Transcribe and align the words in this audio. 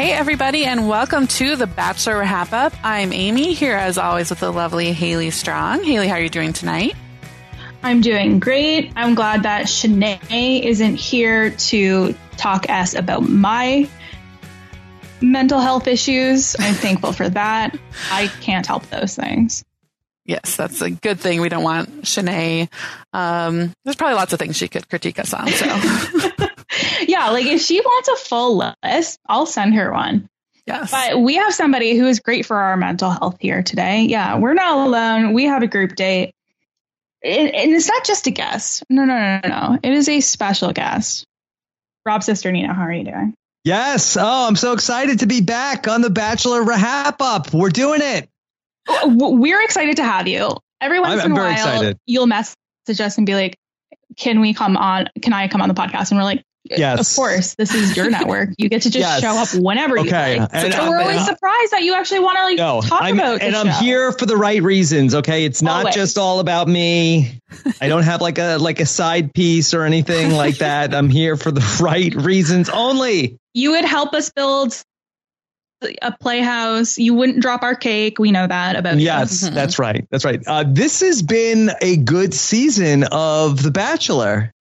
Hey, 0.00 0.12
everybody, 0.12 0.64
and 0.64 0.88
welcome 0.88 1.26
to 1.26 1.56
the 1.56 1.66
Bachelor 1.66 2.20
Wrap 2.20 2.54
Up. 2.54 2.72
I'm 2.82 3.10
Ami, 3.10 3.52
here 3.52 3.76
as 3.76 3.98
always 3.98 4.30
with 4.30 4.40
the 4.40 4.50
lovely 4.50 4.94
Haley 4.94 5.28
Strong. 5.28 5.84
Haley, 5.84 6.08
how 6.08 6.14
are 6.14 6.22
you 6.22 6.30
doing 6.30 6.54
tonight? 6.54 6.94
I'm 7.82 8.00
doing 8.00 8.40
great. 8.40 8.94
I'm 8.96 9.14
glad 9.14 9.42
that 9.42 9.66
Shanae 9.66 10.62
isn't 10.62 10.96
here 10.96 11.50
to 11.50 12.14
talk 12.38 12.70
us 12.70 12.94
about 12.94 13.28
my 13.28 13.86
mental 15.20 15.60
health 15.60 15.86
issues. 15.86 16.56
I'm 16.58 16.72
thankful 16.76 17.12
for 17.12 17.28
that. 17.28 17.78
I 18.10 18.28
can't 18.40 18.66
help 18.66 18.86
those 18.86 19.14
things. 19.14 19.66
Yes, 20.24 20.56
that's 20.56 20.80
a 20.80 20.88
good 20.88 21.20
thing. 21.20 21.42
We 21.42 21.50
don't 21.50 21.62
want 21.62 22.04
Shanae. 22.04 22.70
Um, 23.12 23.74
there's 23.84 23.96
probably 23.96 24.14
lots 24.14 24.32
of 24.32 24.38
things 24.38 24.56
she 24.56 24.68
could 24.68 24.88
critique 24.88 25.18
us 25.18 25.34
on. 25.34 25.46
So, 25.48 25.66
yeah, 27.08 27.30
like 27.30 27.46
if 27.46 27.60
she 27.60 27.80
wants 27.80 28.08
a 28.08 28.16
full 28.16 28.72
list, 28.84 29.18
I'll 29.28 29.46
send 29.46 29.74
her 29.74 29.92
one. 29.92 30.28
yes. 30.66 30.90
But 30.90 31.20
we 31.20 31.36
have 31.36 31.54
somebody 31.54 31.96
who 31.96 32.06
is 32.06 32.20
great 32.20 32.46
for 32.46 32.56
our 32.56 32.76
mental 32.76 33.10
health 33.10 33.36
here 33.40 33.62
today. 33.62 34.02
Yeah, 34.02 34.38
we're 34.38 34.54
not 34.54 34.86
alone. 34.86 35.32
We 35.32 35.44
have 35.44 35.62
a 35.62 35.66
group 35.66 35.96
date. 35.96 36.32
And 37.22 37.54
and 37.54 37.72
it's 37.72 37.88
not 37.88 38.04
just 38.04 38.26
a 38.26 38.30
guest. 38.30 38.82
No, 38.88 39.04
no, 39.04 39.14
no, 39.18 39.40
no, 39.44 39.48
no. 39.48 39.78
It 39.82 39.92
is 39.92 40.08
a 40.08 40.20
special 40.20 40.72
guest. 40.72 41.26
Rob 42.06 42.22
Cesternino, 42.22 42.74
how 42.74 42.82
are 42.82 42.92
you 42.92 43.04
doing? 43.04 43.34
Yes. 43.62 44.16
Oh, 44.18 44.46
I'm 44.48 44.56
so 44.56 44.72
excited 44.72 45.18
to 45.18 45.26
be 45.26 45.42
back 45.42 45.86
on 45.86 46.00
the 46.00 46.08
Bachelor 46.08 46.62
Wrap 46.64 47.20
Up. 47.20 47.52
We're 47.52 47.68
doing 47.68 48.00
it. 48.02 48.28
We're 49.04 49.62
excited 49.62 49.96
to 49.96 50.04
have 50.04 50.26
you. 50.28 50.56
Every 50.80 50.98
once 50.98 51.20
I'm- 51.20 51.32
in 51.32 51.36
a 51.36 51.40
while, 51.40 51.52
excited. 51.52 51.98
you'll 52.06 52.26
message 52.26 52.56
us 52.88 53.18
and 53.18 53.26
be 53.26 53.34
like, 53.34 53.56
"Can 54.16 54.40
we 54.40 54.54
come 54.54 54.78
on? 54.78 55.10
Can 55.20 55.34
I 55.34 55.48
come 55.48 55.60
on 55.60 55.68
the 55.68 55.74
podcast?" 55.74 56.10
And 56.10 56.18
we're 56.18 56.24
like, 56.24 56.42
Yes. 56.64 57.10
"Of 57.10 57.16
course. 57.16 57.54
This 57.54 57.74
is 57.74 57.96
your 57.96 58.10
network. 58.10 58.50
You 58.58 58.68
get 58.68 58.82
to 58.82 58.90
just 58.90 58.98
Yes. 58.98 59.20
show 59.22 59.30
up 59.30 59.48
whenever 59.62 59.96
you 59.96 60.10
like." 60.10 60.40
And 60.52 60.72
so 60.72 60.78
I'm- 60.80 60.88
we're 60.90 61.00
always 61.00 61.24
surprised 61.24 61.70
that 61.72 61.82
you 61.82 61.94
actually 61.94 62.20
want 62.20 62.36
to 62.38 62.44
like 62.44 62.58
No, 62.58 62.80
talk 62.82 63.02
I'm, 63.02 63.18
about 63.18 63.40
and 63.40 63.54
the 63.54 63.58
I'm 63.58 63.66
show. 63.66 63.72
here 63.84 64.12
for 64.12 64.26
the 64.26 64.36
right 64.36 64.62
reasons. 64.62 65.14
Okay, 65.14 65.44
it's 65.46 65.62
not 65.62 65.80
Always. 65.80 65.94
just 65.94 66.18
all 66.18 66.38
about 66.40 66.68
me. 66.68 67.38
I 67.80 67.88
don't 67.88 68.02
have 68.02 68.20
like 68.20 68.38
a 68.38 68.58
like 68.58 68.78
a 68.80 68.86
side 68.86 69.32
piece 69.32 69.72
or 69.74 69.84
anything 69.84 70.32
like 70.32 70.58
that. 70.58 70.94
I'm 70.94 71.08
here 71.08 71.36
for 71.36 71.50
the 71.50 71.64
right 71.80 72.14
reasons 72.14 72.68
only. 72.68 73.38
You 73.54 73.72
would 73.72 73.84
help 73.86 74.12
us 74.14 74.30
build 74.30 74.76
a 76.02 76.12
playhouse. 76.12 76.98
You 76.98 77.14
wouldn't 77.14 77.40
drop 77.40 77.62
our 77.62 77.74
cake. 77.74 78.18
We 78.18 78.32
know 78.32 78.46
that 78.46 78.76
about 78.76 78.96
you. 78.98 79.04
Yes, 79.06 79.40
that's 79.40 79.78
right. 79.78 80.04
That's 80.10 80.26
right. 80.26 80.40
Uh, 80.46 80.64
this 80.68 81.00
has 81.00 81.22
been 81.22 81.70
a 81.80 81.96
good 81.96 82.34
season 82.34 83.04
of 83.04 83.62
The 83.62 83.70
Bachelor. 83.70 84.52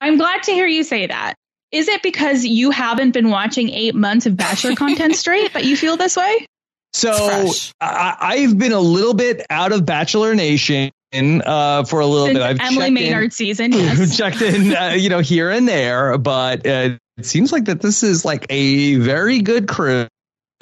I'm 0.00 0.16
glad 0.16 0.42
to 0.44 0.52
hear 0.52 0.66
you 0.66 0.84
say 0.84 1.06
that. 1.06 1.34
Is 1.72 1.88
it 1.88 2.02
because 2.02 2.44
you 2.44 2.70
haven't 2.70 3.12
been 3.12 3.30
watching 3.30 3.70
eight 3.70 3.94
months 3.94 4.26
of 4.26 4.36
Bachelor 4.36 4.76
content 4.76 5.16
straight 5.16 5.52
but 5.52 5.64
you 5.64 5.76
feel 5.76 5.96
this 5.96 6.16
way? 6.16 6.46
So. 6.92 7.50
I, 7.80 8.16
I've 8.20 8.58
been 8.58 8.72
a 8.72 8.80
little 8.80 9.14
bit 9.14 9.44
out 9.50 9.72
of 9.72 9.84
Bachelor 9.84 10.34
Nation 10.34 10.90
uh, 11.12 11.84
for 11.84 12.00
a 12.00 12.06
little 12.06 12.26
Since 12.26 12.38
bit. 12.38 12.42
I've 12.42 12.60
Emily 12.60 12.76
checked 12.76 12.86
in- 12.88 12.94
Maynard 12.94 13.32
season, 13.32 13.72
yes. 13.74 14.16
checked 14.16 14.42
in, 14.42 14.74
uh, 14.74 14.90
you 14.90 15.08
know, 15.08 15.20
here 15.20 15.50
and 15.50 15.66
there, 15.68 16.16
but 16.18 16.66
uh, 16.66 16.96
it 17.16 17.26
seems 17.26 17.52
like 17.52 17.64
that 17.66 17.80
this 17.80 18.02
is 18.02 18.24
like 18.24 18.46
a 18.50 18.96
very 18.96 19.40
good 19.40 19.68
crew, 19.68 20.08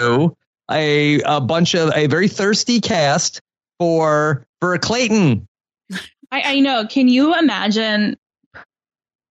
a 0.01 1.21
a 1.21 1.41
bunch 1.41 1.75
of 1.75 1.93
a 1.95 2.07
very 2.07 2.29
thirsty 2.29 2.81
cast 2.81 3.41
for 3.79 4.47
for 4.61 4.79
Clayton. 4.79 5.47
I, 6.31 6.43
I 6.57 6.61
know. 6.61 6.87
Can 6.87 7.09
you 7.09 7.37
imagine 7.37 8.17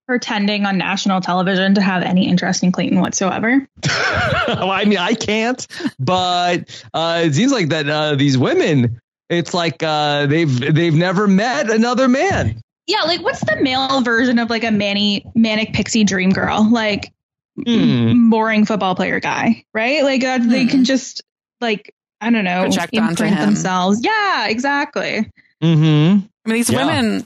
pretending 0.07 0.65
on 0.65 0.77
national 0.77 1.21
television 1.21 1.75
to 1.75 1.81
have 1.81 2.03
any 2.03 2.27
interest 2.27 2.63
in 2.63 2.71
Clayton 2.71 2.99
whatsoever? 2.99 3.65
Well, 4.45 4.71
I 4.71 4.83
mean, 4.83 4.97
I 4.97 5.13
can't, 5.13 5.65
but 5.99 6.83
uh, 6.93 7.21
it 7.25 7.33
seems 7.33 7.53
like 7.53 7.69
that 7.69 7.87
uh, 7.87 8.15
these 8.15 8.37
women, 8.37 8.99
it's 9.29 9.53
like 9.53 9.81
uh, 9.81 10.25
they've 10.25 10.59
they've 10.75 10.93
never 10.93 11.27
met 11.29 11.69
another 11.69 12.09
man. 12.09 12.59
Yeah, 12.85 13.03
like 13.03 13.21
what's 13.23 13.39
the 13.39 13.57
male 13.61 14.01
version 14.01 14.39
of 14.39 14.49
like 14.49 14.65
a 14.65 14.71
manny 14.71 15.25
manic 15.33 15.71
pixie 15.73 16.03
dream 16.03 16.31
girl? 16.31 16.69
Like 16.69 17.13
Hmm. 17.65 18.29
boring 18.29 18.65
football 18.65 18.95
player 18.95 19.19
guy, 19.21 19.63
right? 19.73 20.03
Like 20.03 20.23
uh, 20.23 20.39
they 20.39 20.65
can 20.65 20.83
just 20.83 21.21
like 21.61 21.93
I 22.19 22.29
don't 22.29 22.43
know, 22.43 22.63
Project 22.63 22.97
onto 22.97 23.09
imprint 23.11 23.35
him. 23.35 23.45
themselves. 23.45 24.01
Yeah, 24.03 24.47
exactly. 24.47 25.29
Mm-hmm. 25.63 25.83
I 26.45 26.49
mean, 26.49 26.55
these 26.55 26.69
Yeah. 26.69 26.85
women 26.85 27.25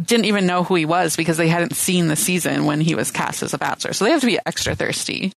didn't 0.00 0.26
even 0.26 0.46
know 0.46 0.64
who 0.64 0.74
he 0.74 0.84
was 0.84 1.16
because 1.16 1.36
they 1.36 1.48
hadn't 1.48 1.74
seen 1.74 2.08
the 2.08 2.16
season 2.16 2.64
when 2.64 2.80
he 2.80 2.94
was 2.94 3.10
cast 3.10 3.42
as 3.42 3.54
a 3.54 3.58
bachelor. 3.58 3.92
So 3.92 4.04
they 4.04 4.12
have 4.12 4.20
to 4.20 4.26
be 4.26 4.38
extra 4.46 4.74
thirsty. 4.74 5.32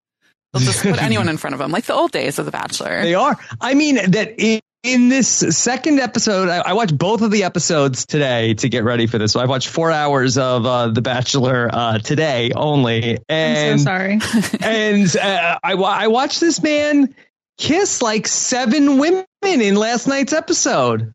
They'll 0.53 0.63
just 0.63 0.83
put 0.83 1.01
anyone 1.01 1.29
in 1.29 1.37
front 1.37 1.53
of 1.53 1.59
them, 1.59 1.71
like 1.71 1.85
the 1.85 1.93
old 1.93 2.11
days 2.11 2.39
of 2.39 2.45
the 2.45 2.51
Bachelor. 2.51 3.01
They 3.01 3.15
are. 3.15 3.37
I 3.59 3.73
mean, 3.73 3.95
that 4.11 4.35
in, 4.37 4.59
in 4.83 5.09
this 5.09 5.27
second 5.29 5.99
episode, 5.99 6.49
I, 6.49 6.57
I 6.57 6.73
watched 6.73 6.97
both 6.97 7.21
of 7.21 7.31
the 7.31 7.43
episodes 7.43 8.05
today 8.05 8.55
to 8.55 8.67
get 8.67 8.83
ready 8.83 9.07
for 9.07 9.17
this. 9.17 9.31
So 9.31 9.39
I 9.39 9.45
watched 9.45 9.69
four 9.69 9.91
hours 9.91 10.37
of 10.37 10.65
uh, 10.65 10.89
The 10.89 11.01
Bachelor 11.01 11.69
uh, 11.71 11.99
today 11.99 12.51
only, 12.53 13.19
And, 13.29 13.71
I'm 13.71 13.77
so 13.79 13.83
sorry. 13.85 14.19
and 14.61 15.15
uh, 15.15 15.59
I 15.63 15.73
I 15.73 16.07
watched 16.07 16.39
this 16.39 16.61
man 16.61 17.15
kiss 17.57 18.01
like 18.01 18.27
seven 18.27 18.97
women 18.97 19.25
in 19.43 19.75
last 19.75 20.07
night's 20.07 20.33
episode. 20.33 21.13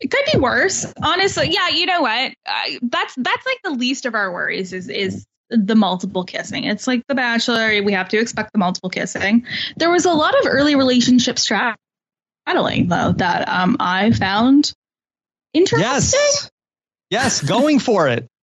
It 0.00 0.10
could 0.10 0.24
be 0.32 0.38
worse, 0.38 0.92
honestly. 1.02 1.50
Yeah, 1.50 1.68
you 1.68 1.86
know 1.86 2.02
what? 2.02 2.34
I, 2.46 2.78
that's 2.82 3.14
that's 3.16 3.46
like 3.46 3.60
the 3.64 3.70
least 3.70 4.06
of 4.06 4.14
our 4.14 4.32
worries 4.32 4.72
is 4.72 4.88
is 4.88 5.26
the 5.50 5.74
multiple 5.74 6.24
kissing. 6.24 6.64
It's 6.64 6.86
like 6.86 7.06
The 7.06 7.14
Bachelor. 7.14 7.82
We 7.82 7.92
have 7.92 8.08
to 8.10 8.18
expect 8.18 8.52
the 8.52 8.58
multiple 8.58 8.90
kissing. 8.90 9.46
There 9.76 9.90
was 9.90 10.04
a 10.04 10.12
lot 10.12 10.38
of 10.38 10.46
early 10.46 10.74
relationship 10.74 11.38
straddling 11.38 11.76
though 12.88 13.12
that 13.16 13.48
um 13.48 13.76
I 13.80 14.10
found 14.12 14.72
interesting. 15.52 15.88
Yes, 15.90 16.50
yes, 17.10 17.40
going 17.40 17.78
for 17.78 18.08
it. 18.08 18.26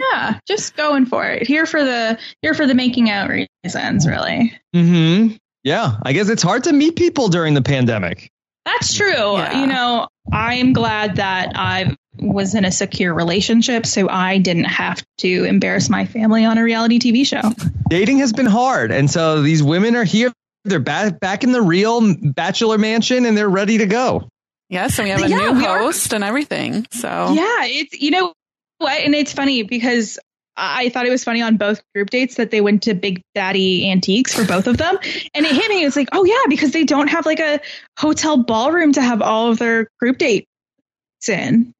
Yeah, 0.00 0.40
just 0.48 0.76
going 0.76 1.06
for 1.06 1.24
it. 1.24 1.46
Here 1.46 1.66
for 1.66 1.82
the 1.84 2.18
here 2.42 2.52
for 2.52 2.66
the 2.66 2.74
making 2.74 3.10
out 3.10 3.30
reasons, 3.30 4.08
really. 4.08 4.52
Hmm. 4.74 5.28
Yeah, 5.62 5.98
I 6.02 6.12
guess 6.12 6.28
it's 6.28 6.42
hard 6.42 6.64
to 6.64 6.72
meet 6.72 6.96
people 6.96 7.28
during 7.28 7.54
the 7.54 7.62
pandemic. 7.62 8.28
That's 8.64 8.94
true. 8.94 9.34
Yeah. 9.34 9.60
You 9.60 9.66
know, 9.66 10.08
I'm 10.32 10.72
glad 10.72 11.16
that 11.16 11.52
I 11.54 11.96
was 12.18 12.54
in 12.54 12.64
a 12.64 12.72
secure 12.72 13.12
relationship, 13.12 13.84
so 13.86 14.08
I 14.08 14.38
didn't 14.38 14.64
have 14.64 15.02
to 15.18 15.44
embarrass 15.44 15.90
my 15.90 16.06
family 16.06 16.44
on 16.44 16.58
a 16.58 16.62
reality 16.62 16.98
TV 16.98 17.26
show. 17.26 17.42
dating 17.90 18.18
has 18.18 18.32
been 18.32 18.46
hard 18.46 18.90
and 18.90 19.10
so 19.10 19.42
these 19.42 19.62
women 19.62 19.94
are 19.96 20.04
here 20.04 20.32
they're 20.64 20.80
back 20.80 21.20
back 21.20 21.44
in 21.44 21.52
the 21.52 21.60
real 21.60 22.14
bachelor 22.32 22.78
mansion 22.78 23.26
and 23.26 23.36
they're 23.36 23.48
ready 23.50 23.78
to 23.78 23.86
go 23.86 24.26
Yes, 24.70 24.98
and 24.98 25.04
we 25.04 25.10
have 25.10 25.22
a 25.22 25.28
Yeah, 25.28 25.36
new 25.36 25.52
we 25.58 25.66
are- 25.66 25.78
host 25.80 26.14
and 26.14 26.24
everything. 26.24 26.86
So 26.90 27.08
Yeah, 27.34 27.64
it's 27.64 28.00
you 28.00 28.10
know 28.10 28.32
what, 28.78 28.98
and 29.02 29.14
it's 29.14 29.32
funny 29.32 29.62
because 29.62 30.18
I 30.56 30.88
thought 30.88 31.06
it 31.06 31.10
was 31.10 31.24
funny 31.24 31.42
on 31.42 31.56
both 31.56 31.82
group 31.94 32.10
dates 32.10 32.36
that 32.36 32.50
they 32.50 32.60
went 32.60 32.84
to 32.84 32.94
Big 32.94 33.22
Daddy 33.34 33.90
Antiques 33.90 34.34
for 34.34 34.44
both 34.44 34.66
of 34.66 34.76
them, 34.76 34.96
and 35.34 35.46
it 35.46 35.52
hit 35.52 35.68
me. 35.68 35.84
It's 35.84 35.96
like, 35.96 36.08
oh 36.12 36.24
yeah, 36.24 36.42
because 36.48 36.70
they 36.70 36.84
don't 36.84 37.08
have 37.08 37.26
like 37.26 37.40
a 37.40 37.60
hotel 37.98 38.36
ballroom 38.36 38.92
to 38.92 39.02
have 39.02 39.20
all 39.22 39.50
of 39.50 39.58
their 39.58 39.88
group 39.98 40.18
dates 40.18 40.46
in. 41.28 41.72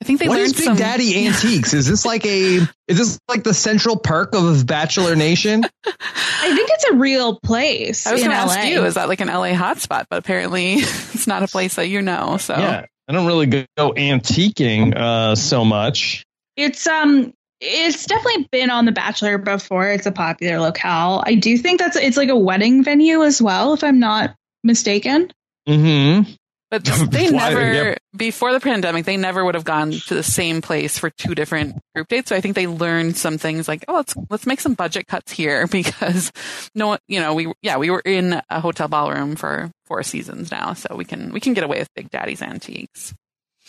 I 0.00 0.04
think 0.06 0.20
they 0.20 0.28
what 0.28 0.36
learned 0.36 0.46
is 0.46 0.52
big 0.52 0.64
some. 0.64 0.76
daddy 0.76 1.26
antiques 1.26 1.72
is 1.72 1.86
this 1.86 2.04
like 2.04 2.26
a 2.26 2.56
is 2.88 2.98
this 2.98 3.18
like 3.26 3.42
the 3.42 3.54
central 3.54 3.96
perk 3.96 4.34
of 4.34 4.66
bachelor 4.66 5.16
nation 5.16 5.64
I 5.86 6.54
think 6.54 6.68
it's 6.72 6.84
a 6.90 6.94
real 6.94 7.40
place 7.40 8.06
I 8.06 8.12
was 8.12 8.20
in 8.20 8.28
going 8.28 8.38
to 8.38 8.46
LA. 8.46 8.52
ask 8.54 8.68
you, 8.68 8.84
is 8.84 8.94
that 8.94 9.08
like 9.08 9.22
an 9.22 9.28
LA 9.28 9.52
hotspot? 9.52 10.04
But 10.10 10.18
apparently, 10.18 10.74
it's 10.78 11.26
not 11.26 11.42
a 11.42 11.48
place 11.48 11.76
that 11.76 11.88
you 11.88 12.02
know. 12.02 12.36
So 12.36 12.54
yeah 12.54 12.84
i 13.08 13.12
don't 13.12 13.26
really 13.26 13.46
go 13.46 13.66
antiquing 13.78 14.94
uh 14.96 15.34
so 15.34 15.64
much 15.64 16.24
It's 16.56 16.86
um 16.86 17.32
it's 17.60 18.06
definitely 18.06 18.48
been 18.52 18.70
on 18.70 18.84
The 18.84 18.92
Bachelor 18.92 19.38
before. 19.38 19.88
It's 19.88 20.06
a 20.06 20.12
popular 20.12 20.58
locale. 20.60 21.22
I 21.26 21.34
do 21.34 21.56
think 21.56 21.78
that's 21.80 21.96
it's 21.96 22.16
like 22.16 22.28
a 22.28 22.36
wedding 22.36 22.82
venue 22.84 23.22
as 23.22 23.40
well, 23.40 23.72
if 23.74 23.82
I'm 23.84 23.98
not 24.00 24.34
mistaken. 24.62 25.30
mm-hmm 25.68 26.30
But 26.70 26.84
they 27.10 27.30
Why- 27.30 27.50
never, 27.50 27.72
yep. 27.72 27.98
before 28.16 28.52
the 28.52 28.60
pandemic, 28.60 29.04
they 29.04 29.16
never 29.16 29.44
would 29.44 29.54
have 29.54 29.64
gone 29.64 29.92
to 29.92 30.14
the 30.14 30.22
same 30.22 30.60
place 30.62 30.98
for 30.98 31.10
two 31.10 31.34
different 31.34 31.76
group 31.94 32.08
dates. 32.08 32.28
So 32.30 32.36
I 32.36 32.40
think 32.40 32.54
they 32.56 32.66
learned 32.66 33.16
some 33.16 33.38
things 33.38 33.68
like, 33.68 33.84
oh, 33.88 33.94
let's 33.94 34.14
let's 34.30 34.46
make 34.46 34.60
some 34.60 34.74
budget 34.74 35.06
cuts 35.06 35.30
here 35.32 35.66
because 35.70 36.32
no, 36.74 36.88
one- 36.88 36.98
you 37.08 37.20
know, 37.20 37.34
we 37.34 37.52
yeah 37.62 37.76
we 37.76 37.90
were 37.90 38.02
in 38.04 38.40
a 38.50 38.60
hotel 38.60 38.88
ballroom 38.88 39.36
for 39.36 39.70
four 39.86 40.02
seasons 40.02 40.50
now, 40.50 40.72
so 40.74 40.94
we 40.96 41.04
can 41.04 41.32
we 41.32 41.40
can 41.40 41.54
get 41.54 41.62
away 41.64 41.78
with 41.78 41.88
Big 41.94 42.10
Daddy's 42.10 42.42
antiques. 42.42 43.14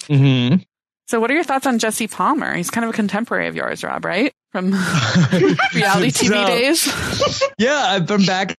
mm-hmm 0.03 0.55
So 1.07 1.19
what 1.19 1.29
are 1.29 1.35
your 1.35 1.43
thoughts 1.43 1.67
on 1.67 1.77
Jesse 1.79 2.07
Palmer? 2.07 2.55
He's 2.55 2.69
kind 2.71 2.83
of 2.83 2.89
a 2.89 2.93
contemporary 2.93 3.47
of 3.47 3.55
yours, 3.55 3.83
Rob, 3.83 4.05
right? 4.05 4.33
From 4.51 4.71
reality 5.73 6.11
TV 6.11 6.27
So- 6.29 6.45
days. 6.47 7.43
yeah 7.59 8.05
from 8.05 8.25
back 8.25 8.55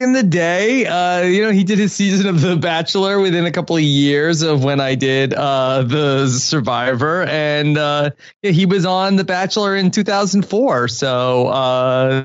in 0.00 0.12
the 0.12 0.22
day 0.22 0.86
uh 0.86 1.22
you 1.22 1.42
know 1.42 1.50
he 1.50 1.64
did 1.64 1.78
his 1.78 1.92
season 1.92 2.28
of 2.28 2.40
the 2.40 2.54
bachelor 2.54 3.18
within 3.18 3.46
a 3.46 3.50
couple 3.50 3.74
of 3.74 3.82
years 3.82 4.42
of 4.42 4.62
when 4.62 4.78
i 4.80 4.94
did 4.94 5.34
uh 5.34 5.82
the 5.82 6.28
survivor 6.28 7.24
and 7.24 7.76
uh 7.76 8.08
yeah, 8.42 8.52
he 8.52 8.64
was 8.64 8.86
on 8.86 9.16
the 9.16 9.24
bachelor 9.24 9.74
in 9.74 9.90
2004 9.90 10.86
so 10.86 11.48
uh 11.48 12.24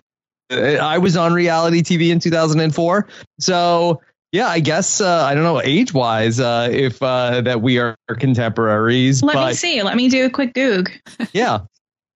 I 0.51 0.99
was 0.99 1.17
on 1.17 1.33
reality 1.33 1.81
TV 1.81 2.11
in 2.11 2.19
2004. 2.19 3.07
So 3.39 4.01
yeah, 4.33 4.47
I 4.47 4.61
guess 4.61 4.99
uh, 4.99 5.23
I 5.23 5.35
don't 5.35 5.43
know 5.43 5.61
age 5.61 5.93
wise 5.93 6.39
uh, 6.39 6.67
if 6.71 7.01
uh, 7.03 7.41
that 7.41 7.61
we 7.61 7.77
are 7.77 7.95
contemporaries. 8.07 9.21
Let 9.21 9.35
but 9.35 9.47
me 9.49 9.53
see. 9.53 9.83
Let 9.83 9.95
me 9.95 10.09
do 10.09 10.25
a 10.25 10.29
quick 10.31 10.55
goog. 10.55 10.89
yeah. 11.33 11.59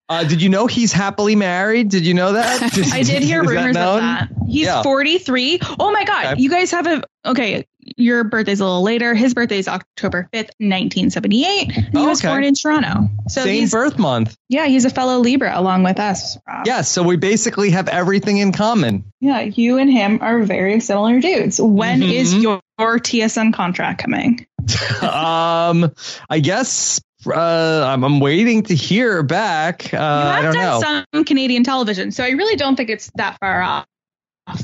Uh, 0.09 0.23
did 0.23 0.41
you 0.41 0.49
know 0.49 0.65
he's 0.65 0.91
happily 0.91 1.35
married? 1.35 1.89
Did 1.89 2.07
you 2.07 2.15
know 2.15 2.33
that? 2.33 2.63
I 2.91 3.03
did 3.03 3.21
hear 3.21 3.41
Is 3.43 3.49
that 3.49 3.55
rumors 3.55 3.75
of 3.75 3.99
that. 3.99 4.29
He's 4.47 4.65
Yeah. 4.65 4.81
43. 4.81 5.59
Oh 5.79 5.91
my 5.91 6.05
God. 6.05 6.25
Okay. 6.33 6.41
You 6.41 6.49
guys 6.49 6.71
have 6.71 6.87
a. 6.87 7.03
Okay. 7.23 7.67
Your 7.95 8.23
birthday's 8.23 8.59
a 8.59 8.65
little 8.65 8.81
later. 8.83 9.13
His 9.15 9.33
birthday 9.33 9.59
is 9.59 9.67
October 9.67 10.27
5th, 10.33 10.49
1978. 10.59 11.75
And 11.77 11.85
he 11.85 11.89
Oh, 11.95 12.07
was 12.07 12.19
okay. 12.19 12.27
born 12.27 12.43
in 12.43 12.53
Toronto. 12.53 13.09
So 13.29 13.43
Same 13.43 13.67
birth 13.69 13.97
month. 13.97 14.35
yeah, 14.49 14.65
he's 14.67 14.85
a 14.85 14.89
fellow 14.89 15.19
Libra 15.19 15.51
along 15.57 15.83
with 15.83 15.99
us. 15.99 16.37
Rob. 16.47 16.65
Yes, 16.65 16.89
so 16.89 17.03
we 17.03 17.15
basically 17.17 17.69
have 17.71 17.87
everything 17.87 18.37
in 18.37 18.51
common. 18.51 19.05
Yeah. 19.21 19.39
You 19.41 19.77
and 19.77 19.91
him 19.91 20.19
are 20.21 20.43
very 20.43 20.79
similar 20.79 21.19
dudes. 21.19 21.59
When 21.61 22.01
is 22.03 22.33
Mhm. 22.33 22.41
your, 22.41 22.61
your 22.79 22.99
TSN 22.99 23.53
contract 23.53 24.01
coming? 24.01 24.45
um, 25.01 25.91
I 26.29 26.39
guess 26.39 26.99
uh, 27.25 27.83
I'm, 27.87 28.03
I'm 28.03 28.19
waiting 28.19 28.63
to 28.63 28.75
hear 28.75 29.23
back. 29.23 29.93
Uh, 29.93 29.97
You 29.97 30.01
I 30.03 30.41
have 30.41 30.53
don't 30.53 30.63
know. 30.63 31.03
some 31.13 31.23
Canadian 31.25 31.63
television. 31.63 32.11
So 32.11 32.23
I 32.23 32.29
really 32.29 32.55
don't 32.55 32.75
think 32.75 32.89
it's 32.89 33.09
that 33.15 33.37
far 33.39 33.61
off 33.61 33.85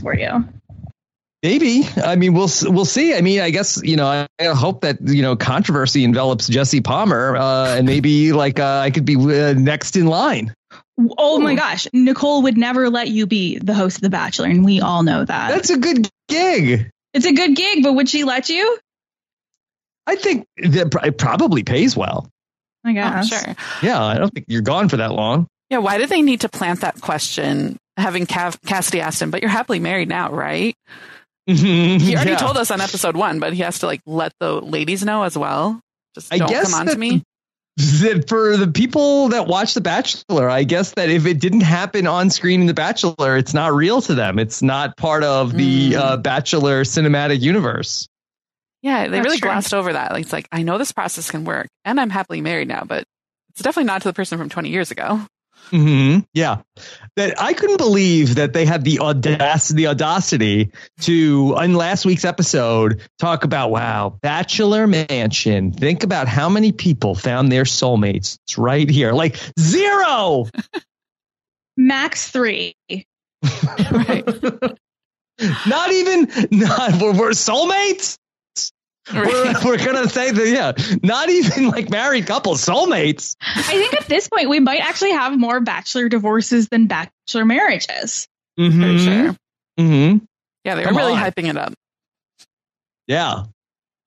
for 0.01 0.15
you. 0.15 0.45
Maybe. 1.44 1.81
I 1.98 2.16
mean, 2.16 2.34
we'll 2.34 2.50
we'll 2.63 2.86
see. 2.86 3.13
I 3.16 3.22
mean, 3.22 3.42
I 3.42 3.50
guess 3.50 3.81
you 3.84 3.98
know. 3.98 4.07
I, 4.07 4.28
I 4.40 4.45
hope 4.56 4.81
that 4.81 4.98
you 5.01 5.22
know 5.22 5.36
controversy 5.36 6.04
envelops 6.06 6.48
Jesse 6.48 6.80
Palmer, 6.81 7.36
uh, 7.36 7.75
and 7.75 7.86
maybe 7.86 8.31
like 8.31 8.60
uh, 8.60 8.80
I 8.84 8.90
could 8.92 9.04
be 9.06 9.16
uh, 9.18 9.54
next 9.54 9.98
in 9.98 10.07
line. 10.07 10.54
Oh 11.18 11.40
my 11.40 11.56
gosh. 11.56 11.88
Nicole 11.92 12.44
would 12.44 12.56
never 12.57 12.90
let 12.90 13.10
you 13.10 13.25
be 13.28 13.57
the 13.57 13.74
host 13.74 13.98
of 13.98 14.01
The 14.04 14.10
Bachelor, 14.10 14.48
and 14.48 14.63
we 14.63 14.80
all 14.80 15.04
know 15.04 15.25
that. 15.25 15.50
That's 15.50 15.69
a 15.69 15.78
good 15.78 16.07
gig. 16.30 16.90
it's 17.13 17.25
a 17.25 17.34
good 17.34 17.56
gig, 17.56 17.84
but 17.84 17.94
would 17.94 18.07
she 18.07 18.24
let 18.24 18.48
you? 18.50 18.78
I 20.07 20.16
think 20.16 20.45
that 20.57 20.94
it 21.04 21.18
probably 21.18 21.63
pays 21.63 21.95
well. 21.98 22.28
I 22.86 22.92
Oh, 22.92 22.94
guess. 22.94 23.28
sure. 23.30 23.56
Yeah, 23.81 24.04
I 24.04 24.18
don't 24.18 24.31
think 24.34 24.45
you're 24.50 24.62
gone 24.62 24.88
for 24.88 24.98
that 24.98 25.12
long. 25.13 25.48
Yeah, 25.69 25.80
why 25.80 25.98
do 25.98 26.06
they 26.06 26.22
need 26.22 26.42
to 26.42 26.50
plant 26.50 26.81
that 26.81 27.01
question? 27.01 27.78
Having 27.98 28.28
Cav- 28.28 28.62
Cassidy 28.66 29.01
asked 29.01 29.22
him, 29.22 29.31
but 29.31 29.42
you're 29.42 29.50
happily 29.51 29.80
married 29.80 30.10
now, 30.10 30.31
right? 30.31 30.75
He 31.45 31.98
he 32.00 32.16
already 32.16 32.36
told 32.36 32.57
us 32.57 32.72
on 32.72 32.81
episode 32.81 33.16
one, 33.16 33.40
but 33.40 33.54
he 33.54 33.62
has 33.63 33.80
to 33.80 33.86
like 33.88 34.01
let 34.06 34.31
the 34.40 34.54
ladies 34.62 35.04
know 35.04 35.24
as 35.24 35.38
well. 35.38 35.80
Just 36.16 36.34
I 36.34 36.38
don't 36.38 36.50
guess 36.50 36.72
come 36.72 36.80
on 36.81 36.86
that 36.88 36.94
to 36.94 36.98
me. 37.00 37.24
that 37.78 38.25
for 38.30 38.56
the 38.56 38.68
people 38.68 39.30
that 39.30 39.48
watch 39.48 39.74
The 39.74 39.81
Bachelor, 39.81 40.50
I 40.50 40.63
guess 40.63 40.94
that 40.94 41.10
if 41.10 41.25
it 41.25 41.40
didn't 41.40 41.62
happen 41.62 42.06
on 42.07 42.30
screen 42.30 42.62
in 42.62 42.68
The 42.68 42.74
Bachelor, 42.74 43.36
it's 43.38 43.54
not 43.54 43.74
real 43.74 44.01
to 44.04 44.13
them. 44.16 44.38
It's 44.40 44.62
not 44.62 44.95
part 44.95 45.24
of 45.24 45.54
the 45.54 45.94
Mm. 45.94 45.98
uh, 45.98 46.18
Bachelor 46.18 46.84
cinematic 46.84 47.42
universe. 47.42 48.07
Yeah, 48.84 49.06
they 49.07 49.12
That's 49.18 49.25
really 49.25 49.38
true. 49.40 49.50
glossed 49.50 49.74
over 49.74 49.94
that. 49.94 50.12
Like, 50.12 50.24
it's 50.24 50.34
like, 50.34 50.48
I 50.51 50.62
know 50.63 50.78
this 50.78 50.92
process 50.92 51.31
can 51.31 51.45
work 51.45 51.68
and 51.86 52.00
I'm 52.00 52.10
happily 52.10 52.42
married 52.42 52.68
now, 52.68 52.84
but 52.86 53.06
it's 53.50 53.62
definitely 53.62 53.86
not 53.88 54.01
to 54.04 54.10
the 54.10 54.13
person 54.13 54.38
from 54.38 54.50
20 54.50 54.69
years 54.69 54.92
ago. 54.92 55.25
Hmm 55.73 56.19
Yeah, 56.35 56.61
that 57.15 57.41
I 57.41 57.53
couldn't 57.53 57.77
believe 57.77 58.35
that 58.35 58.53
they 58.53 58.63
had 58.63 58.83
the 58.83 58.99
audacity, 58.99 59.77
the 59.77 59.87
audacity 59.87 60.71
to 61.01 61.55
on 61.57 61.73
last 61.73 62.05
week's 62.05 62.25
episode 62.25 63.01
talk 63.17 63.43
about 63.43 63.71
wow, 63.71 64.19
Bachelor 64.21 64.85
Mansion. 64.85 65.71
Think 65.71 66.03
about 66.03 66.27
how 66.27 66.47
many 66.47 66.71
people 66.71 67.15
found 67.15 67.51
their 67.51 67.63
soulmates. 67.63 68.37
It's 68.45 68.59
right 68.59 68.87
here, 68.87 69.13
like 69.13 69.39
zero. 69.59 70.45
Max 71.77 72.29
three. 72.29 72.75
Right. 73.91 74.25
not 75.67 75.91
even 75.91 76.29
not 76.51 77.01
we're, 77.01 77.13
we're 77.13 77.29
soulmates. 77.31 78.17
Right. 79.11 79.25
We're, 79.25 79.53
we're 79.65 79.77
gonna 79.85 80.07
say 80.07 80.31
that 80.31 80.47
yeah, 80.47 80.97
not 81.03 81.29
even 81.29 81.67
like 81.69 81.89
married 81.89 82.25
couples, 82.27 82.65
soulmates. 82.65 83.35
I 83.41 83.61
think 83.61 83.94
at 83.95 84.07
this 84.07 84.27
point 84.29 84.50
we 84.50 84.59
might 84.59 84.79
actually 84.79 85.11
have 85.11 85.38
more 85.38 85.59
bachelor 85.59 86.07
divorces 86.09 86.69
than 86.69 86.88
bachelor 86.88 87.45
marriages. 87.45 88.27
For 88.55 88.61
Mm-hmm. 88.61 88.97
sure. 89.23 89.35
hmm 89.77 90.17
Yeah, 90.63 90.75
they're 90.75 90.85
Come 90.85 90.95
really 90.97 91.13
on. 91.13 91.19
hyping 91.19 91.50
it 91.50 91.57
up. 91.57 91.73
Yeah. 93.07 93.44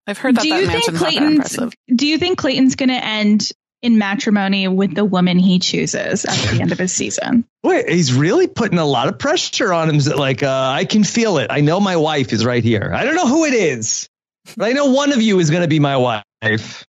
I've 0.06 0.18
heard 0.18 0.36
that 0.36 0.42
do 0.42 0.50
that 0.50 0.60
you 0.60 0.66
think 0.68 0.92
mansion's 0.92 1.00
not 1.00 1.12
that 1.12 1.48
Clayton's 1.56 1.74
do 1.94 2.06
you 2.06 2.18
think 2.18 2.38
Clayton's 2.38 2.76
gonna 2.76 2.92
end 2.94 3.50
in 3.82 3.98
matrimony 3.98 4.68
with 4.68 4.94
the 4.94 5.04
woman 5.04 5.38
he 5.38 5.58
chooses 5.58 6.24
at 6.24 6.34
the 6.54 6.60
end 6.62 6.72
of 6.72 6.78
his 6.78 6.92
season? 6.92 7.44
Wait, 7.62 7.88
he's 7.88 8.12
really 8.14 8.46
putting 8.46 8.78
a 8.78 8.86
lot 8.86 9.08
of 9.08 9.18
pressure 9.18 9.72
on 9.72 9.90
him. 9.90 9.98
Like, 10.16 10.42
uh, 10.42 10.70
I 10.74 10.84
can 10.84 11.04
feel 11.04 11.38
it. 11.38 11.48
I 11.50 11.60
know 11.60 11.80
my 11.80 11.96
wife 11.96 12.32
is 12.32 12.44
right 12.44 12.62
here. 12.64 12.90
I 12.94 13.04
don't 13.04 13.16
know 13.16 13.26
who 13.26 13.44
it 13.44 13.52
is, 13.54 14.08
but 14.56 14.66
I 14.68 14.72
know 14.72 14.86
one 14.86 15.12
of 15.12 15.22
you 15.22 15.38
is 15.40 15.50
going 15.50 15.62
to 15.62 15.68
be 15.68 15.80
my 15.80 15.96
wife. 15.96 16.84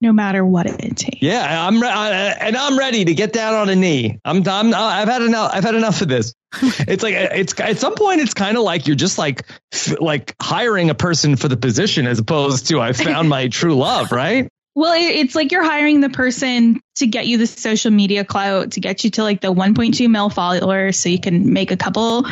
No 0.00 0.12
matter 0.12 0.44
what 0.44 0.66
it 0.66 0.96
takes. 0.96 1.20
Yeah, 1.20 1.66
I'm 1.66 1.82
re- 1.82 1.88
I, 1.88 2.10
and 2.40 2.56
I'm 2.56 2.78
ready 2.78 3.04
to 3.06 3.14
get 3.14 3.32
down 3.32 3.54
on 3.54 3.68
a 3.68 3.74
knee. 3.74 4.20
I'm, 4.24 4.46
I'm 4.46 4.72
I've 4.72 5.08
had 5.08 5.22
enough. 5.22 5.50
I've 5.52 5.64
had 5.64 5.74
enough 5.74 6.00
of 6.02 6.08
this. 6.08 6.34
It's 6.62 7.02
like 7.02 7.14
it's 7.14 7.58
at 7.60 7.78
some 7.78 7.94
point 7.94 8.20
it's 8.20 8.32
kind 8.32 8.56
of 8.56 8.62
like 8.62 8.86
you're 8.86 8.96
just 8.96 9.18
like 9.18 9.44
f- 9.72 10.00
like 10.00 10.34
hiring 10.40 10.88
a 10.88 10.94
person 10.94 11.36
for 11.36 11.48
the 11.48 11.56
position 11.56 12.06
as 12.06 12.18
opposed 12.20 12.68
to 12.68 12.80
I 12.80 12.92
found 12.92 13.28
my 13.28 13.48
true 13.58 13.74
love, 13.74 14.12
right? 14.12 14.48
Well, 14.74 14.94
it's 14.96 15.34
like 15.34 15.50
you're 15.50 15.64
hiring 15.64 16.00
the 16.00 16.08
person 16.08 16.80
to 16.96 17.06
get 17.08 17.26
you 17.26 17.36
the 17.36 17.48
social 17.48 17.90
media 17.90 18.24
clout, 18.24 18.72
to 18.72 18.80
get 18.80 19.02
you 19.02 19.10
to 19.10 19.24
like 19.24 19.40
the 19.40 19.52
1.2 19.52 20.08
mil 20.08 20.30
followers, 20.30 20.96
so 20.98 21.08
you 21.08 21.18
can 21.18 21.52
make 21.52 21.72
a 21.72 21.76
couple, 21.76 22.24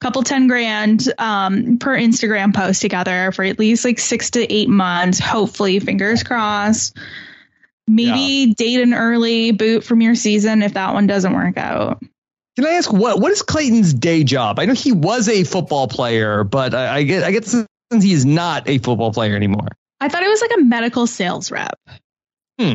couple 0.00 0.22
ten 0.22 0.48
grand 0.48 1.12
um, 1.18 1.78
per 1.78 1.96
Instagram 1.96 2.54
post 2.54 2.80
together 2.80 3.32
for 3.32 3.44
at 3.44 3.58
least 3.58 3.84
like 3.84 3.98
six 3.98 4.30
to 4.32 4.52
eight 4.52 4.68
months. 4.68 5.18
Hopefully, 5.18 5.78
fingers 5.80 6.22
crossed. 6.22 6.96
Maybe 7.86 8.52
date 8.52 8.80
an 8.80 8.92
early 8.92 9.52
boot 9.52 9.82
from 9.82 10.02
your 10.02 10.14
season 10.14 10.62
if 10.62 10.74
that 10.74 10.92
one 10.92 11.06
doesn't 11.06 11.32
work 11.32 11.56
out. 11.56 12.02
Can 12.56 12.66
I 12.66 12.72
ask 12.72 12.92
what 12.92 13.20
what 13.20 13.32
is 13.32 13.42
Clayton's 13.42 13.94
day 13.94 14.24
job? 14.24 14.58
I 14.58 14.64
know 14.64 14.74
he 14.74 14.92
was 14.92 15.28
a 15.28 15.44
football 15.44 15.88
player, 15.88 16.44
but 16.44 16.74
I, 16.74 16.96
I 16.96 17.02
get 17.04 17.22
I 17.22 17.30
get 17.30 17.44
the 17.44 17.66
sense 17.92 18.04
he's 18.04 18.26
not 18.26 18.68
a 18.68 18.78
football 18.78 19.12
player 19.12 19.36
anymore. 19.36 19.68
I 20.00 20.08
thought 20.08 20.22
it 20.22 20.28
was 20.28 20.40
like 20.40 20.52
a 20.58 20.62
medical 20.62 21.06
sales 21.06 21.50
rep. 21.50 21.78
Hmm. 22.60 22.74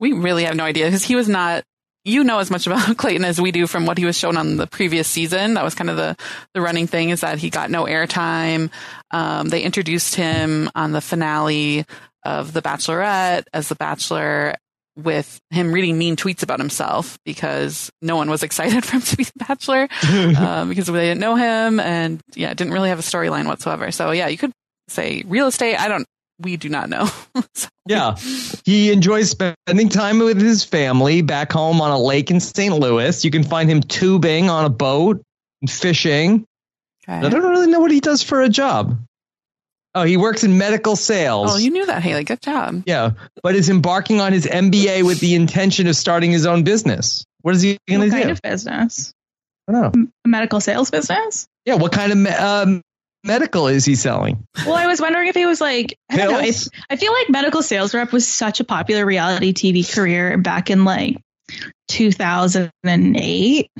We 0.00 0.12
really 0.12 0.44
have 0.44 0.56
no 0.56 0.64
idea 0.64 0.86
because 0.86 1.04
he 1.04 1.16
was 1.16 1.28
not. 1.28 1.64
You 2.08 2.24
know 2.24 2.38
as 2.38 2.50
much 2.50 2.66
about 2.66 2.96
Clayton 2.96 3.24
as 3.24 3.40
we 3.40 3.52
do 3.52 3.66
from 3.66 3.84
what 3.84 3.98
he 3.98 4.04
was 4.04 4.16
shown 4.16 4.36
on 4.36 4.56
the 4.56 4.66
previous 4.66 5.06
season. 5.06 5.54
That 5.54 5.64
was 5.64 5.74
kind 5.74 5.90
of 5.90 5.96
the 5.96 6.16
the 6.54 6.60
running 6.60 6.86
thing 6.86 7.10
is 7.10 7.20
that 7.20 7.38
he 7.38 7.50
got 7.50 7.70
no 7.70 7.84
airtime. 7.84 8.70
Um, 9.10 9.48
they 9.48 9.62
introduced 9.62 10.14
him 10.14 10.70
on 10.74 10.92
the 10.92 11.00
finale 11.00 11.84
of 12.24 12.52
The 12.52 12.62
Bachelorette 12.62 13.44
as 13.52 13.68
the 13.68 13.74
Bachelor 13.74 14.54
with 14.96 15.40
him 15.50 15.72
reading 15.72 15.96
mean 15.96 16.16
tweets 16.16 16.42
about 16.42 16.58
himself 16.58 17.18
because 17.24 17.90
no 18.02 18.16
one 18.16 18.28
was 18.28 18.42
excited 18.48 18.84
for 18.84 18.96
him 18.96 19.02
to 19.02 19.16
be 19.16 19.24
the 19.24 19.32
Bachelor 19.36 19.88
um, 20.36 20.68
because 20.70 20.86
they 20.86 20.92
didn't 20.92 21.20
know 21.20 21.36
him 21.36 21.78
and 21.78 22.20
yeah, 22.34 22.52
didn't 22.54 22.72
really 22.72 22.88
have 22.88 22.98
a 22.98 23.02
storyline 23.02 23.46
whatsoever. 23.46 23.90
So 23.92 24.10
yeah, 24.10 24.28
you 24.28 24.38
could 24.38 24.52
say 24.88 25.22
real 25.26 25.46
estate. 25.46 25.76
I 25.76 25.88
don't. 25.88 26.06
We 26.40 26.56
do 26.56 26.68
not 26.68 26.88
know. 26.88 27.08
So- 27.54 27.68
Yeah. 27.86 28.16
He 28.64 28.92
enjoys 28.92 29.30
spending 29.30 29.88
time 29.88 30.18
with 30.18 30.40
his 30.40 30.62
family 30.64 31.22
back 31.22 31.50
home 31.52 31.80
on 31.80 31.90
a 31.90 31.98
lake 31.98 32.30
in 32.30 32.38
St. 32.40 32.74
Louis. 32.74 33.24
You 33.24 33.30
can 33.30 33.42
find 33.44 33.68
him 33.70 33.80
tubing 33.80 34.50
on 34.50 34.64
a 34.64 34.68
boat 34.68 35.22
and 35.62 35.70
fishing. 35.70 36.44
I 37.06 37.28
don't 37.28 37.42
really 37.42 37.68
know 37.68 37.80
what 37.80 37.90
he 37.90 38.00
does 38.00 38.22
for 38.22 38.42
a 38.42 38.48
job. 38.50 38.98
Oh, 39.94 40.02
he 40.04 40.18
works 40.18 40.44
in 40.44 40.58
medical 40.58 40.94
sales. 40.96 41.54
Oh, 41.54 41.56
you 41.56 41.70
knew 41.70 41.86
that, 41.86 42.02
Haley. 42.02 42.22
Good 42.24 42.42
job. 42.42 42.82
yeah, 42.86 43.12
but 43.42 43.54
is 43.54 43.70
embarking 43.70 44.20
on 44.20 44.32
his 44.34 44.44
MBA 44.46 45.02
with 45.04 45.18
the 45.20 45.34
intention 45.34 45.86
of 45.86 45.96
starting 45.96 46.30
his 46.30 46.44
own 46.44 46.62
business. 46.64 47.24
What 47.40 47.54
is 47.54 47.62
he 47.62 47.78
going 47.88 48.00
What 48.00 48.04
to 48.06 48.10
kind 48.10 48.24
do? 48.26 48.30
of 48.32 48.42
business? 48.42 49.12
I 49.66 49.72
don't 49.72 49.96
know. 49.96 50.06
A 50.26 50.28
medical 50.28 50.60
sales 50.60 50.90
business? 50.90 51.48
Yeah, 51.64 51.76
what 51.76 51.92
kind 51.92 52.12
of 52.12 52.18
me- 52.18 52.30
um, 52.30 52.82
medical 53.28 53.68
is 53.68 53.84
he 53.84 53.94
selling? 53.94 54.44
Well, 54.66 54.74
I 54.74 54.86
was 54.86 55.00
wondering 55.00 55.28
if 55.28 55.36
he 55.36 55.46
was 55.46 55.60
like, 55.60 55.96
I 56.10 56.16
know. 56.16 56.32
I? 56.32 56.50
I 56.90 56.96
feel 56.96 57.12
like 57.12 57.30
medical 57.30 57.62
sales 57.62 57.94
rep 57.94 58.12
was 58.12 58.26
such 58.26 58.58
a 58.58 58.64
popular 58.64 59.06
reality 59.06 59.52
TV 59.52 59.88
career 59.88 60.36
back 60.38 60.70
in 60.70 60.84
like 60.84 61.18
2008. 61.88 63.70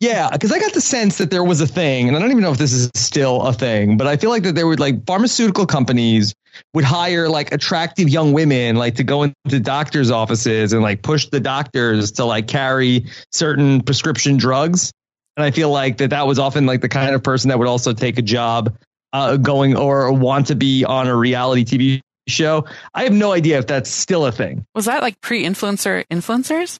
Yeah, 0.00 0.30
because 0.32 0.50
I 0.50 0.58
got 0.58 0.72
the 0.72 0.80
sense 0.80 1.18
that 1.18 1.30
there 1.30 1.44
was 1.44 1.60
a 1.60 1.66
thing, 1.66 2.08
and 2.08 2.16
I 2.16 2.20
don't 2.20 2.30
even 2.30 2.42
know 2.42 2.52
if 2.52 2.58
this 2.58 2.72
is 2.72 2.90
still 2.94 3.42
a 3.42 3.52
thing, 3.52 3.98
but 3.98 4.06
I 4.06 4.16
feel 4.16 4.30
like 4.30 4.44
that 4.44 4.54
there 4.54 4.66
were 4.66 4.76
like 4.76 5.04
pharmaceutical 5.04 5.66
companies 5.66 6.34
would 6.72 6.84
hire 6.84 7.28
like 7.28 7.52
attractive 7.52 8.08
young 8.08 8.32
women 8.32 8.76
like 8.76 8.94
to 8.96 9.04
go 9.04 9.24
into 9.24 9.60
doctors' 9.60 10.10
offices 10.10 10.72
and 10.72 10.82
like 10.82 11.02
push 11.02 11.26
the 11.26 11.38
doctors 11.38 12.12
to 12.12 12.24
like 12.24 12.48
carry 12.48 13.06
certain 13.30 13.82
prescription 13.82 14.38
drugs. 14.38 14.90
And 15.36 15.44
I 15.44 15.50
feel 15.50 15.70
like 15.70 15.98
that 15.98 16.10
that 16.10 16.26
was 16.26 16.38
often 16.38 16.66
like 16.66 16.80
the 16.80 16.88
kind 16.88 17.14
of 17.14 17.22
person 17.22 17.48
that 17.48 17.58
would 17.58 17.68
also 17.68 17.92
take 17.92 18.18
a 18.18 18.22
job 18.22 18.76
uh, 19.12 19.36
going 19.36 19.76
or 19.76 20.12
want 20.12 20.48
to 20.48 20.54
be 20.54 20.84
on 20.84 21.06
a 21.08 21.14
reality 21.16 21.64
TV 21.64 22.00
show. 22.28 22.66
I 22.94 23.04
have 23.04 23.12
no 23.12 23.32
idea 23.32 23.58
if 23.58 23.66
that's 23.66 23.90
still 23.90 24.26
a 24.26 24.32
thing. 24.32 24.64
Was 24.74 24.84
that 24.86 25.02
like 25.02 25.20
pre-influencer 25.20 26.04
influencers? 26.10 26.78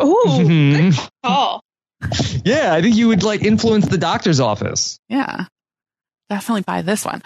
Oh, 0.00 0.42
good 0.46 0.94
call. 1.24 1.62
yeah, 2.44 2.72
I 2.74 2.82
think 2.82 2.96
you 2.96 3.08
would 3.08 3.22
like 3.22 3.42
influence 3.42 3.86
the 3.86 3.98
doctor's 3.98 4.40
office. 4.40 4.98
Yeah, 5.08 5.46
definitely 6.28 6.62
buy 6.62 6.82
this 6.82 7.04
one. 7.04 7.22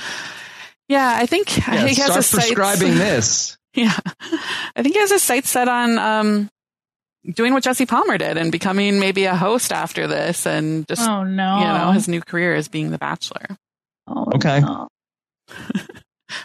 Yeah, 0.89 1.12
I 1.17 1.27
think 1.27 1.57
Yeah, 1.57 1.65
I 1.69 1.77
think 1.79 1.91
he 1.91 1.95
has 2.03 2.07
start 2.07 2.17
his 2.17 2.27
sights- 2.27 2.45
prescribing 2.47 2.95
this. 2.99 3.57
Yeah, 3.75 3.97
I 4.75 4.83
think 4.83 4.95
he 4.95 5.00
has 5.00 5.11
his 5.12 5.23
sights 5.23 5.49
set 5.50 5.69
on 5.69 5.99
um, 5.99 6.49
doing 7.35 7.53
what 7.53 7.62
Jesse 7.62 7.87
Palmer 7.87 8.19
did 8.19 8.37
and 8.37 8.50
becoming 8.53 8.99
maybe 9.00 9.25
a 9.25 9.37
host 9.37 9.73
after 9.73 10.07
this, 10.07 10.47
and 10.47 10.87
just 10.89 11.09
Oh 11.09 11.25
no. 11.25 11.59
you 11.59 11.65
know 11.65 11.91
his 11.93 12.09
new 12.09 12.21
career 12.21 12.55
as 12.55 12.69
being 12.69 12.91
the 12.91 12.99
Bachelor. 12.99 13.47
Oh, 14.07 14.27
Okay. 14.35 14.61
no. 14.61 14.89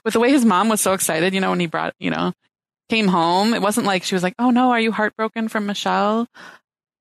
With 0.03 0.13
the 0.13 0.19
way 0.19 0.31
his 0.31 0.43
mom 0.45 0.67
was 0.69 0.81
so 0.81 0.93
excited, 0.93 1.33
you 1.33 1.39
know, 1.41 1.51
when 1.51 1.59
he 1.59 1.67
brought, 1.67 1.93
you 1.99 2.09
know, 2.09 2.33
came 2.89 3.07
home, 3.07 3.53
it 3.53 3.61
wasn't 3.61 3.85
like 3.85 4.03
she 4.03 4.15
was 4.15 4.23
like, 4.23 4.33
"Oh 4.39 4.49
no, 4.49 4.71
are 4.71 4.79
you 4.79 4.91
heartbroken 4.91 5.47
from 5.47 5.65
Michelle?" 5.67 6.27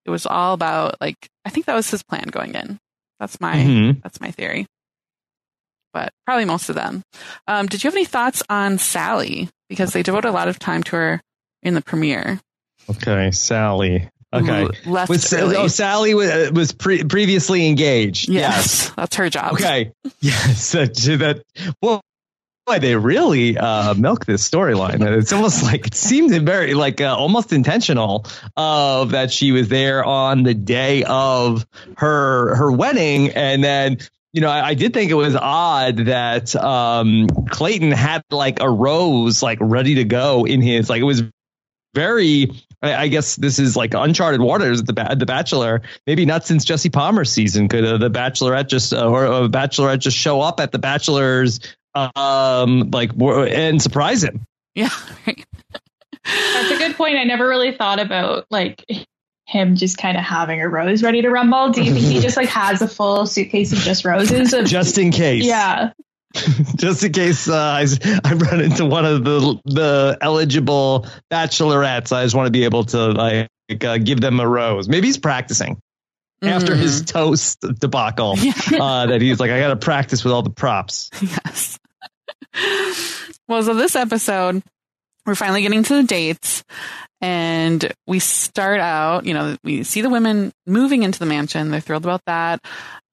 It 0.05 0.11
was 0.11 0.27
all 0.27 0.53
about 0.55 1.01
like 1.01 1.17
I 1.47 1.51
think 1.51 1.67
that 1.67 1.75
was 1.75 1.91
his 1.91 2.03
plan 2.03 2.29
going 2.31 2.55
in. 2.55 2.79
That's 3.21 3.41
my 3.41 3.57
Mhm. 3.57 4.03
that's 4.03 4.21
my 4.21 4.31
theory. 4.31 4.67
But 5.95 6.13
probably 6.27 6.45
most 6.45 6.69
of 6.69 6.75
them. 6.75 7.03
Um, 7.47 7.67
did 7.67 7.83
you 7.85 7.89
have 7.89 7.95
any 7.97 8.05
thoughts 8.05 8.43
on 8.51 8.79
Sally? 8.79 9.49
Because 9.69 9.93
they 9.93 10.03
devote 10.03 10.25
a 10.27 10.31
lot 10.33 10.49
of 10.49 10.59
time 10.59 10.83
to 10.85 10.97
her 10.97 11.21
in 11.63 11.75
the 11.75 11.83
premiere. 11.83 12.41
Okay, 12.91 13.31
Sally. 13.31 14.09
Okay. 14.33 14.69
left 14.85 15.09
Was, 15.09 15.33
early. 15.33 15.57
oh, 15.57 15.69
Sally 15.69 16.15
was, 16.15 16.51
was 16.51 16.73
pre- 16.73 17.05
previously 17.05 17.69
engaged. 17.69 18.29
yes, 18.29 18.91
that's 18.97 19.15
her 19.17 19.31
job. 19.31 19.53
Okay. 19.55 19.93
Yes. 20.21 20.73
That, 20.73 20.95
that, 20.95 21.43
well, 21.81 22.01
boy, 22.67 22.81
they 22.81 22.97
really 22.97 23.57
uh, 23.57 23.95
milk 23.95 24.25
this 24.25 24.49
storyline. 24.49 25.01
It's 25.19 25.33
almost 25.33 25.63
like 25.63 25.87
it 25.87 25.95
seemed 25.95 26.33
very 26.45 26.75
like 26.75 27.01
uh, 27.01 27.15
almost 27.17 27.53
intentional 27.53 28.27
of 28.57 29.13
that 29.13 29.31
she 29.31 29.53
was 29.53 29.69
there 29.69 30.05
on 30.05 30.43
the 30.43 30.55
day 30.55 31.05
of 31.05 31.65
her 31.99 32.57
her 32.57 32.73
wedding, 32.73 33.31
and 33.31 33.63
then 33.63 33.99
you 34.33 34.41
know 34.41 34.49
I, 34.49 34.69
I 34.69 34.75
did 34.75 34.95
think 34.95 35.13
it 35.13 35.15
was 35.15 35.37
odd 35.37 35.99
that 36.07 36.57
um, 36.57 37.29
Clayton 37.51 37.93
had 37.93 38.23
like 38.31 38.61
a 38.61 38.69
rose 38.69 39.43
like 39.43 39.59
ready 39.61 39.97
to 39.97 40.05
go 40.05 40.45
in 40.45 40.61
his 40.61 40.91
like 40.91 41.01
it 41.01 41.05
was 41.05 41.23
very. 41.95 42.51
I 42.85 43.03
I 43.03 43.09
guess 43.09 43.37
this 43.37 43.59
is 43.59 43.77
like 43.77 43.95
uncharted 43.95 44.41
waters. 44.41 44.81
at 44.81 44.87
The 44.87 44.93
ba- 44.93 45.17
the 45.19 45.27
Bachelor, 45.27 45.83
maybe 46.07 46.27
not 46.27 46.47
since 46.47 46.65
Jesse 46.65 46.91
Palmer's 46.91 47.31
season, 47.33 47.69
could 47.69 47.85
uh, 47.85 47.99
the 47.99 48.11
Bachelorette 48.11 48.69
just 48.69 48.93
uh, 48.93 49.09
or 49.09 49.25
a 49.25 49.49
Bachelorette 49.49 49.99
just 50.01 50.17
show 50.17 50.41
up 50.41 50.61
at 50.61 50.73
the 50.73 50.79
Bachelor's 50.79 51.61
um 51.95 52.91
like 52.91 53.11
w- 53.17 53.45
and 53.45 53.81
surprise 53.81 54.23
him. 54.25 54.45
Yeah. 54.75 54.91
right. 55.27 55.45
That's 56.25 56.71
a 56.71 56.79
good 56.79 56.97
point. 56.97 57.17
I 57.17 57.25
never 57.25 57.47
really 57.49 57.73
thought 57.73 58.01
about 58.01 58.47
like 58.51 58.85
him 59.47 59.77
just 59.77 59.99
kind 59.99 60.17
of 60.17 60.25
having 60.25 60.61
a 60.63 60.69
rose 60.69 61.03
ready 61.03 61.21
to 61.23 61.31
rumble. 61.31 61.71
Do 61.71 61.83
you 61.83 61.93
think 61.93 62.07
he 62.07 62.21
just 62.21 62.37
like 62.37 62.49
has 62.49 62.81
a 62.83 62.89
full 62.89 63.27
suitcase 63.27 63.73
of 63.73 63.79
just 63.81 64.05
roses? 64.05 64.53
Of, 64.55 64.65
Just 64.67 64.97
in 64.99 65.11
case, 65.11 65.45
yeah. 65.45 65.93
just 66.77 67.03
in 67.05 67.13
case 67.13 67.49
uh, 67.49 67.55
I, 67.57 67.87
I 68.25 68.35
run 68.35 68.61
into 68.61 68.85
one 68.85 69.05
of 69.05 69.25
the 69.25 69.61
the 69.65 70.19
eligible 70.21 71.07
bachelorettes. 71.31 72.13
I 72.13 72.25
just 72.25 72.35
want 72.35 72.47
to 72.47 72.51
be 72.51 72.65
able 72.65 72.85
to 72.87 73.13
like 73.13 73.49
uh, 73.85 73.99
give 73.99 74.21
them 74.21 74.41
a 74.41 74.49
rose. 74.49 74.89
Maybe 74.89 75.07
he's 75.07 75.19
practicing 75.19 75.79
after 76.43 76.75
Mhm. 76.75 76.79
his 76.79 77.03
toast 77.03 77.61
debacle. 77.81 78.37
Yeah. 78.43 78.53
Uh, 78.83 79.07
that 79.07 79.21
he's 79.23 79.39
like, 79.41 79.51
I 79.51 79.61
got 79.61 79.69
to 79.69 79.77
practice 79.77 80.25
with 80.25 80.33
all 80.33 80.43
the 80.43 80.51
props. 80.51 81.09
Yes. 81.23 81.79
well, 83.49 83.63
so 83.63 83.75
this 83.75 83.97
episode, 83.97 84.63
we're 85.27 85.35
finally 85.35 85.63
getting 85.63 85.83
to 85.85 85.95
the 85.95 86.03
dates, 86.03 86.65
and 87.25 87.91
we 88.07 88.19
start 88.19 88.81
out. 88.81 89.25
You 89.25 89.33
know, 89.33 89.57
we 89.65 89.83
see 89.83 90.03
the 90.03 90.11
women 90.11 90.53
moving 90.67 91.03
into 91.05 91.19
the 91.19 91.25
mansion. 91.25 91.71
They're 91.71 91.81
thrilled 91.81 92.05
about 92.05 92.21
that. 92.27 92.61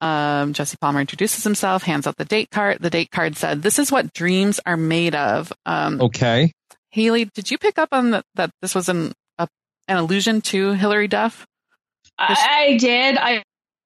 Um, 0.01 0.51
Jesse 0.51 0.75
Palmer 0.81 0.99
introduces 0.99 1.45
himself, 1.45 1.83
hands 1.83 2.07
out 2.07 2.17
the 2.17 2.25
date 2.25 2.49
card. 2.51 2.79
The 2.81 2.89
date 2.89 3.09
card 3.09 3.37
said, 3.37 3.61
"This 3.61 3.79
is 3.79 3.89
what 3.91 4.13
dreams 4.13 4.59
are 4.65 4.75
made 4.75 5.15
of." 5.15 5.53
Um, 5.65 6.01
Okay. 6.01 6.51
Haley, 6.89 7.25
did 7.33 7.49
you 7.49 7.57
pick 7.57 7.79
up 7.79 7.89
on 7.93 8.11
the, 8.11 8.23
that? 8.35 8.49
This 8.61 8.75
was 8.75 8.89
an 8.89 9.13
a, 9.39 9.47
an 9.87 9.95
allusion 9.97 10.41
to 10.41 10.73
Hilary 10.73 11.07
Duff. 11.07 11.45
I, 12.19 12.67
I 12.73 12.77
did. 12.77 13.17
I 13.17 13.43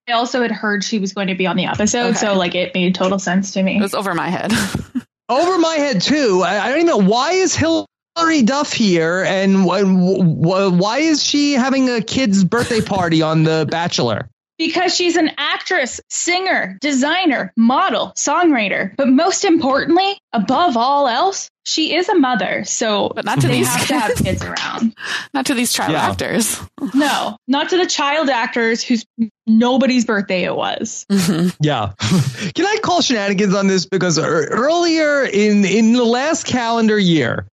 I 0.08 0.14
also 0.14 0.42
had 0.42 0.52
heard 0.52 0.84
she 0.84 0.98
was 0.98 1.14
going 1.14 1.28
to 1.28 1.36
be 1.36 1.46
on 1.46 1.56
the 1.56 1.66
episode, 1.66 2.10
Okay. 2.10 2.18
so 2.18 2.34
like 2.36 2.56
it 2.56 2.74
made 2.74 2.96
total 2.96 3.20
sense 3.20 3.54
to 3.54 3.62
me. 3.62 3.78
It 3.78 3.82
was 3.82 3.94
over 3.94 4.16
my 4.16 4.30
head. 4.30 4.52
over 5.30 5.60
my 5.60 5.76
head 5.76 6.02
too. 6.02 6.42
I, 6.44 6.60
I 6.60 6.70
don't 6.70 6.78
even 6.82 6.88
know 6.88 7.08
why 7.10 7.34
is 7.34 7.56
Hilary 7.56 7.86
Duff 8.26 8.72
here, 8.74 9.24
and 9.28 9.64
wh- 9.66 9.82
wh- 9.82 10.80
why 10.80 11.00
is 11.00 11.24
she 11.24 11.54
having 11.54 11.90
a 11.90 12.02
kid's 12.02 12.44
birthday 12.44 12.82
party 12.82 13.22
on 13.22 13.44
The 13.44 13.68
Bachelor? 13.70 14.30
Because 14.58 14.96
she's 14.96 15.18
an 15.18 15.32
actress, 15.38 16.00
singer, 16.10 16.78
designer, 16.80 17.52
model, 17.58 18.14
songwriter, 18.16 18.96
but 18.96 19.10
most 19.10 19.44
importantly, 19.44 20.18
above 20.32 20.78
all 20.78 21.10
else, 21.10 21.50
she 21.66 21.94
is 21.94 22.08
a 22.08 22.16
mother. 22.16 22.64
So 22.64 23.12
But 23.14 23.26
not 23.26 23.42
to 23.42 23.48
they 23.48 23.56
these 23.58 23.68
have 23.68 23.88
to 23.88 24.00
have 24.00 24.16
kids 24.16 24.44
around. 24.46 24.96
Not 25.34 25.48
to 25.48 25.54
these 25.56 25.74
child 25.74 25.92
Yeah. 25.92 26.10
actors. 26.10 26.58
No, 26.94 27.36
not 27.48 27.70
to 27.70 27.78
the 27.78 27.88
child 27.88 28.30
actors 28.30 28.82
whose 28.84 29.06
nobody's 29.48 30.06
birthday 30.06 30.44
it 30.44 30.56
was. 30.56 31.06
Mhm. 31.12 31.54
Yeah. 31.60 31.94
Can 32.54 32.66
I 32.66 32.78
call 32.84 33.02
shenanigans 33.02 33.54
on 33.56 33.68
this 33.68 33.86
because 33.88 34.18
earlier 34.20 35.24
in 35.26 35.66
in 35.66 35.94
the 35.94 36.06
last 36.06 36.46
calendar 36.46 36.98
year 37.00 37.48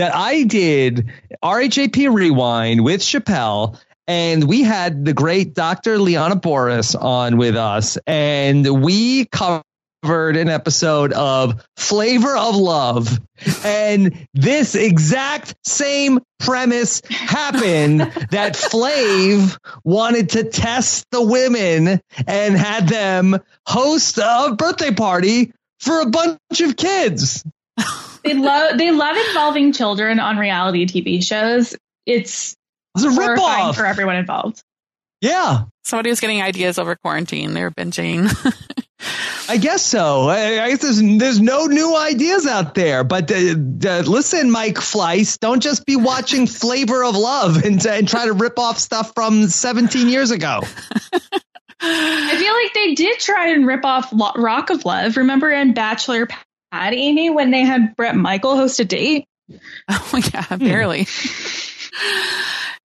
that 0.00 0.16
I 0.16 0.44
did 0.44 1.10
RHAP 1.44 2.10
Rewind 2.10 2.82
with 2.82 3.02
Chappelle 3.02 3.78
and 4.06 4.48
we 4.48 4.62
had 4.62 5.04
the 5.04 5.12
great 5.12 5.52
Dr. 5.52 5.98
Liana 5.98 6.36
Boris 6.36 6.94
on 6.94 7.36
with 7.36 7.54
us 7.54 7.98
and 8.06 8.82
we 8.82 9.26
covered 9.26 9.62
an 10.38 10.48
episode 10.48 11.12
of 11.12 11.62
Flavor 11.76 12.34
of 12.34 12.56
Love 12.56 13.20
and 13.62 14.26
this 14.32 14.74
exact 14.74 15.54
same 15.66 16.20
premise 16.38 17.02
happened 17.10 18.00
that 18.30 18.54
Flav 18.54 19.58
wanted 19.84 20.30
to 20.30 20.44
test 20.44 21.04
the 21.10 21.22
women 21.22 22.00
and 22.26 22.56
had 22.56 22.88
them 22.88 23.38
host 23.66 24.16
a 24.16 24.54
birthday 24.56 24.94
party 24.94 25.52
for 25.78 26.00
a 26.00 26.06
bunch 26.06 26.60
of 26.62 26.74
kids. 26.74 27.44
They 28.24 28.34
love 28.34 28.78
they 28.78 28.90
love 28.90 29.16
involving 29.28 29.72
children 29.72 30.20
on 30.20 30.36
reality 30.38 30.86
TV 30.86 31.22
shows. 31.24 31.74
It's 32.06 32.54
It's 32.96 33.04
a 33.04 33.10
horrifying 33.10 33.66
ripoff. 33.72 33.76
for 33.76 33.86
everyone 33.86 34.16
involved. 34.16 34.62
Yeah, 35.20 35.64
Somebody 35.84 36.10
was 36.10 36.20
getting 36.20 36.40
ideas 36.40 36.78
over 36.78 36.96
quarantine. 36.96 37.52
They 37.52 37.62
were 37.62 37.70
binging. 37.70 38.28
I 39.48 39.56
guess 39.56 39.84
so. 39.84 40.28
I, 40.28 40.62
I 40.64 40.70
guess 40.70 40.80
there's 40.82 41.00
there's 41.18 41.40
no 41.40 41.66
new 41.66 41.96
ideas 41.96 42.46
out 42.46 42.74
there. 42.74 43.02
But 43.04 43.30
uh, 43.30 43.34
uh, 43.86 44.02
listen, 44.06 44.50
Mike 44.50 44.76
Fleiss, 44.76 45.38
don't 45.38 45.60
just 45.60 45.84
be 45.84 45.96
watching 45.96 46.46
Flavor 46.46 47.02
of 47.04 47.16
Love 47.16 47.64
and, 47.64 47.84
and 47.86 48.06
try 48.08 48.26
to 48.26 48.32
rip 48.32 48.58
off 48.58 48.78
stuff 48.78 49.12
from 49.14 49.48
17 49.48 50.08
years 50.08 50.30
ago. 50.30 50.60
I 51.82 52.36
feel 52.38 52.54
like 52.54 52.74
they 52.74 52.94
did 52.94 53.18
try 53.18 53.48
and 53.48 53.66
rip 53.66 53.84
off 53.84 54.12
Lo- 54.12 54.32
Rock 54.36 54.70
of 54.70 54.84
Love. 54.84 55.16
Remember 55.16 55.50
in 55.50 55.72
Bachelor 55.74 56.28
Pad 56.72 56.94
Ami 56.94 57.30
when 57.30 57.50
they 57.50 57.60
had 57.60 57.96
Bret 57.96 58.16
Michael 58.16 58.56
host 58.56 58.80
a 58.80 58.84
date? 58.84 59.26
oh 59.88 60.20
yeah, 60.32 60.56
barely. 60.56 61.06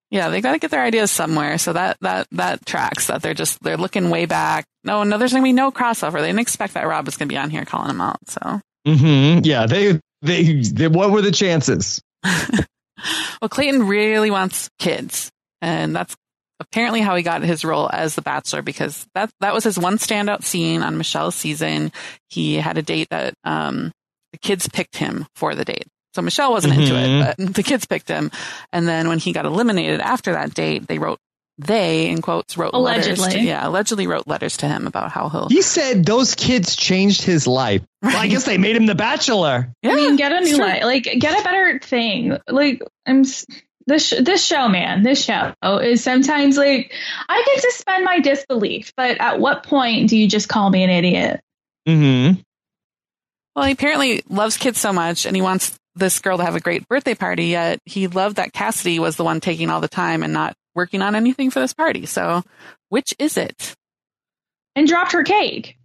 yeah, 0.09 0.29
they 0.29 0.41
got 0.41 0.53
to 0.53 0.59
get 0.59 0.71
their 0.71 0.83
ideas 0.83 1.11
somewhere. 1.11 1.57
So 1.57 1.73
that 1.73 1.97
that 2.01 2.27
that 2.31 2.65
tracks. 2.65 3.07
That 3.07 3.21
they're 3.21 3.33
just 3.33 3.61
they're 3.61 3.77
looking 3.77 4.09
way 4.09 4.25
back. 4.25 4.65
No, 4.83 5.03
no, 5.03 5.17
there's 5.17 5.31
gonna 5.33 5.43
be 5.43 5.53
no 5.53 5.71
crossover. 5.71 6.13
They 6.13 6.27
didn't 6.27 6.39
expect 6.39 6.73
that 6.73 6.87
Rob 6.87 7.05
was 7.05 7.17
gonna 7.17 7.29
be 7.29 7.37
on 7.37 7.49
here 7.49 7.65
calling 7.65 7.87
them 7.89 8.01
out. 8.01 8.17
So 8.27 8.61
Mm-hmm. 8.85 9.43
Yeah, 9.43 9.65
they, 9.65 9.99
they 10.21 10.61
they 10.61 10.87
what 10.87 11.11
were 11.11 11.21
the 11.21 11.31
chances? 11.31 12.01
well, 12.23 13.49
Clayton 13.49 13.87
really 13.87 14.29
wants 14.29 14.69
kids, 14.79 15.31
and 15.61 15.95
that's 15.95 16.15
apparently 16.59 17.01
how 17.01 17.15
he 17.15 17.23
got 17.23 17.41
his 17.43 17.65
role 17.65 17.89
as 17.91 18.15
the 18.15 18.21
Bachelor 18.21 18.61
because 18.61 19.05
that 19.15 19.29
that 19.41 19.53
was 19.53 19.63
his 19.63 19.77
one 19.79 19.97
standout 19.97 20.43
scene 20.43 20.81
on 20.81 20.97
Michelle's 20.97 21.35
season. 21.35 21.91
He 22.29 22.55
had 22.55 22.77
a 22.77 22.81
date 22.81 23.07
that 23.09 23.33
um, 23.43 23.91
the 24.31 24.37
kids 24.39 24.67
picked 24.69 24.97
him 24.97 25.25
for 25.35 25.55
the 25.55 25.65
date. 25.65 25.85
So 26.13 26.21
Michelle 26.21 26.51
wasn't 26.51 26.75
into 26.75 26.95
it, 26.95 27.35
but 27.37 27.53
the 27.55 27.63
kids 27.63 27.85
picked 27.85 28.07
him. 28.07 28.31
And 28.71 28.87
then 28.87 29.09
when 29.09 29.19
he 29.19 29.33
got 29.33 29.45
eliminated 29.45 29.99
after 29.99 30.31
that 30.33 30.53
date, 30.53 30.87
they 30.87 30.97
wrote 30.97 31.17
they 31.57 32.09
in 32.09 32.21
quotes 32.21 32.57
wrote 32.57 32.73
letters. 32.73 33.05
To, 33.17 33.21
Allegedly. 33.23 33.47
yeah, 33.47 33.65
allegedly 33.65 34.07
wrote 34.07 34.27
letters 34.27 34.57
to 34.57 34.67
him 34.67 34.87
about 34.87 35.11
how 35.11 35.29
he'll. 35.29 35.47
He 35.49 35.61
said 35.61 36.05
those 36.05 36.35
kids 36.35 36.75
changed 36.75 37.21
his 37.23 37.47
life. 37.47 37.81
Well, 38.01 38.15
I 38.15 38.27
guess 38.27 38.43
they 38.43 38.57
made 38.57 38.75
him 38.75 38.85
the 38.87 38.95
Bachelor. 38.95 39.71
Yeah, 39.81 39.91
I 39.91 39.95
mean, 39.95 40.15
get 40.17 40.33
a 40.33 40.41
new 40.41 40.57
life. 40.57 40.83
Like, 40.83 41.03
get 41.03 41.39
a 41.39 41.43
better 41.43 41.79
thing. 41.79 42.37
Like, 42.49 42.81
I'm 43.05 43.21
s- 43.21 43.45
this 43.87 44.07
sh- 44.07 44.21
this 44.21 44.43
show, 44.45 44.67
man. 44.67 45.03
This 45.03 45.23
show 45.23 45.53
is 45.63 46.03
sometimes 46.03 46.57
like 46.57 46.91
I 47.29 47.43
can 47.45 47.61
suspend 47.61 48.05
my 48.05 48.19
disbelief, 48.19 48.93
but 48.97 49.19
at 49.19 49.39
what 49.39 49.63
point 49.63 50.09
do 50.09 50.17
you 50.17 50.27
just 50.27 50.49
call 50.49 50.69
me 50.69 50.83
an 50.83 50.89
idiot? 50.89 51.41
Mm-hmm. 51.87 52.41
Well, 53.55 53.65
he 53.65 53.71
apparently 53.71 54.23
loves 54.27 54.57
kids 54.57 54.79
so 54.79 54.91
much 54.91 55.25
and 55.25 55.35
he 55.35 55.41
wants 55.41 55.77
this 55.95 56.19
girl 56.19 56.37
to 56.37 56.43
have 56.43 56.55
a 56.55 56.59
great 56.59 56.87
birthday 56.89 57.15
party, 57.15 57.45
yet 57.45 57.79
he 57.85 58.07
loved 58.07 58.35
that 58.35 58.51
Cassidy 58.51 58.99
was 58.99 59.15
the 59.15 59.23
one 59.23 59.39
taking 59.39 59.69
all 59.69 59.79
the 59.81 59.87
time 59.87 60.23
and 60.23 60.33
not 60.33 60.55
working 60.73 61.01
on 61.01 61.15
anything 61.15 61.51
for 61.51 61.59
this 61.59 61.73
party. 61.73 62.05
So 62.05 62.43
Which 62.89 63.13
is 63.17 63.37
it? 63.37 63.75
And 64.75 64.87
dropped 64.87 65.13
her 65.13 65.23
cake. 65.23 65.77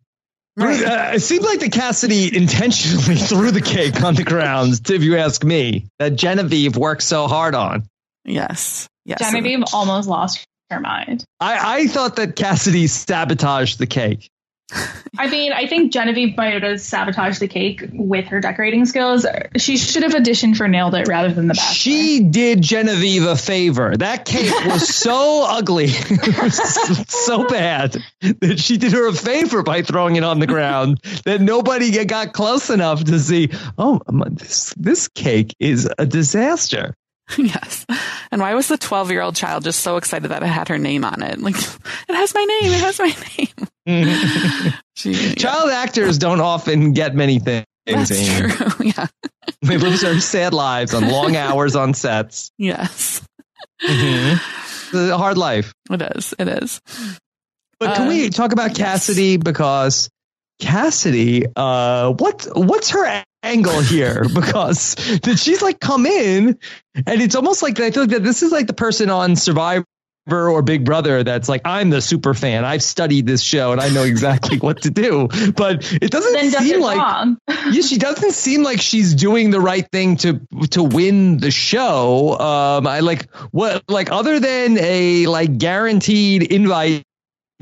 Right. 0.57 0.83
Uh, 0.83 1.11
it 1.15 1.21
seems 1.21 1.45
like 1.45 1.61
the 1.61 1.69
Cassidy 1.69 2.37
intentionally 2.37 3.17
threw 3.17 3.51
the 3.51 3.61
cake 3.61 4.03
on 4.03 4.15
the 4.15 4.25
ground, 4.25 4.81
if 4.91 5.03
you 5.03 5.17
ask 5.17 5.45
me, 5.45 5.87
that 5.99 6.17
Genevieve 6.17 6.77
worked 6.77 7.03
so 7.03 7.29
hard 7.29 7.55
on. 7.55 7.85
Yes. 8.25 8.89
Yes. 9.05 9.21
Genevieve 9.21 9.65
almost 9.73 10.09
lost 10.09 10.45
her 10.71 10.81
mind. 10.81 11.25
I, 11.39 11.79
I 11.79 11.87
thought 11.87 12.17
that 12.17 12.37
Cassidy 12.37 12.87
sabotaged 12.87 13.79
the 13.79 13.87
cake. 13.87 14.29
I 15.19 15.29
mean, 15.29 15.53
I 15.53 15.67
think 15.67 15.93
Genevieve 15.93 16.37
might 16.37 16.63
have 16.63 16.81
sabotaged 16.81 17.41
the 17.41 17.49
cake 17.49 17.85
with 17.93 18.27
her 18.27 18.41
decorating 18.41 18.87
skills. 18.87 19.27
She 19.57 19.77
should 19.77 20.03
have 20.03 20.13
auditioned 20.13 20.57
for 20.57 20.69
Nailed 20.69 20.95
It 20.95 21.09
rather 21.09 21.33
than 21.33 21.49
the 21.49 21.55
Bachelor. 21.55 21.75
She 21.75 22.21
did 22.21 22.63
Genevieve 22.63 23.25
a 23.25 23.37
favor. 23.37 23.97
That 23.97 24.25
cake 24.25 24.53
was 24.67 24.89
so 24.95 25.45
ugly, 25.47 25.89
so 27.09 27.47
bad 27.49 27.97
that 28.41 28.59
she 28.59 28.79
did 28.79 28.93
her 28.93 29.09
a 29.09 29.13
favor 29.13 29.63
by 29.63 29.83
throwing 29.83 30.17
it 30.17 30.25
on 30.25 30.39
the 30.39 30.47
ground. 30.47 31.01
That 31.25 31.41
nobody 31.43 32.05
got 32.05 32.33
close 32.33 32.71
enough 32.71 33.05
to 33.05 33.19
see. 33.19 33.51
Oh, 33.77 34.01
this 34.31 34.73
this 34.77 35.07
cake 35.09 35.55
is 35.59 35.89
a 35.99 36.07
disaster. 36.07 36.97
Yes. 37.39 37.87
And 38.33 38.41
why 38.41 38.55
was 38.55 38.69
the 38.69 38.79
12 38.79 39.11
year 39.11 39.23
old 39.23 39.37
child 39.37 39.65
just 39.65 39.81
so 39.81 39.97
excited 39.97 40.31
that 40.31 40.43
it 40.43 40.47
had 40.47 40.69
her 40.69 40.79
name 40.79 41.05
on 41.05 41.23
it? 41.23 41.41
Like, 41.41 41.57
it 42.09 42.15
has 42.15 42.35
my 42.35 42.45
name. 42.45 42.73
It 42.73 42.81
has 42.81 42.99
my 42.99 43.15
name. 43.87 44.73
she, 44.95 45.35
child 45.35 45.71
yeah. 45.71 45.79
actors 45.79 46.19
don't 46.19 46.41
often 46.41 46.93
get 46.93 47.15
many 47.15 47.39
things. 47.39 47.67
That's 47.87 48.11
Ami. 48.11 48.53
true. 48.53 48.87
Yeah. 48.87 49.07
they 49.63 49.79
live 49.79 50.01
very 50.01 50.21
sad 50.21 50.55
lives 50.55 50.95
on 50.95 51.09
long 51.09 51.35
hours 51.37 51.75
on 51.77 51.95
sets. 51.95 52.51
Yes. 52.59 53.27
Mm-hmm. 53.83 54.97
It's 54.97 55.11
a 55.11 55.19
hard 55.19 55.39
life. 55.39 55.73
It 55.91 56.03
is. 56.03 56.35
It 56.39 56.49
is. 56.49 56.81
But 57.79 57.97
can 57.97 58.09
we 58.09 58.29
talk 58.29 58.53
about 58.53 58.75
Cassidy? 58.75 59.39
Because 59.39 60.11
Cassidy, 60.61 61.47
uh, 61.57 62.13
what 62.13 62.47
what's 62.55 62.91
her 62.91 63.25
angle 63.43 63.81
here? 63.81 64.25
because 64.35 64.95
did 64.95 65.39
she's 65.39 65.63
like 65.63 65.81
come 65.81 66.07
in, 66.07 66.59
and 66.95 67.23
it's 67.23 67.35
almost 67.35 67.63
like 67.63 67.79
I 67.81 67.91
feel 67.91 68.05
like 68.05 68.11
that 68.11 68.23
this 68.23 68.43
is 68.43 68.53
like 68.53 68.67
the 68.67 68.73
person 68.73 69.11
on 69.11 69.37
Survivor 69.37 69.85
or 70.31 70.63
Big 70.63 70.85
Brother 70.85 71.25
that's 71.25 71.49
like 71.49 71.63
I'm 71.65 71.91
the 71.91 72.01
super 72.01 72.35
fan. 72.35 72.65
I've 72.65 72.83
studied 72.83 73.27
this 73.27 73.43
show 73.43 73.73
and 73.73 73.81
I 73.81 73.89
know 73.89 74.05
exactly 74.05 74.59
what 74.59 74.83
to 74.83 74.91
do. 74.91 75.29
But 75.57 75.93
it 75.93 76.11
doesn't 76.11 76.33
then 76.33 76.51
seem 76.51 76.77
it 76.77 76.81
like 76.81 77.37
yeah, 77.49 77.83
she 77.83 77.99
doesn't 77.99 78.33
seem 78.33 78.63
like 78.63 78.81
she's 78.81 79.15
doing 79.15 79.51
the 79.51 79.61
right 79.61 79.87
thing 79.91 80.17
to 80.19 80.41
to 80.71 80.83
win 80.83 81.39
the 81.39 81.51
show. 81.51 82.39
Um, 82.39 82.87
I 82.87 83.01
like 83.01 83.35
what 83.51 83.83
like 83.89 84.13
other 84.13 84.39
than 84.39 84.79
a 84.79 85.27
like 85.27 85.59
guaranteed 85.59 86.43
invite 86.53 87.05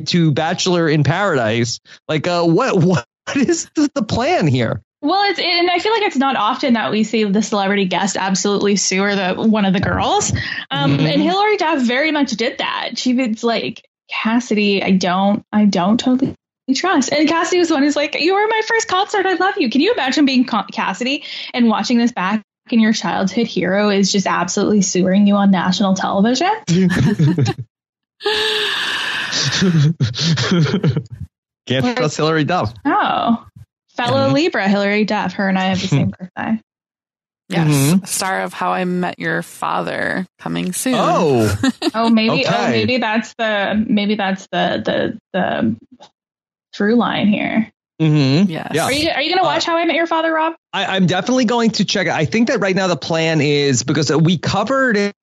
to 0.06 0.32
Bachelor 0.32 0.88
in 0.88 1.04
Paradise. 1.04 1.80
Like, 2.06 2.26
uh, 2.26 2.44
what 2.44 2.76
what 2.84 3.06
is 3.36 3.68
the 3.74 4.02
plan 4.02 4.46
here? 4.46 4.82
Well, 5.00 5.30
it's 5.30 5.38
and 5.38 5.70
I 5.70 5.78
feel 5.78 5.92
like 5.92 6.02
it's 6.02 6.16
not 6.16 6.36
often 6.36 6.74
that 6.74 6.90
we 6.90 7.04
see 7.04 7.22
the 7.22 7.42
celebrity 7.42 7.84
guest 7.84 8.16
absolutely 8.16 8.74
sewer 8.76 9.14
the 9.14 9.34
one 9.34 9.64
of 9.64 9.72
the 9.72 9.80
girls. 9.80 10.32
Um, 10.70 10.98
mm-hmm. 10.98 11.06
And 11.06 11.22
Hilary 11.22 11.56
Duff 11.56 11.82
very 11.82 12.10
much 12.10 12.32
did 12.32 12.58
that. 12.58 12.98
She 12.98 13.14
was 13.14 13.44
like 13.44 13.86
Cassidy. 14.10 14.82
I 14.82 14.92
don't, 14.92 15.44
I 15.52 15.66
don't 15.66 16.00
totally 16.00 16.34
trust. 16.74 17.12
And 17.12 17.28
Cassidy 17.28 17.58
was 17.58 17.68
the 17.68 17.74
one 17.74 17.84
who's 17.84 17.94
like, 17.94 18.18
"You 18.18 18.34
were 18.34 18.46
my 18.48 18.60
first 18.66 18.88
concert. 18.88 19.24
I 19.24 19.34
love 19.34 19.54
you." 19.58 19.70
Can 19.70 19.80
you 19.80 19.92
imagine 19.92 20.26
being 20.26 20.44
Cassidy 20.44 21.22
and 21.54 21.68
watching 21.68 21.98
this 21.98 22.12
back? 22.12 22.42
And 22.70 22.82
your 22.82 22.92
childhood 22.92 23.46
hero 23.46 23.88
is 23.88 24.12
just 24.12 24.26
absolutely 24.26 24.82
sewering 24.82 25.26
you 25.26 25.36
on 25.36 25.50
national 25.50 25.94
television. 25.94 26.50
Can't 31.66 31.96
trust 31.96 32.16
Hilary 32.16 32.44
Duff. 32.44 32.74
Oh, 32.84 33.47
fellow 33.98 34.26
mm-hmm. 34.26 34.34
Libra, 34.34 34.68
Hilary 34.68 35.04
Duff. 35.04 35.34
Her 35.34 35.48
and 35.48 35.58
I 35.58 35.64
have 35.64 35.80
the 35.80 35.88
same 35.88 36.10
birthday. 36.18 36.60
Yes, 37.50 37.68
mm-hmm. 37.68 38.04
star 38.04 38.42
of 38.42 38.52
How 38.52 38.72
I 38.72 38.84
Met 38.84 39.18
Your 39.18 39.42
Father 39.42 40.26
coming 40.38 40.72
soon. 40.72 40.94
Oh, 40.96 41.54
oh, 41.94 42.10
maybe, 42.10 42.44
oh, 42.44 42.48
okay. 42.48 42.66
oh, 42.66 42.70
maybe 42.70 42.98
that's 42.98 43.34
the, 43.38 43.84
maybe 43.88 44.16
that's 44.16 44.46
the, 44.52 44.82
the, 44.84 45.18
the 45.32 45.76
through 46.74 46.96
line 46.96 47.28
here. 47.28 47.72
Mm-hmm. 48.02 48.50
Yes. 48.50 48.70
Yeah. 48.74 48.84
Are 48.84 48.92
you 48.92 49.10
are 49.10 49.22
you 49.22 49.30
going 49.30 49.42
to 49.42 49.44
watch 49.44 49.66
uh, 49.66 49.72
How 49.72 49.78
I 49.78 49.84
Met 49.84 49.96
Your 49.96 50.06
Father, 50.06 50.32
Rob? 50.32 50.54
I, 50.72 50.96
am 50.96 51.06
definitely 51.06 51.46
going 51.46 51.70
to 51.72 51.84
check 51.84 52.06
it. 52.06 52.12
I 52.12 52.26
think 52.26 52.48
that 52.48 52.60
right 52.60 52.76
now 52.76 52.86
the 52.86 52.96
plan 52.96 53.40
is 53.40 53.82
because 53.82 54.12
we 54.12 54.38
covered 54.38 54.96
it 54.96 55.14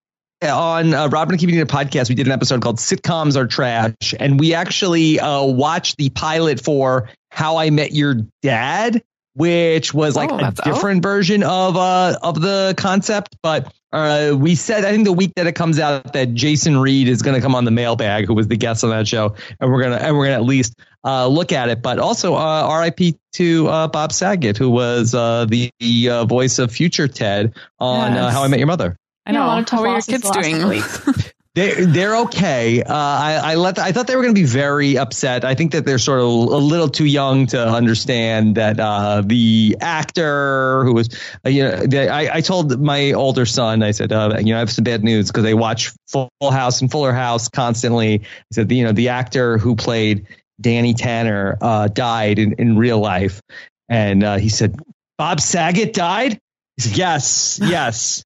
on 0.42 0.94
uh, 0.94 1.08
Robin 1.08 1.34
and 1.34 1.40
Keeping 1.40 1.56
It 1.56 1.68
podcast, 1.68 2.08
we 2.08 2.14
did 2.14 2.26
an 2.26 2.32
episode 2.32 2.60
called 2.60 2.78
"Sitcoms 2.78 3.36
Are 3.36 3.46
Trash," 3.46 4.14
and 4.18 4.38
we 4.38 4.54
actually 4.54 5.18
uh, 5.20 5.42
watched 5.44 5.96
the 5.96 6.10
pilot 6.10 6.60
for 6.60 7.08
"How 7.30 7.56
I 7.56 7.70
Met 7.70 7.92
Your 7.92 8.16
Dad," 8.42 9.02
which 9.34 9.94
was 9.94 10.16
like 10.16 10.30
oh, 10.30 10.38
a 10.38 10.52
different 10.52 10.98
out? 10.98 11.02
version 11.02 11.42
of 11.42 11.76
uh 11.76 12.18
of 12.22 12.40
the 12.40 12.74
concept. 12.76 13.36
But 13.42 13.72
uh, 13.92 14.34
we 14.36 14.54
said 14.54 14.84
I 14.84 14.92
think 14.92 15.04
the 15.04 15.12
week 15.12 15.32
that 15.36 15.46
it 15.46 15.52
comes 15.52 15.78
out 15.78 16.12
that 16.12 16.34
Jason 16.34 16.78
Reed 16.78 17.08
is 17.08 17.22
going 17.22 17.34
to 17.34 17.40
come 17.40 17.54
on 17.54 17.64
the 17.64 17.70
mailbag, 17.70 18.26
who 18.26 18.34
was 18.34 18.48
the 18.48 18.56
guest 18.56 18.84
on 18.84 18.90
that 18.90 19.08
show, 19.08 19.34
and 19.58 19.72
we're 19.72 19.82
gonna 19.82 19.96
and 19.96 20.16
we're 20.16 20.26
gonna 20.26 20.36
at 20.36 20.44
least 20.44 20.74
uh, 21.04 21.26
look 21.26 21.52
at 21.52 21.70
it. 21.70 21.80
But 21.80 21.98
also 21.98 22.34
uh, 22.34 22.38
R.I.P. 22.38 23.16
to 23.34 23.68
uh, 23.68 23.88
Bob 23.88 24.12
Saget, 24.12 24.58
who 24.58 24.68
was 24.68 25.14
uh, 25.14 25.46
the, 25.46 25.70
the 25.80 26.10
uh, 26.10 26.24
voice 26.24 26.58
of 26.58 26.70
future 26.70 27.08
Ted 27.08 27.54
on 27.78 28.12
uh, 28.12 28.26
yes. 28.26 28.32
How 28.34 28.42
I 28.42 28.48
Met 28.48 28.58
Your 28.58 28.66
Mother. 28.66 28.98
I 29.26 29.32
know. 29.32 29.46
Yeah, 29.46 29.64
How 29.68 29.82
are 29.82 29.88
your 29.88 30.00
kids 30.00 30.30
doing? 30.30 30.82
They 31.56 31.86
they're 31.86 32.16
okay. 32.18 32.82
Uh, 32.82 32.94
I 32.94 33.40
I 33.42 33.54
let 33.54 33.76
the, 33.76 33.82
I 33.82 33.90
thought 33.90 34.06
they 34.06 34.14
were 34.14 34.20
going 34.20 34.34
to 34.34 34.38
be 34.38 34.46
very 34.46 34.98
upset. 34.98 35.42
I 35.42 35.54
think 35.54 35.72
that 35.72 35.86
they're 35.86 35.98
sort 35.98 36.20
of 36.20 36.26
a 36.26 36.58
little 36.58 36.90
too 36.90 37.06
young 37.06 37.46
to 37.46 37.66
understand 37.66 38.56
that 38.56 38.78
uh, 38.78 39.22
the 39.24 39.74
actor 39.80 40.84
who 40.84 40.92
was 40.92 41.08
uh, 41.46 41.48
you 41.48 41.62
know 41.62 41.86
they, 41.86 42.10
I 42.10 42.36
I 42.36 42.40
told 42.42 42.78
my 42.78 43.12
older 43.12 43.46
son 43.46 43.82
I 43.82 43.92
said 43.92 44.12
uh, 44.12 44.36
you 44.38 44.52
know 44.52 44.56
I 44.56 44.58
have 44.58 44.70
some 44.70 44.84
bad 44.84 45.02
news 45.02 45.28
because 45.28 45.44
they 45.44 45.54
watch 45.54 45.92
Full 46.08 46.30
House 46.42 46.82
and 46.82 46.90
Fuller 46.90 47.14
House 47.14 47.48
constantly. 47.48 48.20
I 48.20 48.26
said 48.52 48.70
you 48.70 48.84
know 48.84 48.92
the 48.92 49.08
actor 49.08 49.56
who 49.56 49.76
played 49.76 50.26
Danny 50.60 50.92
Tanner 50.92 51.56
uh, 51.62 51.88
died 51.88 52.38
in, 52.38 52.52
in 52.58 52.76
real 52.76 52.98
life, 52.98 53.40
and 53.88 54.22
uh, 54.22 54.36
he 54.36 54.50
said 54.50 54.78
Bob 55.16 55.40
Saget 55.40 55.94
died. 55.94 56.38
He 56.76 56.82
said 56.82 56.98
yes 56.98 57.60
yes. 57.62 58.25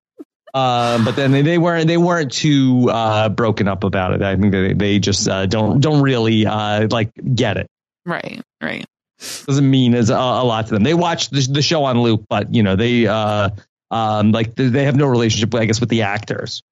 Uh, 0.53 1.05
but 1.05 1.15
then 1.15 1.31
they 1.31 1.59
weren't 1.59 1.87
they 1.87 1.97
weren't 1.97 2.33
too 2.33 2.89
uh, 2.91 3.29
broken 3.29 3.69
up 3.69 3.85
about 3.85 4.15
it. 4.15 4.23
I 4.23 4.37
think 4.37 4.53
they 4.53 4.73
they 4.73 4.99
just 4.99 5.29
uh, 5.29 5.47
don't 5.47 5.81
don't 5.81 6.03
really 6.03 6.47
uh, 6.47 6.89
like 6.91 7.11
get 7.35 7.57
it. 7.57 7.69
Right, 8.05 8.43
right. 8.61 8.85
Doesn't 9.19 9.69
mean 9.69 9.95
as 9.95 10.11
a, 10.11 10.15
a, 10.15 10.45
lot 10.45 10.67
to 10.67 10.75
them. 10.75 10.83
They 10.83 10.95
watch 10.95 11.29
the, 11.29 11.47
the 11.53 11.63
show 11.63 11.85
on 11.85 12.01
loop, 12.01 12.25
but 12.29 12.55
you 12.55 12.63
know 12.63 12.75
they 12.75 13.07
uh, 13.07 13.51
um, 13.91 14.33
like 14.33 14.55
they 14.55 14.85
have 14.85 14.97
no 14.97 15.07
relationship, 15.07 15.55
I 15.55 15.67
guess, 15.67 15.79
with 15.79 15.91
the 15.91 16.03
actors. 16.03 16.63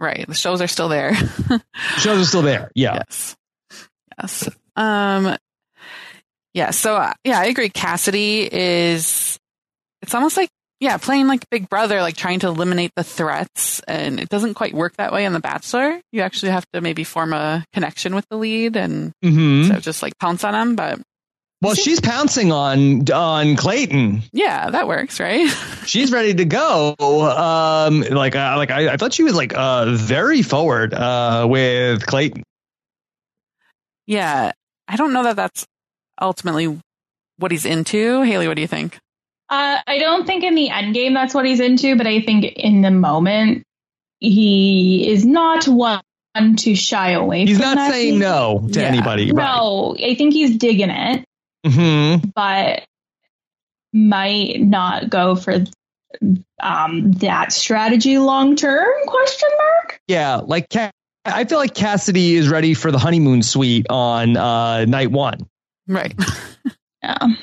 Right. 0.00 0.26
The 0.26 0.34
shows 0.34 0.60
are 0.60 0.68
still 0.68 0.88
there. 0.88 1.14
shows 1.98 2.20
are 2.20 2.24
still 2.24 2.42
there. 2.42 2.72
Yeah. 2.74 3.02
Yes. 3.08 3.36
Yes. 4.20 4.48
Um. 4.76 5.36
Yeah. 6.54 6.70
So 6.70 7.08
yeah, 7.24 7.38
I 7.38 7.46
agree. 7.46 7.70
Cassidy 7.70 8.48
is. 8.52 9.38
It's 10.02 10.14
almost 10.14 10.36
like 10.36 10.50
yeah, 10.82 10.96
playing 10.96 11.28
like 11.28 11.48
Big 11.48 11.68
Brother, 11.68 12.00
like 12.00 12.16
trying 12.16 12.40
to 12.40 12.48
eliminate 12.48 12.90
the 12.96 13.04
threats, 13.04 13.78
and 13.86 14.18
it 14.18 14.28
doesn't 14.28 14.54
quite 14.54 14.74
work 14.74 14.96
that 14.96 15.12
way 15.12 15.24
on 15.26 15.32
The 15.32 15.38
Bachelor. 15.38 16.00
You 16.10 16.22
actually 16.22 16.50
have 16.50 16.66
to 16.72 16.80
maybe 16.80 17.04
form 17.04 17.32
a 17.32 17.64
connection 17.72 18.16
with 18.16 18.26
the 18.30 18.36
lead, 18.36 18.74
and 18.74 19.12
mm-hmm. 19.24 19.70
so 19.70 19.78
just 19.78 20.02
like 20.02 20.18
pounce 20.18 20.42
on 20.42 20.56
him. 20.56 20.74
But 20.74 20.98
well, 21.60 21.76
she's 21.76 22.00
pouncing 22.00 22.50
on 22.50 23.08
on 23.12 23.54
Clayton. 23.54 24.22
Yeah, 24.32 24.70
that 24.70 24.88
works, 24.88 25.20
right? 25.20 25.48
she's 25.86 26.10
ready 26.10 26.34
to 26.34 26.44
go. 26.44 26.96
Um, 26.98 28.00
like, 28.00 28.34
uh, 28.34 28.54
like 28.56 28.72
I, 28.72 28.94
I, 28.94 28.96
thought 28.96 29.12
she 29.12 29.22
was 29.22 29.36
like 29.36 29.54
uh 29.54 29.92
very 29.94 30.42
forward 30.42 30.94
uh 30.94 31.46
with 31.48 32.04
Clayton. 32.04 32.42
Yeah, 34.08 34.50
I 34.88 34.96
don't 34.96 35.12
know 35.12 35.22
that 35.22 35.36
that's 35.36 35.64
ultimately 36.20 36.76
what 37.36 37.52
he's 37.52 37.66
into. 37.66 38.22
Haley, 38.22 38.48
what 38.48 38.54
do 38.54 38.62
you 38.62 38.66
think? 38.66 38.98
Uh, 39.52 39.82
I 39.86 39.98
don't 39.98 40.26
think 40.26 40.44
in 40.44 40.54
the 40.54 40.70
end 40.70 40.94
game 40.94 41.12
that's 41.12 41.34
what 41.34 41.44
he's 41.44 41.60
into, 41.60 41.94
but 41.94 42.06
I 42.06 42.22
think 42.22 42.44
in 42.56 42.80
the 42.80 42.90
moment 42.90 43.64
he 44.18 45.06
is 45.10 45.26
not 45.26 45.68
one 45.68 46.00
to 46.56 46.74
shy 46.74 47.10
away. 47.10 47.44
He's 47.44 47.58
not 47.58 47.92
saying 47.92 48.18
no 48.18 48.66
to 48.72 48.80
yeah. 48.80 48.86
anybody. 48.86 49.30
Right. 49.30 49.44
No, 49.44 49.94
I 50.02 50.14
think 50.14 50.32
he's 50.32 50.56
digging 50.56 50.88
it, 50.88 51.26
mm-hmm. 51.66 52.30
but 52.34 52.84
might 53.92 54.58
not 54.58 55.10
go 55.10 55.36
for 55.36 55.64
um, 56.58 57.12
that 57.12 57.52
strategy 57.52 58.16
long 58.16 58.56
term? 58.56 58.88
Question 59.06 59.50
mark. 59.58 60.00
Yeah, 60.08 60.36
like 60.36 60.74
I 61.26 61.44
feel 61.44 61.58
like 61.58 61.74
Cassidy 61.74 62.36
is 62.36 62.48
ready 62.48 62.72
for 62.72 62.90
the 62.90 62.98
honeymoon 62.98 63.42
suite 63.42 63.84
on 63.90 64.34
uh, 64.34 64.86
night 64.86 65.10
one. 65.10 65.46
Right. 65.86 66.14
yeah 67.02 67.34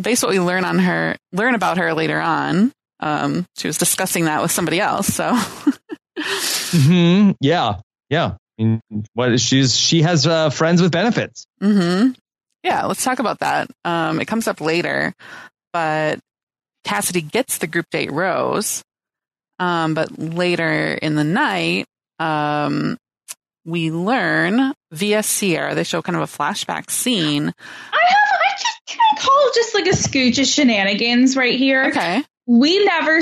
based 0.00 0.22
what 0.22 0.32
we 0.32 0.40
learn 0.40 0.64
on 0.64 0.78
her, 0.78 1.16
learn 1.32 1.54
about 1.54 1.78
her 1.78 1.94
later 1.94 2.20
on. 2.20 2.72
Um, 3.00 3.46
she 3.56 3.66
was 3.66 3.78
discussing 3.78 4.24
that 4.24 4.42
with 4.42 4.50
somebody 4.50 4.80
else. 4.80 5.06
So, 5.06 5.32
mm-hmm. 6.18 7.32
yeah, 7.40 7.80
yeah. 8.10 8.36
mean, 8.58 8.80
what 9.14 9.38
she's 9.40 9.76
she 9.76 10.02
has 10.02 10.26
uh, 10.26 10.50
friends 10.50 10.82
with 10.82 10.92
benefits. 10.92 11.46
Mm-hmm. 11.62 12.12
Yeah, 12.64 12.86
let's 12.86 13.04
talk 13.04 13.18
about 13.18 13.38
that. 13.40 13.70
Um, 13.84 14.20
it 14.20 14.26
comes 14.26 14.48
up 14.48 14.60
later, 14.60 15.14
but 15.72 16.18
Cassidy 16.84 17.20
gets 17.20 17.58
the 17.58 17.66
group 17.66 17.86
date 17.90 18.10
rose. 18.10 18.82
Um, 19.60 19.94
but 19.94 20.18
later 20.18 20.94
in 20.94 21.14
the 21.14 21.24
night, 21.24 21.86
um, 22.18 22.96
we 23.64 23.90
learn 23.90 24.72
via 24.92 25.22
Sierra, 25.22 25.74
they 25.74 25.84
show 25.84 26.00
kind 26.00 26.16
of 26.16 26.22
a 26.22 26.26
flashback 26.26 26.90
scene. 26.90 27.52
I 27.92 28.06
have, 28.08 28.18
I 28.27 28.27
just 28.58 28.80
can 28.86 28.98
I 29.00 29.20
call 29.20 29.50
just 29.54 29.74
like 29.74 29.86
a 29.86 29.90
scooch 29.90 30.38
of 30.40 30.46
shenanigans 30.46 31.36
right 31.36 31.58
here. 31.58 31.86
Okay. 31.86 32.22
We 32.46 32.84
never 32.84 33.20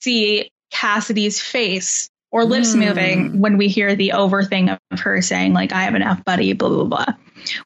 see 0.00 0.50
Cassidy's 0.70 1.40
face 1.40 2.10
or 2.30 2.44
lips 2.44 2.72
Hmm. 2.74 2.80
moving 2.80 3.40
when 3.40 3.56
we 3.56 3.68
hear 3.68 3.94
the 3.96 4.12
over 4.12 4.42
thing 4.44 4.68
of 4.68 4.78
her 5.00 5.22
saying 5.22 5.54
like 5.54 5.72
I 5.72 5.82
have 5.84 5.94
an 5.94 6.02
F 6.02 6.24
buddy, 6.24 6.52
blah 6.52 6.68
blah 6.68 6.84
blah. 6.84 7.06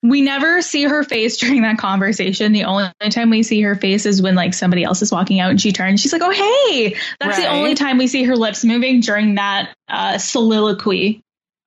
We 0.02 0.20
never 0.20 0.60
see 0.62 0.82
her 0.84 1.02
face 1.02 1.36
during 1.38 1.62
that 1.62 1.78
conversation. 1.78 2.52
The 2.52 2.64
only 2.64 2.90
time 3.10 3.30
we 3.30 3.42
see 3.42 3.62
her 3.62 3.74
face 3.74 4.06
is 4.06 4.20
when 4.22 4.34
like 4.34 4.54
somebody 4.54 4.84
else 4.84 5.02
is 5.02 5.10
walking 5.10 5.40
out 5.40 5.50
and 5.50 5.60
she 5.60 5.72
turns. 5.72 6.00
She's 6.00 6.12
like, 6.12 6.22
"Oh 6.22 6.30
hey!" 6.30 6.96
That's 7.18 7.38
the 7.38 7.48
only 7.48 7.74
time 7.74 7.98
we 7.98 8.06
see 8.06 8.22
her 8.24 8.36
lips 8.36 8.64
moving 8.64 9.00
during 9.00 9.36
that 9.36 9.74
uh, 9.88 10.18
soliloquy. 10.18 11.21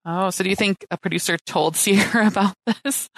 Oh, 0.06 0.30
so 0.30 0.44
do 0.44 0.50
you 0.50 0.56
think 0.56 0.86
a 0.91 0.98
producer 0.98 1.38
told 1.46 1.76
Sierra 1.76 2.28
about 2.28 2.54
this? 2.84 3.10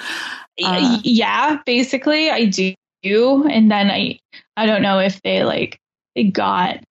Uh. 0.63 0.99
yeah, 1.03 1.59
basically, 1.65 2.29
I 2.29 2.45
do. 2.45 2.73
And 3.03 3.69
then 3.71 3.89
I, 3.91 4.19
I 4.55 4.65
don't 4.65 4.81
know 4.81 4.99
if 4.99 5.21
they 5.21 5.43
like 5.43 5.77
they 6.15 6.25
got 6.25 6.83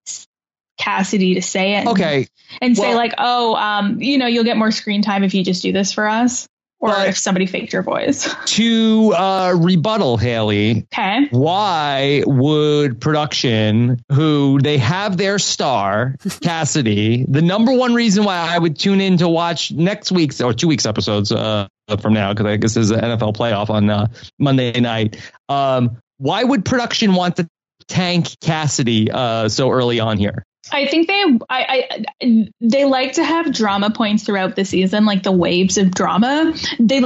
Cassidy 0.79 1.35
to 1.35 1.41
say 1.41 1.75
it. 1.75 1.87
Okay, 1.87 2.27
and 2.61 2.77
say 2.77 2.89
Well- 2.89 2.97
like, 2.97 3.13
oh, 3.17 3.55
um, 3.55 4.01
you 4.01 4.17
know, 4.17 4.27
you'll 4.27 4.43
get 4.43 4.57
more 4.57 4.71
screen 4.71 5.01
time 5.01 5.23
if 5.23 5.33
you 5.33 5.43
just 5.43 5.61
do 5.61 5.71
this 5.71 5.91
for 5.93 6.07
us, 6.07 6.47
or 6.79 6.89
But- 6.89 7.09
if 7.09 7.17
somebody 7.17 7.45
faked 7.45 7.73
your 7.73 7.81
voice. 7.81 8.33
to 8.45 9.13
uh, 9.15 9.53
rebuttal 9.57 10.17
Haley, 10.17 10.85
okay. 10.93 11.27
why 11.31 12.23
would 12.25 13.01
production, 13.01 13.99
who 14.11 14.59
they 14.61 14.77
have 14.77 15.17
their 15.17 15.39
star, 15.39 16.15
Cassidy, 16.41 17.25
the 17.27 17.41
number 17.41 17.73
one 17.73 17.93
reason 17.93 18.23
why 18.23 18.35
I 18.37 18.57
would 18.57 18.77
tune 18.77 19.01
in 19.01 19.17
to 19.17 19.27
watch 19.27 19.71
next 19.71 20.11
week's 20.11 20.39
or 20.41 20.53
two 20.53 20.67
weeks 20.67 20.85
episodes 20.85 21.31
uh, 21.31 21.67
from 21.99 22.13
now, 22.13 22.33
because 22.33 22.45
I 22.45 22.57
guess 22.57 22.73
there's 22.73 22.91
an 22.91 22.99
NFL 22.99 23.35
playoff 23.35 23.69
on 23.69 23.89
uh, 23.89 24.07
Monday 24.39 24.79
night. 24.79 25.17
Um, 25.49 25.97
why 26.17 26.43
would 26.43 26.65
production 26.65 27.13
want 27.13 27.37
to 27.37 27.47
tank 27.87 28.27
Cassidy 28.41 29.09
uh, 29.11 29.49
so 29.49 29.71
early 29.71 29.99
on 29.99 30.17
here? 30.17 30.43
I 30.71 30.87
think 30.87 31.07
they, 31.07 31.23
I, 31.49 32.05
I, 32.21 32.47
they 32.61 32.85
like 32.85 33.13
to 33.13 33.23
have 33.23 33.53
drama 33.53 33.89
points 33.91 34.23
throughout 34.23 34.55
the 34.55 34.65
season, 34.65 35.05
like 35.05 35.23
the 35.23 35.31
waves 35.31 35.77
of 35.77 35.91
drama. 35.91 36.53
They 36.79 37.01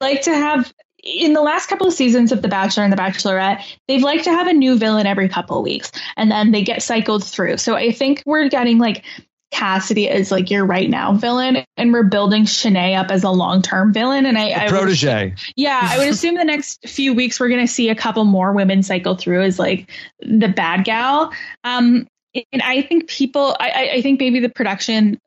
like 0.00 0.22
to 0.22 0.34
have. 0.34 0.72
In 1.04 1.32
the 1.32 1.42
last 1.42 1.66
couple 1.66 1.88
of 1.88 1.92
seasons 1.92 2.30
of 2.30 2.42
The 2.42 2.48
Bachelor 2.48 2.84
and 2.84 2.92
The 2.92 2.96
Bachelorette, 2.96 3.64
they've 3.88 4.04
liked 4.04 4.22
to 4.22 4.30
have 4.30 4.46
a 4.46 4.52
new 4.52 4.78
villain 4.78 5.04
every 5.04 5.28
couple 5.28 5.58
of 5.58 5.64
weeks, 5.64 5.90
and 6.16 6.30
then 6.30 6.52
they 6.52 6.62
get 6.62 6.80
cycled 6.80 7.24
through. 7.24 7.56
So 7.56 7.74
I 7.74 7.90
think 7.90 8.22
we're 8.24 8.48
getting 8.48 8.78
like 8.78 9.04
Cassidy 9.50 10.08
as 10.08 10.30
like 10.30 10.48
your 10.48 10.64
right 10.64 10.88
now 10.88 11.12
villain, 11.12 11.64
and 11.76 11.92
we're 11.92 12.04
building 12.04 12.44
Shanae 12.44 12.96
up 12.96 13.10
as 13.10 13.24
a 13.24 13.30
long 13.30 13.62
term 13.62 13.92
villain. 13.92 14.26
And 14.26 14.38
I, 14.38 14.50
I 14.50 14.62
would 14.64 14.70
Protege. 14.70 15.34
Yeah, 15.56 15.80
I 15.82 15.98
would 15.98 16.08
assume 16.08 16.36
the 16.36 16.44
next 16.44 16.88
few 16.88 17.14
weeks 17.14 17.40
we're 17.40 17.48
going 17.48 17.66
to 17.66 17.72
see 17.72 17.88
a 17.88 17.96
couple 17.96 18.24
more 18.24 18.52
women 18.52 18.84
cycle 18.84 19.16
through 19.16 19.42
as 19.42 19.58
like 19.58 19.90
the 20.20 20.48
bad 20.48 20.84
gal. 20.84 21.32
Um, 21.64 22.06
and 22.52 22.62
I 22.62 22.82
think 22.82 23.08
people, 23.08 23.56
I, 23.58 23.70
I- 23.70 23.90
I 23.96 24.02
think 24.02 24.20
maybe 24.20 24.40
the 24.40 24.48
production 24.48 25.18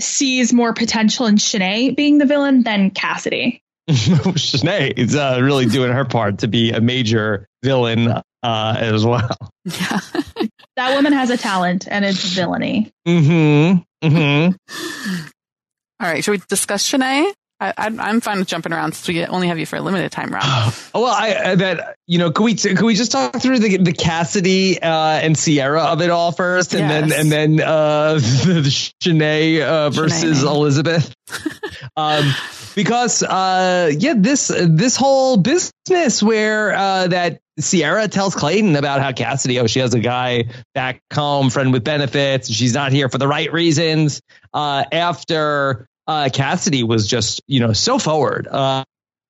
sees 0.00 0.52
more 0.52 0.72
potential 0.72 1.26
in 1.26 1.36
Shanae 1.36 1.94
being 1.94 2.18
the 2.18 2.26
villain 2.26 2.62
than 2.62 2.90
Cassidy. 2.90 3.60
Shanae 3.90 4.98
is 4.98 5.14
uh, 5.14 5.38
really 5.42 5.66
doing 5.66 5.92
her 5.92 6.04
part 6.04 6.38
to 6.38 6.48
be 6.48 6.72
a 6.72 6.80
major 6.80 7.46
villain 7.62 8.08
uh, 8.08 8.22
as 8.78 9.04
well. 9.04 9.36
Yeah. 9.66 9.98
That 10.76 10.94
woman 10.96 11.14
has 11.14 11.30
a 11.30 11.38
talent, 11.38 11.86
and 11.88 12.04
it's 12.04 12.22
villainy. 12.22 12.92
Mm-hmm. 13.08 14.06
Mm-hmm. 14.06 15.24
All 16.00 16.08
right. 16.10 16.22
Should 16.22 16.32
we 16.32 16.42
discuss 16.48 16.86
Shanae? 16.86 17.32
I, 17.76 17.86
I'm 17.86 18.20
fine 18.20 18.38
with 18.38 18.48
jumping 18.48 18.72
around 18.72 18.92
since 18.92 19.08
we 19.08 19.24
only 19.26 19.48
have 19.48 19.58
you 19.58 19.66
for 19.66 19.76
a 19.76 19.80
limited 19.80 20.12
time, 20.12 20.30
Rob. 20.30 20.42
Oh, 20.96 21.02
well, 21.02 21.12
I, 21.12 21.34
I 21.34 21.54
that 21.56 21.96
you 22.06 22.18
know, 22.18 22.30
could 22.30 22.44
we 22.44 22.54
could 22.54 22.82
we 22.82 22.94
just 22.94 23.12
talk 23.12 23.40
through 23.40 23.58
the 23.58 23.78
the 23.78 23.92
Cassidy 23.92 24.80
uh, 24.80 24.88
and 24.88 25.36
Sierra 25.36 25.82
of 25.82 26.02
it 26.02 26.10
all 26.10 26.32
first, 26.32 26.74
and 26.74 26.88
then 26.88 27.12
and 27.12 27.32
then 27.32 27.60
uh, 27.60 28.14
the, 28.44 28.60
the 28.62 28.92
Shanae 29.02 29.60
uh, 29.60 29.90
versus 29.90 30.42
Shanae. 30.42 30.54
Elizabeth, 30.54 31.14
um, 31.96 32.32
because 32.74 33.22
uh, 33.22 33.90
yeah, 33.98 34.14
this 34.16 34.48
this 34.48 34.96
whole 34.96 35.36
business 35.36 36.22
where 36.22 36.74
uh, 36.74 37.08
that 37.08 37.40
Sierra 37.58 38.08
tells 38.08 38.34
Clayton 38.34 38.76
about 38.76 39.00
how 39.00 39.12
Cassidy, 39.12 39.60
oh, 39.60 39.66
she 39.66 39.78
has 39.78 39.94
a 39.94 40.00
guy 40.00 40.44
back 40.74 41.00
home, 41.12 41.50
friend 41.50 41.72
with 41.72 41.84
benefits, 41.84 42.50
she's 42.50 42.74
not 42.74 42.92
here 42.92 43.08
for 43.08 43.18
the 43.18 43.28
right 43.28 43.52
reasons. 43.52 44.20
Uh, 44.52 44.84
after 44.90 45.86
uh, 46.06 46.28
Cassidy 46.32 46.82
was 46.82 47.06
just 47.06 47.42
you 47.46 47.60
know 47.60 47.72
so 47.72 47.98
forward. 47.98 48.46
Uh, 48.48 48.84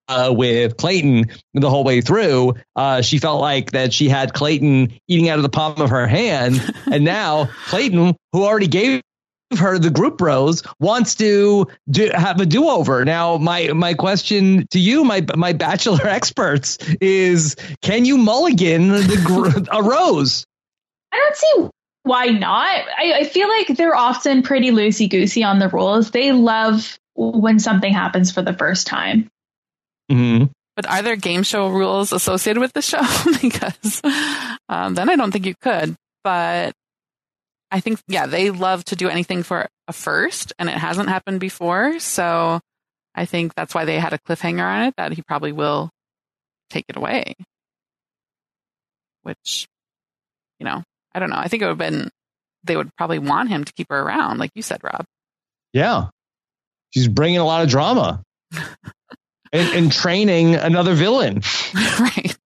uh, 0.09 0.33
with 0.37 0.77
Clayton 0.77 1.31
the 1.55 1.71
whole 1.71 1.85
way 1.85 2.01
through. 2.01 2.55
Uh, 2.77 3.01
she 3.01 3.19
felt 3.19 3.41
like 3.41 3.73
that 3.73 3.93
she 3.93 4.09
had 4.09 4.35
Clayton 4.35 4.93
eating 5.09 5.29
out 5.29 5.39
of 5.39 5.43
the 5.43 5.49
palm 5.49 5.81
of 5.81 5.91
her 5.91 6.07
hand, 6.07 6.61
and 6.93 7.05
now 7.05 7.49
Clayton, 7.69 8.15
who 8.33 8.45
already 8.45 8.67
gave 8.67 9.01
her 9.59 9.79
the 9.79 9.91
group 9.91 10.21
rose, 10.21 10.63
wants 10.81 11.15
to 11.17 11.69
do, 11.89 12.11
have 12.13 12.41
a 12.41 12.47
do 12.47 12.69
over. 12.69 13.05
Now, 13.05 13.37
my 13.37 13.69
my 13.69 13.95
question 13.95 14.67
to 14.71 14.79
you, 14.79 15.05
my 15.05 15.25
my 15.37 15.53
bachelor 15.53 16.07
experts, 16.07 16.79
is: 17.01 17.57
Can 17.83 18.05
you 18.05 18.19
mulligan 18.19 18.89
the 18.89 19.23
gr- 19.25 19.61
a 19.71 19.83
rose? 19.83 20.47
I 21.13 21.19
don't 21.19 21.37
see 21.37 21.69
why 22.05 22.27
not. 22.27 22.69
I, 22.69 23.15
I 23.21 23.25
feel 23.25 23.49
like 23.49 23.69
they're 23.69 23.97
often 23.97 24.43
pretty 24.43 24.71
loosey 24.71 25.11
goosey 25.11 25.43
on 25.43 25.59
the 25.59 25.69
rules. 25.69 26.11
They 26.11 26.33
love 26.33 26.99
when 27.15 27.59
something 27.59 27.93
happens 27.93 28.31
for 28.31 28.43
the 28.43 28.53
first 28.53 28.87
time. 28.87 29.29
Mm-hmm. 30.13 30.45
But 30.77 30.87
are 30.89 31.03
there 31.03 31.17
game 31.17 31.43
show 31.43 31.69
rules 31.69 32.13
associated 32.13 32.61
with 32.61 32.73
the 32.75 32.83
show? 32.83 33.01
because 33.43 34.03
um, 34.69 34.95
then 34.95 35.09
I 35.09 35.17
don't 35.17 35.33
think 35.33 35.47
you 35.47 35.55
could. 35.61 35.97
But 36.23 36.75
I 37.71 37.81
think, 37.81 38.01
yeah, 38.07 38.27
they 38.27 38.51
love 38.51 38.85
to 38.87 38.97
do 38.97 39.09
anything 39.09 39.43
for 39.43 39.67
a 39.89 39.93
first, 39.93 40.53
and 40.59 40.69
it 40.69 40.77
hasn't 40.77 41.09
happened 41.09 41.41
before. 41.41 41.99
So 42.01 42.61
I 43.15 43.25
think 43.25 43.55
that's 43.55 43.75
why 43.75 43.87
they 43.87 43.99
had 43.99 44.13
a 44.13 44.19
cliffhanger 44.19 44.63
on 44.63 44.85
it 44.85 44.95
that 44.97 45.13
he 45.13 45.23
probably 45.23 45.53
will 45.53 45.91
take 46.69 46.85
it 46.89 46.97
away. 46.97 47.35
Which, 49.23 49.67
you 50.59 50.67
know, 50.67 50.83
I 51.15 51.21
don't 51.21 51.31
know. 51.31 51.37
I 51.39 51.49
think 51.49 51.63
it 51.63 51.67
would 51.67 51.71
have 51.71 51.79
been, 51.79 52.11
they 52.65 52.77
would 52.77 52.91
probably 52.97 53.19
want 53.19 53.49
him 53.49 53.65
to 53.65 53.73
keep 53.75 53.87
her 53.91 54.01
around, 54.01 54.39
like 54.39 54.51
you 54.55 54.63
said, 54.63 54.81
Rob. 54.83 55.05
Yeah, 55.73 56.09
she's 56.93 57.09
bringing 57.09 57.39
a 57.39 57.45
lot 57.45 57.63
of 57.63 57.69
drama. 57.69 58.23
And, 59.53 59.69
and 59.77 59.93
training 59.93 60.57
another 60.57 60.95
villain. 60.95 61.41
right. 62.01 62.37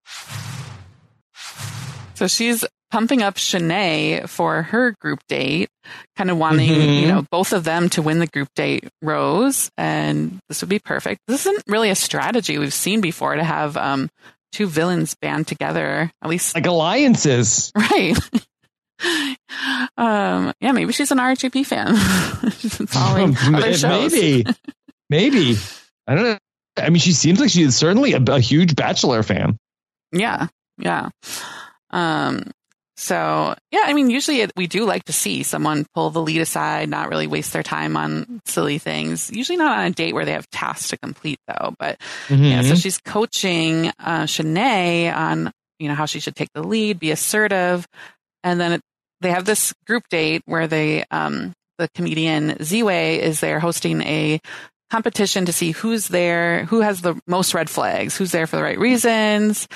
So 2.16 2.26
she's 2.26 2.64
pumping 2.90 3.22
up 3.22 3.36
Shanae 3.36 4.28
for 4.28 4.62
her 4.62 4.94
group 5.00 5.20
date, 5.28 5.68
kind 6.16 6.30
of 6.30 6.36
wanting, 6.36 6.68
Mhm. 6.68 7.00
you 7.00 7.08
know, 7.08 7.24
both 7.30 7.52
of 7.54 7.64
them 7.64 7.88
to 7.90 8.02
win 8.02 8.18
the 8.18 8.26
group 8.26 8.48
date 8.54 8.88
rose. 9.00 9.70
And 9.78 10.38
this 10.48 10.60
would 10.60 10.68
be 10.68 10.80
perfect. 10.80 11.20
This 11.28 11.46
isn't 11.46 11.64
really 11.68 11.90
a 11.90 11.94
strategy 11.94 12.58
we've 12.58 12.74
seen 12.74 13.00
before 13.00 13.36
to 13.36 13.44
have 13.44 13.76
um, 13.78 14.10
two 14.52 14.66
villains 14.66 15.14
band 15.14 15.46
together, 15.46 16.10
at 16.22 16.28
least, 16.28 16.54
like 16.54 16.66
alliances. 16.66 17.70
right. 17.76 18.16
um, 19.96 20.52
yeah, 20.60 20.72
maybe 20.72 20.92
she's 20.92 21.10
an 21.10 21.18
RHAP 21.18 21.64
fan. 21.66 21.96
following 22.88 23.36
other 23.54 23.74
shows. 23.74 24.12
Maybe, 24.12 24.44
maybe. 25.10 25.56
I 26.06 26.14
don't 26.14 26.24
know. 26.24 26.38
I 26.76 26.90
mean, 26.90 27.00
she 27.00 27.12
seems 27.12 27.40
like 27.40 27.50
she's 27.50 27.74
certainly 27.76 28.12
a, 28.12 28.22
a 28.22 28.40
huge 28.40 28.76
Bachelor 28.76 29.22
fan. 29.22 29.56
Yeah, 30.12 30.46
yeah. 30.78 31.08
Um, 31.90 32.50
so 32.96 33.54
yeah, 33.70 33.82
I 33.84 33.92
mean, 33.92 34.10
usually 34.10 34.40
it, 34.40 34.52
we 34.56 34.66
do 34.66 34.84
like 34.84 35.04
to 35.04 35.12
see 35.12 35.42
someone 35.44 35.86
pull 35.94 36.10
the 36.10 36.20
lead 36.20 36.40
aside, 36.40 36.88
not 36.88 37.08
really 37.10 37.26
waste 37.26 37.52
their 37.52 37.62
time 37.62 37.96
on 37.96 38.40
silly 38.44 38.78
things. 38.78 39.30
Usually 39.30 39.56
not 39.56 39.78
on 39.78 39.86
a 39.86 39.90
date 39.90 40.14
where 40.14 40.24
they 40.24 40.32
have 40.32 40.48
tasks 40.50 40.88
to 40.90 40.96
complete, 40.98 41.38
though. 41.46 41.74
But 41.78 42.00
yeah, 42.28 42.62
so 42.62 42.72
Mhm. 42.74 42.82
she's 42.82 42.98
coaching 42.98 43.88
uh, 44.00 44.24
Shanae 44.24 45.14
on 45.14 45.52
you 45.78 45.88
know 45.88 45.94
how 45.94 46.06
she 46.06 46.18
should 46.20 46.34
take 46.34 46.52
the 46.54 46.62
lead, 46.62 46.98
be 46.98 47.12
assertive, 47.12 47.86
and 48.48 48.60
then 48.60 48.72
it, 48.72 48.80
they 49.20 49.30
have 49.30 49.44
this 49.44 49.72
group 49.86 50.04
date 50.10 50.42
where 50.46 50.66
they 50.66 51.04
um, 51.10 51.52
the 51.78 51.88
comedian 51.94 52.54
Ziwe 52.58 53.18
is 53.18 53.40
there 53.40 53.60
hosting 53.60 54.02
a 54.02 54.40
competition 54.90 55.44
to 55.46 55.52
see 55.52 55.72
who's 55.72 56.08
there, 56.08 56.64
who 56.66 56.80
has 56.80 57.00
the 57.02 57.20
most 57.26 57.52
red 57.54 57.68
flags, 57.68 58.16
who's 58.16 58.32
there 58.32 58.46
for 58.46 58.56
the 58.56 58.62
right 58.62 58.78
reasons. 58.78 59.68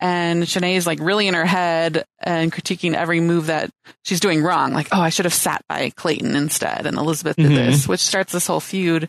and 0.00 0.42
Shanae 0.42 0.76
is 0.76 0.86
like 0.86 0.98
really 1.00 1.26
in 1.26 1.32
her 1.34 1.46
head 1.46 2.04
and 2.20 2.52
critiquing 2.52 2.92
every 2.94 3.20
move 3.20 3.46
that 3.46 3.70
she's 4.04 4.20
doing 4.20 4.42
wrong. 4.42 4.72
Like, 4.74 4.88
oh, 4.92 5.00
I 5.00 5.08
should 5.08 5.24
have 5.24 5.32
sat 5.32 5.62
by 5.70 5.90
Clayton 5.96 6.36
instead, 6.36 6.84
and 6.84 6.98
Elizabeth 6.98 7.36
did 7.36 7.50
Mhm. 7.52 7.56
this, 7.56 7.88
which 7.88 8.00
starts 8.00 8.32
this 8.32 8.46
whole 8.46 8.60
feud. 8.60 9.08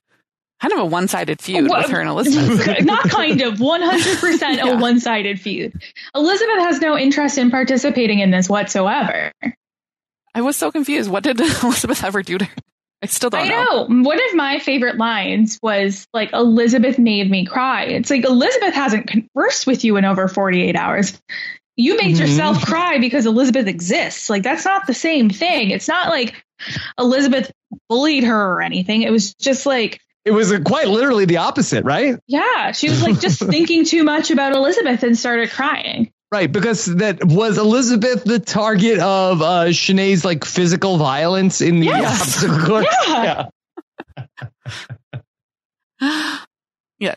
Kind 0.61 0.73
of 0.73 0.79
a 0.79 0.85
one-sided 0.85 1.39
feud 1.41 1.69
Well, 1.69 1.81
with 1.81 1.91
her 1.91 1.99
and 1.99 2.09
Elizabeth. 2.09 2.81
Not 2.85 3.03
kind 3.09 3.41
of, 3.41 3.55
100% 3.55 4.41
Yeah. 4.57 4.71
a 4.71 4.77
one 4.79 4.99
sided 4.99 5.39
feud. 5.39 5.79
Elizabeth 6.15 6.57
has 6.59 6.81
no 6.81 6.97
interest 6.97 7.37
in 7.37 7.51
participating 7.51 8.19
in 8.19 8.31
this 8.31 8.49
whatsoever. 8.49 9.31
I 10.33 10.41
was 10.41 10.55
so 10.57 10.71
confused. 10.71 11.09
What 11.11 11.23
did 11.23 11.39
Elizabeth 11.63 12.03
ever 12.03 12.23
do 12.23 12.39
to 12.39 12.45
her? 12.45 12.55
I 13.03 13.05
still 13.05 13.29
don't 13.29 13.41
I 13.45 13.49
know. 13.49 13.87
know. 13.87 14.01
One 14.03 14.17
of 14.19 14.33
my 14.35 14.57
favorite 14.57 14.97
lines 14.97 15.59
was 15.61 16.07
like, 16.13 16.33
Elizabeth 16.33 16.97
made 16.97 17.29
me 17.29 17.45
cry. 17.45 17.83
It's 17.83 18.09
like, 18.09 18.23
Elizabeth 18.25 18.73
hasn't 18.73 19.05
conversed 19.07 19.67
with 19.67 19.83
you 19.85 19.97
in 19.97 20.05
over 20.05 20.27
48 20.27 20.75
hours. 20.75 21.19
You 21.75 21.95
made 21.97 22.15
Mhm. 22.15 22.21
yourself 22.21 22.65
cry 22.65 22.97
because 22.97 23.27
Elizabeth 23.27 23.67
exists. 23.67 24.31
Like, 24.31 24.41
that's 24.41 24.65
not 24.65 24.87
the 24.87 24.95
same 24.95 25.29
thing. 25.29 25.69
It's 25.69 25.87
not 25.87 26.09
like 26.09 26.43
Elizabeth 26.97 27.51
bullied 27.87 28.23
her 28.23 28.53
or 28.53 28.63
anything. 28.63 29.03
It 29.03 29.11
was 29.11 29.35
just 29.35 29.67
like, 29.67 29.99
It 30.27 30.31
was 30.31 30.51
uh, 30.51 30.59
quite 30.59 30.87
literally 30.89 31.23
the 31.25 31.37
opposite, 31.37 31.85
right? 31.85 32.19
yeah, 32.27 32.71
she 32.73 32.89
was 32.89 33.01
like 33.01 33.19
just 33.21 33.39
thinking 33.49 33.85
too 33.85 34.03
much 34.03 34.29
about 34.29 34.53
Elizabeth 34.53 35.03
and 35.03 35.17
started 35.17 35.49
crying. 35.49 36.11
Right, 36.29 36.51
because 36.51 36.85
that 36.97 37.23
was 37.23 37.57
Elizabeth 37.57 38.25
the 38.25 38.39
target 38.39 38.99
of 38.99 39.41
uh 39.41 39.71
Shanae's 39.71 40.25
like 40.25 40.43
physical 40.43 40.97
violence 40.97 41.61
in 41.61 41.79
the 41.79 41.85
Yes. 41.85 42.43
obstacle 42.43 42.65
course. 42.65 42.85
Yeah. 43.07 43.45
Yeah, 46.01 46.36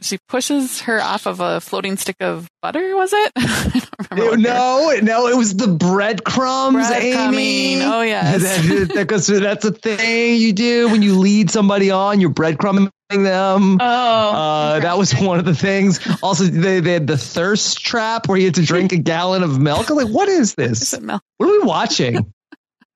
she 0.03 0.19
pushes 0.29 0.83
her 0.83 1.01
off 1.01 1.27
of 1.27 1.41
a 1.41 1.61
floating 1.61 1.97
stick 1.97 2.17
of 2.21 2.49
butter, 2.63 2.95
was 2.97 3.13
it? 3.13 3.33
I 3.37 3.83
don't 4.15 4.21
remember. 4.21 4.31
what 4.31 4.41
No, 4.41 4.99
no, 5.03 5.27
it 5.29 5.37
was 5.37 5.55
the 5.55 5.69
breadcrumbs, 5.69 6.77
Breadcrumbing. 6.87 7.17
Ami. 7.29 7.83
Oh, 7.83 8.03
yes. 8.03 8.43
That- 8.69 8.93
that 8.95 9.07
goes- 9.07 9.27
that's 9.27 9.65
a 9.65 9.73
thing 9.73 10.37
you 10.37 10.53
do 10.53 10.89
when 10.91 11.03
you 11.03 11.19
lead 11.19 11.51
somebody 11.51 11.91
on. 11.91 12.21
You're 12.21 12.31
breadcrumbing 12.31 12.91
them. 13.11 13.79
Oh, 13.81 13.85
Uh, 13.85 14.81
that 14.81 14.97
was 14.99 15.13
one 15.15 15.39
of 15.39 15.45
the 15.45 15.55
things. 15.55 15.99
Also, 16.23 16.45
they, 16.45 16.81
they 16.81 16.93
had 16.93 17.07
the 17.07 17.19
thirst 17.19 17.81
trap 17.85 18.29
where 18.29 18.39
you 18.39 18.45
had 18.47 18.55
to 18.57 18.63
drink 18.65 18.93
a 18.93 18.97
gallon 18.99 19.43
of 19.43 19.59
milk. 19.59 19.91
I'm 19.91 19.97
like, 19.97 20.09
what 20.09 20.29
is 20.29 20.51
Is 20.51 20.55
this? 20.55 21.01
Mel? 21.01 21.21
What 21.39 21.47
are 21.49 21.53
we 21.53 21.59
watching? 21.67 22.33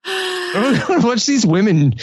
Watch 0.07 1.25
these 1.27 1.47
women 1.47 1.95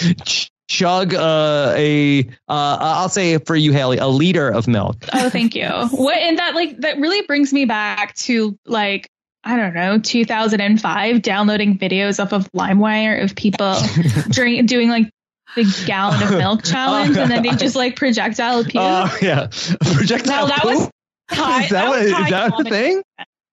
chug 0.71 1.13
uh, 1.13 1.73
a, 1.75 2.23
uh, 2.47 2.77
I'll 2.79 3.09
say 3.09 3.37
for 3.39 3.55
you, 3.55 3.73
Haley, 3.73 3.97
a 3.97 4.07
liter 4.07 4.49
of 4.49 4.67
milk. 4.67 5.05
Oh, 5.13 5.29
thank 5.29 5.53
you. 5.53 5.67
What 5.67 6.17
and 6.17 6.39
that 6.39 6.55
like 6.55 6.77
that 6.77 6.97
really 6.97 7.21
brings 7.23 7.51
me 7.51 7.65
back 7.65 8.15
to 8.15 8.57
like 8.65 9.09
I 9.43 9.57
don't 9.57 9.73
know 9.73 9.99
2005 9.99 11.21
downloading 11.21 11.77
videos 11.77 12.23
off 12.23 12.31
of 12.31 12.49
LimeWire 12.53 13.23
of 13.23 13.35
people 13.35 13.75
drink 14.29 14.67
doing 14.69 14.89
like 14.89 15.09
the 15.55 15.83
gallon 15.85 16.23
of 16.23 16.31
milk 16.31 16.63
challenge 16.65 17.17
and 17.17 17.29
then 17.29 17.43
they 17.43 17.49
just 17.51 17.75
like 17.75 17.97
projectile 17.97 18.63
puke. 18.63 18.75
Oh, 18.77 19.17
yeah. 19.21 19.47
Projectile 19.81 20.47
that 20.47 20.61
was 20.63 20.89
high. 21.29 21.65
Is 21.65 21.69
that, 21.71 21.89
what, 21.89 21.99
was 21.99 22.11
is 22.11 22.29
that 22.29 22.59
a 22.59 22.63
thing? 22.63 23.03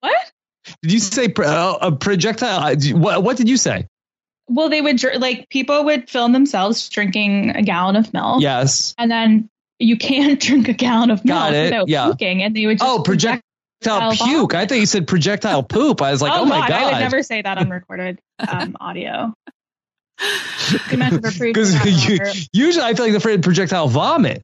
What? 0.01 0.33
Did 0.83 0.93
you 0.93 1.01
say 1.01 1.29
pro- 1.29 1.47
uh, 1.47 1.79
a 1.81 1.93
projectile? 1.93 2.61
uh, 2.61 2.77
What, 2.97 3.25
what 3.25 3.37
did 3.37 3.49
you 3.49 3.57
say? 3.57 3.87
Well, 4.49 4.69
they 4.69 4.81
would 4.81 5.03
like 5.21 5.49
people 5.51 5.85
would 5.85 6.09
film 6.09 6.33
themselves 6.33 6.89
drinking 6.89 7.51
a 7.51 7.63
gallon 7.63 7.97
of 7.97 8.13
milk, 8.13 8.41
Yes. 8.43 8.95
and 8.99 9.11
then 9.11 9.49
you 9.79 9.97
can't 9.97 10.41
drink 10.49 10.69
a 10.69 10.73
gallon 10.73 11.11
of 11.11 11.25
milk 11.25 11.53
it, 11.53 11.65
without 11.65 11.89
yeah. 11.89 12.07
puking, 12.07 12.43
and 12.43 12.57
they 12.57 12.67
would 12.67 12.79
just 12.79 12.91
Oh, 12.91 13.03
projectile 13.03 13.43
Projectile 13.81 14.27
puke. 14.27 14.55
I 14.55 14.67
thought 14.67 14.75
you 14.79 14.87
said 14.87 15.07
projectile 15.07 15.63
poop. 15.63 16.03
I 16.03 16.11
was 16.11 16.21
like, 16.21 16.33
oh, 16.35 16.45
my 16.45 16.67
God. 16.67 16.73
I 16.73 16.85
would 16.87 16.99
never 16.99 17.23
say 17.23 17.43
that 17.43 17.59
on 17.59 17.71
recorded 17.71 18.19
um, 18.41 18.77
audio. 18.81 19.33
You 20.91 20.99
meant 20.99 21.15
to 21.15 21.21
reprove 21.21 21.55
Because 21.55 22.49
usually 22.53 22.85
I 22.85 22.95
feel 22.95 23.05
like 23.05 23.13
the 23.13 23.21
phrase 23.21 23.39
projectile 23.41 23.87
vomit. 23.87 24.43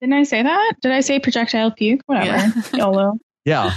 Didn't 0.00 0.14
I 0.14 0.22
say 0.22 0.42
that? 0.42 0.74
Did 0.80 0.92
I 0.92 1.00
say 1.00 1.20
projectile 1.20 1.70
puke? 1.70 2.00
Whatever. 2.06 2.28
Yeah. 2.28 2.62
YOLO. 2.72 3.18
Yeah. 3.44 3.74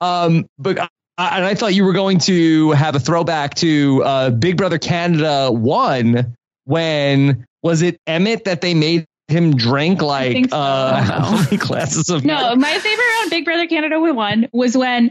Um, 0.00 0.46
but 0.58 0.90
I, 1.16 1.36
and 1.36 1.44
I 1.44 1.54
thought 1.54 1.74
you 1.74 1.84
were 1.84 1.92
going 1.92 2.18
to 2.20 2.72
have 2.72 2.94
a 2.94 3.00
throwback 3.00 3.54
to 3.56 4.02
uh, 4.04 4.30
Big 4.30 4.56
Brother 4.56 4.78
Canada 4.78 5.50
1 5.50 6.36
when 6.64 7.46
was 7.62 7.82
it 7.82 7.98
Emmett 8.06 8.44
that 8.44 8.60
they 8.60 8.74
made 8.74 9.06
him 9.28 9.56
drink 9.56 10.02
like 10.02 10.32
think 10.32 10.50
so. 10.50 10.56
uh, 10.56 11.02
how 11.02 11.42
many 11.42 11.56
glasses 11.56 12.10
of 12.10 12.24
No, 12.24 12.54
my 12.56 12.78
favorite 12.78 13.22
on 13.22 13.30
Big 13.30 13.44
Brother 13.44 13.66
Canada 13.66 13.98
one 14.00 14.48
was 14.52 14.76
when 14.76 15.10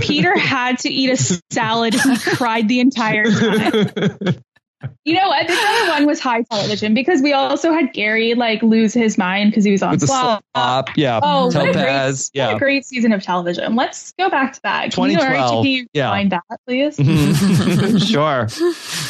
Peter 0.00 0.36
had 0.36 0.78
to 0.80 0.88
eat 0.90 1.10
a 1.10 1.16
salad 1.52 1.94
and 1.94 2.18
he 2.18 2.30
cried 2.36 2.68
the 2.68 2.80
entire 2.80 3.24
time. 3.24 4.42
milk? 4.82 4.92
You 5.04 5.14
know 5.14 5.28
what? 5.28 5.46
Big 5.46 5.58
Brother 5.58 5.88
one 5.90 6.06
was 6.06 6.20
high 6.20 6.42
television 6.42 6.94
because 6.94 7.22
we 7.22 7.32
also 7.32 7.72
had 7.72 7.92
Gary 7.92 8.34
like 8.34 8.62
lose 8.62 8.92
his 8.94 9.16
mind 9.18 9.50
because 9.50 9.64
he 9.64 9.72
was 9.72 9.82
on 9.82 9.92
With 9.92 10.02
slop. 10.06 10.44
slop. 10.54 10.90
Yeah. 10.96 11.20
Oh, 11.22 11.46
what 11.46 11.56
a 11.56 11.58
great, 11.60 11.72
Topaz. 11.74 12.30
what 12.34 12.40
a 12.42 12.52
Yeah. 12.52 12.58
great 12.58 12.84
season 12.86 13.12
of 13.12 13.22
television. 13.22 13.76
Let's 13.76 14.12
go 14.18 14.28
back 14.30 14.52
to 14.54 14.60
that. 14.62 14.92
Can 14.92 15.10
you 15.10 15.16
2012, 15.18 15.64
RHTP 15.64 15.86
yeah. 15.92 16.10
find 16.10 16.32
that, 16.32 16.42
please? 16.66 16.96
Mhm. 16.96 18.06
sure. 18.10 18.48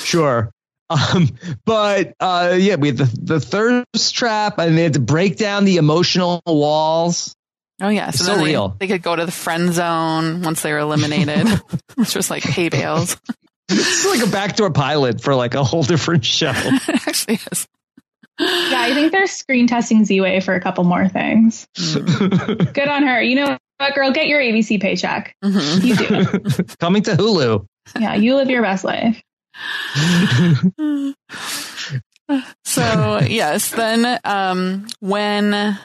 Sure. 0.04 0.50
Um, 0.90 1.28
but 1.64 2.14
uh, 2.18 2.56
yeah, 2.58 2.74
we 2.76 2.88
had 2.88 2.96
the, 2.96 3.18
the 3.22 3.40
thirst 3.40 4.14
trap 4.14 4.58
and 4.58 4.76
they 4.76 4.82
had 4.82 4.94
to 4.94 5.00
break 5.00 5.36
down 5.36 5.64
the 5.64 5.76
emotional 5.76 6.42
walls. 6.46 7.36
Oh 7.82 7.88
yeah, 7.88 8.10
so, 8.10 8.24
so 8.24 8.36
they, 8.36 8.44
real. 8.44 8.76
they 8.78 8.88
could 8.88 9.00
go 9.00 9.16
to 9.16 9.24
the 9.24 9.32
friend 9.32 9.72
zone 9.72 10.42
once 10.42 10.60
they 10.60 10.70
were 10.72 10.80
eliminated, 10.80 11.46
which 11.94 12.14
was 12.14 12.28
like 12.28 12.42
hay 12.42 12.68
bales. 12.68 13.16
It's 13.70 14.06
like 14.06 14.26
a 14.26 14.30
backdoor 14.30 14.70
pilot 14.72 15.20
for 15.20 15.34
like 15.34 15.54
a 15.54 15.62
whole 15.64 15.82
different 15.82 16.24
show. 16.24 16.52
it 16.54 17.06
actually 17.08 17.38
is. 17.50 17.68
Yeah, 18.38 18.80
I 18.80 18.94
think 18.94 19.12
they're 19.12 19.26
screen 19.26 19.66
testing 19.66 20.04
Ziwe 20.04 20.42
for 20.42 20.54
a 20.54 20.60
couple 20.60 20.84
more 20.84 21.08
things. 21.08 21.66
Mm. 21.76 22.72
Good 22.74 22.88
on 22.88 23.06
her. 23.06 23.22
You 23.22 23.34
know 23.36 23.58
what, 23.78 23.94
girl? 23.94 24.12
Get 24.12 24.28
your 24.28 24.40
ABC 24.40 24.80
paycheck. 24.80 25.34
Mhm. 25.44 25.84
You 25.84 25.96
do. 25.96 26.64
Coming 26.80 27.02
to 27.02 27.12
Hulu. 27.12 27.66
Yeah, 27.98 28.14
you 28.14 28.36
live 28.36 28.48
your 28.48 28.62
best 28.62 28.82
life. 28.84 29.20
so 32.64 33.20
yes, 33.26 33.70
then 33.72 34.18
um, 34.24 34.86
when 35.00 35.78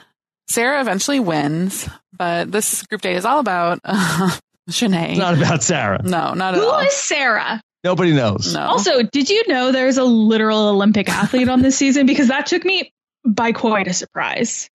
Sarah 0.48 0.80
eventually 0.80 1.20
wins, 1.20 1.88
but 2.16 2.50
this 2.50 2.82
group 2.84 3.02
day 3.02 3.14
is 3.16 3.24
all 3.24 3.38
about 3.40 3.80
uh, 3.84 4.30
Shanae. 4.70 5.10
It's 5.10 5.18
not 5.18 5.34
about 5.36 5.62
Sarah. 5.62 6.00
no, 6.02 6.34
not 6.34 6.54
at 6.54 6.60
Who 6.60 6.68
all. 6.68 6.80
is 6.80 6.92
Sarah? 6.94 7.60
Nobody 7.86 8.12
knows. 8.12 8.52
No. 8.52 8.60
Also, 8.62 9.02
did 9.04 9.30
you 9.30 9.46
know 9.46 9.70
there's 9.70 9.96
a 9.96 10.02
literal 10.04 10.70
Olympic 10.70 11.08
athlete 11.08 11.48
on 11.48 11.62
this 11.62 11.76
season? 11.76 12.04
Because 12.04 12.26
that 12.28 12.46
took 12.46 12.64
me 12.64 12.92
by 13.24 13.52
quite 13.52 13.86
a 13.86 13.92
surprise. 13.92 14.68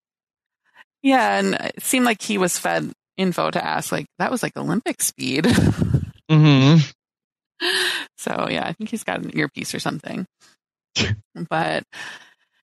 yeah, 1.04 1.38
and 1.40 1.56
it 1.56 1.84
seemed 1.84 2.06
like 2.06 2.22
he 2.22 2.38
was 2.38 2.58
fed 2.58 2.90
info 3.18 3.52
to 3.52 3.64
ask 3.64 3.92
like 3.92 4.06
that 4.18 4.32
was 4.32 4.42
like 4.42 4.56
Olympic 4.56 5.02
speed. 5.02 5.46
hmm 6.30 6.78
So 8.18 8.48
yeah, 8.50 8.66
I 8.66 8.72
think 8.74 8.90
he's 8.90 9.04
got 9.04 9.20
an 9.22 9.38
earpiece 9.38 9.76
or 9.76 9.80
something. 9.80 10.26
but 11.50 11.84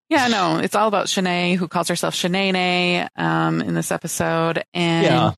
yeah, 0.09 0.29
no, 0.29 0.59
it's 0.59 0.75
all 0.75 0.89
about 0.89 1.07
Shanae, 1.09 1.57
who 1.57 1.69
calls 1.69 1.89
herself 1.89 2.15
Shanae 2.15 3.07
um, 3.17 3.61
in 3.61 3.75
this 3.75 3.93
episode, 3.93 4.65
and 4.73 5.05
Yeah. 5.05 5.33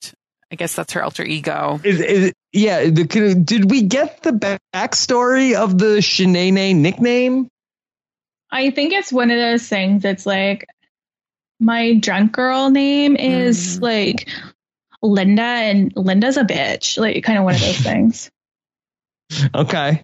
I 0.53 0.57
guess 0.57 0.75
that's 0.75 0.93
her 0.95 1.03
alter 1.05 1.23
ego. 1.25 1.81
Is, 1.85 2.01
is, 2.01 2.33
yeah. 2.53 2.91
The, 2.91 3.07
can- 3.07 3.45
did 3.45 3.71
we 3.71 3.83
get 3.83 4.23
the 4.23 4.59
backstory 4.75 5.55
of 5.55 5.79
the 5.79 5.99
Shanae 5.99 6.75
nickname? 6.75 7.49
I 8.51 8.71
think 8.71 8.93
it's 8.93 9.13
one 9.13 9.31
of 9.31 9.39
those 9.39 9.69
things 9.69 10.03
that's 10.03 10.27
like 10.27 10.67
my 11.61 11.95
drunk 11.95 12.33
girl 12.33 12.71
name 12.71 13.15
is 13.17 13.79
Mm. 13.79 13.83
like 13.83 14.29
Linda, 15.03 15.43
and 15.43 15.93
Linda's 15.95 16.37
a 16.37 16.45
bitch. 16.45 16.99
Like 16.99 17.23
kind 17.23 17.39
of 17.39 17.45
one 17.45 17.55
of 17.55 17.61
those 17.61 17.79
things. 17.83 18.31
Okay. 19.55 20.03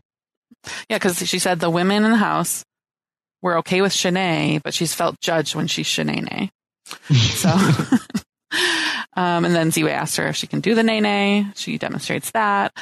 Yeah, 0.88 0.96
because 0.98 1.18
she 1.28 1.38
said 1.40 1.58
the 1.60 1.70
women 1.70 2.04
in 2.04 2.10
the 2.12 2.16
house 2.16 2.64
were 3.42 3.58
okay 3.58 3.82
with 3.82 3.92
Shanae, 3.92 4.62
but 4.62 4.74
she's 4.74 4.94
felt 4.94 5.20
judged 5.20 5.54
when 5.56 5.66
she's 5.66 5.86
Shanae. 5.86 6.50
So, 7.10 7.48
um, 9.16 9.44
and 9.44 9.54
then 9.54 9.70
Ziwe 9.70 9.90
asks 9.90 10.16
her 10.16 10.28
if 10.28 10.36
she 10.36 10.46
can 10.46 10.60
do 10.60 10.74
the 10.74 10.82
nae 10.82 11.00
nae. 11.00 11.46
She 11.54 11.78
demonstrates 11.78 12.30
that. 12.32 12.72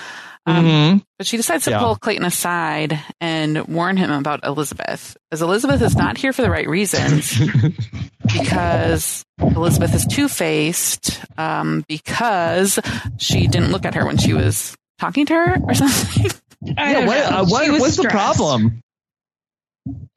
Um, 0.46 0.64
Mhm. 0.66 1.02
But 1.16 1.26
she 1.26 1.36
decides 1.38 1.64
to 1.64 1.70
Yeah. 1.70 1.78
pull 1.78 1.96
Clayton 1.96 2.24
aside 2.26 2.98
and 3.20 3.66
warn 3.66 3.96
him 3.96 4.10
about 4.10 4.44
Elizabeth, 4.44 5.16
as 5.32 5.40
Elizabeth 5.40 5.80
is 5.80 5.96
not 5.96 6.18
here 6.18 6.32
for 6.34 6.42
the 6.42 6.50
right 6.50 6.68
reasons. 6.68 7.38
because 8.32 9.24
Elizabeth 9.40 9.94
is 9.94 10.04
two 10.06 10.28
faced, 10.28 11.20
um, 11.38 11.84
because 11.88 12.78
she 13.18 13.46
didn't 13.46 13.70
look 13.72 13.84
at 13.86 13.94
her 13.94 14.04
when 14.04 14.18
she 14.18 14.32
was 14.34 14.74
talking 14.98 15.26
to 15.26 15.34
her 15.34 15.56
or 15.62 15.74
something. 15.74 16.30
Yeah. 16.62 17.06
What, 17.06 17.18
uh, 17.18 17.44
what- 17.46 17.64
She 17.64 17.70
was 17.70 17.80
what's 17.80 17.96
the 17.96 18.08
problem? 18.08 18.80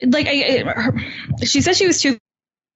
Like 0.02 0.26
I, 0.26 0.32
it, 0.32 0.66
her, 0.66 0.94
she 1.44 1.60
said 1.60 1.76
she 1.76 1.86
was 1.86 2.00
too 2.00 2.16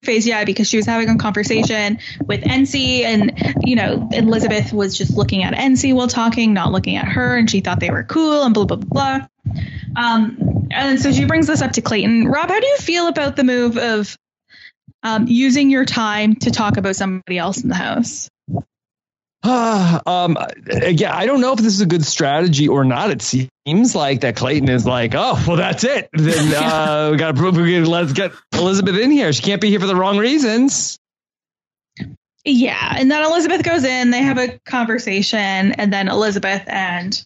face, 0.03 0.27
yeah, 0.27 0.45
because 0.45 0.69
she 0.69 0.77
was 0.77 0.87
having 0.87 1.09
a 1.09 1.17
conversation 1.17 1.99
with 2.27 2.43
NC, 2.43 3.03
and 3.03 3.57
you 3.63 3.77
know 3.77 4.09
Elizabeth 4.13 4.73
was 4.73 4.97
just 4.97 5.17
looking 5.17 5.43
at 5.43 5.55
NC 5.55 5.95
while 5.95 6.09
talking, 6.09 6.53
not 6.53 6.73
looking 6.73 6.97
at 6.97 7.07
her, 7.09 7.37
and 7.37 7.51
she 7.51 7.61
thought 7.61 7.81
they 7.81 7.91
were 7.91 8.05
cool 8.05 8.43
and 8.43 8.55
blah 8.55 8.65
blah 8.65 8.77
blah. 8.77 9.19
blah. 9.19 9.27
Um, 9.95 10.69
and 10.71 11.01
so 11.01 11.13
she 11.13 11.27
brings 11.27 11.47
this 11.47 11.63
up 11.63 11.73
to 11.73 11.83
Clayton. 11.83 12.27
Rob, 12.27 12.49
how 12.49 12.59
do 12.59 12.67
you 12.67 12.79
feel 12.79 13.09
about 13.09 13.37
the 13.37 13.45
move 13.45 13.77
of 13.77 14.17
um, 15.03 15.27
using 15.29 15.71
your 15.71 15.85
time 15.85 16.37
to 16.37 16.51
talk 16.51 16.77
about 16.77 16.97
somebody 16.97 17.39
else 17.39 17.63
in 17.63 17.69
the 17.69 17.75
house? 17.75 18.29
um, 20.07 20.37
again, 20.71 21.11
I 21.13 21.27
don't 21.27 21.41
know 21.41 21.53
if 21.53 21.59
this 21.59 21.75
is 21.75 21.81
a 21.81 21.87
good 21.87 22.05
strategy 22.05 22.69
or 22.69 22.85
not. 22.85 23.11
It 23.11 23.23
seems 23.23 23.95
like 23.95 24.21
that 24.21 24.37
Clayton 24.37 24.69
is 24.69 24.87
like, 24.87 25.15
oh, 25.17 25.43
well, 25.47 25.57
that's 25.57 25.83
it. 25.83 26.09
Then 26.13 26.55
uh, 26.63 27.09
we 27.11 27.17
got 27.19 27.33
to 27.33 27.35
prove 27.35 27.57
we 27.57 27.73
can, 27.73 27.85
let's 27.87 28.13
get 28.13 28.33
Elizabeth 28.53 28.97
in 28.97 29.11
here. 29.11 29.33
She 29.33 29.43
can't 29.43 29.61
be 29.61 29.69
here 29.69 29.81
for 29.81 29.87
the 29.87 29.97
wrong 29.97 30.19
reasons. 30.19 30.99
Yeah, 32.45 32.95
and 32.97 33.11
then 33.11 33.25
Elizabeth 33.25 33.63
goes 33.63 33.85
in. 33.85 34.11
They 34.11 34.23
have 34.23 34.39
a 34.39 34.59
conversation, 34.67 35.39
and 35.39 35.93
then 35.93 36.09
Elizabeth 36.09 36.63
and 36.67 37.25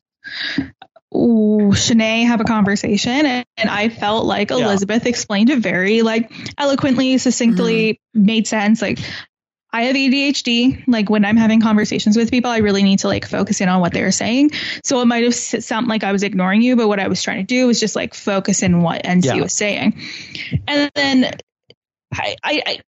ooh, 1.15 1.71
Shanae 1.73 2.27
have 2.27 2.41
a 2.41 2.45
conversation, 2.45 3.25
and, 3.25 3.47
and 3.57 3.71
I 3.71 3.89
felt 3.89 4.27
like 4.27 4.51
Yeah. 4.51 4.59
Elizabeth 4.59 5.07
explained 5.07 5.49
it 5.49 5.61
very 5.61 6.03
like 6.03 6.31
eloquently, 6.59 7.17
succinctly, 7.17 7.99
made 8.13 8.47
sense. 8.47 8.83
Like 8.83 8.99
I 9.77 9.83
have 9.83 9.95
ADHD. 9.97 10.83
Like 10.87 11.11
when 11.11 11.25
I'm 11.25 11.37
having 11.37 11.61
conversations 11.61 12.17
with 12.17 12.31
people, 12.31 12.51
I 12.51 12.59
really 12.59 12.83
need 12.83 13.01
to 13.01 13.09
like 13.09 13.27
focus 13.27 13.61
in 13.61 13.69
on 13.69 13.81
what 13.81 13.93
they're 13.93 14.11
saying. 14.11 14.53
So 14.85 15.01
it 15.01 15.05
might 15.07 15.25
have 15.25 15.35
sounded 15.35 15.89
like 15.89 16.03
I 16.05 16.13
was 16.13 16.23
ignoring 16.23 16.63
you, 16.63 16.77
but 16.77 16.89
what 16.89 16.99
I 17.01 17.09
was 17.09 17.23
trying 17.23 17.39
to 17.39 17.45
do 17.45 17.67
was 17.67 17.79
just 17.79 17.95
like 17.95 18.15
focus 18.15 18.63
in 18.63 18.81
what 18.83 19.03
NC 19.05 19.25
Yeah. 19.27 19.43
was 19.43 19.53
saying. 19.53 20.01
And 20.67 20.91
then 20.95 21.31
I, 22.15 22.37
I, 22.43 22.63
I 22.67 22.79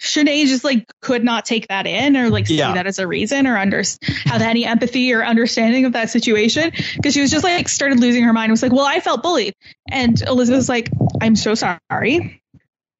Shanae 0.00 0.46
just 0.46 0.62
like 0.64 0.84
could 1.00 1.24
not 1.24 1.44
take 1.44 1.68
that 1.68 1.86
in 1.86 2.16
or 2.16 2.28
like 2.28 2.46
see 2.46 2.58
Yeah. 2.58 2.74
that 2.74 2.86
as 2.86 2.98
a 2.98 3.06
reason 3.06 3.46
or 3.46 3.56
under 3.56 3.82
have 4.24 4.42
any 4.42 4.64
empathy 4.64 5.12
or 5.14 5.24
understanding 5.24 5.84
of 5.84 5.92
that 5.94 6.10
situation 6.10 6.72
because 6.96 7.14
she 7.14 7.20
was 7.20 7.30
just 7.30 7.44
like 7.44 7.68
started 7.68 7.98
losing 8.00 8.24
her 8.24 8.32
mind. 8.32 8.50
Was 8.50 8.62
like, 8.62 8.72
well, 8.72 8.84
I 8.86 9.00
felt 9.00 9.22
bullied, 9.22 9.54
and 9.90 10.20
Elizabeth 10.22 10.58
was 10.58 10.68
like, 10.68 10.90
I'm 11.20 11.34
so 11.36 11.54
sorry, 11.54 12.42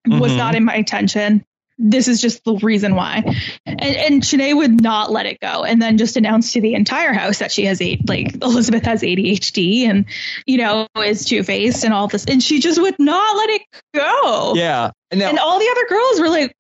was 0.07 0.33
Mhm. 0.33 0.37
not 0.37 0.55
in 0.55 0.65
my 0.65 0.75
intention. 0.77 1.45
This 1.85 2.07
is 2.07 2.21
just 2.21 2.45
the 2.45 2.55
reason 2.55 2.95
why, 2.95 3.25
and 3.67 3.83
and 3.83 4.23
Shanae 4.23 4.55
would 4.57 4.81
not 4.81 5.11
let 5.11 5.27
it 5.27 5.41
go, 5.41 5.65
and 5.65 5.83
then 5.83 5.99
just 5.99 6.17
announced 6.17 6.53
to 6.53 6.61
the 6.61 6.75
entire 6.75 7.13
house 7.13 7.41
that 7.41 7.51
she 7.51 7.65
has 7.65 7.81
eight, 7.83 8.09
like 8.09 8.37
Elizabeth 8.43 8.85
has 8.85 9.03
ADHD, 9.03 9.83
and 9.89 10.05
you 10.47 10.59
know 10.59 10.87
is 11.05 11.25
two 11.25 11.43
faced 11.43 11.85
and 11.85 11.93
all 11.93 12.07
this, 12.07 12.25
and 12.27 12.43
she 12.43 12.61
just 12.61 12.81
would 12.81 12.99
not 12.99 13.37
let 13.37 13.51
it 13.51 13.63
go. 13.95 14.53
Yeah. 14.55 14.91
And 15.11 15.19
now, 15.21 15.29
And 15.31 15.39
all 15.39 15.59
the 15.59 15.69
other 15.69 15.87
girls 15.89 16.21
were 16.21 16.29
like, 16.29 16.57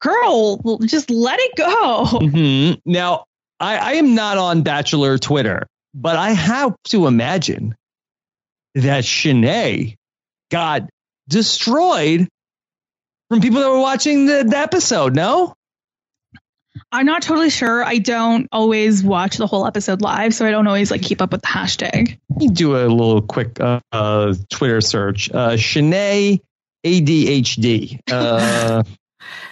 girl, 0.00 0.78
just 0.86 1.10
let 1.10 1.38
it 1.40 1.56
go. 1.56 2.04
Mhm. 2.20 2.80
now 2.86 3.24
I, 3.58 3.76
I 3.76 3.92
am 3.94 4.14
not 4.14 4.38
on 4.38 4.62
Bachelor 4.62 5.18
Twitter, 5.18 5.66
but 5.94 6.16
I 6.16 6.30
have 6.30 6.74
to 6.84 7.06
imagine 7.06 7.74
that 8.76 9.04
Shanae 9.04 9.96
got 10.50 10.88
destroyed 11.28 12.28
from 13.30 13.40
people 13.40 13.60
that 13.60 13.70
were 13.70 13.80
watching 13.80 14.26
the, 14.26 14.44
the 14.44 14.58
episode. 14.58 15.14
No. 15.14 15.54
I'm 16.92 17.06
not 17.06 17.22
totally 17.22 17.50
sure. 17.50 17.84
I 17.84 17.98
don't 17.98 18.48
always 18.50 19.02
watch 19.02 19.36
the 19.36 19.46
whole 19.46 19.66
episode 19.66 20.02
live, 20.02 20.34
so 20.34 20.46
I 20.46 20.50
don't 20.50 20.66
always 20.66 20.90
like 20.90 21.02
keep 21.02 21.22
up 21.22 21.30
with 21.32 21.42
the 21.42 21.46
hashtag. 21.46 22.18
Let 22.28 22.38
me 22.38 22.48
do 22.48 22.76
a 22.76 22.86
little 22.86 23.22
quick 23.22 23.60
uh, 23.60 23.80
uh, 23.92 24.34
Twitter 24.50 24.80
search. 24.80 25.30
Uh, 25.30 25.50
Shanae 25.50 26.40
ADHD. 26.84 28.00
Uh, 28.10 28.82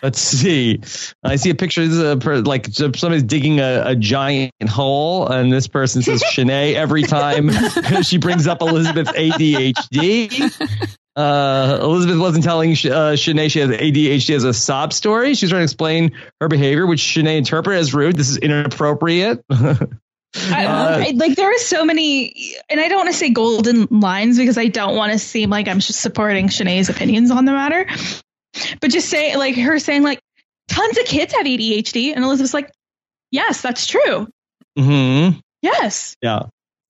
let's 0.02 0.20
see. 0.20 0.80
I 1.22 1.36
see 1.36 1.50
a 1.50 1.54
picture. 1.54 1.82
This 1.82 1.94
is 1.94 2.02
a, 2.02 2.16
per- 2.16 2.40
like 2.40 2.66
somebody's 2.66 3.22
digging 3.22 3.60
a, 3.60 3.82
a 3.86 3.96
giant 3.96 4.52
hole, 4.68 5.28
and 5.28 5.52
this 5.52 5.66
person 5.66 6.02
says 6.02 6.22
Shanae 6.32 6.74
every 6.74 7.02
time 7.02 7.50
she 8.02 8.18
brings 8.18 8.46
up 8.46 8.62
Elizabeth's 8.62 9.12
ADHD. 9.12 10.88
Uh, 11.16 11.80
Elizabeth 11.82 12.18
wasn't 12.18 12.44
telling 12.44 12.70
uh, 12.70 13.16
Shanae 13.16 13.50
she 13.50 13.58
has 13.58 13.70
ADHD 13.70 14.36
as 14.36 14.44
a 14.44 14.54
sob 14.54 14.92
story. 14.92 15.34
She's 15.34 15.50
trying 15.50 15.60
to 15.60 15.64
explain 15.64 16.12
her 16.40 16.46
behavior, 16.46 16.86
which 16.86 17.00
Shanae 17.00 17.38
interpreted 17.38 17.80
as 17.80 17.92
rude. 17.92 18.16
This 18.16 18.30
is 18.30 18.36
inappropriate. 18.36 19.44
Uh, 20.36 21.04
like 21.14 21.36
there 21.36 21.50
are 21.52 21.58
so 21.58 21.86
many, 21.86 22.54
and 22.68 22.78
I 22.78 22.88
don't 22.88 22.98
want 22.98 23.08
to 23.10 23.16
say 23.16 23.30
golden 23.30 23.88
lines 23.90 24.36
because 24.36 24.58
I 24.58 24.66
don't 24.66 24.94
want 24.94 25.12
to 25.12 25.18
seem 25.18 25.48
like 25.48 25.68
I'm 25.68 25.80
just 25.80 26.00
supporting 26.00 26.48
Shanae's 26.48 26.90
opinions 26.90 27.30
on 27.30 27.46
the 27.46 27.52
matter. 27.52 27.86
But 28.80 28.90
just 28.90 29.08
say 29.08 29.36
like 29.36 29.56
her 29.56 29.78
saying 29.78 30.02
like 30.02 30.20
tons 30.68 30.98
of 30.98 31.04
kids 31.06 31.32
have 31.34 31.46
ADHD, 31.46 32.14
and 32.14 32.24
Elizabeth's 32.24 32.54
like, 32.54 32.70
yes, 33.30 33.60
that's 33.62 33.86
true. 33.86 34.28
hmm 34.78 35.30
Yes, 35.62 36.14
Yeah. 36.22 36.42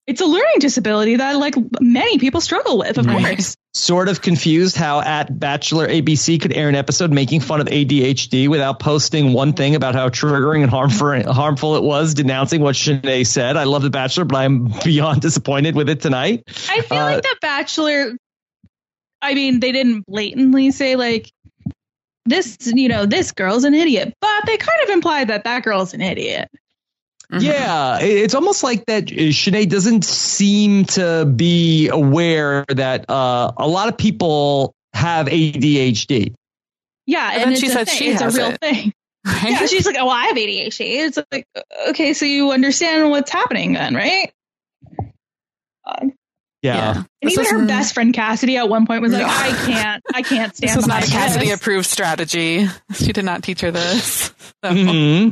it's 0.07 0.21
a 0.21 0.27
learning 0.27 0.59
disability 0.61 1.17
that 1.17 1.37
like 1.39 1.55
many 1.81 2.19
people 2.19 2.41
struggle 2.43 2.77
with, 2.79 2.99
of 2.99 3.07
Right. 3.07 3.37
course. 3.37 3.55
sort 3.75 4.09
of 4.09 4.21
confused 4.21 4.77
how 4.77 5.01
at 5.01 5.39
Bachelor 5.39 5.87
ABC 5.89 6.41
could 6.41 6.53
air 6.53 6.69
an 6.69 6.75
episode 6.75 7.13
making 7.13 7.41
fun 7.41 7.61
of 7.61 7.69
ADHD 7.69 8.49
without 8.49 8.81
posting 8.81 9.33
one 9.33 9.53
thing 9.53 9.75
about 9.77 9.95
how 9.95 10.09
triggering 10.09 10.63
and 10.63 10.71
harmful 10.71 11.33
harmful 11.33 11.77
it 11.77 11.83
was, 11.85 12.13
denouncing 12.15 12.61
what 12.61 12.75
Shanae 12.75 13.27
said. 13.27 13.57
I 13.57 13.65
love 13.65 13.83
The 13.83 13.91
Bachelor, 13.91 14.25
but 14.25 14.37
I'm 14.37 14.73
beyond 14.85 15.21
disappointed 15.23 15.77
with 15.77 15.89
it 15.89 16.01
tonight. 16.01 16.43
I 16.69 16.81
feel 16.83 16.99
Uh, 16.99 17.05
like 17.05 17.23
the 17.23 17.37
Bachelor. 17.41 18.17
I 19.23 19.35
mean, 19.35 19.61
they 19.61 19.73
didn't 19.73 20.05
blatantly 20.07 20.71
say 20.73 20.97
like 20.97 21.31
this, 22.29 22.57
you 22.63 22.89
know, 22.89 23.07
this 23.07 23.33
girl's 23.33 23.65
an 23.65 23.75
idiot, 23.75 24.15
but 24.21 24.47
they 24.47 24.57
kind 24.57 24.81
of 24.85 24.91
implied 24.91 25.29
that 25.29 25.45
that 25.45 25.63
girl's 25.65 25.95
an 25.95 26.01
idiot. 26.01 26.49
Mhm. 27.33 27.43
Yeah, 27.43 27.99
it's 28.01 28.35
almost 28.35 28.63
like 28.63 28.87
that 28.87 29.05
uh, 29.05 29.17
Shanae 29.33 29.69
doesn't 29.69 30.05
seem 30.05 30.85
to 30.87 31.27
be 31.27 31.89
aware 31.89 32.65
that 32.69 33.09
uh, 33.11 33.53
a 33.57 33.69
lot 33.69 33.89
of 33.89 33.99
people 33.99 34.73
have 34.95 35.27
ADHD. 35.27 36.35
Yeah, 37.07 37.29
But 37.29 37.35
and 37.35 37.43
then 37.45 37.53
it's 37.53 37.61
she 37.61 37.67
a 37.67 37.71
said 37.71 37.87
thing. 37.89 37.97
she 37.99 38.09
it's 38.11 38.21
a 38.21 38.25
has 38.25 38.37
real 38.37 38.49
it. 38.51 38.61
thing. 38.61 38.93
Right? 39.27 39.51
Yeah, 39.51 39.67
she's 39.67 39.85
like, 39.85 39.97
oh, 39.99 40.09
I 40.09 40.27
have 40.27 40.37
ADHD. 40.37 40.81
It's 41.07 41.19
like, 41.31 41.45
okay, 41.91 42.15
so 42.15 42.25
you 42.25 42.51
understand 42.53 43.11
what's 43.11 43.31
happening 43.31 43.75
then, 43.75 43.95
right? 43.95 44.33
Uh, 45.85 46.07
and 46.63 46.77
Yeah. 46.97 47.03
This 47.23 47.33
even 47.39 47.45
her 47.61 47.67
best 47.67 47.95
friend 47.95 48.13
Cassidy 48.15 48.57
at 48.57 48.69
one 48.69 48.87
point 48.87 49.03
was 49.03 49.13
like, 49.13 49.23
No. 49.23 49.29
I 49.29 49.49
can't, 49.67 50.03
I 50.15 50.23
can't 50.23 50.55
stand. 50.57 50.71
This 50.71 50.77
was 50.77 50.87
not 50.87 51.07
a 51.07 51.11
Cassidy 51.11 51.51
approved 51.51 51.87
strategy. 51.87 52.67
She 52.95 53.13
did 53.13 53.25
not 53.25 53.43
teach 53.43 53.61
her 53.63 53.71
this. 53.71 54.33
So 54.65 54.73
hmm 54.75 55.29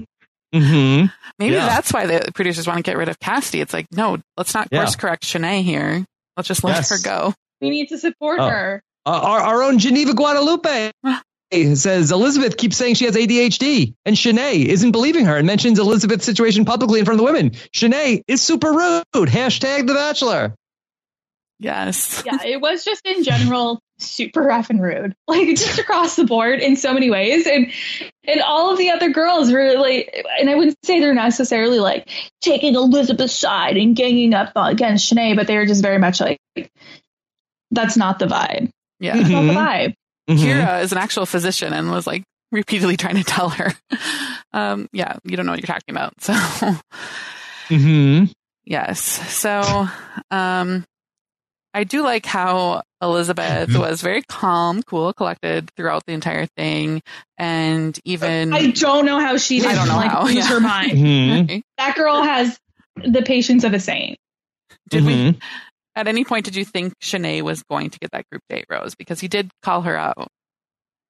hmm 0.54 1.04
maybe 1.38 1.54
Yeah. 1.54 1.66
that's 1.66 1.92
why 1.92 2.06
the 2.06 2.30
producers 2.32 2.66
want 2.68 2.78
to 2.78 2.82
get 2.82 2.96
rid 2.96 3.08
of 3.08 3.18
Cassidy. 3.18 3.60
It's 3.60 3.72
like, 3.72 3.86
no, 3.92 4.18
let's 4.36 4.54
not 4.54 4.68
Yeah. 4.70 4.80
course 4.84 4.94
correct 4.96 5.24
Shanae 5.24 5.62
here. 5.64 6.04
Let's 6.36 6.46
just 6.48 6.62
let 6.62 6.76
Yes. 6.76 6.90
her 6.90 6.98
go. 7.02 7.34
We 7.60 7.70
need 7.70 7.88
to 7.88 7.98
support 7.98 8.38
Oh. 8.40 8.48
her. 8.48 8.82
Uh, 9.04 9.20
our, 9.22 9.40
our 9.40 9.62
own 9.64 9.78
Geneva 9.80 10.14
Guadalupe 10.14 10.92
says 11.74 12.12
Elizabeth 12.12 12.56
keeps 12.56 12.76
saying 12.76 12.94
she 12.94 13.04
has 13.06 13.16
ADHD, 13.16 13.94
and 14.04 14.14
Shanae 14.16 14.64
isn't 14.66 14.92
believing 14.92 15.24
her 15.26 15.36
and 15.36 15.46
mentions 15.46 15.78
Elizabeth's 15.78 16.24
situation 16.24 16.64
publicly 16.64 16.98
in 17.00 17.04
front 17.04 17.20
of 17.20 17.26
the 17.26 17.32
women. 17.32 17.50
Shanae 17.74 18.22
is 18.28 18.42
super 18.42 18.70
rude. 18.72 19.04
Hashtag 19.28 19.86
The 19.86 19.94
Bachelor. 19.94 20.54
Yes. 21.58 22.22
yeah, 22.26 22.42
it 22.44 22.60
was 22.60 22.84
just 22.84 23.06
in 23.06 23.24
general 23.24 23.80
super 23.98 24.42
rough 24.42 24.68
and 24.68 24.82
rude, 24.82 25.14
like 25.28 25.48
just 25.56 25.78
across 25.78 26.14
the 26.16 26.24
board 26.24 26.60
in 26.60 26.76
so 26.76 26.92
many 26.92 27.10
ways, 27.10 27.46
and 27.46 27.72
and 28.24 28.40
all 28.42 28.70
of 28.70 28.78
the 28.78 28.90
other 28.90 29.08
girls 29.08 29.50
were 29.50 29.72
like, 29.78 30.14
and 30.38 30.50
I 30.50 30.54
wouldn't 30.54 30.76
say 30.84 31.00
they're 31.00 31.14
necessarily 31.14 31.78
like 31.78 32.08
taking 32.42 32.74
Elizabeth's 32.74 33.32
side 33.32 33.76
and 33.78 33.96
ganging 33.96 34.34
up 34.34 34.52
against 34.54 35.10
Shanae, 35.10 35.34
but 35.34 35.46
they 35.46 35.56
were 35.56 35.64
just 35.66 35.80
very 35.82 35.98
much 35.98 36.20
like, 36.20 36.38
that's 37.70 37.96
not 37.96 38.18
the 38.18 38.26
vibe. 38.26 38.68
Yeah. 39.00 39.16
That's 39.16 39.30
not 39.30 39.42
the 39.42 39.52
Mhm. 39.52 39.54
vibe. 39.56 39.94
Mhm. 40.28 40.36
Kira 40.38 40.82
is 40.82 40.92
an 40.92 40.98
actual 40.98 41.24
physician 41.26 41.72
and 41.72 41.90
was 41.90 42.06
like 42.06 42.22
repeatedly 42.52 42.96
trying 42.98 43.16
to 43.16 43.24
tell 43.24 43.48
her, 43.50 43.72
um, 44.52 44.88
yeah, 44.92 45.16
you 45.24 45.36
don't 45.36 45.46
know 45.46 45.52
what 45.52 45.60
you're 45.60 45.66
talking 45.74 45.94
about. 45.94 46.12
So, 46.20 46.32
Mm-hmm. 47.68 48.24
yes. 48.64 49.00
So, 49.00 49.88
um, 50.30 50.84
I 51.76 51.84
do 51.84 52.02
like 52.02 52.24
how 52.26 52.82
Elizabeth 53.02 53.68
Mm-hmm. 53.68 53.78
was 53.80 54.00
very 54.00 54.22
calm, 54.22 54.82
cool, 54.82 55.12
collected 55.12 55.70
throughout 55.76 56.04
the 56.06 56.14
entire 56.14 56.46
thing. 56.56 57.02
And 57.36 57.98
even, 58.04 58.52
I 58.54 58.70
don't 58.70 59.04
know 59.04 59.20
how 59.20 59.36
she 59.36 59.58
I 59.60 59.62
didn't 59.62 59.76
don't 59.76 59.88
know 59.88 59.96
like 59.96 60.10
how, 60.10 60.24
lose 60.24 60.34
yeah. 60.36 60.46
her 60.48 60.60
mind. 60.60 60.92
Mhm. 60.96 61.62
That 61.78 61.94
girl 61.96 62.22
has 62.22 62.58
the 62.96 63.22
patience 63.22 63.64
of 63.64 63.74
a 63.74 63.78
saint. 63.80 64.18
did 64.88 65.04
we, 65.04 65.12
Mhm. 65.32 65.40
at 65.96 66.08
any 66.08 66.24
point, 66.24 66.44
did 66.46 66.56
you 66.56 66.64
think 66.64 66.94
Shanae 67.02 67.42
was 67.42 67.62
going 67.64 67.90
to 67.90 67.98
get 67.98 68.10
that 68.12 68.24
group 68.30 68.42
date 68.48 68.64
rose? 68.70 68.94
Because 68.94 69.20
he 69.20 69.28
did 69.28 69.50
call 69.62 69.82
her 69.82 69.96
out 69.96 70.28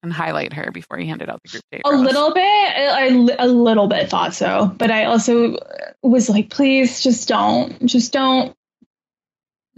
and 0.03 0.13
highlight 0.13 0.53
her 0.55 0.71
before 0.73 0.99
he 0.99 1.07
handed 1.07 1.29
out 1.31 1.41
the 1.45 1.51
group 1.51 1.63
date 1.71 1.83
A 1.85 1.91
rose. 1.93 2.01
little 2.01 2.35
bit, 2.35 2.43
I, 2.43 3.07
a 3.39 3.47
little 3.47 3.87
bit 3.87 4.11
thought 4.11 4.35
so, 4.35 4.67
but 4.77 4.91
I 4.91 5.05
also 5.05 5.59
was 6.03 6.29
like, 6.29 6.51
please, 6.51 7.03
just 7.03 7.29
don't, 7.29 7.87
just 7.87 8.13
don't 8.13 8.55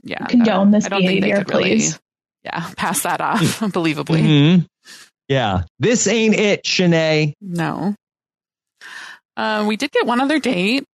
yeah, 0.02 0.24
condone 0.26 0.70
this 0.70 0.86
I 0.86 0.88
don't 0.90 1.00
think 1.00 1.20
they 1.20 1.28
behavior, 1.28 1.44
could 1.44 1.54
really, 1.54 1.70
please. 1.76 2.00
yeah, 2.44 2.70
pass 2.76 3.02
that 3.02 3.20
off 3.20 3.40
believably. 3.60 4.22
Mhm. 4.22 4.66
Yeah. 5.28 5.64
This 5.78 6.06
ain't 6.06 6.34
it, 6.34 6.64
Shanae. 6.64 7.34
No. 7.40 7.94
Uh, 9.36 9.64
we 9.68 9.76
did 9.76 9.90
get 9.92 10.06
one 10.06 10.20
other 10.20 10.38
date. 10.40 10.84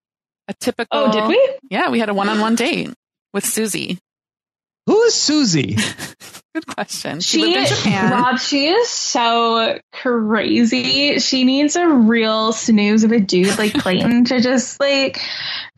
A 0.48 0.54
typical. 0.54 0.98
Oh, 0.98 1.12
did 1.12 1.26
we? 1.28 1.58
Yeah, 1.70 1.88
we 1.90 1.98
had 2.00 2.08
a 2.10 2.14
one-on-one 2.14 2.54
date 2.56 2.90
with 3.32 3.46
Susie. 3.46 3.98
Who 4.86 5.02
is 5.02 5.14
Susie? 5.14 5.76
Good 6.54 6.66
question. 6.68 7.20
She, 7.20 7.38
She, 7.38 7.44
lived 7.46 7.70
in 7.70 7.76
Japan. 7.76 8.12
Rob, 8.12 8.38
she 8.38 8.68
is 8.68 8.88
so 8.88 9.80
crazy. 9.92 11.18
She 11.18 11.42
needs 11.42 11.74
a 11.74 11.88
real 11.88 12.52
snooze 12.52 13.02
of 13.02 13.10
a 13.10 13.18
dude 13.18 13.58
like 13.58 13.74
Clayton 13.74 14.26
to 14.26 14.40
just 14.40 14.78
like 14.78 15.20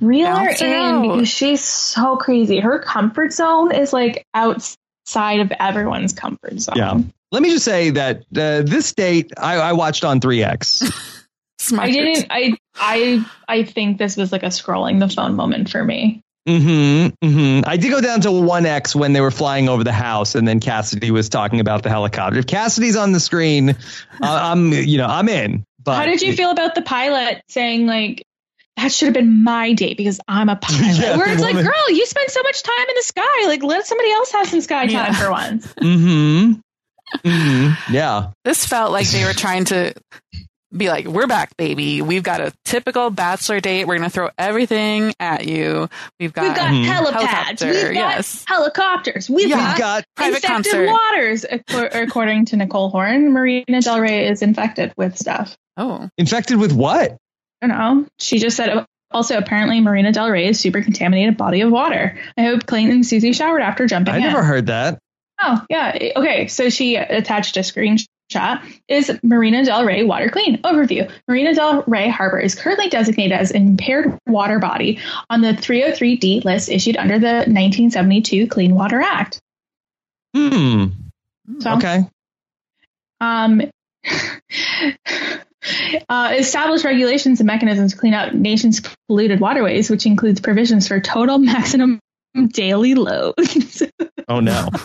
reel 0.00 0.26
her 0.26 0.34
Bounce 0.46 0.60
her 0.60 0.66
in 0.66 0.72
out. 0.74 1.02
because 1.02 1.28
she's 1.30 1.64
so 1.64 2.16
crazy. 2.16 2.60
Her 2.60 2.78
comfort 2.78 3.32
zone 3.32 3.74
is 3.74 3.94
like 3.94 4.26
outside 4.34 5.40
of 5.40 5.50
everyone's 5.58 6.12
comfort 6.12 6.60
zone. 6.60 6.76
Yeah. 6.76 7.00
Let 7.32 7.42
me 7.42 7.50
just 7.50 7.64
say 7.64 7.90
that 7.90 8.18
uh, 8.36 8.62
this 8.62 8.92
date 8.92 9.32
I, 9.38 9.56
I 9.56 9.72
watched 9.72 10.04
on 10.04 10.20
3X. 10.20 10.92
Smart. 11.58 11.88
I 11.88 11.90
didn't. 11.90 12.26
I 12.28 12.54
I 12.74 13.26
I 13.48 13.62
think 13.64 13.96
this 13.96 14.16
was 14.16 14.30
like 14.30 14.42
a 14.42 14.48
scrolling 14.48 15.00
the 15.00 15.08
phone 15.08 15.34
moment 15.34 15.70
for 15.70 15.82
me. 15.82 16.22
Mm-hmm, 16.46 17.28
hmm 17.28 17.60
I 17.66 17.76
did 17.76 17.90
go 17.90 18.00
down 18.00 18.20
to 18.22 18.28
1X 18.28 18.94
when 18.94 19.12
they 19.12 19.20
were 19.20 19.30
flying 19.32 19.68
over 19.68 19.82
the 19.82 19.92
house, 19.92 20.34
and 20.34 20.46
then 20.46 20.60
Cassidy 20.60 21.10
was 21.10 21.28
talking 21.28 21.60
about 21.60 21.82
the 21.82 21.88
helicopter. 21.88 22.38
If 22.38 22.46
Cassidy's 22.46 22.96
on 22.96 23.12
the 23.12 23.20
screen, 23.20 23.70
uh, 23.70 23.74
I'm 24.22 24.72
you 24.72 24.98
know 24.98 25.06
I'm 25.06 25.28
in. 25.28 25.64
But 25.82 25.96
How 25.96 26.04
did 26.06 26.22
you 26.22 26.32
feel 26.34 26.50
about 26.50 26.74
the 26.74 26.82
pilot 26.82 27.42
saying 27.48 27.86
like? 27.86 28.22
That 28.76 28.92
should 28.92 29.06
have 29.06 29.14
been 29.14 29.42
my 29.42 29.72
date 29.72 29.96
because 29.96 30.20
I'm 30.28 30.50
a 30.50 30.56
pilot. 30.60 30.98
Yeah, 30.98 31.16
Where 31.16 31.26
the 31.28 31.32
it's 31.32 31.40
like, 31.40 31.54
girl, 31.54 31.88
you 31.90 32.04
spend 32.04 32.28
so 32.30 32.42
much 32.42 32.62
time 32.62 32.86
in 32.90 32.94
the 32.94 33.02
sky. 33.04 33.46
Like, 33.46 33.62
let 33.62 33.86
somebody 33.86 34.10
else 34.12 34.32
have 34.32 34.48
some 34.48 34.60
sky 34.60 34.84
time 34.86 34.92
Yeah. 34.92 35.12
for 35.14 35.30
once. 35.30 35.66
Mm-hmm. 35.80 36.52
Mm-hmm. 37.26 37.94
Yeah. 37.94 38.32
This 38.44 38.66
felt 38.66 38.92
like 38.92 39.08
they 39.08 39.24
were 39.24 39.32
trying 39.32 39.64
to 39.66 39.94
be 40.78 40.88
like, 40.88 41.06
"We're 41.06 41.26
back, 41.26 41.56
baby. 41.56 42.02
We've 42.02 42.22
got 42.22 42.40
a 42.40 42.52
typical 42.64 43.10
bachelor 43.10 43.60
date. 43.60 43.86
We're 43.86 43.96
gonna 43.96 44.10
throw 44.10 44.30
everything 44.38 45.14
at 45.20 45.46
you. 45.46 45.88
We've 46.20 46.32
got, 46.32 46.42
We've 46.44 46.54
got 46.56 46.70
Mhm. 46.70 46.84
helipads. 46.84 47.12
Helicopter, 47.22 47.66
We've 47.66 47.82
got 47.84 48.16
yes. 48.16 48.44
helicopters. 48.46 49.30
We've 49.30 49.48
Yeah. 49.48 49.56
got, 49.56 49.68
We've 49.68 49.78
got 49.78 50.04
private 50.16 50.34
infected 50.44 50.72
concert. 50.72 50.90
waters. 50.90 51.44
According 51.94 52.46
to 52.46 52.56
Nicole 52.56 52.88
Horn, 52.90 53.32
Marina 53.32 53.80
Del 53.80 54.00
Rey 54.00 54.26
is 54.28 54.42
infected 54.42 54.92
with 54.96 55.16
stuff. 55.18 55.56
oh, 55.76 56.08
infected 56.18 56.58
with 56.58 56.72
what? 56.72 57.16
I 57.62 57.66
don't 57.66 57.78
know. 57.78 58.06
She 58.18 58.38
just 58.38 58.56
said. 58.56 58.84
Also, 59.12 59.38
apparently, 59.38 59.80
Marina 59.80 60.10
Del 60.10 60.28
Rey 60.30 60.46
is 60.48 60.58
super 60.58 60.82
contaminated 60.82 61.36
body 61.36 61.60
of 61.60 61.70
water. 61.70 62.18
I 62.36 62.42
hope 62.42 62.66
Clayton 62.66 62.90
and 62.90 63.06
Susie 63.06 63.32
showered 63.32 63.62
after 63.62 63.86
jumping 63.86 64.12
I 64.14 64.16
in. 64.16 64.22
never 64.24 64.42
heard 64.42 64.66
that. 64.66 64.98
Oh, 65.40 65.62
yeah. 65.70 65.96
Okay. 66.16 66.48
So 66.48 66.70
she 66.70 66.96
attached 66.96 67.56
a 67.56 67.60
screenshot. 67.60 68.06
Is 68.88 69.10
Marina 69.22 69.64
Del 69.64 69.84
Rey 69.84 70.02
water 70.04 70.28
clean? 70.28 70.60
Overview. 70.62 71.10
Marina 71.28 71.54
Del 71.54 71.82
Rey 71.86 72.08
Harbor 72.08 72.38
is 72.40 72.54
currently 72.54 72.88
designated 72.88 73.32
as 73.32 73.50
an 73.52 73.62
impaired 73.68 74.18
water 74.26 74.58
body 74.58 74.98
on 75.30 75.40
the 75.42 75.52
303D 75.52 76.44
list 76.44 76.68
issued 76.68 76.96
under 76.96 77.18
the 77.18 77.44
1972 77.46 78.48
Clean 78.48 78.74
Water 78.74 79.00
Act. 79.00 79.40
Hmm. 80.34 80.86
So, 81.60 81.74
Okay. 81.74 82.04
um, 83.20 83.62
uh, 86.08 86.34
establish 86.36 86.84
regulations 86.84 87.40
and 87.40 87.46
mechanisms 87.46 87.92
to 87.92 87.98
clean 87.98 88.14
out 88.14 88.34
nation's 88.34 88.80
polluted 89.08 89.40
waterways, 89.40 89.88
which 89.88 90.04
includes 90.06 90.40
provisions 90.40 90.88
for 90.88 91.00
total 91.00 91.38
maximum 91.38 92.00
daily 92.52 92.94
loads. 92.94 93.82
Oh 94.28 94.40
no. 94.40 94.68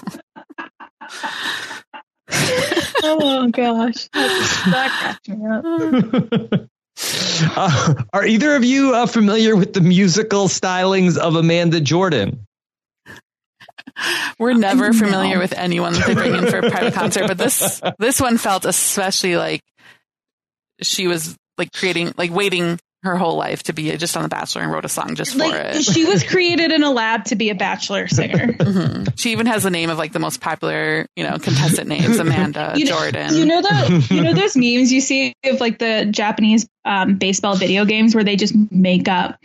oh 3.03 3.49
gosh, 3.51 4.07
that 4.13 4.89
cracked 4.99 5.29
me 5.29 5.45
up. 5.47 6.69
Uh, 7.57 7.93
are 8.13 8.25
either 8.25 8.55
of 8.55 8.63
you 8.63 8.93
uh, 8.93 9.05
familiar 9.05 9.55
with 9.55 9.73
the 9.73 9.81
musical 9.81 10.47
stylings 10.47 11.17
of 11.17 11.35
Amanda 11.35 11.81
Jordan? 11.81 12.45
we're 14.39 14.53
never 14.53 14.91
No. 14.91 14.97
familiar 14.99 15.37
with 15.39 15.53
anyone 15.53 15.93
that 15.93 16.07
they 16.07 16.13
bring 16.13 16.35
in 16.35 16.47
for 16.47 16.59
a 16.59 16.69
private 16.69 16.93
concert, 16.93 17.27
but 17.27 17.37
this 17.37 17.81
this 17.99 18.21
one 18.21 18.37
felt 18.37 18.65
especially 18.65 19.35
like 19.35 19.61
she 20.81 21.07
was 21.07 21.35
like 21.57 21.71
creating, 21.73 22.13
like 22.17 22.31
waiting 22.31 22.79
her 23.03 23.17
whole 23.17 23.35
life 23.35 23.63
to 23.63 23.73
be 23.73 23.95
just 23.97 24.15
on 24.15 24.23
The 24.23 24.29
Bachelor 24.29 24.61
and 24.61 24.71
wrote 24.71 24.85
a 24.85 24.89
song 24.89 25.15
just 25.15 25.35
for 25.37 25.55
it. 25.55 25.83
she 25.83 26.05
was 26.05 26.23
created 26.23 26.71
in 26.71 26.83
a 26.83 26.91
lab 26.91 27.25
to 27.25 27.35
be 27.35 27.49
a 27.49 27.55
bachelor 27.55 28.07
singer. 28.07 28.53
Mhm. 28.61 29.13
She 29.19 29.31
even 29.31 29.47
has 29.47 29.63
the 29.63 29.69
name 29.71 29.89
of 29.89 29.97
like 29.97 30.13
the 30.13 30.19
most 30.19 30.39
popular, 30.39 31.05
you 31.15 31.23
know, 31.23 31.37
contestant 31.39 31.87
names, 31.87 32.19
Amanda 32.19 32.73
You 32.75 32.85
know- 32.85 32.91
Jordan. 32.99 33.35
You 33.35 33.45
know 33.45 33.61
the 33.61 34.07
you 34.11 34.21
know 34.21 34.33
those 34.33 34.55
memes 34.55 34.91
you 34.93 35.01
see 35.01 35.33
of 35.45 35.59
like 35.59 35.79
the 35.79 36.07
Japanese 36.09 36.67
um, 36.85 37.15
baseball 37.17 37.55
video 37.55 37.85
games 37.85 38.13
where 38.15 38.23
they 38.23 38.35
just 38.35 38.53
make 38.71 39.07
up 39.07 39.37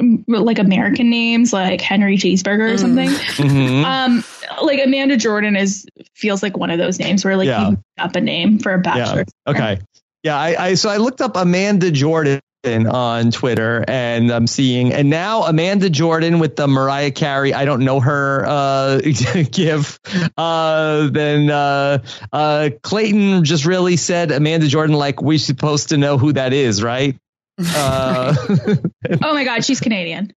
mm, 0.00 0.22
like 0.26 0.58
American 0.58 1.10
names 1.10 1.52
like 1.52 1.80
Henry 1.80 2.16
Cheeseburger 2.16 2.70
or 2.72 2.74
Mm. 2.76 2.80
something. 2.80 3.08
Mhm. 3.08 3.84
Um, 3.84 4.24
like 4.64 4.80
Amanda 4.84 5.16
Jordan 5.16 5.56
is 5.56 5.84
feels 6.14 6.42
like 6.42 6.56
one 6.56 6.70
of 6.70 6.78
those 6.78 6.98
names 6.98 7.24
where 7.24 7.36
like 7.36 7.46
Yeah. 7.48 7.64
you 7.64 7.70
make 7.72 7.78
up 7.98 8.14
a 8.16 8.20
name 8.20 8.58
for 8.60 8.72
a 8.72 8.78
bachelor. 8.78 9.24
Okay. 9.48 9.80
Yeah, 10.22 10.36
I, 10.38 10.66
I 10.66 10.74
so 10.74 10.88
I 10.90 10.98
looked 10.98 11.20
up 11.20 11.36
Amanda 11.36 11.90
Jordan 11.90 12.40
on 12.66 13.30
Twitter 13.30 13.82
and 13.88 14.30
I'm 14.30 14.46
seeing 14.46 14.92
and 14.92 15.08
now 15.08 15.44
Amanda 15.44 15.88
Jordan 15.88 16.40
with 16.40 16.56
the 16.56 16.68
Mariah 16.68 17.10
Carey 17.10 17.54
I 17.54 17.64
don't 17.64 17.82
know 17.86 18.00
her 18.00 18.44
uh 18.46 19.00
gif 19.50 19.98
uh 20.36 21.08
then 21.10 21.48
uh 21.50 22.02
uh 22.32 22.68
Clayton 22.82 23.44
just 23.44 23.64
really 23.64 23.96
said 23.96 24.30
Amanda 24.30 24.68
Jordan 24.68 24.94
like 24.94 25.22
we're 25.22 25.38
supposed 25.38 25.88
to 25.88 25.96
know 25.96 26.18
who 26.18 26.34
that 26.34 26.52
is 26.52 26.82
right 26.82 27.16
uh 27.58 28.34
Oh 29.22 29.34
my 29.34 29.44
God, 29.44 29.64
she's 29.64 29.80
Canadian. 29.80 30.30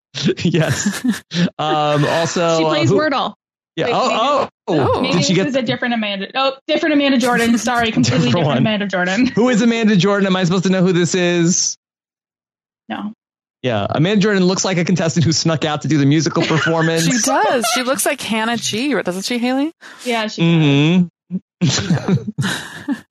yes 0.45 1.03
um 1.59 2.05
also 2.05 2.57
she 2.59 2.63
uh, 2.63 2.69
plays 2.69 2.89
who- 2.89 2.99
Wordle. 2.99 3.33
yeah 3.75 3.85
Wait, 3.87 3.91
maybe- 3.91 3.99
oh 4.01 4.47
oh, 4.69 4.93
Oh. 4.95 5.01
Maybe 5.01 5.15
did 5.17 5.25
she 5.25 5.33
this 5.33 5.43
get 5.43 5.47
is 5.47 5.55
a 5.57 5.61
different 5.61 5.93
Amanda. 5.93 6.31
Oh, 6.35 6.53
different 6.67 6.93
Amanda 6.93 7.17
Jordan. 7.17 7.57
Sorry, 7.57 7.91
completely 7.91 8.27
Different 8.27 8.45
different. 8.45 8.59
Amanda 8.59 8.87
Jordan. 8.87 9.25
who 9.27 9.49
is 9.49 9.61
Amanda 9.61 9.97
Jordan 9.97 10.25
am 10.25 10.37
I 10.37 10.45
supposed 10.45 10.63
to 10.63 10.69
know 10.69 10.81
who 10.85 10.93
this 10.93 11.13
is 11.15 11.77
No. 12.89 13.13
Yeah, 13.61 13.87
Amanda 13.89 14.21
Jordan 14.21 14.43
looks 14.43 14.65
like 14.65 14.77
a 14.77 14.83
contestant 14.83 15.25
who 15.25 15.31
snuck 15.31 15.63
out 15.63 15.83
to 15.83 15.87
do 15.87 15.97
the 15.97 16.05
musical 16.05 16.43
performance. 16.47 17.05
she 17.05 17.17
does. 17.21 17.65
She 17.73 17.83
looks 17.83 18.05
like 18.05 18.19
Hannah 18.19 18.57
G, 18.57 18.93
doesn't 19.01 19.23
she, 19.23 19.37
Haley? 19.37 19.71
Yeah, 20.03 20.27
she. 20.27 20.41
mm-hmm. 20.41 21.07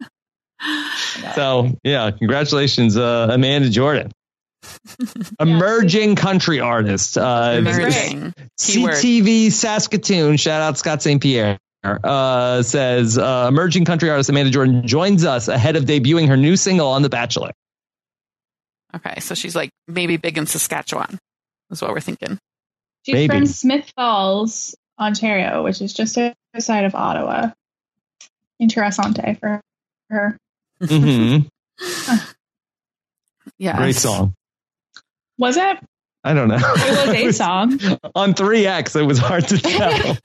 so 1.35 1.71
yeah, 1.83 2.11
congratulations, 2.11 2.97
uh, 2.97 3.29
Amanda 3.31 3.71
Jordan, 3.71 4.13
emerging 5.41 6.17
country 6.17 6.61
artist. 6.61 7.17
Uh, 7.17 7.55
Emerging. 7.59 8.35
CTV 8.61 9.51
Saskatoon. 9.51 10.37
Shout 10.37 10.61
out 10.63 10.79
Scott 10.79 11.03
St. 11.03 11.21
Pierre. 11.21 11.59
Uh, 11.83 12.63
says 12.63 13.19
uh, 13.19 13.47
emerging 13.49 13.85
country 13.85 14.09
artist 14.09 14.31
Amanda 14.31 14.53
Jordan 14.53 14.87
joins 14.87 15.25
us 15.25 15.49
ahead 15.49 15.75
of 15.75 15.85
debuting 15.85 16.29
her 16.29 16.37
new 16.37 16.57
single 16.57 16.87
on 16.89 17.03
The 17.03 17.09
Bachelor. 17.09 17.51
Okay, 18.95 19.21
so 19.21 19.35
she's 19.35 19.57
like 19.57 19.71
maybe 19.89 20.17
big 20.17 20.37
in 20.39 20.47
Saskatchewan. 20.47 21.19
Is 21.71 21.81
what 21.81 21.93
we're 21.93 22.01
thinking. 22.01 22.39
She's 23.05 23.15
Maybe. 23.15 23.35
from 23.35 23.47
Smith 23.47 23.91
Falls, 23.97 24.75
Ontario, 25.01 25.65
which 25.65 25.81
is 25.81 25.93
just 25.95 26.19
outside 26.55 26.85
of 26.85 26.95
Ottawa. 26.95 27.51
Interessante 28.61 29.39
for 29.41 29.61
her. 30.11 30.37
hmm 30.85 31.39
Yeah. 33.59 33.77
Great 33.79 33.97
song. 33.97 34.35
Was 35.39 35.57
it? 35.57 35.79
I 36.25 36.35
don't 36.35 36.49
know. 36.49 36.59
It 36.61 37.27
was 37.27 37.35
a 37.35 37.39
song. 37.45 37.81
on 38.15 38.35
3X, 38.35 39.01
it 39.01 39.05
was 39.05 39.19
hard 39.19 39.49
to 39.49 39.59
tell. 39.59 40.17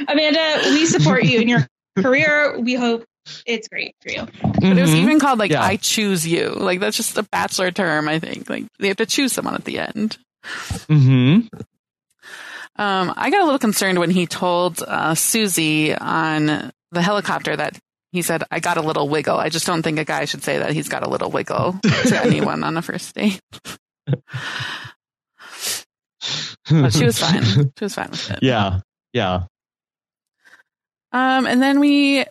Amanda, 0.08 0.60
we 0.70 0.84
support 0.84 1.24
you 1.24 1.40
in 1.40 1.48
your 1.48 1.66
career. 1.98 2.58
We 2.60 2.74
hope 2.74 3.04
it's 3.46 3.68
great 3.68 3.94
for 4.00 4.10
you. 4.10 4.26
But 4.42 4.78
it 4.78 4.80
was 4.80 4.94
even 4.94 5.18
called 5.20 5.38
like 5.38 5.50
Yeah. 5.50 5.62
I 5.62 5.76
choose 5.76 6.26
you. 6.26 6.50
Like 6.50 6.80
that's 6.80 6.96
just 6.96 7.16
a 7.18 7.22
bachelor 7.24 7.70
term, 7.70 8.08
I 8.08 8.18
think. 8.18 8.48
Like 8.48 8.64
they 8.78 8.88
have 8.88 8.96
to 8.98 9.06
choose 9.06 9.32
someone 9.32 9.54
at 9.54 9.64
the 9.64 9.78
end. 9.78 10.18
Mhm. 10.44 11.48
Um, 12.78 13.14
I 13.16 13.30
got 13.30 13.40
a 13.40 13.44
little 13.44 13.58
concerned 13.58 13.98
when 13.98 14.10
he 14.10 14.26
told 14.26 14.82
uh, 14.86 15.14
Susie 15.14 15.94
on 15.94 16.70
the 16.92 17.02
helicopter 17.02 17.56
that 17.56 17.78
he 18.12 18.20
said, 18.22 18.44
I 18.50 18.60
got 18.60 18.76
a 18.76 18.82
little 18.82 19.08
wiggle. 19.08 19.36
I 19.38 19.48
just 19.48 19.66
don't 19.66 19.82
think 19.82 19.98
a 19.98 20.04
guy 20.04 20.24
should 20.26 20.42
say 20.44 20.58
that 20.58 20.72
he's 20.72 20.88
got 20.88 21.02
a 21.02 21.08
little 21.08 21.30
wiggle 21.30 21.78
to 21.82 22.20
anyone 22.22 22.62
on 22.64 22.76
a 22.76 22.82
first 22.82 23.14
date. 23.14 23.40
But 26.70 26.92
she 26.92 27.04
was 27.04 27.18
fine. 27.18 27.42
She 27.78 27.84
was 27.84 27.94
fine 27.94 28.10
with 28.10 28.30
it. 28.30 28.38
Yeah. 28.42 28.80
Yeah. 29.12 29.44
Um, 31.12 31.46
and 31.46 31.62
then 31.62 31.80
we 31.80 32.24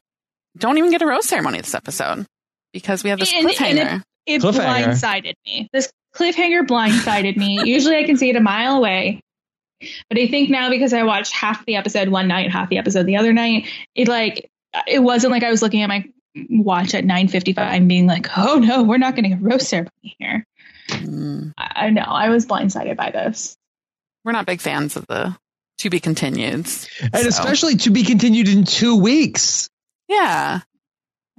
don't 0.58 0.78
even 0.78 0.92
get 0.92 1.02
a 1.02 1.06
rose 1.06 1.26
ceremony 1.26 1.60
this 1.60 1.76
episode 1.76 2.26
because 2.74 3.04
we 3.04 3.10
have 3.10 3.20
this 3.20 3.32
And- 3.34 3.46
and 3.48 3.56
cliffhanger. 3.56 4.02
It 4.26 4.42
Cliffhanger. 4.42 4.88
blindsided 4.90 5.34
me. 5.46 5.70
This 5.72 5.92
cliffhanger 6.16 6.66
blindsided 6.66 7.38
me. 7.38 7.62
Usually 7.64 7.96
I 7.98 8.04
can 8.06 8.18
see 8.18 8.30
it 8.30 8.36
a 8.36 8.42
mile 8.42 8.78
away. 8.78 9.22
But 10.10 10.18
I 10.18 10.28
think 10.28 10.50
now 10.50 10.70
because 10.70 10.94
I 10.94 11.04
watched 11.04 11.32
half 11.34 11.64
the 11.66 11.76
episode 11.76 12.10
one 12.10 12.28
night, 12.28 12.50
half 12.52 12.70
the 12.70 12.78
episode 12.80 13.06
the 13.06 13.18
other 13.18 13.34
night, 13.34 13.68
it 13.94 14.08
like 14.08 14.50
it 14.88 15.00
wasn't 15.00 15.32
like 15.32 15.44
I 15.44 15.52
was 15.52 15.62
looking 15.62 15.82
at 15.84 15.90
my 15.90 16.06
watch 16.50 16.96
at 16.96 17.04
9:55 17.06 17.58
and 17.58 17.88
being 17.88 18.08
like, 18.08 18.28
"Oh 18.38 18.56
no, 18.58 18.84
we're 18.84 18.98
not 18.98 19.16
getting 19.16 19.34
a 19.34 19.38
rose 19.38 19.68
ceremony 19.68 20.16
here." 20.18 20.46
Mm. 20.90 21.54
I, 21.58 21.72
I 21.88 21.90
know 21.92 22.02
I 22.04 22.30
was 22.30 22.46
blindsided 22.46 22.96
by 22.96 23.12
this. 23.12 23.56
We're 24.24 24.32
not 24.32 24.46
big 24.46 24.62
fans 24.62 24.96
of 24.96 25.06
the 25.08 25.36
to 25.80 25.90
be 25.90 26.00
continued. 26.00 26.54
And 26.56 26.66
so, 26.66 27.20
especially 27.28 27.76
to 27.78 27.92
be 27.92 28.04
continued 28.04 28.48
in 28.48 28.64
two 28.64 28.96
weeks. 28.96 29.70
Yeah, 30.08 30.60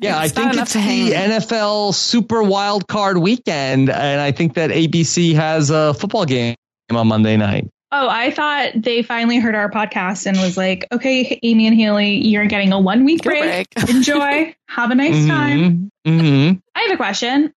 Yeah, 0.01 0.23
It's 0.25 0.37
I 0.37 0.43
think 0.51 0.61
it's 0.61 0.73
to 0.73 0.79
the 0.79 0.83
hang- 0.85 1.31
NFL 1.31 1.95
Super 1.95 2.43
Wild 2.43 2.87
Card 2.89 3.19
Weekend, 3.19 3.89
and 3.91 4.21
I 4.21 4.33
think 4.33 4.55
that 4.55 4.71
ABC 4.71 5.35
has 5.35 5.71
a 5.71 5.95
football 5.95 6.25
game 6.27 6.55
on 6.91 7.07
Monday 7.09 7.37
night. 7.37 7.69
Oh, 7.93 8.09
I 8.09 8.31
thought 8.33 8.73
they 8.75 9.03
finally 9.03 9.39
heard 9.39 9.55
our 9.55 9.71
podcast 9.71 10.27
and 10.27 10.37
was 10.39 10.57
like, 10.57 10.87
"Okay, 10.93 11.39
Ami 11.45 11.67
and 11.69 11.77
Haley, 11.77 12.27
you're 12.27 12.47
getting 12.47 12.73
a 12.73 12.81
one 12.81 13.05
week 13.05 13.23
break. 13.23 13.73
break. 13.75 13.89
Enjoy. 13.89 14.55
Have 14.69 14.91
a 14.91 14.95
nice 14.97 15.27
time." 15.27 15.89
hmm 16.05 16.51
I 16.75 16.81
have 16.83 16.91
a 16.91 16.97
question. 16.97 17.53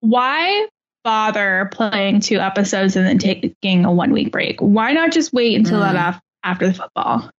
Why 0.00 0.66
bother 1.04 1.68
playing 1.72 2.20
two 2.20 2.38
episodes 2.38 2.96
and 2.96 3.06
then 3.06 3.18
taking 3.18 3.84
a 3.84 3.92
one 3.92 4.12
week 4.12 4.30
break? 4.32 4.60
Why 4.60 4.92
not 4.92 5.12
just 5.12 5.32
wait 5.32 5.56
until 5.56 5.80
Mm. 5.80 5.92
that 5.92 6.14
af- 6.14 6.20
after 6.44 6.68
the 6.68 6.74
football? 6.74 7.30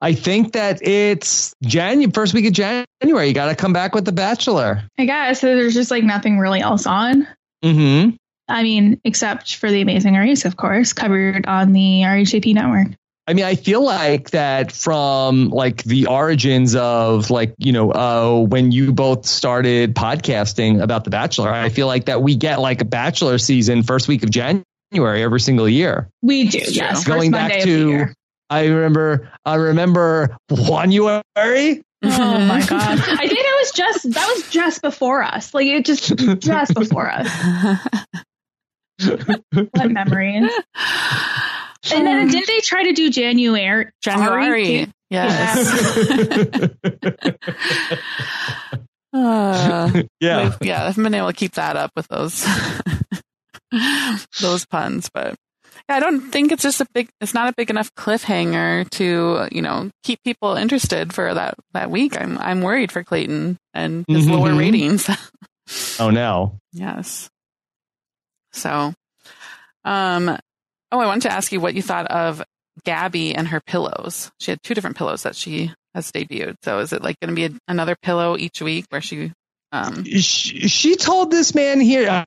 I 0.00 0.14
think 0.14 0.52
that 0.52 0.86
it's 0.86 1.54
January, 1.62 2.10
first 2.12 2.34
week 2.34 2.46
of 2.46 2.52
January. 2.52 3.28
You 3.28 3.34
got 3.34 3.46
to 3.46 3.56
come 3.56 3.72
back 3.72 3.94
with 3.94 4.04
The 4.04 4.12
Bachelor. 4.12 4.82
I 4.98 5.04
guess 5.04 5.40
so 5.40 5.54
there's 5.54 5.74
just 5.74 5.90
like 5.90 6.04
nothing 6.04 6.38
really 6.38 6.60
else 6.60 6.86
on. 6.86 7.26
hmm 7.62 8.10
I 8.48 8.62
mean, 8.62 9.00
except 9.02 9.56
for 9.56 9.70
the 9.72 9.80
Amazing 9.80 10.14
Race, 10.14 10.44
of 10.44 10.56
course, 10.56 10.92
covered 10.92 11.46
on 11.46 11.72
the 11.72 12.02
RHAP 12.02 12.54
network. 12.54 12.96
I 13.28 13.34
mean, 13.34 13.44
I 13.44 13.56
feel 13.56 13.82
like 13.82 14.30
that 14.30 14.70
from 14.70 15.48
like 15.48 15.82
the 15.82 16.06
origins 16.06 16.76
of 16.76 17.28
like, 17.28 17.54
you 17.58 17.72
know, 17.72 17.90
uh, 17.90 18.46
when 18.46 18.70
you 18.70 18.92
both 18.92 19.26
started 19.26 19.96
podcasting 19.96 20.80
about 20.80 21.02
The 21.02 21.10
Bachelor, 21.10 21.50
I 21.50 21.70
feel 21.70 21.88
like 21.88 22.04
that 22.04 22.22
we 22.22 22.36
get 22.36 22.60
like 22.60 22.82
a 22.82 22.84
Bachelor 22.84 23.38
season 23.38 23.82
first 23.82 24.06
week 24.06 24.22
of 24.22 24.30
January 24.30 24.64
every 25.24 25.40
single 25.40 25.68
year. 25.68 26.08
We 26.22 26.46
do, 26.46 26.58
yes. 26.58 26.72
true. 26.72 26.86
First 26.86 27.06
Going 27.06 27.30
Monday 27.32 27.48
back 27.48 27.62
of 27.62 27.68
the 27.68 27.74
to, 27.74 27.88
year. 27.88 28.14
I 28.50 28.66
remember, 28.66 29.30
I 29.44 29.54
remember 29.56 30.36
January. 30.54 31.82
Oh 32.02 32.38
my 32.38 32.64
god! 32.68 32.98
I 33.00 33.26
think 33.26 33.30
that 33.40 33.56
was 33.60 33.72
just 33.72 34.12
that 34.12 34.32
was 34.36 34.50
just 34.50 34.82
before 34.82 35.22
us. 35.22 35.52
Like 35.54 35.66
it 35.66 35.84
just 35.84 36.14
just 36.40 36.74
before 36.74 37.10
us. 37.10 37.28
What 39.72 39.90
memories? 39.90 40.50
And 41.92 42.06
then 42.06 42.28
didn't 42.28 42.46
they 42.46 42.60
try 42.60 42.84
to 42.84 42.92
do 42.92 43.10
January? 43.10 43.90
January. 44.02 44.92
Yes. 45.10 45.70
Uh, 49.12 50.02
yeah. 50.20 50.42
we've- 50.44 50.56
yeah, 50.68 50.82
I 50.82 50.86
haven't 50.86 51.02
been 51.04 51.14
able 51.14 51.28
to 51.28 51.32
keep 51.32 51.52
that 51.52 51.76
up 51.76 51.90
with 51.96 52.06
those 52.08 52.44
those 54.40 54.66
puns, 54.66 55.08
but 55.12 55.28
yeah, 55.28 55.34
I 55.88 56.00
don't 56.00 56.20
think 56.32 56.50
it's 56.52 56.62
just 56.64 56.80
a 56.80 56.86
big. 56.94 57.08
It's 57.20 57.32
not 57.34 57.48
a 57.48 57.54
big 57.56 57.70
enough 57.70 57.94
cliffhanger 57.94 58.88
to 58.90 59.48
you 59.52 59.62
know 59.62 59.90
keep 60.02 60.22
people 60.24 60.54
interested 60.56 61.12
for 61.12 61.32
that 61.32 61.54
that 61.74 61.90
week. 61.90 62.20
I'm 62.20 62.38
I'm 62.38 62.60
worried 62.62 62.90
for 62.90 63.04
Clayton 63.04 63.56
and 63.72 64.04
his 64.08 64.28
lower 64.28 64.50
Mhm. 64.50 64.58
ratings. 64.58 65.08
Oh, 65.98 66.10
no. 66.10 66.58
yes. 66.72 67.28
So, 68.52 68.94
um, 69.84 70.28
oh, 70.92 71.00
I 71.00 71.06
wanted 71.06 71.22
to 71.22 71.32
ask 71.32 71.50
you 71.50 71.60
what 71.60 71.74
you 71.74 71.82
thought 71.82 72.06
of 72.06 72.40
Gabby 72.84 73.34
and 73.34 73.48
her 73.48 73.60
pillows. 73.60 74.30
She 74.38 74.52
had 74.52 74.62
two 74.62 74.74
different 74.74 74.96
pillows 74.96 75.24
that 75.24 75.34
she 75.34 75.72
has 75.94 76.12
debuted. 76.12 76.54
So, 76.62 76.78
is 76.78 76.92
it 76.92 77.02
like 77.02 77.18
going 77.20 77.30
to 77.30 77.34
be 77.34 77.46
a, 77.54 77.58
another 77.68 77.96
pillow 78.00 78.36
each 78.38 78.62
week 78.62 78.86
where 78.90 79.00
she? 79.00 79.32
Um, 79.72 80.04
she, 80.04 80.68
she 80.68 80.94
told 80.94 81.32
this 81.32 81.52
man 81.54 81.80
here, 81.80 82.08
uh, 82.08 82.24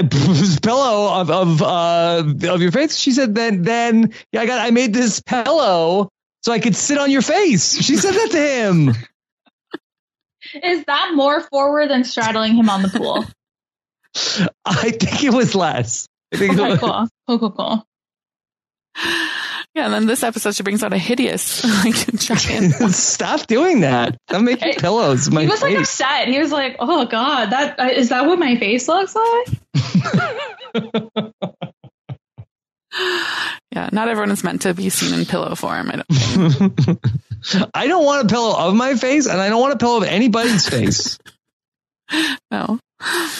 pillow 0.00 1.20
of 1.20 1.30
of 1.30 1.62
uh, 1.62 2.24
of 2.48 2.62
your 2.62 2.72
face. 2.72 2.96
She 2.96 3.12
said, 3.12 3.34
then 3.34 3.62
then 3.62 4.12
yeah, 4.32 4.40
I 4.40 4.46
got 4.46 4.66
I 4.66 4.70
made 4.70 4.94
this 4.94 5.20
pillow 5.20 6.08
so 6.42 6.52
I 6.52 6.58
could 6.58 6.74
sit 6.74 6.98
on 6.98 7.10
your 7.10 7.22
face. 7.22 7.80
She 7.80 7.96
said 7.96 8.14
that 8.14 8.30
to 8.32 8.38
him. 8.38 8.94
Is 10.62 10.84
that 10.84 11.12
more 11.14 11.40
forward 11.40 11.88
than 11.90 12.04
straddling 12.04 12.54
him 12.54 12.68
on 12.68 12.82
the 12.82 12.88
pool? 12.88 13.24
I 14.64 14.90
think 14.90 15.24
it 15.24 15.32
was 15.32 15.54
less. 15.54 16.06
I 16.32 16.36
think 16.36 16.54
it 16.54 16.60
was, 16.60 16.78
cool, 16.78 17.08
cool, 17.26 17.38
cool, 17.38 17.50
cool. 17.52 17.86
Yeah, 19.74 19.86
and 19.86 19.94
then 19.94 20.06
this 20.06 20.22
episode 20.22 20.54
she 20.54 20.62
brings 20.62 20.82
out 20.82 20.92
a 20.92 20.98
hideous 20.98 21.64
like 21.84 21.94
giant. 22.16 22.74
Stop 22.94 23.46
doing 23.46 23.80
that. 23.80 24.16
I'm 24.28 24.44
making 24.44 24.72
Hey, 24.72 24.76
pillows. 24.78 25.30
My 25.30 25.42
he 25.42 25.48
was 25.48 25.62
like 25.62 25.78
upset. 25.78 26.28
He 26.28 26.38
was 26.38 26.52
like, 26.52 26.76
"Oh 26.78 27.06
God, 27.06 27.50
that 27.50 27.78
uh, 27.80 27.88
is 27.92 28.10
that 28.10 28.26
what 28.26 28.38
my 28.38 28.56
face 28.56 28.86
looks 28.88 29.14
like?" 29.14 29.48
yeah, 33.72 33.88
not 33.92 34.08
everyone 34.08 34.30
is 34.30 34.44
meant 34.44 34.62
to 34.62 34.74
be 34.74 34.90
seen 34.90 35.18
in 35.18 35.24
pillow 35.24 35.54
form. 35.54 35.90
I 35.90 35.96
don't. 35.96 36.98
I 37.74 37.86
don't 37.86 38.04
want 38.04 38.26
a 38.26 38.28
pillow 38.28 38.54
of 38.56 38.74
my 38.74 38.94
face, 38.94 39.26
and 39.26 39.40
I 39.40 39.48
don't 39.48 39.60
want 39.60 39.74
a 39.74 39.78
pillow 39.78 39.98
of 39.98 40.04
anybody's 40.04 40.68
face. 40.68 41.18
No. 42.50 42.78
I 43.10 43.30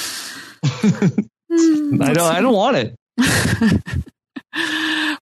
don't. 2.15 2.19
I 2.19 2.41
don't 2.41 2.55
want 2.55 2.77
it. 2.79 2.97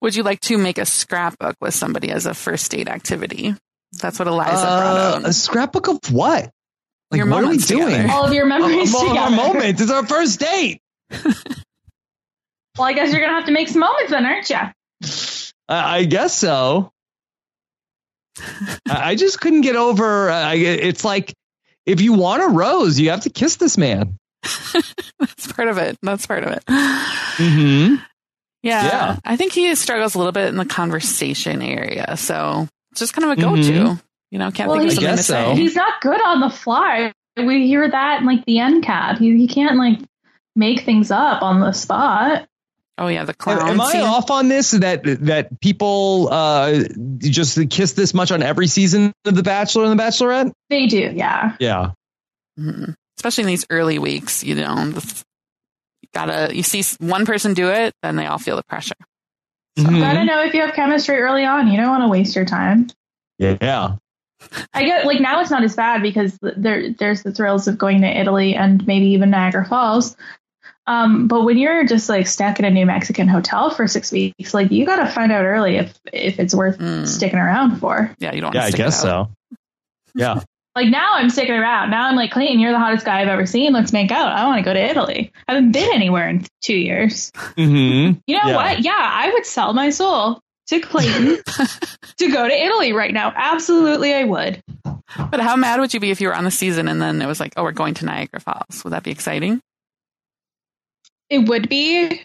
Would 0.00 0.14
you 0.16 0.22
like 0.22 0.40
to 0.42 0.58
make 0.58 0.78
a 0.78 0.86
scrapbook 0.86 1.56
with 1.60 1.74
somebody 1.74 2.10
as 2.10 2.26
a 2.26 2.34
first 2.34 2.70
date 2.70 2.88
activity? 2.88 3.54
That's 4.00 4.18
what 4.18 4.28
Eliza 4.28 4.52
brought 4.52 4.96
Uh, 4.96 5.16
out. 5.18 5.26
a 5.28 5.32
scrapbook 5.32 5.88
of 5.88 5.98
what? 6.12 6.50
Like, 7.10 7.18
Your 7.18 7.26
what 7.26 7.38
are 7.38 7.40
we 7.40 7.44
moments 7.46 7.66
doing? 7.66 8.08
All 8.10 8.24
of 8.24 8.32
your 8.32 8.46
memories 8.46 8.94
All 8.94 9.10
of 9.10 9.16
our 9.16 9.30
moments. 9.30 9.80
It's 9.80 9.90
our 9.90 10.06
first 10.06 10.40
date. 10.40 10.80
Well, 12.78 12.86
I 12.88 12.92
guess 12.92 13.10
you're 13.12 13.20
gonna 13.20 13.34
have 13.34 13.46
to 13.46 13.52
make 13.52 13.68
some 13.68 13.80
moments 13.80 14.10
then, 14.10 14.24
aren't 14.24 14.48
you? 14.48 14.56
I 15.68 15.98
I 15.98 16.04
guess 16.04 16.34
so. 16.34 16.92
I 18.38 19.10
I 19.10 19.14
just 19.16 19.40
couldn't 19.40 19.62
get 19.62 19.76
over. 19.76 20.30
Uh, 20.30 20.54
it's 20.54 21.04
like 21.04 21.34
if 21.84 22.00
you 22.00 22.12
want 22.14 22.42
a 22.42 22.46
rose, 22.46 22.98
you 22.98 23.10
have 23.10 23.22
to 23.22 23.30
kiss 23.30 23.56
this 23.56 23.76
man. 23.76 24.16
That's 25.18 25.52
part 25.52 25.68
of 25.68 25.76
it. 25.78 25.98
That's 26.00 26.26
part 26.26 26.44
of 26.44 26.52
it. 26.52 26.64
Mm-hmm. 26.66 27.96
Yeah, 28.62 28.84
Yeah. 28.84 29.16
I 29.24 29.36
think 29.36 29.52
he 29.52 29.74
struggles 29.74 30.14
a 30.14 30.18
little 30.18 30.32
bit 30.32 30.48
in 30.48 30.56
the 30.56 30.64
conversation 30.66 31.62
area. 31.62 32.16
So 32.16 32.68
it's 32.92 33.00
just 33.00 33.12
kind 33.14 33.30
of 33.30 33.38
a 33.38 33.40
go 33.40 33.56
to. 33.56 33.62
Mhm. 33.62 34.02
You 34.30 34.38
know, 34.38 34.50
can't 34.50 34.68
Well, 34.70 34.78
think 34.78 34.90
of 34.90 34.94
something 34.96 35.10
to 35.10 35.16
guess 35.16 35.26
so. 35.26 35.54
say. 35.54 35.56
He's 35.56 35.74
not 35.74 36.00
good 36.00 36.20
on 36.22 36.40
the 36.40 36.50
fly. 36.50 37.12
We 37.36 37.66
hear 37.66 37.88
that 37.90 38.20
in 38.20 38.26
like 38.26 38.44
the 38.44 38.58
end 38.58 38.84
cap. 38.84 39.18
He, 39.18 39.36
he 39.36 39.48
can't 39.48 39.76
like 39.76 39.98
make 40.54 40.80
things 40.84 41.10
up 41.10 41.42
on 41.42 41.60
the 41.60 41.72
spot. 41.72 42.46
Oh 42.98 43.06
yeah, 43.08 43.24
the 43.24 43.32
clown. 43.32 43.66
Am 43.66 43.80
I 43.80 43.92
scene. 43.92 44.02
off 44.02 44.30
on 44.30 44.48
this? 44.48 44.72
That 44.72 45.00
that 45.22 45.58
people 45.60 46.28
uh, 46.30 46.82
just 47.18 47.58
kiss 47.70 47.92
this 47.94 48.12
much 48.12 48.30
on 48.30 48.42
every 48.42 48.66
season 48.66 49.12
of 49.24 49.34
The 49.34 49.42
Bachelor 49.42 49.84
and 49.86 49.98
The 49.98 50.02
Bachelorette? 50.02 50.52
They 50.68 50.86
do, 50.86 51.10
yeah. 51.14 51.56
Yeah. 51.58 51.92
Mhm. 52.58 52.94
Especially 53.18 53.42
in 53.42 53.48
these 53.48 53.64
early 53.70 53.98
weeks, 53.98 54.44
you 54.44 54.54
know, 54.54 54.90
the- 54.90 55.00
you 55.00 55.29
gotta 56.14 56.54
you 56.54 56.62
see 56.62 56.82
one 56.98 57.26
person 57.26 57.54
do 57.54 57.68
it, 57.68 57.94
then 58.02 58.16
they 58.16 58.26
all 58.26 58.38
feel 58.38 58.56
the 58.56 58.64
pressure. 58.64 58.94
Mhm. 59.78 60.00
Gotta 60.00 60.24
know 60.24 60.42
if 60.42 60.52
you 60.54 60.60
have 60.62 60.74
chemistry 60.74 61.16
early 61.20 61.44
on. 61.44 61.68
You 61.68 61.76
don't 61.76 61.88
want 61.90 62.02
to 62.04 62.08
waste 62.08 62.34
your 62.36 62.44
time. 62.44 62.88
Yeah. 63.38 63.96
I 64.74 64.84
get 64.84 65.04
like 65.06 65.20
now 65.20 65.40
it's 65.40 65.50
not 65.50 65.62
as 65.62 65.76
bad 65.76 66.02
because 66.02 66.36
there 66.40 66.90
there's 66.92 67.22
the 67.22 67.32
thrills 67.32 67.68
of 67.68 67.78
going 67.78 68.00
to 68.02 68.08
Italy 68.08 68.54
and 68.54 68.86
maybe 68.86 69.06
even 69.08 69.30
Niagara 69.30 69.66
Falls. 69.66 70.16
Um, 70.86 71.28
but 71.28 71.44
when 71.44 71.56
you're 71.58 71.84
just 71.84 72.08
like 72.08 72.26
stuck 72.26 72.58
in 72.58 72.64
a 72.64 72.70
New 72.70 72.86
Mexican 72.86 73.28
hotel 73.28 73.70
for 73.70 73.86
six 73.86 74.10
weeks, 74.10 74.52
like 74.54 74.72
you 74.72 74.84
got 74.86 74.96
to 74.96 75.06
find 75.06 75.30
out 75.30 75.44
early 75.44 75.76
if 75.76 75.96
if 76.12 76.40
it's 76.40 76.54
worth 76.54 76.78
Mm. 76.78 77.06
sticking 77.06 77.38
around 77.38 77.78
for. 77.78 78.14
Yeah, 78.18 78.32
you 78.32 78.40
don't. 78.40 78.54
Yeah, 78.54 78.60
wanna 78.60 78.66
I 78.66 78.70
stick 78.70 78.80
it 78.80 78.82
guess 78.84 79.04
out. 79.04 79.28
so. 79.28 79.56
Yeah. 80.16 80.40
Like 80.80 80.88
now 80.90 81.14
I'm 81.14 81.28
sticking 81.28 81.54
around. 81.54 81.90
Now 81.90 82.06
I'm 82.08 82.16
like 82.16 82.30
Clayton, 82.30 82.58
you're 82.58 82.72
the 82.72 82.78
hottest 82.78 83.04
guy 83.04 83.20
I've 83.20 83.28
ever 83.28 83.44
seen. 83.44 83.72
Let's 83.74 83.92
make 83.92 84.10
out. 84.10 84.28
I 84.32 84.46
want 84.46 84.58
to 84.60 84.64
go 84.64 84.72
to 84.72 84.80
Italy. 84.80 85.30
I 85.46 85.52
haven't 85.54 85.72
been 85.72 85.90
anywhere 85.92 86.28
in 86.28 86.46
two 86.62 86.76
years. 86.76 87.30
hmm 87.56 87.62
You 88.26 88.36
know 88.36 88.46
Yeah. 88.48 88.54
what? 88.56 88.80
Yeah, 88.80 88.92
I 88.96 89.30
would 89.32 89.44
sell 89.44 89.74
my 89.74 89.90
soul 89.90 90.40
to 90.68 90.80
Clayton 90.80 91.42
to 92.16 92.30
go 92.32 92.48
to 92.48 92.54
Italy 92.54 92.92
right 92.94 93.12
now. 93.12 93.30
Absolutely, 93.36 94.14
I 94.14 94.24
would. 94.24 94.62
But 94.84 95.40
how 95.40 95.54
mad 95.56 95.80
would 95.80 95.92
you 95.92 96.00
be 96.00 96.10
if 96.12 96.20
you 96.20 96.28
were 96.28 96.34
on 96.34 96.44
the 96.44 96.50
season 96.50 96.88
and 96.88 97.02
then 97.02 97.20
it 97.20 97.26
was 97.26 97.40
like, 97.40 97.52
oh, 97.58 97.62
we're 97.64 97.72
going 97.72 97.92
to 97.94 98.06
Niagara 98.06 98.40
Falls? 98.40 98.82
Would 98.84 98.92
that 98.94 99.02
be 99.02 99.10
exciting? 99.10 99.60
It 101.28 101.48
would 101.48 101.68
be. 101.68 102.22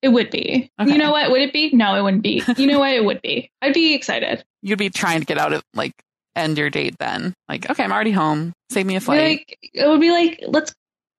It 0.00 0.08
would 0.08 0.30
be. 0.30 0.70
Okay. 0.80 0.92
You 0.92 0.98
know 0.98 1.10
what? 1.10 1.30
Would 1.30 1.40
it 1.42 1.52
be? 1.52 1.72
No, 1.74 1.94
it 1.96 2.02
wouldn't 2.02 2.22
be. 2.22 2.42
You 2.56 2.66
know 2.68 2.78
what? 2.78 2.92
It 2.92 3.04
would 3.04 3.20
be. 3.20 3.50
I'd 3.60 3.74
be 3.74 3.94
excited. 3.94 4.44
You'd 4.62 4.78
be 4.78 4.90
trying 4.90 5.20
to 5.20 5.26
get 5.26 5.38
out 5.38 5.52
of 5.52 5.62
like 5.74 5.92
end 6.38 6.56
your 6.58 6.70
date 6.70 6.96
then. 6.98 7.34
Like, 7.48 7.68
okay, 7.68 7.82
I'm 7.84 7.92
already 7.92 8.12
home. 8.12 8.52
Save 8.70 8.86
me 8.86 8.96
a 8.96 9.00
flight. 9.00 9.20
like, 9.20 9.58
it 9.74 9.86
would 9.88 10.00
be 10.00 10.10
like, 10.10 10.42
let's 10.46 10.72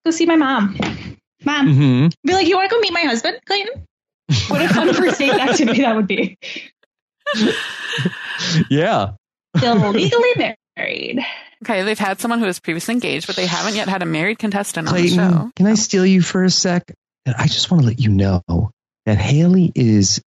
go 0.06 0.12
see 0.12 0.26
my 0.26 0.36
mom. 0.36 0.78
Mom. 1.46 1.74
hmm 1.74 2.08
Be 2.26 2.34
like, 2.34 2.48
you 2.48 2.56
want 2.56 2.70
to 2.70 2.76
go 2.76 2.80
meet 2.80 2.94
my 2.94 3.02
husband, 3.02 3.40
Clayton? 3.46 3.86
What 4.48 4.62
a 4.62 4.70
fun 4.70 4.94
first 4.94 5.20
date 5.20 5.32
activity 5.34 5.82
that 5.82 5.96
would 5.96 6.08
be. 6.08 6.38
Yeah. 8.70 9.12
Still 9.58 9.76
legally 9.92 10.56
married. 10.78 11.20
Okay, 11.64 11.84
they've 11.84 12.00
had 12.00 12.22
someone 12.22 12.40
who 12.40 12.46
was 12.46 12.60
previously 12.60 12.94
engaged, 12.94 13.28
but 13.28 13.36
they 13.36 13.46
haven't 13.46 13.76
yet 13.76 13.90
had 13.90 14.02
a 14.02 14.06
married 14.06 14.40
contestant 14.40 14.88
on 14.88 14.94
the 14.96 15.02
Clayton, 15.02 15.32
show. 15.32 15.52
can 15.56 15.68
I 15.68 15.74
steal 15.74 16.06
you 16.06 16.22
for 16.22 16.44
a 16.44 16.50
sec? 16.50 16.84
I 17.28 17.48
just 17.48 17.70
want 17.70 17.82
to 17.84 17.88
let 17.88 18.00
you 18.00 18.10
know 18.10 18.42
that 19.06 19.18
Haley 19.18 19.72
is 19.76 20.22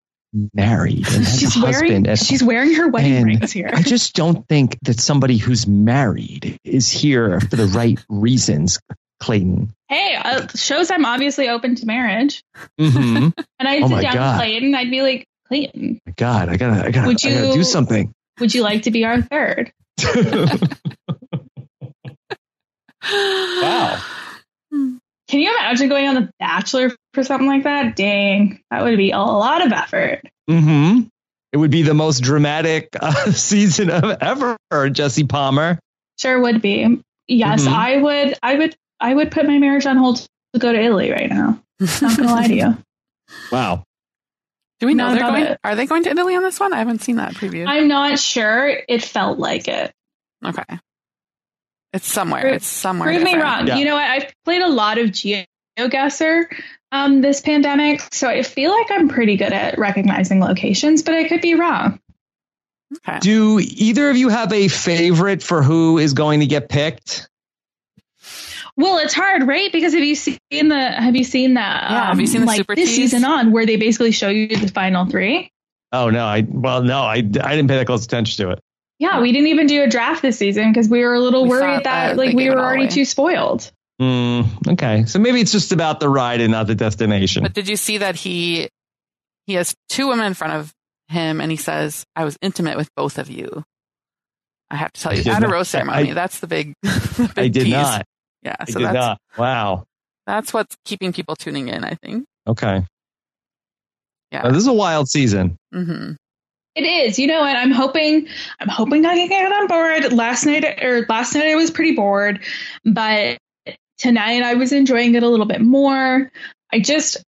married 0.54 1.06
and 1.08 1.24
has 1.24 1.38
She's 1.40 1.56
a 1.56 1.60
wearing 1.60 1.74
husband. 1.82 2.06
and- 2.08 2.18
she's 2.18 2.42
wearing 2.42 2.74
her 2.74 2.88
wedding 2.88 3.12
and 3.16 3.26
rings 3.26 3.52
here. 3.52 3.70
I 3.72 3.82
just 3.82 4.14
don't 4.14 4.46
think 4.48 4.78
that 4.82 4.98
somebody 5.00 5.36
who's 5.36 5.66
married 5.66 6.58
is 6.64 6.88
here 6.90 7.38
for 7.40 7.56
the 7.56 7.66
right 7.66 7.98
reasons, 8.08 8.78
Clayton. 9.20 9.72
Hey, 9.88 10.14
uh, 10.16 10.46
shows 10.54 10.90
I'm 10.90 11.04
obviously 11.04 11.48
open 11.48 11.74
to 11.76 11.86
marriage. 11.86 12.42
Mm-hmm. 12.80 13.28
And 13.58 13.68
I'd 13.68 13.82
Oh 13.84 13.88
sit 13.88 14.02
down 14.02 14.14
God. 14.14 14.32
with 14.32 14.38
Clayton. 14.40 14.74
I'd 14.74 14.90
be 14.90 15.02
like, 15.02 15.26
Clayton, 15.46 16.00
God, 16.16 16.48
I 16.48 16.56
gotta, 16.56 16.84
I 16.86 16.90
gotta, 16.90 17.06
Would 17.08 17.24
I 17.24 17.30
gotta 17.30 17.52
do 17.52 17.62
something. 17.62 18.12
would 18.40 18.52
you 18.54 18.62
like 18.62 18.82
to 18.84 18.90
be 18.90 19.04
our 19.04 19.22
third? 19.22 19.72
Wow. 23.12 24.00
Can 25.32 25.40
you 25.40 25.50
imagine 25.50 25.88
going 25.88 26.06
on 26.08 26.14
The 26.14 26.30
Bachelor 26.38 26.90
for 27.14 27.24
something 27.24 27.46
like 27.48 27.64
that? 27.64 27.96
Dang, 27.96 28.60
that 28.70 28.82
would 28.84 28.98
be 28.98 29.12
a 29.12 29.18
lot 29.18 29.64
of 29.64 29.72
effort. 29.72 30.20
Mm-hmm. 30.48 31.04
It 31.52 31.56
would 31.56 31.70
be 31.70 31.80
the 31.80 31.94
most 31.94 32.20
dramatic 32.22 32.90
uh, 33.00 33.32
season 33.32 33.88
of 33.88 34.04
ever, 34.20 34.58
Jesse 34.90 35.24
Palmer. 35.24 35.78
Sure 36.20 36.38
would 36.38 36.60
be. 36.60 37.00
Yes, 37.28 37.64
Mhm. 37.66 37.72
I 37.72 37.96
would. 37.96 38.34
I 38.42 38.54
would. 38.56 38.76
I 39.00 39.14
would 39.14 39.30
put 39.30 39.46
my 39.46 39.56
marriage 39.58 39.86
on 39.86 39.96
hold 39.96 40.18
to 40.52 40.58
go 40.60 40.70
to 40.70 40.78
Italy 40.78 41.10
right 41.10 41.30
now. 41.30 41.58
Not 41.80 42.16
gonna 42.18 42.30
lie 42.32 42.48
to 42.48 42.54
you. 42.54 42.76
Wow. 43.50 43.84
Do 44.80 44.86
we 44.86 44.92
know 44.92 45.06
Not 45.08 45.14
they're 45.14 45.22
going? 45.30 45.42
it. 45.44 45.58
Are 45.64 45.74
they 45.74 45.86
going 45.86 46.02
to 46.04 46.10
Italy 46.10 46.36
on 46.36 46.42
this 46.42 46.60
one? 46.60 46.74
I 46.74 46.78
haven't 46.78 47.00
seen 47.00 47.16
that 47.16 47.32
preview. 47.32 47.66
I'm 47.66 47.88
not 47.88 48.18
sure. 48.18 48.68
It 48.86 49.02
felt 49.02 49.38
like 49.38 49.66
it. 49.68 49.90
okay, 50.44 50.78
it's 51.92 52.06
somewhere. 52.10 52.42
Prove- 52.42 52.54
it's 52.54 52.66
somewhere. 52.66 53.08
Prove 53.10 53.22
me 53.22 53.36
wrong. 53.36 53.66
Yeah. 53.66 53.76
You 53.76 53.84
know 53.84 53.94
what? 53.94 54.04
I've 54.08 54.32
played 54.44 54.62
a 54.62 54.68
lot 54.68 54.98
of 54.98 55.10
GeoGuessr 55.10 56.44
um, 56.92 57.20
this 57.20 57.40
pandemic, 57.40 58.00
so 58.12 58.28
I 58.28 58.42
feel 58.42 58.70
like 58.70 58.90
I'm 58.90 59.08
pretty 59.08 59.36
good 59.36 59.52
at 59.52 59.78
recognizing 59.78 60.40
locations, 60.40 61.02
but 61.02 61.14
I 61.14 61.28
could 61.28 61.40
be 61.40 61.54
wrong. 61.54 61.98
Okay. 63.08 63.18
Do 63.20 63.58
either 63.58 64.10
of 64.10 64.16
you 64.16 64.28
have 64.28 64.52
a 64.52 64.68
favorite 64.68 65.42
for 65.42 65.62
who 65.62 65.96
is 65.98 66.12
going 66.12 66.40
to 66.40 66.46
get 66.46 66.68
picked? 66.68 67.28
Well, 68.76 68.98
it's 68.98 69.14
hard, 69.14 69.46
right? 69.46 69.70
Because 69.72 69.92
have 69.94 70.02
you 70.02 70.14
seen 70.14 70.38
the 70.50 70.90
have 70.90 71.14
you 71.16 71.24
seen 71.24 71.54
that? 71.54 71.84
um, 71.84 71.92
Yeah, 71.92 72.06
have 72.08 72.20
you 72.20 72.26
seen 72.26 72.40
the 72.42 72.46
like 72.46 72.56
Super 72.58 72.74
this 72.74 72.88
Tease? 72.88 72.96
season 72.96 73.24
on 73.24 73.52
where 73.52 73.66
they 73.66 73.76
basically 73.76 74.12
show 74.12 74.28
you 74.28 74.48
the 74.48 74.68
final 74.68 75.06
three? 75.06 75.50
Oh 75.92 76.08
no, 76.10 76.24
I 76.24 76.46
well 76.48 76.82
no, 76.82 77.00
I, 77.00 77.16
I 77.16 77.20
didn't 77.22 77.68
pay 77.68 77.76
that 77.76 77.86
close 77.86 78.04
attention 78.04 78.44
to 78.46 78.52
it. 78.52 78.60
Yeah, 79.02 79.20
we 79.20 79.32
didn't 79.32 79.48
even 79.48 79.66
do 79.66 79.82
a 79.82 79.88
draft 79.88 80.22
this 80.22 80.38
season 80.38 80.72
because 80.72 80.88
we 80.88 81.02
were 81.04 81.14
a 81.14 81.18
little 81.20 81.42
We 81.42 81.48
worried 81.48 81.84
that, 81.84 81.84
that 81.84 82.16
like 82.16 82.36
we 82.36 82.48
were 82.48 82.58
already 82.60 82.84
away. 82.84 82.90
too 82.90 83.04
spoiled. 83.04 83.68
Mm, 84.00 84.72
okay, 84.74 85.04
so 85.06 85.18
maybe 85.18 85.40
it's 85.40 85.50
just 85.50 85.72
about 85.72 85.98
the 85.98 86.08
ride 86.08 86.40
and 86.40 86.52
not 86.52 86.68
the 86.68 86.76
destination. 86.76 87.42
But 87.42 87.52
did 87.52 87.68
you 87.68 87.74
see 87.76 87.98
that 87.98 88.14
he 88.14 88.68
he 89.46 89.54
has 89.54 89.74
two 89.88 90.06
women 90.08 90.26
in 90.26 90.34
front 90.34 90.52
of 90.54 90.72
him, 91.08 91.40
and 91.40 91.50
he 91.50 91.56
says, 91.56 92.04
"I 92.14 92.24
was 92.24 92.38
intimate 92.40 92.76
with 92.76 92.88
both 92.94 93.18
of 93.18 93.28
you." 93.28 93.64
I 94.70 94.76
have 94.76 94.92
to 94.92 95.00
tell 95.00 95.12
you, 95.14 95.24
did 95.24 95.32
at 95.32 95.38
a 95.42 95.46
not- 95.48 95.52
rose 95.52 95.68
ceremony, 95.68 96.12
I- 96.12 96.14
that's 96.14 96.38
the 96.38 96.46
big. 96.46 96.72
the 96.82 97.32
big 97.34 97.44
I 97.44 97.48
did 97.48 97.64
tease. 97.64 97.72
not. 97.72 98.06
Yeah, 98.44 98.56
I 98.60 98.64
so 98.66 98.78
did 98.78 98.86
that's 98.86 98.94
not. 98.94 99.18
Wow. 99.36 99.84
that's 100.28 100.54
what's 100.54 100.76
keeping 100.84 101.12
people 101.12 101.34
tuning 101.34 101.66
in. 101.68 101.82
I 101.84 101.94
think. 102.02 102.24
Okay. 102.46 102.86
Yeah. 104.30 104.42
Now, 104.42 104.50
this 104.50 104.58
is 104.62 104.68
a 104.68 104.72
wild 104.72 105.08
season. 105.08 105.56
hmm 105.72 106.12
It 106.74 106.82
is. 106.82 107.18
You 107.18 107.26
know 107.26 107.40
what? 107.40 107.54
I'm 107.56 107.70
hoping. 107.70 108.26
I'm 108.60 108.68
hoping 108.68 109.04
I 109.04 109.14
can 109.14 109.28
get 109.28 109.52
on 109.52 109.66
board. 109.66 110.12
Last 110.12 110.46
night 110.46 110.82
or 110.82 111.04
last 111.08 111.34
night 111.34 111.48
I 111.48 111.54
was 111.54 111.70
pretty 111.70 111.92
bored, 111.94 112.40
but 112.84 113.38
tonight 113.98 114.42
I 114.42 114.54
was 114.54 114.72
enjoying 114.72 115.14
it 115.14 115.22
a 115.22 115.28
little 115.28 115.46
bit 115.46 115.60
more. 115.60 116.30
I 116.72 116.80
just, 116.80 117.22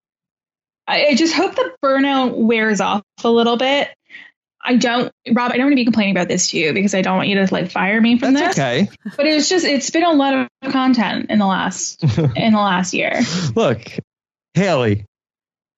I, 0.88 1.08
I 1.08 1.16
just 1.16 1.34
hope 1.34 1.56
the 1.56 1.72
burnout 1.84 2.36
wears 2.38 2.80
off 2.80 3.04
a 3.24 3.30
little 3.30 3.58
bit. 3.58 3.90
I 4.66 4.78
don't, 4.78 5.12
Rob. 5.30 5.52
I 5.52 5.58
don't 5.58 5.66
want 5.66 5.74
to 5.74 5.76
be 5.76 5.84
complaining 5.84 6.16
about 6.16 6.30
this 6.30 6.52
to 6.52 6.58
you 6.58 6.72
because 6.72 6.96
I 6.96 7.02
don't 7.02 7.18
want 7.18 7.28
you 7.28 7.46
to 7.46 7.54
like 7.54 7.70
fire 7.70 8.00
me 8.00 8.18
from 8.18 8.34
That's 8.34 8.56
this. 8.56 8.64
okay. 8.64 8.90
But 9.18 9.26
it's 9.26 9.50
just, 9.50 9.66
it's 9.66 9.90
been 9.90 10.06
a 10.06 10.14
lot 10.14 10.48
of 10.62 10.72
content 10.72 11.26
in 11.30 11.40
the 11.40 11.46
last 11.46 12.02
in 12.02 12.54
the 12.54 12.60
last 12.60 12.94
year. 12.94 13.20
Look, 13.58 13.82
Haley, 14.54 15.06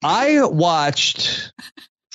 I 0.03 0.45
watched 0.45 1.51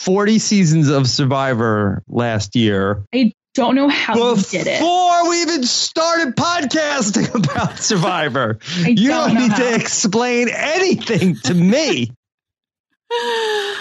40 0.04 0.38
seasons 0.38 0.88
of 0.88 1.08
Survivor 1.08 2.02
last 2.08 2.56
year 2.56 3.04
I 3.14 3.32
Don't 3.54 3.74
know 3.74 3.88
how 3.88 4.14
you 4.16 4.36
did 4.42 4.66
it. 4.66 4.78
before 4.78 5.28
we 5.28 5.42
even 5.42 5.64
started 5.64 6.36
podcasting 6.36 7.34
about 7.50 7.78
Survivor. 7.78 8.58
I 8.84 8.88
You 8.90 9.08
don't 9.08 9.34
don't 9.34 9.42
need 9.42 9.50
how. 9.52 9.58
to 9.58 9.74
explain 9.74 10.48
anything 10.48 11.36
to 11.44 11.54
me. 11.54 12.10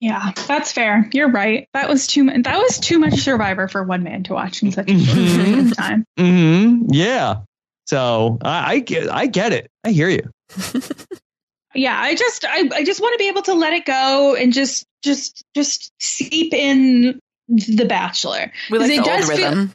Yeah, 0.00 0.30
that's 0.46 0.70
fair. 0.70 1.10
You're 1.12 1.30
right. 1.30 1.66
That 1.74 1.88
was 1.88 2.06
too 2.06 2.22
much. 2.22 2.44
That 2.44 2.58
was 2.58 2.78
too 2.78 3.00
much 3.00 3.14
Survivor 3.14 3.66
for 3.66 3.82
one 3.82 4.04
man 4.04 4.22
to 4.24 4.32
watch 4.32 4.62
in 4.62 4.70
such 4.70 4.88
a 4.88 4.96
short 5.04 5.18
Mhm. 5.18 5.36
period 5.36 5.58
of 5.66 5.76
time. 5.76 6.04
hmm 6.16 6.82
Yeah. 6.92 7.40
So 7.86 8.38
I, 8.42 8.74
I 8.74 8.78
get, 8.78 9.10
I 9.10 9.26
get 9.26 9.52
it. 9.52 9.68
I 9.82 9.90
hear 9.90 10.08
you. 10.08 10.30
Yeah, 11.74 11.98
I 12.00 12.14
just, 12.14 12.44
I, 12.44 12.68
I 12.74 12.84
just 12.84 13.00
want 13.00 13.14
to 13.14 13.18
be 13.18 13.28
able 13.28 13.42
to 13.42 13.54
let 13.54 13.72
it 13.72 13.84
go 13.84 14.34
and 14.34 14.52
just, 14.52 14.86
just, 15.02 15.44
just 15.54 15.92
seep 16.00 16.52
in 16.54 17.20
The 17.48 17.84
Bachelor. 17.84 18.52
we 18.70 18.78
like 18.78 18.90
It 18.90 18.96
the 18.98 19.02
does 19.04 19.30
old 19.30 19.38
feel- 19.38 19.68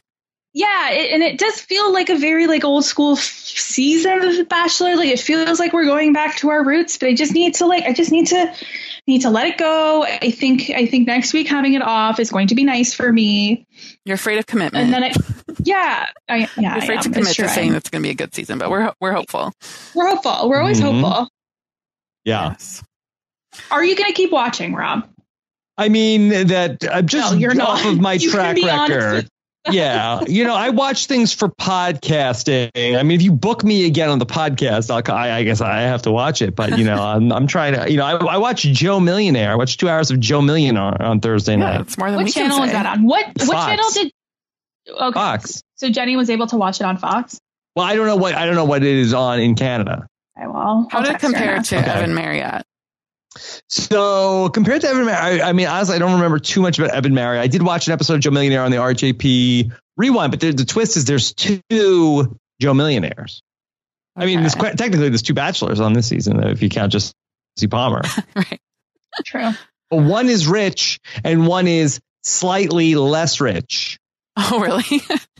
Yeah, 0.52 0.90
it, 0.90 1.12
and 1.12 1.22
it 1.22 1.38
does 1.38 1.60
feel 1.60 1.92
like 1.92 2.08
a 2.10 2.16
very 2.18 2.46
like 2.46 2.64
old 2.64 2.84
school 2.84 3.12
f- 3.12 3.20
season 3.20 4.22
of 4.24 4.36
The 4.36 4.44
Bachelor. 4.44 4.96
Like 4.96 5.08
it 5.08 5.20
feels 5.20 5.58
like 5.60 5.72
we're 5.72 5.84
going 5.86 6.12
back 6.12 6.36
to 6.38 6.50
our 6.50 6.64
roots, 6.64 6.98
but 6.98 7.08
I 7.10 7.14
just 7.14 7.32
need 7.32 7.54
to 7.54 7.66
like, 7.66 7.84
I 7.84 7.92
just 7.92 8.10
need 8.12 8.26
to 8.28 8.54
need 9.06 9.22
to 9.22 9.30
let 9.30 9.46
it 9.46 9.58
go. 9.58 10.02
I 10.04 10.30
think, 10.30 10.70
I 10.70 10.86
think 10.86 11.06
next 11.06 11.32
week 11.32 11.46
having 11.48 11.74
it 11.74 11.82
off 11.82 12.18
is 12.18 12.30
going 12.30 12.48
to 12.48 12.54
be 12.54 12.64
nice 12.64 12.92
for 12.94 13.12
me. 13.12 13.66
You're 14.04 14.14
afraid 14.16 14.38
of 14.38 14.46
commitment. 14.46 14.84
And 14.84 14.92
then 14.94 15.04
I, 15.04 15.12
yeah, 15.62 16.08
I, 16.28 16.36
yeah, 16.38 16.48
You're 16.58 16.70
I 16.72 16.78
afraid 16.78 16.96
am. 16.98 17.02
to 17.04 17.10
commit 17.10 17.34
true. 17.34 17.44
to 17.46 17.50
saying 17.50 17.74
it's 17.74 17.88
going 17.90 18.02
to 18.02 18.06
be 18.06 18.10
a 18.10 18.14
good 18.14 18.34
season, 18.34 18.58
but 18.58 18.70
we're 18.70 18.92
we're 19.00 19.12
hopeful. 19.12 19.52
We're 19.94 20.08
hopeful. 20.08 20.48
We're 20.48 20.58
always 20.60 20.80
Mhm. 20.80 21.00
hopeful. 21.02 21.28
Yeah. 22.24 22.50
Yes. 22.50 22.82
Are 23.70 23.84
you 23.84 23.94
going 23.96 24.08
to 24.08 24.14
keep 24.14 24.30
watching, 24.32 24.74
Rob? 24.74 25.08
I 25.76 25.88
mean 25.88 26.28
that 26.48 26.84
I'm 26.90 27.06
just 27.06 27.32
No, 27.32 27.38
you're 27.38 27.50
off 27.52 27.84
not. 27.84 27.86
of 27.94 28.00
my 28.00 28.12
You 28.20 28.30
track 28.30 28.56
record. 28.62 29.28
yeah, 29.70 30.20
you 30.26 30.44
know, 30.44 30.54
I 30.54 30.68
watch 30.68 31.06
things 31.06 31.32
for 31.32 31.48
podcasting. 31.48 32.70
I 32.98 33.02
mean, 33.02 33.12
if 33.18 33.22
you 33.22 33.32
book 33.32 33.64
me 33.64 33.86
again 33.86 34.10
on 34.10 34.18
the 34.18 34.26
podcast, 34.26 34.90
I'll, 34.90 35.02
I, 35.16 35.38
I 35.38 35.42
guess 35.42 35.60
I 35.62 35.80
have 35.80 36.02
to 36.02 36.12
watch 36.12 36.42
it. 36.42 36.54
But 36.54 36.76
you 36.78 36.84
know, 36.84 37.02
I'm, 37.02 37.32
I'm 37.32 37.46
trying 37.46 37.74
to. 37.74 37.90
You 37.90 37.96
know, 37.96 38.04
I, 38.04 38.34
I 38.34 38.36
watch 38.36 38.62
Joe 38.62 39.00
Millionaire. 39.00 39.50
I 39.50 39.54
watched 39.54 39.80
two 39.80 39.88
hours 39.88 40.10
of 40.10 40.20
Joe 40.20 40.42
Millionaire 40.42 41.00
on 41.00 41.20
Thursday 41.20 41.52
Yeah, 41.52 41.58
night. 41.58 41.80
it's 41.80 41.96
more 41.96 42.10
than 42.10 42.18
we 42.18 42.24
What 42.24 42.34
can 42.34 42.50
channel 42.50 42.62
is 42.64 42.72
that 42.72 42.84
on? 42.86 43.04
What 43.04 43.26
what 43.46 43.66
channel 43.66 43.88
did? 43.94 44.10
Okay, 44.86 45.12
Fox. 45.14 45.62
so 45.76 45.88
Jenny 45.88 46.16
was 46.16 46.28
able 46.28 46.46
to 46.48 46.56
watch 46.56 46.80
it 46.80 46.84
on 46.84 46.98
Fox. 46.98 47.38
Well, 47.74 47.86
I 47.86 47.96
don't 47.96 48.06
know 48.06 48.16
what 48.16 48.34
I 48.34 48.44
don't 48.44 48.54
know 48.56 48.66
what 48.66 48.82
it 48.82 48.96
is 48.96 49.14
on 49.14 49.40
in 49.40 49.54
Canada. 49.54 50.06
Okay, 50.38 50.46
well, 50.48 50.88
How 50.90 50.98
I'll 50.98 51.04
did 51.04 51.14
it 51.14 51.20
compare 51.20 51.60
to 51.62 51.78
Okay. 51.78 51.90
Evan 51.90 52.14
Marriott? 52.14 52.64
So 53.68 54.48
compared 54.50 54.82
to 54.82 54.88
Evan, 54.88 55.06
Mar- 55.06 55.14
I, 55.14 55.40
I 55.40 55.52
mean, 55.52 55.66
honestly, 55.66 55.96
I 55.96 55.98
don't 55.98 56.12
remember 56.14 56.38
too 56.38 56.60
much 56.62 56.78
about 56.78 56.90
Evan 56.92 57.14
Marriott. 57.14 57.42
I 57.42 57.46
did 57.48 57.62
watch 57.62 57.86
an 57.88 57.92
episode 57.92 58.14
of 58.14 58.20
Joe 58.20 58.30
Millionaire 58.30 58.62
on 58.62 58.70
the 58.70 58.76
RJP 58.76 59.72
Rewind, 59.96 60.30
but 60.30 60.40
the, 60.40 60.52
the 60.52 60.64
twist 60.64 60.96
is 60.96 61.04
there's 61.04 61.34
two 61.34 61.60
Joe 62.60 62.74
Millionaires. 62.74 63.42
I 64.16 64.26
mean, 64.26 64.40
there's 64.40 64.54
quite, 64.54 64.78
technically 64.78 65.08
there's 65.08 65.22
two 65.22 65.34
bachelors 65.34 65.80
on 65.80 65.92
this 65.92 66.06
season 66.06 66.40
if 66.44 66.62
you 66.62 66.68
count 66.68 66.92
just 66.92 67.12
C. 67.58 67.66
Palmer. 67.66 68.02
right. 68.36 68.60
True. 69.24 69.50
but 69.90 69.96
one 70.02 70.28
is 70.28 70.46
rich 70.46 71.00
and 71.24 71.46
one 71.46 71.66
is 71.66 72.00
slightly 72.22 72.94
less 72.94 73.40
rich. 73.40 73.98
Oh, 74.36 74.60
really? 74.60 74.84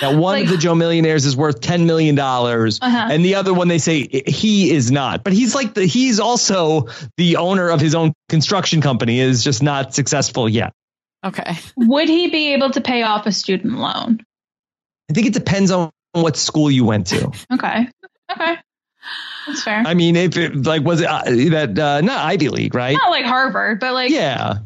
Now, 0.00 0.12
one 0.16 0.34
Like- 0.34 0.44
of 0.44 0.50
the 0.50 0.56
Joe 0.56 0.74
Millionaires 0.74 1.24
is 1.26 1.36
worth 1.36 1.60
ten 1.60 1.86
million 1.86 2.14
dollars, 2.14 2.78
Uh-huh. 2.80 3.08
and 3.10 3.24
the 3.24 3.34
other 3.34 3.52
one 3.52 3.68
they 3.68 3.78
say 3.78 4.06
he 4.26 4.70
is 4.70 4.90
not. 4.92 5.24
But 5.24 5.32
he's 5.32 5.54
like 5.54 5.74
the 5.74 5.84
he's 5.86 6.20
also 6.20 6.88
the 7.16 7.36
owner 7.36 7.68
of 7.70 7.80
his 7.80 7.94
own 7.94 8.12
construction 8.28 8.80
company. 8.80 9.18
Is 9.20 9.42
just 9.42 9.62
not 9.62 9.94
successful 9.94 10.48
yet. 10.48 10.72
okay. 11.24 11.56
Would 11.76 12.08
he 12.08 12.28
be 12.30 12.52
able 12.54 12.70
to 12.70 12.80
pay 12.80 13.02
off 13.02 13.26
a 13.26 13.32
student 13.32 13.78
loan? 13.78 14.20
I 15.10 15.14
think 15.14 15.26
it 15.26 15.32
depends 15.34 15.70
on 15.72 15.90
what 16.12 16.36
school 16.36 16.70
you 16.70 16.84
went 16.84 17.08
to. 17.08 17.30
Okay. 17.52 17.88
Okay. 18.32 18.56
That's 19.46 19.62
fair. 19.62 19.82
I 19.86 19.94
mean, 19.94 20.16
if 20.16 20.36
it, 20.36 20.64
like 20.66 20.82
was 20.82 21.00
it 21.00 21.06
uh, 21.08 21.22
that 21.24 21.78
uh, 21.78 22.00
not 22.00 22.24
Ivy 22.24 22.48
League, 22.48 22.74
right? 22.74 22.94
Not 22.96 23.10
like 23.10 23.24
Harvard, 23.24 23.78
but 23.80 23.94
like 23.94 24.10
Yeah, 24.10 24.58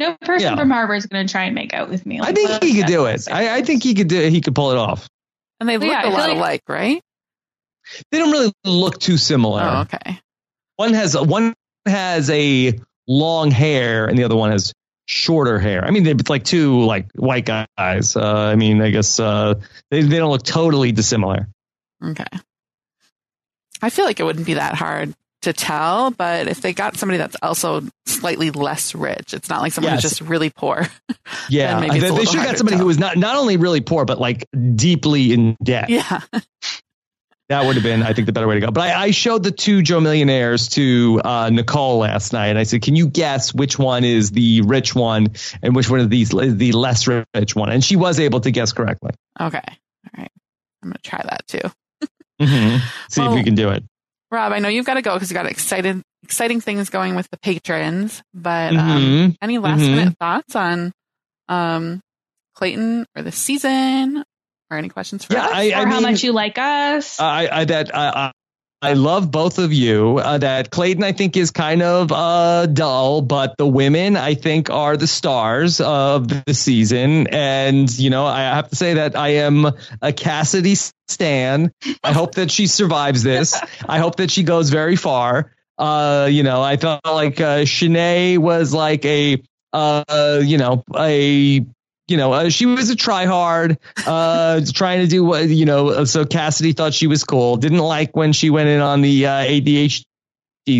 no 0.00 0.16
person 0.22 0.50
Yeah. 0.52 0.56
from 0.56 0.70
Harvard 0.70 0.96
is 0.98 1.06
going 1.06 1.26
to 1.26 1.30
try 1.30 1.44
and 1.44 1.54
make 1.54 1.72
out 1.74 1.88
with 1.88 2.04
me. 2.06 2.18
I 2.20 2.32
think 2.32 2.62
he 2.64 2.74
could 2.74 2.86
do 2.86 3.06
it. 3.06 3.28
I, 3.30 3.58
I 3.58 3.62
think 3.62 3.82
he 3.84 3.94
could 3.94 4.08
do. 4.08 4.28
He 4.28 4.40
could 4.40 4.54
pull 4.54 4.72
it 4.72 4.78
off. 4.78 5.06
And 5.60 5.68
they 5.68 5.76
But 5.76 5.84
look 5.86 5.92
yeah, 5.92 5.98
I 5.98 6.00
a 6.00 6.04
feel 6.04 6.12
lot 6.12 6.28
like- 6.30 6.36
alike, 6.36 6.62
right? 6.68 7.02
They 8.10 8.18
don't 8.18 8.30
really 8.32 8.52
look 8.64 8.98
too 8.98 9.16
similar. 9.16 9.62
Oh, 9.62 9.80
okay. 9.82 10.18
One 10.76 10.94
has 10.94 11.16
one 11.18 11.54
has 11.86 12.30
a 12.30 12.78
long 13.08 13.50
hair, 13.50 14.06
and 14.06 14.16
the 14.18 14.24
other 14.24 14.36
one 14.36 14.50
has 14.52 14.72
shorter 15.06 15.58
hair. 15.58 15.84
I 15.84 15.90
mean, 15.90 16.04
they're 16.04 16.14
like 16.28 16.44
two 16.44 16.80
like 16.84 17.10
white 17.14 17.44
guys. 17.46 18.14
Uh, 18.16 18.22
I 18.52 18.54
mean, 18.56 18.80
I 18.80 18.90
guess 18.90 19.18
uh, 19.18 19.54
they 19.90 20.02
they 20.02 20.18
don't 20.18 20.30
look 20.30 20.44
totally 20.44 20.92
dissimilar. 20.92 21.48
Okay. 22.04 22.24
I 23.82 23.90
feel 23.90 24.04
like 24.04 24.20
it 24.20 24.24
wouldn't 24.24 24.46
be 24.46 24.54
that 24.54 24.74
hard 24.74 25.14
to 25.42 25.52
tell, 25.52 26.10
but 26.10 26.48
if 26.48 26.60
they 26.60 26.72
got 26.72 26.96
somebody 26.96 27.18
that's 27.18 27.36
also 27.42 27.82
slightly 28.06 28.50
less 28.50 28.94
rich, 28.94 29.32
it's 29.34 29.48
not 29.48 29.62
like 29.62 29.72
someone 29.72 29.92
Yes. 29.94 30.02
who's 30.02 30.10
just 30.10 30.20
really 30.22 30.50
poor. 30.50 30.86
Yeah, 31.48 31.80
they, 31.80 31.98
they 32.00 32.24
should 32.24 32.40
have 32.40 32.46
got 32.46 32.58
somebody 32.58 32.76
who 32.76 32.86
was 32.86 32.98
not 32.98 33.16
not 33.16 33.36
only 33.36 33.56
really 33.56 33.80
poor 33.80 34.04
but 34.04 34.18
like 34.18 34.46
deeply 34.74 35.32
in 35.32 35.56
debt. 35.62 35.88
yeah. 35.90 36.20
That 37.48 37.66
would 37.66 37.74
have 37.74 37.82
been, 37.82 38.04
I 38.04 38.12
think, 38.12 38.26
the 38.26 38.32
better 38.32 38.46
way 38.46 38.54
to 38.54 38.60
go. 38.60 38.70
But 38.70 38.90
I, 38.90 39.02
I 39.06 39.10
showed 39.10 39.42
the 39.42 39.50
two 39.50 39.82
Joe 39.82 39.98
Millionaires 39.98 40.68
to 40.68 41.20
uh, 41.24 41.50
Nicole 41.50 41.98
last 41.98 42.32
night, 42.32 42.46
and 42.46 42.56
I 42.58 42.62
said, 42.62 42.80
"Can 42.80 42.94
you 42.94 43.08
guess 43.08 43.52
which 43.52 43.76
one 43.76 44.04
is 44.04 44.30
the 44.30 44.60
rich 44.60 44.94
one 44.94 45.26
and 45.60 45.74
which 45.74 45.90
one 45.90 45.98
of 45.98 46.10
these 46.10 46.32
is 46.32 46.56
the 46.58 46.70
less 46.70 47.08
rich 47.08 47.56
one?" 47.56 47.68
And 47.70 47.82
she 47.82 47.96
was 47.96 48.20
able 48.20 48.38
to 48.42 48.52
guess 48.52 48.72
correctly. 48.72 49.10
Okay. 49.40 49.58
All 49.66 50.10
right. 50.16 50.30
I'm 50.84 50.90
going 50.90 50.92
to 50.92 51.02
try 51.02 51.22
that 51.28 51.44
too. 51.48 52.08
Mm-hmm. 52.40 52.86
See 53.08 53.22
if 53.24 53.32
we 53.32 53.42
can 53.42 53.56
do 53.56 53.70
it. 53.70 53.82
Rob, 54.30 54.52
I 54.52 54.58
know 54.60 54.68
you've 54.68 54.86
got 54.86 54.94
to 54.94 55.02
go 55.02 55.14
because 55.14 55.30
you 55.30 55.34
got 55.34 55.46
excited, 55.46 56.02
exciting 56.22 56.60
things 56.60 56.88
going 56.90 57.14
with 57.16 57.28
the 57.30 57.38
patrons, 57.38 58.22
but 58.32 58.76
um, 58.76 58.78
Mhm. 58.78 59.36
any 59.42 59.58
last 59.58 59.80
Mhm. 59.80 59.90
minute 59.96 60.14
thoughts 60.18 60.54
on 60.54 60.92
um, 61.48 62.00
Clayton 62.54 63.06
or 63.16 63.22
the 63.22 63.32
season 63.32 64.24
or 64.70 64.76
any 64.76 64.88
questions 64.88 65.24
for 65.24 65.34
Yeah, 65.34 65.46
us? 65.46 65.52
I, 65.52 65.70
or 65.70 65.74
I 65.76 65.84
how 65.86 65.94
mean, 65.94 66.02
much 66.02 66.22
you 66.22 66.32
like 66.32 66.58
us. 66.58 67.18
I, 67.18 67.48
I 67.50 67.64
that 67.64 67.94
I, 67.96 68.32
I 68.82 68.94
love 68.94 69.30
both 69.30 69.58
of 69.58 69.74
you. 69.74 70.18
Uh, 70.18 70.38
that 70.38 70.70
Clayton, 70.70 71.04
I 71.04 71.12
think, 71.12 71.36
is 71.36 71.50
kind 71.50 71.82
of 71.82 72.10
uh, 72.10 72.64
dull, 72.64 73.20
but 73.20 73.58
the 73.58 73.66
women, 73.66 74.16
I 74.16 74.34
think, 74.34 74.70
are 74.70 74.96
the 74.96 75.06
stars 75.06 75.82
of 75.82 76.28
the 76.28 76.54
season. 76.54 77.26
And 77.26 77.90
you 77.98 78.08
know, 78.08 78.24
I 78.24 78.40
have 78.40 78.70
to 78.70 78.76
say 78.76 78.94
that 78.94 79.16
I 79.16 79.28
am 79.28 79.66
a 80.00 80.12
Cassidy 80.14 80.76
stan. 81.08 81.72
I 82.02 82.12
hope 82.12 82.36
that 82.36 82.50
she 82.50 82.66
survives 82.66 83.22
this. 83.22 83.60
I 83.86 83.98
hope 83.98 84.16
that 84.16 84.30
she 84.30 84.44
goes 84.44 84.70
very 84.70 84.96
far. 84.96 85.52
Uh, 85.76 86.28
you 86.30 86.42
know, 86.42 86.62
I 86.62 86.78
felt 86.78 87.04
like 87.04 87.38
uh, 87.38 87.60
Shanae 87.60 88.38
was 88.38 88.72
like 88.72 89.04
a, 89.04 89.42
uh, 89.74 90.40
you 90.42 90.56
know, 90.56 90.84
a 90.96 91.66
you 92.10 92.16
know, 92.16 92.32
uh, 92.32 92.48
she 92.48 92.66
was 92.66 92.90
a 92.90 92.96
tryhard, 92.96 93.78
uh, 94.04 94.60
trying 94.74 95.00
to 95.00 95.06
do 95.06 95.24
what, 95.24 95.48
you 95.48 95.64
know, 95.64 95.90
uh, 95.90 96.04
so 96.04 96.24
Cassidy 96.24 96.72
thought 96.72 96.92
she 96.92 97.06
was 97.06 97.22
cool. 97.22 97.56
Didn't 97.56 97.78
like 97.78 98.16
when 98.16 98.32
she 98.32 98.50
went 98.50 98.68
in 98.68 98.80
on 98.80 99.00
the 99.00 99.26
uh, 99.26 99.44
ADHD 99.44 100.04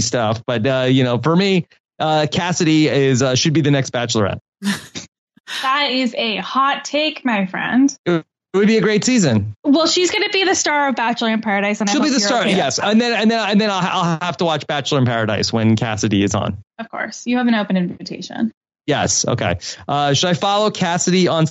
stuff. 0.01 0.43
But, 0.45 0.67
uh, 0.67 0.87
you 0.91 1.05
know, 1.05 1.19
for 1.19 1.35
me, 1.35 1.67
uh, 2.01 2.27
Cassidy 2.31 2.89
is, 2.89 3.23
uh, 3.23 3.37
should 3.37 3.53
be 3.53 3.61
the 3.61 3.71
next 3.71 3.93
bachelorette. 3.93 4.41
that 4.61 5.91
is 5.91 6.15
a 6.19 6.39
hot 6.39 6.85
take, 6.85 7.25
my 7.25 7.47
friend. 7.47 7.97
It 8.05 8.25
would 8.55 8.67
be 8.67 8.79
a 8.79 8.83
great 8.83 9.05
season. 9.05 9.55
Well, 9.63 9.87
she's 9.87 10.11
going 10.11 10.25
to 10.25 10.31
be 10.31 10.45
the 10.45 10.57
star 10.57 10.89
of 10.89 10.97
Bachelor 10.97 11.31
in 11.31 11.41
Paradise, 11.41 11.81
and 11.81 11.89
She'll 11.89 12.03
be 12.03 12.11
the 12.11 12.19
star. 12.19 12.41
okay. 12.41 12.57
Yes. 12.57 12.81
And 12.81 13.01
then, 13.01 13.13
and 13.13 13.31
then, 13.31 13.49
and 13.49 13.61
then 13.61 13.71
I'll, 13.71 13.79
I'll 13.81 14.19
have 14.21 14.37
to 14.39 14.45
watch 14.45 14.67
Bachelor 14.67 14.99
in 14.99 15.05
Paradise 15.05 15.53
when 15.53 15.77
Cassidy 15.77 16.25
is 16.25 16.35
on. 16.35 16.59
Of 16.81 16.89
course, 16.91 17.25
you 17.29 17.37
have 17.37 17.47
an 17.47 17.55
open 17.55 17.77
invitation. 17.77 18.53
Yes. 18.91 19.25
Okay. 19.25 19.59
Uh, 19.87 20.15
should 20.15 20.31
I 20.31 20.35
follow 20.35 20.73
Cassidy 20.73 21.29
on 21.29 21.47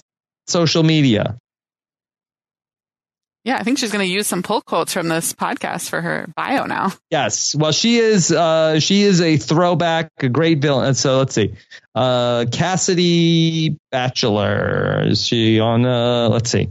social 0.47 0.83
media? 0.83 1.37
yeah, 3.45 3.57
I 3.57 3.63
think 3.63 3.79
she's 3.79 3.91
going 3.91 4.05
to 4.05 4.13
use 4.13 4.27
some 4.27 4.43
pull 4.43 4.61
quotes 4.61 4.93
from 4.93 5.07
this 5.07 5.33
podcast 5.33 5.89
for 5.89 6.01
her 6.01 6.27
bio 6.35 6.65
now. 6.65 6.91
Yes. 7.09 7.55
Well, 7.55 7.71
she 7.71 7.97
is. 7.97 8.31
Uh, 8.31 8.79
she 8.79 9.01
is 9.01 9.21
a 9.21 9.37
throwback, 9.37 10.11
a 10.19 10.29
great 10.29 10.59
villain. 10.59 10.93
So 10.93 11.17
let's 11.17 11.33
see. 11.33 11.55
Uh, 11.95 12.45
Cassidy 12.51 13.77
Bachelor. 13.91 15.03
Is 15.07 15.25
she 15.25 15.59
on? 15.59 15.85
Uh, 15.85 16.29
let's 16.29 16.51
see. 16.51 16.69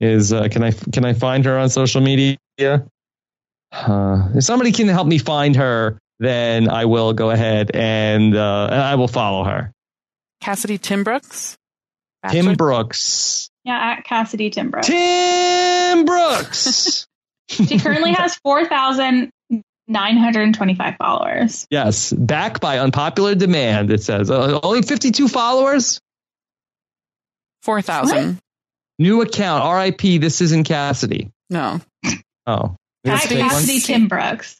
Is 0.00 0.32
uh, 0.32 0.48
can 0.48 0.64
I 0.64 0.72
can 0.72 1.04
I 1.04 1.12
find 1.12 1.44
her 1.44 1.58
on 1.58 1.68
social 1.68 2.00
media? 2.00 2.38
Uh, 2.58 4.28
if 4.34 4.44
somebody 4.44 4.72
can 4.72 4.88
help 4.88 5.06
me 5.06 5.18
find 5.18 5.54
her, 5.56 5.98
then 6.18 6.68
I 6.68 6.86
will 6.86 7.12
go 7.12 7.30
ahead 7.30 7.70
and 7.74 8.34
uh, 8.34 8.68
and 8.70 8.80
I 8.80 8.94
will 8.94 9.08
follow 9.08 9.44
her. 9.44 9.72
Cassidy 10.40 10.78
Timbrooks. 10.78 11.56
Tim 12.30 12.54
Brooks. 12.54 13.50
Yeah, 13.64 13.96
at 13.98 14.04
Cassidy 14.04 14.50
Timbrook. 14.50 14.84
Timbrooks. 15.96 17.06
She 17.48 17.78
currently 17.78 18.12
has 18.12 18.34
4,925 18.36 20.94
followers. 20.98 21.66
yes, 21.70 22.12
back 22.12 22.58
by 22.60 22.78
unpopular 22.80 23.34
demand. 23.36 23.90
It 23.92 24.02
says 24.02 24.30
uh, 24.30 24.58
only 24.62 24.82
fifty-two 24.82 25.28
followers. 25.28 26.00
4,000. 27.62 28.38
New 28.98 29.20
account. 29.22 29.62
R.I.P. 29.64 30.18
This 30.18 30.40
isn't 30.40 30.64
Cassidy. 30.64 31.30
No. 31.50 31.80
Oh. 32.46 32.74
At 33.04 33.04
Let's 33.04 33.28
take 33.28 33.40
one. 33.40 33.50
Cassidy 33.50 33.80
Timbrooks. 33.80 34.56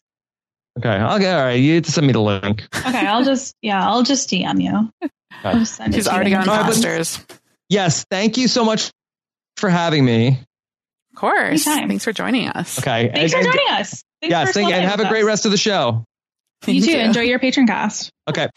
Okay. 0.78 0.90
Okay. 0.90 1.32
All 1.32 1.42
right. 1.44 1.52
You 1.52 1.76
have 1.76 1.84
to 1.84 1.92
send 1.92 2.06
me 2.06 2.12
the 2.12 2.20
link. 2.20 2.66
Okay, 2.76 3.06
I'll 3.06 3.24
just, 3.24 3.54
yeah, 3.62 3.88
I'll 3.88 4.02
just 4.02 4.28
DM 4.30 4.62
you. 4.62 4.90
I'll 5.44 5.58
just 5.58 5.74
send 5.74 5.94
it 5.94 5.96
She's 5.98 6.08
already 6.08 6.32
in 6.32 6.38
on 6.38 6.44
the 6.46 6.50
All 6.50 6.56
right, 6.58 6.66
but- 6.66 6.74
posters. 6.74 7.24
Yes. 7.68 8.04
Thank 8.10 8.36
you 8.36 8.48
so 8.48 8.64
much 8.64 8.90
for 9.56 9.68
having 9.68 10.04
me. 10.04 10.28
Of 11.10 11.16
course. 11.16 11.66
Anytime. 11.66 11.88
Thanks 11.88 12.04
for 12.04 12.12
joining 12.12 12.48
us. 12.48 12.78
Okay. 12.78 13.10
Thanks 13.12 13.32
for 13.32 13.38
And- 13.38 13.46
and- 13.46 13.54
joining 13.56 13.70
us. 13.80 14.02
Thanks 14.22 14.30
Yes. 14.30 14.48
for 14.48 14.52
Thank, 14.54 14.72
and 14.72 14.84
have 14.84 15.00
a 15.00 15.08
great 15.08 15.22
us. 15.22 15.26
rest 15.26 15.44
of 15.46 15.50
the 15.50 15.56
show. 15.58 16.04
You 16.66 16.80
too. 16.84 16.96
Enjoy 16.96 17.20
your 17.22 17.38
patron 17.38 17.66
cast. 17.66 18.10
Okay. 18.28 18.48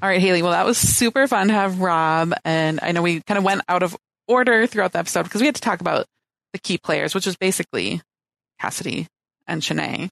All 0.00 0.08
right, 0.08 0.20
Haley. 0.20 0.42
Well, 0.42 0.52
that 0.52 0.64
was 0.66 0.78
super 0.78 1.26
fun 1.26 1.48
to 1.48 1.54
have 1.54 1.80
Rob. 1.80 2.32
And 2.44 2.78
I 2.82 2.92
know 2.92 3.02
we 3.02 3.20
kind 3.22 3.36
of 3.38 3.44
went 3.44 3.62
out 3.68 3.82
of 3.82 3.96
order 4.28 4.66
throughout 4.66 4.92
the 4.92 4.98
episode 5.00 5.24
because 5.24 5.40
we 5.40 5.46
had 5.46 5.56
to 5.56 5.60
talk 5.60 5.80
about 5.80 6.06
the 6.52 6.58
key 6.60 6.78
players, 6.78 7.14
which 7.14 7.26
was 7.26 7.36
basically 7.36 8.00
Cassidy 8.60 9.06
and 9.48 9.60
Shanae. 9.60 10.08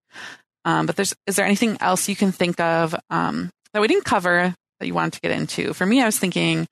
Um, 0.64 0.86
but 0.86 0.97
there's, 0.97 1.14
is 1.28 1.36
there 1.36 1.47
anything 1.47 1.76
else 1.80 2.09
you 2.09 2.16
can 2.16 2.32
think 2.32 2.59
of 2.59 2.97
um, 3.11 3.51
that 3.77 3.83
we 3.83 3.89
didn't 3.89 4.07
cover 4.07 4.55
that 4.81 4.87
you 4.87 4.95
wanted 4.95 5.12
to 5.12 5.20
get 5.20 5.33
into? 5.33 5.74
For 5.74 5.85
me, 5.85 6.01
I 6.01 6.07
was 6.07 6.18
thinking 6.18 6.66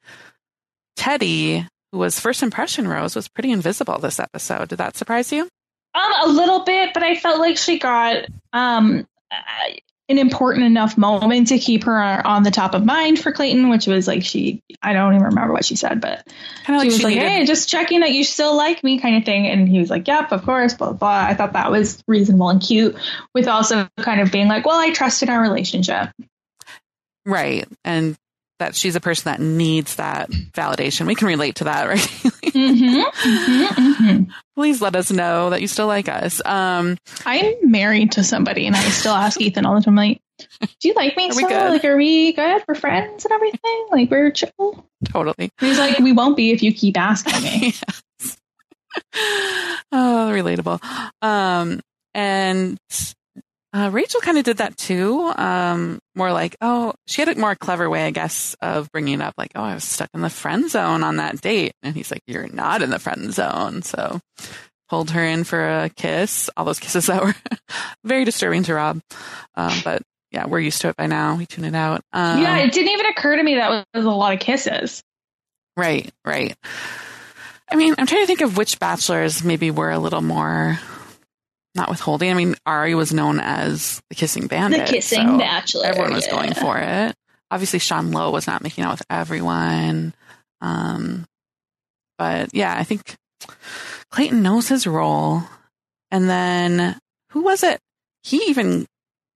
Teddy, 0.97 1.67
who 1.93 1.99
was 1.99 2.19
first 2.19 2.43
impression 2.43 2.89
Rose, 2.89 3.15
was 3.15 3.29
pretty 3.29 3.51
invisible 3.51 3.99
this 3.99 4.19
episode. 4.19 4.71
Did 4.71 4.79
that 4.79 4.97
surprise 4.97 5.31
you? 5.31 5.43
Um, 5.95 6.13
a 6.25 6.29
little 6.29 6.65
bit, 6.65 6.95
but 6.95 7.03
I 7.03 7.15
felt 7.15 7.39
like 7.41 7.59
she 7.59 7.79
got 7.79 8.25
um 8.55 9.07
uh, 9.31 9.75
an 10.09 10.17
important 10.17 10.65
enough 10.65 10.97
moment 10.97 11.49
to 11.49 11.59
keep 11.59 11.85
her 11.85 12.27
on 12.27 12.43
the 12.43 12.51
top 12.51 12.75
of 12.75 12.87
mind 12.87 13.19
for 13.19 13.33
Clayton, 13.33 13.69
which 13.69 13.87
was 13.87 14.09
like 14.09 14.25
she 14.25 14.63
I 14.83 14.95
don't 14.95 15.13
even 15.13 15.27
remember 15.27 15.53
what 15.53 15.67
she 15.67 15.77
said, 15.77 16.01
but 16.01 16.27
Kind 16.65 16.77
of 16.77 16.81
she 16.81 16.87
like 16.87 16.87
was 16.87 16.97
she 16.97 17.05
like, 17.05 17.15
needed, 17.17 17.29
"Hey, 17.29 17.45
just 17.45 17.69
checking 17.69 18.01
that 18.01 18.13
you 18.13 18.25
still 18.25 18.57
like 18.57 18.83
me," 18.83 18.99
kind 18.99 19.17
of 19.17 19.27
thing. 19.27 19.47
And 19.47 19.69
he 19.69 19.79
was 19.79 19.91
like, 19.91 20.09
"Yep, 20.09 20.33
of 20.33 20.43
course." 20.47 20.73
Blah 20.73 20.93
blah. 20.93 20.97
blah. 20.97 21.27
I 21.29 21.35
thought 21.35 21.53
that 21.53 21.71
was 21.71 22.03
reasonable 22.09 22.49
and 22.49 22.63
cute, 22.63 22.97
with 23.35 23.47
also 23.47 23.91
kind 23.99 24.23
of 24.23 24.33
being 24.33 24.49
like, 24.49 24.65
"Well, 24.65 24.81
I 24.81 24.91
trust 24.91 25.23
in 25.23 25.29
our 25.29 25.43
relationship." 25.43 26.09
Right, 27.25 27.67
and 27.85 28.17
that 28.61 28.75
she's 28.77 28.97
a 28.97 29.01
person 29.01 29.31
that 29.31 29.41
needs 29.41 29.97
that 29.97 30.31
validation. 30.31 31.07
We 31.07 31.15
can 31.15 31.27
relate 31.29 31.57
to 31.57 31.65
that, 31.65 31.89
right? 31.89 32.01
hmm 32.53 33.03
hmm 33.15 33.93
hmm 33.93 34.23
Please 34.55 34.81
let 34.81 34.95
us 34.95 35.11
know 35.11 35.51
that 35.51 35.61
you 35.61 35.67
still 35.67 35.89
like 35.89 36.09
us. 36.09 36.41
Um, 36.45 36.97
I'm 37.27 37.71
married 37.71 38.13
to 38.13 38.25
somebody, 38.25 38.67
and 38.67 38.77
I 38.77 38.81
still 38.91 39.13
ask 39.15 39.41
Ethan 39.41 39.67
all 39.67 39.75
the 39.75 39.81
time, 39.83 39.97
like, 39.97 40.21
"Do 40.61 40.89
you 40.89 40.95
like 40.95 41.17
me 41.17 41.31
still? 41.33 41.49
Like, 41.49 41.85
are 41.85 41.97
we 41.97 42.33
good? 42.33 42.63
We're 42.69 42.77
friends 42.77 43.25
and 43.25 43.33
everything? 43.33 43.87
Like, 43.91 44.11
we're 44.11 44.31
chill." 44.31 44.87
totally. 45.07 45.51
He's 45.61 45.79
like, 45.79 45.99
"We 45.99 46.13
won't 46.13 46.37
be 46.37 46.53
if 46.53 46.63
you 46.63 46.73
keep 46.73 46.97
asking 46.97 47.43
me." 47.43 47.75
yes. 48.21 48.37
oh, 49.93 50.31
relatable. 50.33 50.81
Um, 51.21 51.81
and 52.15 52.79
uh, 53.75 53.91
Rachel 53.93 54.21
kind 54.21 54.39
of 54.39 54.45
did 54.45 54.59
that 54.59 54.77
too. 54.77 55.33
Um, 55.35 55.99
more 56.15 56.33
like, 56.33 56.57
oh, 56.61 56.95
she 57.09 57.21
had 57.21 57.29
a 57.29 57.39
more 57.39 57.57
clever 57.57 57.91
way, 57.91 58.07
I 58.07 58.13
guess, 58.13 58.55
of 58.63 58.91
bringing 58.93 59.15
it 59.15 59.21
up. 59.21 59.35
Like, 59.37 59.51
oh, 59.57 59.63
I 59.65 59.75
was 59.75 59.83
stuck 59.83 60.11
in 60.15 60.21
the 60.21 60.31
friend 60.31 60.71
zone 60.71 61.03
on 61.03 61.17
that 61.17 61.41
date, 61.41 61.73
and 61.83 61.97
he's 61.97 62.13
like, 62.13 62.23
you're 62.29 62.47
not 62.47 62.83
in 62.83 62.91
the 62.91 63.01
friend 63.01 63.35
zone. 63.35 63.83
So 63.83 64.21
pulled 64.89 65.11
her 65.11 65.25
in 65.25 65.43
for 65.43 65.61
a 65.61 65.89
kiss. 65.89 66.49
All 66.57 66.65
those 66.65 66.79
kisses 66.81 67.07
that 67.07 67.25
were 67.25 67.35
very 68.05 68.25
disturbing 68.25 68.63
to 68.65 68.75
Rob. 68.75 69.01
Um, 69.57 69.73
but 69.83 70.03
yeah, 70.31 70.47
we're 70.47 70.61
used 70.61 70.81
to 70.83 70.91
it 70.91 70.97
by 70.97 71.09
now. 71.09 71.35
We 71.35 71.47
tune 71.47 71.65
it 71.65 71.75
out. 71.75 72.01
Um, 72.13 72.41
yeah, 72.41 72.59
it 72.59 72.73
didn't 72.73 72.93
even 72.93 73.07
occur 73.07 73.35
to 73.35 73.43
me 73.43 73.57
that 73.57 73.87
was 73.93 74.05
a 74.05 74.11
lot 74.11 74.35
of 74.35 74.39
kisses. 74.39 75.03
Right, 75.77 76.13
right. 76.25 76.57
I 77.69 77.75
mean, 77.75 77.97
I'm 77.99 78.07
trying 78.07 78.23
to 78.23 78.27
think 78.29 78.43
of 78.43 78.57
which 78.57 78.79
bachelors 78.79 79.43
maybe 79.43 79.73
were 79.73 79.91
a 79.91 79.99
little 79.99 80.23
more 80.23 80.79
not 81.75 81.89
withholding. 81.89 82.31
I 82.31 82.35
mean, 82.35 82.55
Ari 82.67 82.95
was 82.95 83.13
known 83.13 83.41
as 83.41 84.01
the 84.09 84.15
kissing 84.15 84.47
bandit. 84.47 84.87
The 84.87 84.93
kissing 84.93 85.27
so 85.27 85.39
bachelor. 85.39 85.87
Everyone 85.87 86.15
was 86.15 86.27
going 86.27 86.55
for 86.55 86.79
it. 86.79 87.15
Obviously, 87.51 87.79
Sean 87.79 88.13
Lowe 88.13 88.31
was 88.31 88.47
not 88.47 88.63
making 88.63 88.85
out 88.85 88.93
with 88.93 89.03
everyone. 89.11 90.15
Um, 90.61 91.27
but 92.19 92.55
yeah, 92.55 92.75
I 92.77 92.85
think 92.85 93.17
Clayton 94.11 94.43
knows 94.43 94.69
his 94.69 94.87
role. 94.87 95.43
And 96.11 96.29
then 96.29 96.99
who 97.31 97.43
was 97.43 97.63
it? 97.63 97.81
He 98.23 98.39
even 98.49 98.87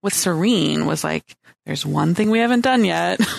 with 0.03 0.15
Serene 0.15 0.87
was 0.87 1.03
like, 1.03 1.25
"There's 1.67 1.85
one 1.85 2.15
thing 2.15 2.31
we 2.31 2.39
haven't 2.39 2.63
done 2.63 2.85
yet." 2.85 3.21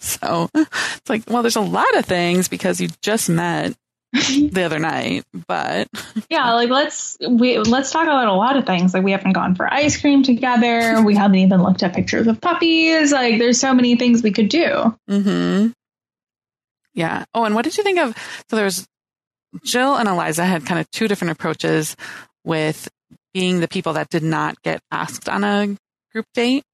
So 0.00 0.48
it's 0.54 1.10
like, 1.10 1.24
well, 1.26 1.42
there's 1.42 1.56
a 1.56 1.60
lot 1.60 1.96
of 1.96 2.04
things 2.04 2.46
because 2.46 2.80
you 2.80 2.88
just 3.02 3.28
met 3.28 3.74
the 4.12 4.62
other 4.62 4.78
night, 4.78 5.24
but 5.46 5.86
yeah, 6.30 6.54
like 6.54 6.70
let's 6.70 7.18
we 7.28 7.58
let's 7.58 7.90
talk 7.90 8.04
about 8.04 8.26
a 8.28 8.32
lot 8.32 8.56
of 8.56 8.64
things. 8.64 8.94
Like 8.94 9.04
we 9.04 9.12
haven't 9.12 9.34
gone 9.34 9.54
for 9.54 9.70
ice 9.72 10.00
cream 10.00 10.22
together. 10.22 11.02
We 11.02 11.14
haven't 11.14 11.36
even 11.38 11.62
looked 11.62 11.82
at 11.82 11.94
pictures 11.94 12.26
of 12.26 12.40
puppies. 12.40 13.12
Like 13.12 13.38
there's 13.38 13.60
so 13.60 13.74
many 13.74 13.96
things 13.96 14.22
we 14.22 14.32
could 14.32 14.48
do. 14.48 14.96
hmm 15.08 15.68
Yeah. 16.94 17.24
Oh, 17.34 17.44
and 17.44 17.54
what 17.54 17.64
did 17.64 17.76
you 17.76 17.84
think 17.84 17.98
of? 17.98 18.16
So 18.48 18.56
there's 18.56 18.86
Jill 19.64 19.96
and 19.96 20.08
Eliza 20.08 20.44
had 20.44 20.64
kind 20.64 20.80
of 20.80 20.90
two 20.90 21.06
different 21.08 21.32
approaches 21.32 21.94
with 22.44 22.88
being 23.34 23.60
the 23.60 23.68
people 23.68 23.92
that 23.94 24.08
did 24.08 24.22
not 24.22 24.60
get 24.62 24.80
asked 24.90 25.28
on 25.28 25.44
a 25.44 25.76
group 26.12 26.26
date. 26.34 26.64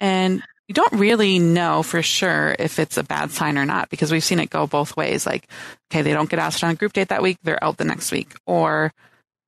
And 0.00 0.42
you 0.68 0.74
don't 0.74 0.92
really 0.94 1.38
know 1.38 1.82
for 1.82 2.02
sure 2.02 2.56
if 2.58 2.78
it's 2.78 2.96
a 2.96 3.04
bad 3.04 3.30
sign 3.30 3.58
or 3.58 3.66
not 3.66 3.90
because 3.90 4.10
we've 4.10 4.24
seen 4.24 4.38
it 4.38 4.50
go 4.50 4.66
both 4.66 4.96
ways. 4.96 5.26
Like, 5.26 5.46
okay, 5.90 6.02
they 6.02 6.12
don't 6.12 6.30
get 6.30 6.38
asked 6.38 6.64
on 6.64 6.70
a 6.70 6.74
group 6.74 6.92
date 6.92 7.08
that 7.08 7.22
week, 7.22 7.38
they're 7.42 7.62
out 7.62 7.76
the 7.76 7.84
next 7.84 8.10
week. 8.10 8.34
Or 8.46 8.92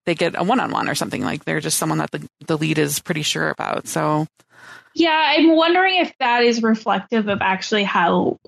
they 0.04 0.14
get 0.14 0.38
a 0.38 0.44
one 0.44 0.60
on 0.60 0.70
one 0.70 0.88
or 0.88 0.94
something. 0.94 1.22
Like 1.22 1.44
they're 1.44 1.60
just 1.60 1.78
someone 1.78 1.98
that 1.98 2.10
the, 2.10 2.28
the 2.46 2.58
lead 2.58 2.78
is 2.78 3.00
pretty 3.00 3.22
sure 3.22 3.48
about. 3.48 3.88
So, 3.88 4.26
yeah, 4.94 5.34
I'm 5.36 5.54
wondering 5.54 5.96
if 5.96 6.12
that 6.20 6.42
is 6.42 6.62
reflective 6.62 7.28
of 7.28 7.42
actually 7.42 7.84
how 7.84 8.38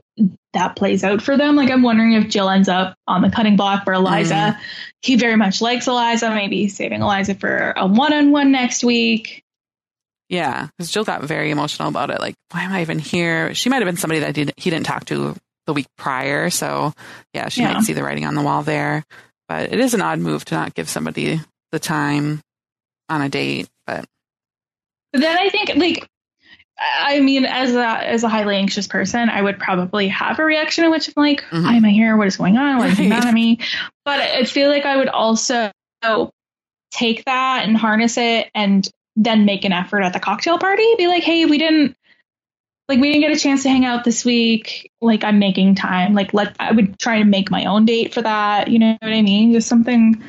that 0.54 0.76
plays 0.76 1.04
out 1.04 1.20
for 1.20 1.36
them. 1.36 1.56
Like, 1.56 1.70
I'm 1.70 1.82
wondering 1.82 2.14
if 2.14 2.28
Jill 2.28 2.48
ends 2.48 2.68
up 2.68 2.94
on 3.06 3.20
the 3.20 3.30
cutting 3.30 3.56
block 3.56 3.84
for 3.84 3.92
Eliza. 3.92 4.34
Mm. 4.34 4.58
He 5.02 5.16
very 5.16 5.36
much 5.36 5.60
likes 5.60 5.86
Eliza, 5.86 6.30
maybe 6.30 6.68
saving 6.68 7.02
Eliza 7.02 7.34
for 7.34 7.74
a 7.76 7.86
one 7.86 8.14
on 8.14 8.30
one 8.30 8.50
next 8.50 8.82
week. 8.82 9.44
Yeah, 10.28 10.68
because 10.76 10.90
Jill 10.90 11.04
got 11.04 11.22
very 11.24 11.50
emotional 11.50 11.88
about 11.88 12.10
it. 12.10 12.20
Like, 12.20 12.34
why 12.50 12.62
am 12.62 12.72
I 12.72 12.82
even 12.82 12.98
here? 12.98 13.54
She 13.54 13.70
might 13.70 13.76
have 13.76 13.86
been 13.86 13.96
somebody 13.96 14.20
that 14.20 14.34
did, 14.34 14.52
he 14.56 14.70
didn't 14.70 14.86
talk 14.86 15.06
to 15.06 15.34
the 15.66 15.72
week 15.72 15.86
prior. 15.96 16.50
So, 16.50 16.92
yeah, 17.32 17.48
she 17.48 17.62
yeah. 17.62 17.74
might 17.74 17.82
see 17.84 17.94
the 17.94 18.02
writing 18.02 18.26
on 18.26 18.34
the 18.34 18.42
wall 18.42 18.62
there. 18.62 19.04
But 19.48 19.72
it 19.72 19.80
is 19.80 19.94
an 19.94 20.02
odd 20.02 20.18
move 20.18 20.44
to 20.46 20.54
not 20.54 20.74
give 20.74 20.88
somebody 20.88 21.40
the 21.72 21.78
time 21.78 22.42
on 23.08 23.22
a 23.22 23.30
date. 23.30 23.68
But, 23.86 24.04
but 25.12 25.22
then 25.22 25.38
I 25.38 25.48
think, 25.48 25.74
like, 25.76 26.06
I 26.78 27.20
mean, 27.20 27.44
as 27.44 27.74
a 27.74 27.86
as 27.86 28.22
a 28.22 28.28
highly 28.28 28.56
anxious 28.56 28.86
person, 28.86 29.30
I 29.30 29.42
would 29.42 29.58
probably 29.58 30.08
have 30.08 30.38
a 30.38 30.44
reaction 30.44 30.84
in 30.84 30.90
which 30.90 31.08
I'm 31.08 31.14
like, 31.16 31.40
mm-hmm. 31.42 31.64
why 31.64 31.74
am 31.74 31.84
I 31.84 31.90
here? 31.90 32.16
What 32.16 32.28
is 32.28 32.36
going 32.36 32.56
on? 32.56 32.78
What 32.78 32.90
is 32.90 32.98
mad 33.00 33.24
at 33.24 33.34
me? 33.34 33.58
But 34.04 34.20
I 34.20 34.44
feel 34.44 34.68
like 34.68 34.84
I 34.84 34.96
would 34.96 35.08
also 35.08 35.72
take 36.92 37.24
that 37.24 37.64
and 37.66 37.76
harness 37.76 38.16
it 38.16 38.48
and 38.54 38.88
then 39.18 39.44
make 39.44 39.64
an 39.64 39.72
effort 39.72 40.02
at 40.02 40.12
the 40.12 40.20
cocktail 40.20 40.58
party. 40.58 40.86
Be 40.96 41.06
like, 41.06 41.22
hey, 41.22 41.44
we 41.44 41.58
didn't 41.58 41.96
like 42.88 43.00
we 43.00 43.12
didn't 43.12 43.20
get 43.20 43.36
a 43.36 43.40
chance 43.40 43.64
to 43.64 43.68
hang 43.68 43.84
out 43.84 44.04
this 44.04 44.24
week. 44.24 44.90
Like 45.00 45.24
I'm 45.24 45.38
making 45.38 45.74
time. 45.74 46.14
Like 46.14 46.32
let 46.32 46.56
I 46.58 46.72
would 46.72 46.98
try 46.98 47.18
to 47.18 47.24
make 47.24 47.50
my 47.50 47.66
own 47.66 47.84
date 47.84 48.14
for 48.14 48.22
that. 48.22 48.68
You 48.68 48.78
know 48.78 48.96
what 49.00 49.12
I 49.12 49.22
mean? 49.22 49.52
Just 49.52 49.68
something 49.68 50.22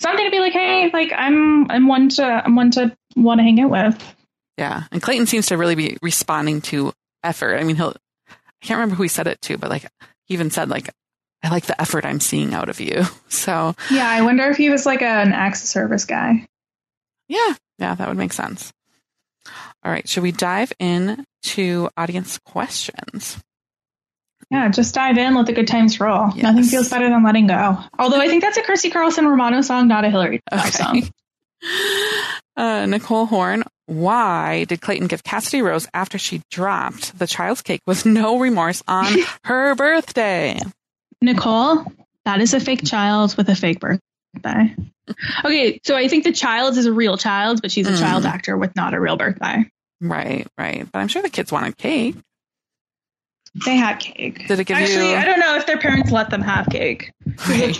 something 0.00 0.24
to 0.24 0.30
be 0.30 0.40
like, 0.40 0.52
hey, 0.52 0.90
like 0.92 1.12
I'm 1.16 1.70
I'm 1.70 1.88
one 1.88 2.10
to 2.10 2.24
I'm 2.24 2.56
one 2.56 2.70
to 2.72 2.94
want 3.16 3.38
to 3.38 3.44
hang 3.44 3.60
out 3.60 3.70
with. 3.70 4.14
Yeah. 4.58 4.84
And 4.90 5.02
Clayton 5.02 5.26
seems 5.26 5.46
to 5.46 5.56
really 5.56 5.74
be 5.74 5.96
responding 6.02 6.60
to 6.62 6.92
effort. 7.22 7.56
I 7.56 7.64
mean, 7.64 7.76
he'll, 7.76 7.94
I 8.28 8.66
can't 8.66 8.78
remember 8.78 8.96
who 8.96 9.02
he 9.02 9.08
said 9.08 9.26
it 9.26 9.40
to, 9.42 9.58
but 9.58 9.70
like, 9.70 9.82
he 10.24 10.34
even 10.34 10.50
said, 10.50 10.68
like, 10.68 10.90
I 11.42 11.50
like 11.50 11.66
the 11.66 11.80
effort 11.80 12.04
I'm 12.04 12.20
seeing 12.20 12.54
out 12.54 12.68
of 12.68 12.80
you. 12.80 13.04
So, 13.28 13.74
yeah, 13.90 14.08
I 14.08 14.22
wonder 14.22 14.48
if 14.48 14.56
he 14.56 14.70
was 14.70 14.86
like 14.86 15.02
an 15.02 15.32
acts 15.32 15.62
of 15.62 15.68
service 15.68 16.06
guy. 16.06 16.46
Yeah. 17.28 17.54
Yeah, 17.78 17.94
that 17.94 18.08
would 18.08 18.16
make 18.16 18.32
sense. 18.32 18.72
All 19.84 19.92
right. 19.92 20.08
Should 20.08 20.22
we 20.22 20.32
dive 20.32 20.72
in 20.78 21.24
to 21.44 21.90
audience 21.96 22.38
questions? 22.38 23.38
Yeah, 24.50 24.68
just 24.68 24.94
dive 24.94 25.18
in, 25.18 25.34
let 25.34 25.46
the 25.46 25.52
good 25.52 25.66
times 25.66 25.98
roll. 25.98 26.30
Yes. 26.34 26.42
Nothing 26.42 26.64
feels 26.64 26.88
better 26.88 27.08
than 27.08 27.24
letting 27.24 27.48
go. 27.48 27.78
Although 27.98 28.20
I 28.20 28.28
think 28.28 28.42
that's 28.42 28.56
a 28.56 28.62
Christy 28.62 28.90
Carlson 28.90 29.26
Romano 29.26 29.60
song, 29.60 29.88
not 29.88 30.04
a 30.04 30.10
Hilary 30.10 30.40
okay. 30.52 30.70
song. 30.70 31.02
Uh, 32.56 32.86
Nicole 32.86 33.26
Horn, 33.26 33.64
why 33.84 34.64
did 34.64 34.80
Clayton 34.80 35.08
give 35.08 35.22
Cassidy 35.22 35.60
Rose 35.60 35.86
after 35.92 36.16
she 36.16 36.40
dropped 36.50 37.18
the 37.18 37.26
child's 37.26 37.60
cake 37.60 37.82
with 37.86 38.06
no 38.06 38.38
remorse 38.38 38.82
on 38.88 39.12
her 39.44 39.74
birthday? 39.74 40.58
Nicole, 41.20 41.84
that 42.24 42.40
is 42.40 42.54
a 42.54 42.60
fake 42.60 42.82
child 42.82 43.36
with 43.36 43.50
a 43.50 43.54
fake 43.54 43.78
birthday. 43.80 44.74
Okay, 45.44 45.80
so 45.84 45.96
I 45.96 46.08
think 46.08 46.24
the 46.24 46.32
child 46.32 46.76
is 46.76 46.86
a 46.86 46.92
real 46.92 47.16
child, 47.16 47.62
but 47.62 47.70
she's 47.70 47.86
a 47.86 47.92
mm. 47.92 47.98
child 47.98 48.26
actor 48.26 48.56
with 48.56 48.74
not 48.74 48.94
a 48.94 49.00
real 49.00 49.16
birthday. 49.16 49.64
Right, 50.00 50.46
right. 50.58 50.86
But 50.90 50.98
I'm 50.98 51.08
sure 51.08 51.22
the 51.22 51.30
kids 51.30 51.52
wanted 51.52 51.76
cake. 51.78 52.16
They 53.64 53.76
had 53.76 53.98
cake. 53.98 54.46
Did 54.48 54.60
it 54.60 54.64
give 54.64 54.76
Actually, 54.76 55.10
you? 55.10 55.16
I 55.16 55.24
don't 55.24 55.40
know 55.40 55.56
if 55.56 55.66
their 55.66 55.78
parents 55.78 56.10
let 56.10 56.28
them 56.28 56.42
have 56.42 56.66
cake. 56.66 57.12
Right. 57.48 57.74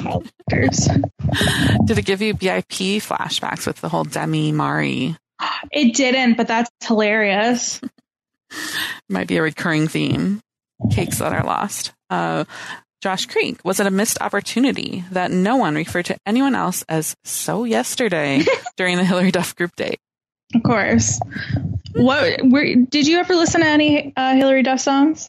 Did 0.48 1.98
it 1.98 2.04
give 2.04 2.22
you 2.22 2.34
BIP 2.34 2.96
flashbacks 2.96 3.66
with 3.66 3.80
the 3.82 3.88
whole 3.88 4.04
Demi 4.04 4.52
Mari? 4.52 5.16
It 5.70 5.94
didn't, 5.94 6.36
but 6.36 6.48
that's 6.48 6.70
hilarious. 6.82 7.80
Might 9.08 9.28
be 9.28 9.36
a 9.36 9.42
recurring 9.42 9.88
theme. 9.88 10.40
Cakes 10.92 11.18
that 11.18 11.32
are 11.32 11.44
lost. 11.44 11.92
Uh, 12.08 12.44
Josh 13.02 13.26
Creek, 13.26 13.58
was 13.64 13.78
it 13.80 13.86
a 13.86 13.90
missed 13.90 14.20
opportunity 14.20 15.04
that 15.10 15.30
no 15.30 15.56
one 15.56 15.74
referred 15.74 16.06
to 16.06 16.16
anyone 16.26 16.54
else 16.54 16.84
as 16.88 17.14
so 17.24 17.64
yesterday 17.64 18.42
during 18.76 18.96
the 18.96 19.04
Hilary 19.04 19.30
Duff 19.30 19.54
group 19.54 19.76
date? 19.76 20.00
Of 20.54 20.62
course. 20.62 21.20
What 21.92 22.40
were, 22.42 22.74
did 22.74 23.06
you 23.06 23.18
ever 23.18 23.34
listen 23.34 23.60
to 23.60 23.66
any 23.66 24.12
uh, 24.16 24.34
Hilary 24.34 24.62
Duff 24.62 24.80
songs? 24.80 25.28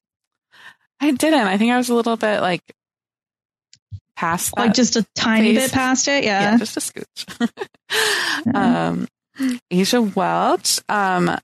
I 1.00 1.12
didn't. 1.12 1.48
I 1.48 1.58
think 1.58 1.72
I 1.72 1.78
was 1.78 1.90
a 1.90 1.96
little 1.96 2.18
bit 2.18 2.42
like 2.42 2.62
past 4.16 4.58
like 4.58 4.74
just 4.74 4.96
a 4.96 5.06
tiny 5.16 5.56
phase. 5.56 5.66
bit 5.66 5.72
past 5.74 6.08
it. 6.08 6.24
Yeah, 6.24 6.52
yeah 6.52 6.58
just 6.58 6.78
a 6.78 6.80
scooch. 6.80 7.50
yeah. 8.46 8.88
Um, 8.90 9.08
Asia 9.70 10.02
Welch. 10.02 10.80
Um, 10.90 11.38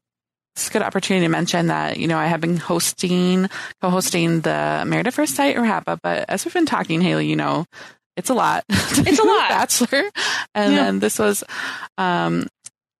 it's 0.55 0.69
a 0.69 0.71
good 0.71 0.81
opportunity 0.81 1.25
to 1.25 1.31
mention 1.31 1.67
that 1.67 1.97
you 1.97 2.07
know 2.07 2.17
I 2.17 2.27
have 2.27 2.41
been 2.41 2.57
hosting, 2.57 3.49
co-hosting 3.81 4.41
the 4.41 4.83
Married 4.85 5.07
at 5.07 5.13
First 5.13 5.35
Sight 5.35 5.55
RHAPA, 5.55 5.99
but 6.03 6.25
as 6.29 6.45
we've 6.45 6.53
been 6.53 6.65
talking, 6.65 7.01
Haley, 7.01 7.27
you 7.27 7.35
know, 7.35 7.65
it's 8.15 8.29
a 8.29 8.33
lot. 8.33 8.63
It's 9.05 9.19
a 9.19 9.23
lot. 9.23 9.49
Bachelor, 9.49 10.09
and 10.53 10.73
yeah. 10.73 10.83
then 10.83 10.99
this 10.99 11.17
was 11.17 11.43
um, 11.97 12.47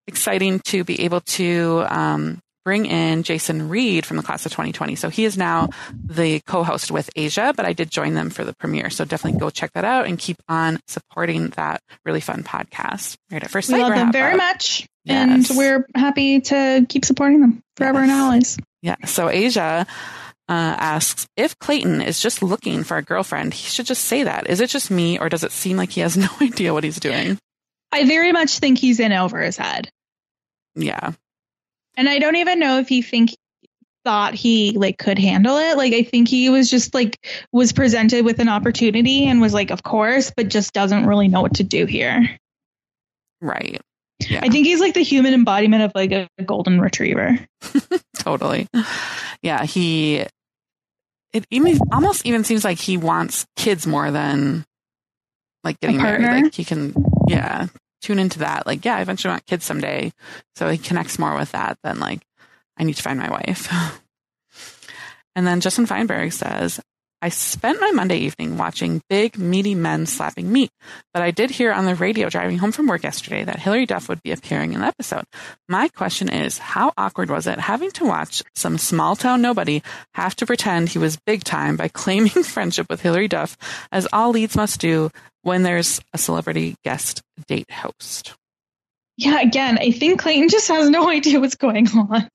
exciting 0.07 0.59
to 0.65 0.83
be 0.83 1.01
able 1.01 1.21
to 1.21 1.85
um, 1.87 2.39
bring 2.65 2.85
in 2.85 3.23
Jason 3.23 3.69
Reed 3.69 4.05
from 4.05 4.17
the 4.17 4.23
class 4.23 4.45
of 4.45 4.51
2020. 4.51 4.95
So 4.95 5.09
he 5.09 5.25
is 5.25 5.37
now 5.37 5.69
the 5.93 6.39
co-host 6.41 6.91
with 6.91 7.09
Asia, 7.15 7.53
but 7.55 7.65
I 7.65 7.73
did 7.73 7.91
join 7.91 8.13
them 8.13 8.29
for 8.29 8.43
the 8.43 8.53
premiere. 8.53 8.89
So 8.89 9.05
definitely 9.05 9.39
go 9.39 9.49
check 9.49 9.71
that 9.73 9.85
out 9.85 10.07
and 10.07 10.17
keep 10.17 10.37
on 10.47 10.79
supporting 10.87 11.49
that 11.49 11.81
really 12.05 12.21
fun 12.21 12.43
podcast. 12.43 13.17
Right 13.31 13.43
at 13.43 13.51
first 13.51 13.71
we 13.71 13.79
love 13.79 13.93
them 13.93 14.11
very 14.11 14.35
much. 14.35 14.87
Yes. 15.05 15.49
And 15.49 15.57
we're 15.57 15.87
happy 15.95 16.41
to 16.41 16.85
keep 16.87 17.05
supporting 17.05 17.41
them 17.41 17.61
forever 17.75 17.99
yes. 17.99 18.09
and 18.09 18.21
always. 18.21 18.57
Yeah. 18.81 18.95
So 19.05 19.29
Asia 19.29 19.85
uh, 20.49 20.75
asks 20.79 21.27
if 21.35 21.57
Clayton 21.59 22.01
is 22.01 22.19
just 22.19 22.41
looking 22.41 22.83
for 22.83 22.97
a 22.97 23.01
girlfriend, 23.01 23.53
he 23.53 23.69
should 23.69 23.85
just 23.85 24.05
say 24.05 24.23
that. 24.23 24.49
Is 24.49 24.61
it 24.61 24.69
just 24.69 24.91
me, 24.91 25.19
or 25.19 25.29
does 25.29 25.43
it 25.43 25.51
seem 25.51 25.77
like 25.77 25.91
he 25.91 26.01
has 26.01 26.17
no 26.17 26.29
idea 26.41 26.73
what 26.73 26.83
he's 26.83 26.99
doing? 26.99 27.37
I 27.91 28.05
very 28.05 28.31
much 28.31 28.59
think 28.59 28.79
he's 28.79 28.99
in 28.99 29.11
over 29.11 29.39
his 29.39 29.57
head. 29.57 29.89
Yeah. 30.75 31.11
And 31.95 32.09
I 32.09 32.19
don't 32.19 32.37
even 32.37 32.59
know 32.59 32.79
if 32.79 32.87
he 32.87 33.01
think 33.01 33.35
thought 34.03 34.33
he 34.33 34.71
like 34.71 34.97
could 34.97 35.19
handle 35.19 35.57
it. 35.57 35.77
Like 35.77 35.93
I 35.93 36.03
think 36.03 36.27
he 36.27 36.49
was 36.49 36.69
just 36.69 36.93
like 36.93 37.17
was 37.51 37.71
presented 37.71 38.25
with 38.25 38.39
an 38.39 38.49
opportunity 38.49 39.27
and 39.27 39.39
was 39.39 39.53
like, 39.53 39.71
of 39.71 39.83
course, 39.83 40.31
but 40.35 40.49
just 40.49 40.73
doesn't 40.73 41.05
really 41.05 41.27
know 41.27 41.41
what 41.41 41.55
to 41.55 41.63
do 41.63 41.85
here. 41.85 42.37
Right. 43.41 43.79
Yeah. 44.29 44.41
I 44.43 44.49
think 44.49 44.65
he's 44.65 44.79
like 44.79 44.93
the 44.93 45.03
human 45.03 45.33
embodiment 45.33 45.83
of 45.83 45.91
like 45.95 46.11
a, 46.11 46.27
a 46.37 46.43
golden 46.43 46.79
retriever. 46.79 47.39
totally. 48.17 48.67
Yeah, 49.41 49.63
he 49.65 50.25
it 51.33 51.45
even 51.49 51.79
almost 51.91 52.25
even 52.25 52.43
seems 52.43 52.63
like 52.63 52.79
he 52.79 52.97
wants 52.97 53.45
kids 53.55 53.87
more 53.87 54.11
than 54.11 54.65
like 55.63 55.79
getting 55.79 55.97
married. 55.97 56.43
Like 56.43 56.53
he 56.53 56.63
can 56.63 56.93
yeah, 57.27 57.67
tune 58.01 58.19
into 58.19 58.39
that. 58.39 58.67
Like, 58.67 58.85
yeah, 58.85 58.97
I 58.97 59.01
eventually 59.01 59.31
want 59.31 59.45
kids 59.45 59.65
someday. 59.65 60.11
So 60.55 60.69
he 60.69 60.77
connects 60.77 61.17
more 61.17 61.35
with 61.35 61.51
that 61.53 61.77
than 61.83 61.99
like, 61.99 62.21
I 62.77 62.83
need 62.83 62.95
to 62.95 63.01
find 63.01 63.19
my 63.19 63.31
wife. 63.31 63.71
and 65.35 65.47
then 65.47 65.61
Justin 65.61 65.85
Feinberg 65.85 66.33
says, 66.33 66.79
I 67.23 67.29
spent 67.29 67.79
my 67.79 67.91
Monday 67.91 68.17
evening 68.17 68.57
watching 68.57 69.01
big, 69.09 69.37
meaty 69.37 69.75
men 69.75 70.07
slapping 70.07 70.51
meat, 70.51 70.69
but 71.13 71.23
I 71.23 71.31
did 71.31 71.51
hear 71.51 71.71
on 71.71 71.85
the 71.85 71.95
radio 71.95 72.27
driving 72.27 72.57
home 72.57 72.73
from 72.73 72.87
work 72.87 73.03
yesterday 73.03 73.45
that 73.45 73.59
Hilary 73.59 73.85
Duff 73.85 74.09
would 74.09 74.21
be 74.23 74.33
appearing 74.33 74.73
in 74.73 74.81
the 74.81 74.87
episode. 74.87 75.23
My 75.69 75.87
question 75.87 76.27
is, 76.27 76.57
how 76.57 76.91
awkward 76.97 77.29
was 77.29 77.47
it 77.47 77.61
having 77.61 77.91
to 77.91 78.03
watch 78.03 78.43
some 78.57 78.77
small 78.77 79.15
town 79.15 79.41
nobody 79.41 79.81
have 80.15 80.35
to 80.35 80.45
pretend 80.45 80.89
he 80.89 80.97
was 80.97 81.15
big 81.25 81.45
time 81.45 81.77
by 81.77 81.87
claiming 81.93 82.43
friendship 82.43 82.87
with 82.89 82.99
Hilary 82.99 83.29
Duff, 83.29 83.55
as 83.89 84.05
all 84.11 84.31
leads 84.31 84.57
must 84.57 84.81
do 84.81 85.09
when 85.43 85.63
there's 85.63 86.01
a 86.11 86.17
celebrity 86.17 86.75
guest 86.83 87.21
date 87.47 87.71
host? 87.71 88.35
Yeah, 89.15 89.39
again, 89.39 89.77
I 89.79 89.91
think 89.91 90.19
Clayton 90.19 90.49
just 90.49 90.67
has 90.67 90.89
no 90.89 91.07
idea 91.09 91.39
what's 91.39 91.55
going 91.55 91.87
on. 91.87 92.27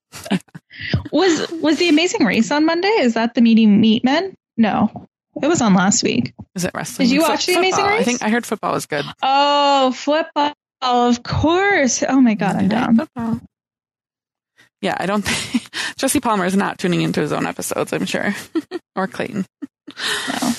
was 1.12 1.50
was 1.60 1.76
the 1.76 1.90
Amazing 1.90 2.24
Race 2.24 2.50
on 2.50 2.64
Monday? 2.64 2.88
Is 2.88 3.12
that 3.12 3.34
the 3.34 3.42
meeting 3.42 3.82
meat 3.82 4.02
men? 4.02 4.34
No, 4.58 5.08
it 5.40 5.46
was 5.46 5.62
on 5.62 5.72
last 5.72 6.02
week. 6.02 6.34
Is 6.54 6.64
it 6.64 6.72
wrestling? 6.74 7.08
Did 7.08 7.14
you 7.14 7.22
watch 7.22 7.46
the 7.46 7.54
Amazing 7.54 7.84
Race? 7.86 8.00
I 8.00 8.04
think 8.04 8.22
I 8.22 8.28
heard 8.28 8.44
football 8.44 8.72
was 8.72 8.86
good. 8.86 9.04
Oh, 9.22 9.92
football, 9.92 10.52
of 10.82 11.22
course. 11.22 12.02
Oh 12.06 12.20
my 12.20 12.34
god, 12.34 12.56
I'm 12.56 12.68
down. 12.68 12.96
Football. 12.96 13.40
Yeah, 14.82 14.96
I 14.98 15.06
don't 15.06 15.22
think 15.22 15.68
Jesse 15.96 16.20
Palmer 16.20 16.44
is 16.44 16.56
not 16.56 16.78
tuning 16.78 17.02
into 17.02 17.20
his 17.20 17.32
own 17.32 17.46
episodes. 17.46 17.92
I'm 17.92 18.04
sure, 18.04 18.34
or 18.96 19.06
Clayton. 19.06 19.46
No. 20.42 20.52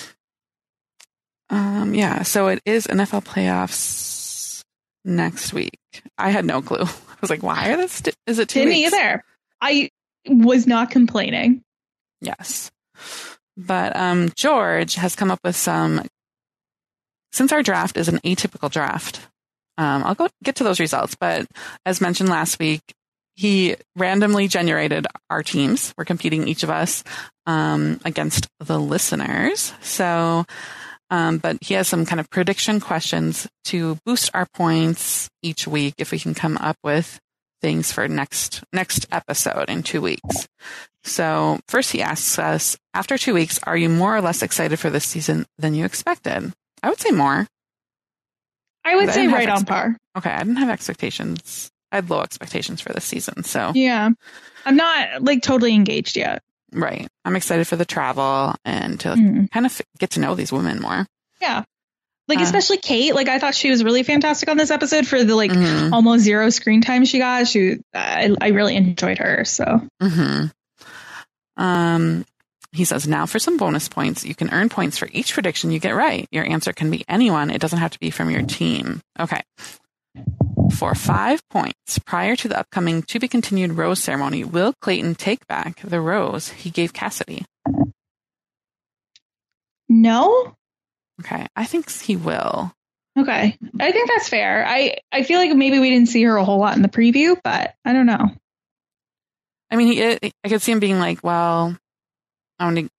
Um, 1.51 1.93
yeah, 1.93 2.23
so 2.23 2.47
it 2.47 2.61
is 2.65 2.87
NFL 2.87 3.25
playoffs 3.25 4.61
next 5.03 5.51
week. 5.53 5.77
I 6.17 6.29
had 6.29 6.45
no 6.45 6.61
clue. 6.61 6.83
I 6.83 7.17
was 7.21 7.29
like, 7.29 7.43
why 7.43 7.69
are 7.71 7.77
this? 7.77 8.01
Is 8.27 8.39
it 8.39 8.47
two 8.49 8.59
Didn't 8.59 8.75
weeks? 8.75 8.93
either. 8.93 9.23
I 9.59 9.89
was 10.27 10.67
not 10.67 10.89
complaining. 10.91 11.63
Yes. 12.21 12.71
But 13.59 13.95
um, 13.95 14.31
George 14.35 14.95
has 14.95 15.15
come 15.15 15.31
up 15.31 15.39
with 15.43 15.55
some. 15.55 16.05
Since 17.31 17.51
our 17.51 17.61
draft 17.61 17.97
is 17.97 18.07
an 18.07 18.19
atypical 18.19 18.71
draft, 18.71 19.27
um, 19.77 20.03
I'll 20.03 20.15
go 20.15 20.29
get 20.43 20.55
to 20.55 20.63
those 20.63 20.79
results. 20.79 21.15
But 21.19 21.45
as 21.85 22.01
mentioned 22.01 22.29
last 22.29 22.57
week, 22.57 22.81
he 23.35 23.75
randomly 23.95 24.47
generated 24.47 25.05
our 25.29 25.43
teams. 25.43 25.93
We're 25.97 26.05
competing 26.05 26.47
each 26.47 26.63
of 26.63 26.69
us 26.69 27.03
um, 27.45 27.99
against 28.05 28.47
the 28.59 28.79
listeners. 28.79 29.73
So, 29.81 30.45
um, 31.09 31.37
but 31.37 31.57
he 31.61 31.73
has 31.73 31.87
some 31.87 32.05
kind 32.05 32.19
of 32.19 32.29
prediction 32.29 32.79
questions 32.79 33.47
to 33.65 33.97
boost 34.05 34.31
our 34.33 34.47
points 34.53 35.29
each 35.43 35.67
week 35.67 35.95
if 35.97 36.11
we 36.11 36.19
can 36.19 36.33
come 36.33 36.57
up 36.57 36.77
with 36.83 37.19
things 37.61 37.91
for 37.91 38.07
next 38.07 38.63
next 38.73 39.05
episode 39.11 39.69
in 39.69 39.83
two 39.83 40.01
weeks. 40.01 40.47
So 41.03 41.59
first 41.67 41.91
he 41.91 42.01
asks 42.01 42.37
us, 42.39 42.77
after 42.93 43.17
two 43.17 43.33
weeks, 43.33 43.59
are 43.63 43.77
you 43.77 43.89
more 43.89 44.15
or 44.15 44.21
less 44.21 44.41
excited 44.41 44.79
for 44.79 44.89
this 44.89 45.05
season 45.05 45.45
than 45.57 45.73
you 45.73 45.85
expected? 45.85 46.53
I 46.83 46.89
would 46.89 46.99
say 46.99 47.11
more. 47.11 47.47
I 48.85 48.95
would 48.95 49.09
say 49.11 49.23
have 49.23 49.33
right 49.33 49.49
on 49.49 49.65
par. 49.65 49.97
Okay, 50.17 50.29
I 50.31 50.39
didn't 50.39 50.55
have 50.57 50.69
expectations. 50.69 51.69
I 51.91 51.97
had 51.97 52.09
low 52.09 52.21
expectations 52.21 52.81
for 52.81 52.93
this 52.93 53.05
season. 53.05 53.43
So 53.43 53.71
Yeah. 53.75 54.09
I'm 54.65 54.75
not 54.75 55.23
like 55.23 55.41
totally 55.41 55.73
engaged 55.73 56.17
yet. 56.17 56.41
right. 56.71 57.07
I'm 57.25 57.35
excited 57.35 57.67
for 57.67 57.75
the 57.75 57.85
travel 57.85 58.55
and 58.65 58.99
to 59.01 59.09
Mm. 59.09 59.51
kind 59.51 59.65
of 59.65 59.81
get 59.99 60.11
to 60.11 60.19
know 60.19 60.35
these 60.35 60.51
women 60.51 60.79
more. 60.81 61.05
Yeah. 61.41 61.63
Like 62.29 62.39
Uh. 62.39 62.43
especially 62.43 62.77
Kate, 62.77 63.13
like 63.15 63.27
I 63.27 63.39
thought 63.39 63.55
she 63.55 63.69
was 63.71 63.83
really 63.83 64.03
fantastic 64.03 64.47
on 64.47 64.55
this 64.55 64.71
episode 64.71 65.05
for 65.07 65.21
the 65.23 65.35
like 65.35 65.51
Mhm. 65.51 65.91
almost 65.91 66.23
zero 66.23 66.49
screen 66.51 66.81
time 66.81 67.03
she 67.03 67.17
got. 67.17 67.47
She 67.47 67.79
I, 67.93 68.33
I 68.39 68.47
really 68.49 68.75
enjoyed 68.77 69.17
her. 69.17 69.43
So 69.45 69.81
hmm 70.01 70.45
Um, 71.57 72.25
he 72.71 72.85
says, 72.85 73.07
now 73.07 73.25
for 73.25 73.39
some 73.39 73.57
bonus 73.57 73.89
points. 73.89 74.23
You 74.23 74.35
can 74.35 74.53
earn 74.53 74.69
points 74.69 74.97
for 74.99 75.09
each 75.11 75.33
prediction 75.33 75.71
you 75.71 75.79
get 75.79 75.95
right. 75.95 76.27
Your 76.31 76.45
answer 76.45 76.71
can 76.71 76.91
be 76.91 77.03
anyone. 77.09 77.49
It 77.49 77.59
doesn't 77.59 77.79
have 77.79 77.91
to 77.91 77.99
be 77.99 78.11
from 78.11 78.29
your 78.29 78.43
team. 78.43 79.01
Okay. 79.19 79.41
For 80.77 80.93
five 80.93 81.41
points 81.49 81.97
prior 82.05 82.35
to 82.35 82.47
the 82.47 82.59
upcoming 82.59 83.01
to 83.03 83.19
be 83.19 83.27
continued 83.27 83.73
rose 83.73 83.97
ceremony, 84.03 84.43
will 84.43 84.73
Clayton 84.81 85.15
take 85.15 85.47
back 85.47 85.81
the 85.81 85.99
rose 85.99 86.49
he 86.49 86.69
gave 86.69 86.93
Cassidy? 86.93 87.43
no. 89.89 90.55
Okay. 91.19 91.45
I 91.55 91.65
think 91.65 91.89
he 91.91 92.15
will. 92.15 92.71
Okay. 93.17 93.57
I 93.79 93.91
think 93.91 94.09
that's 94.09 94.29
fair. 94.29 94.65
I 94.65 94.97
I 95.11 95.23
feel 95.23 95.39
like 95.39 95.55
maybe 95.55 95.79
we 95.79 95.89
didn't 95.89 96.09
see 96.09 96.23
her 96.23 96.37
a 96.37 96.45
whole 96.45 96.59
lot 96.59 96.75
in 96.75 96.81
the 96.81 96.89
preview, 96.89 97.37
but 97.43 97.73
I 97.83 97.93
don't 97.93 98.05
know. 98.05 98.29
I 99.71 99.75
mean, 99.75 99.87
he, 99.93 100.31
I 100.43 100.49
could 100.49 100.61
see 100.61 100.71
him 100.71 100.79
being 100.79 100.99
like, 100.99 101.23
well, 101.23 101.77
I 102.57 102.65
want 102.65 102.77
to 102.77 102.89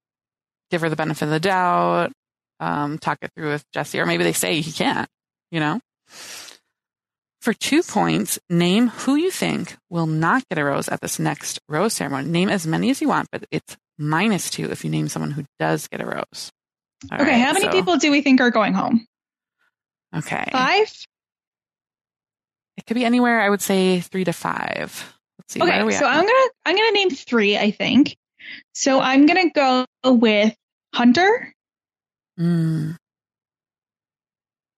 give 0.69 0.81
her 0.81 0.89
the 0.89 0.95
benefit 0.95 1.25
of 1.25 1.31
the 1.31 1.39
doubt, 1.39 2.11
um, 2.59 2.97
talk 2.97 3.17
it 3.21 3.31
through 3.35 3.49
with 3.49 3.65
Jesse, 3.73 3.99
or 3.99 4.05
maybe 4.05 4.23
they 4.23 4.33
say 4.33 4.61
he 4.61 4.71
can't, 4.71 5.09
you 5.51 5.59
know? 5.59 5.81
For 7.41 7.53
two 7.53 7.83
points, 7.83 8.39
name 8.49 8.87
who 8.87 9.15
you 9.15 9.31
think 9.31 9.75
will 9.89 10.05
not 10.05 10.47
get 10.47 10.59
a 10.59 10.63
rose 10.63 10.87
at 10.87 11.01
this 11.01 11.19
next 11.19 11.59
rose 11.67 11.93
ceremony. 11.93 12.29
Name 12.29 12.49
as 12.49 12.67
many 12.67 12.89
as 12.91 13.01
you 13.01 13.09
want, 13.09 13.29
but 13.31 13.45
it's 13.51 13.75
minus 13.97 14.49
two 14.49 14.69
if 14.71 14.85
you 14.85 14.91
name 14.91 15.09
someone 15.09 15.31
who 15.31 15.45
does 15.59 15.87
get 15.87 16.01
a 16.01 16.05
rose. 16.05 16.51
All 17.11 17.19
okay, 17.21 17.31
right, 17.31 17.41
how 17.41 17.53
many 17.53 17.65
so- 17.65 17.71
people 17.71 17.97
do 17.97 18.11
we 18.11 18.21
think 18.21 18.41
are 18.41 18.51
going 18.51 18.73
home? 18.73 19.05
Okay. 20.15 20.45
Five? 20.51 20.91
It 22.77 22.85
could 22.85 22.95
be 22.95 23.05
anywhere, 23.05 23.39
I 23.41 23.49
would 23.49 23.61
say 23.61 24.01
three 24.01 24.23
to 24.25 24.33
five. 24.33 25.13
Let's 25.39 25.53
see. 25.53 25.59
where 25.59 25.71
are 25.81 25.85
we 25.85 25.91
Okay, 25.93 25.99
so? 25.99 26.05
I'm 26.05 26.25
gonna 26.25 26.49
I'm 26.65 26.75
gonna 26.75 26.91
name 26.91 27.09
three, 27.09 27.57
I 27.57 27.71
think. 27.71 28.17
So 28.73 28.99
I'm 28.99 29.25
gonna 29.25 29.49
go 29.51 29.85
with 30.05 30.53
Hunter. 30.93 31.53
Mm. 32.39 32.97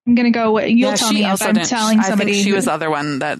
I'm 0.08 0.16
gonna 0.16 0.32
go 0.32 0.52
with 0.54 0.70
you'll 0.70 0.92
Yeah, 0.92 0.96
tell 0.96 1.14
me 1.14 1.26
if 1.26 1.42
I'm 1.42 1.56
telling 1.56 2.00
I 2.00 2.04
somebody 2.04 2.34
think 2.34 2.44
she 2.44 2.50
who- 2.50 2.56
was 2.56 2.66
the 2.66 2.74
other 2.74 2.90
one 2.90 3.20
that. 3.20 3.40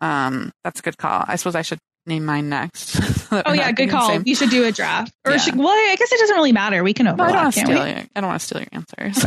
Um, 0.00 0.52
that's 0.62 0.80
a 0.80 0.82
good 0.82 0.98
call. 0.98 1.24
I 1.26 1.36
suppose 1.36 1.54
I 1.54 1.62
should 1.62 1.78
name 2.06 2.24
mine 2.24 2.48
next. 2.48 2.88
so 3.28 3.42
Oh 3.46 3.52
yeah, 3.52 3.72
good 3.72 3.90
call. 3.90 4.20
You 4.22 4.34
should 4.34 4.50
do 4.50 4.64
a 4.64 4.72
draft. 4.72 5.12
Or 5.24 5.32
Yeah. 5.32 5.38
should, 5.38 5.56
well, 5.56 5.68
I 5.68 5.96
guess 5.98 6.10
it 6.12 6.18
doesn't 6.20 6.36
really 6.36 6.52
matter. 6.52 6.82
We 6.84 6.94
can 6.94 7.06
No, 7.06 7.12
I 7.12 7.16
don't 7.16 7.20
overlap, 7.26 7.42
want 7.44 7.54
to 7.54 7.60
can't 7.60 7.68
steal 7.72 7.84
we? 7.84 7.90
your. 7.90 7.98
I 8.16 8.20
don't 8.20 8.28
want 8.28 8.40
to 8.40 8.46
steal 8.46 8.60
your 8.60 8.68
answers. 8.72 9.24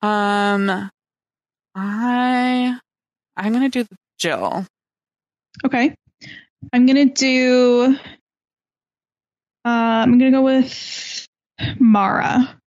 um, 0.02 0.90
I 1.74 2.78
I'm 3.36 3.52
gonna 3.52 3.68
do 3.68 3.84
Jill. 4.18 4.66
Okay. 5.64 5.94
I'm 6.72 6.86
gonna 6.86 7.06
do. 7.06 7.96
Uh, 9.64 9.68
I'm 9.68 10.18
gonna 10.18 10.30
go 10.30 10.42
with 10.42 11.26
Mara. 11.78 12.58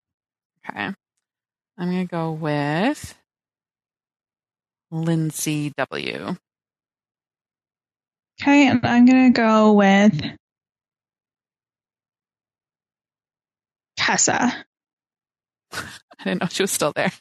Okay, 0.68 0.80
I'm 0.84 0.94
gonna 1.78 2.04
go 2.06 2.32
with 2.32 3.14
Lyndsey 4.92 5.72
W. 5.76 6.36
Okay, 8.40 8.68
and 8.68 8.80
I'm 8.84 9.04
gonna 9.04 9.30
go 9.30 9.72
with 9.72 10.18
Tessa. 13.96 14.64
I 15.72 16.24
didn't 16.24 16.40
know 16.40 16.48
she 16.50 16.62
was 16.62 16.70
still 16.70 16.92
there. 16.96 17.12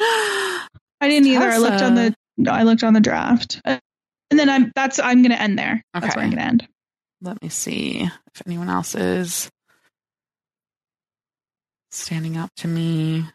I 0.00 0.68
didn't 1.02 1.28
either. 1.28 1.48
I 1.48 1.58
looked 1.58 1.82
on 1.82 1.94
the. 1.94 2.14
I 2.50 2.62
looked 2.62 2.84
on 2.84 2.94
the 2.94 3.00
draft, 3.00 3.60
and 3.64 3.80
then 4.30 4.48
I'm. 4.48 4.72
That's. 4.74 4.98
I'm 4.98 5.22
gonna 5.22 5.34
end 5.34 5.58
there. 5.58 5.82
That's 5.92 6.16
where 6.16 6.24
I'm 6.24 6.30
gonna 6.30 6.42
end. 6.42 6.68
Let 7.20 7.42
me 7.42 7.50
see 7.50 8.08
if 8.34 8.42
anyone 8.46 8.70
else 8.70 8.94
is 8.94 9.50
standing 11.90 12.38
up 12.38 12.50
to 12.56 12.68
me. 12.68 13.26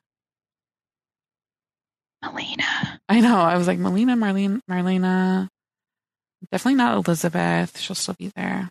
Melina. 2.23 2.99
I 3.07 3.19
know. 3.19 3.37
I 3.37 3.57
was 3.57 3.67
like, 3.67 3.77
Melina, 3.77 4.15
Marlene, 4.17 4.59
Marlena. 4.69 5.47
Definitely 6.51 6.75
not 6.75 6.97
Elizabeth. 7.07 7.77
She'll 7.79 7.95
still 7.95 8.15
be 8.17 8.31
there. 8.35 8.69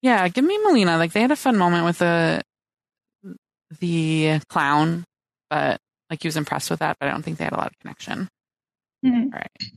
Yeah, 0.00 0.28
give 0.28 0.44
me 0.44 0.58
Melina. 0.58 0.96
Like 0.96 1.12
they 1.12 1.20
had 1.20 1.32
a 1.32 1.36
fun 1.36 1.56
moment 1.56 1.84
with 1.84 1.98
the 1.98 2.42
the 3.80 4.40
clown, 4.48 5.04
but 5.50 5.80
like 6.08 6.22
he 6.22 6.28
was 6.28 6.36
impressed 6.36 6.70
with 6.70 6.78
that, 6.80 6.96
but 6.98 7.08
I 7.08 7.10
don't 7.12 7.22
think 7.22 7.38
they 7.38 7.44
had 7.44 7.52
a 7.52 7.56
lot 7.56 7.66
of 7.72 7.78
connection. 7.80 8.28
Mhm. 9.04 9.24
All 9.24 9.30
right. 9.40 9.72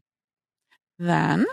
Then 1.00 1.46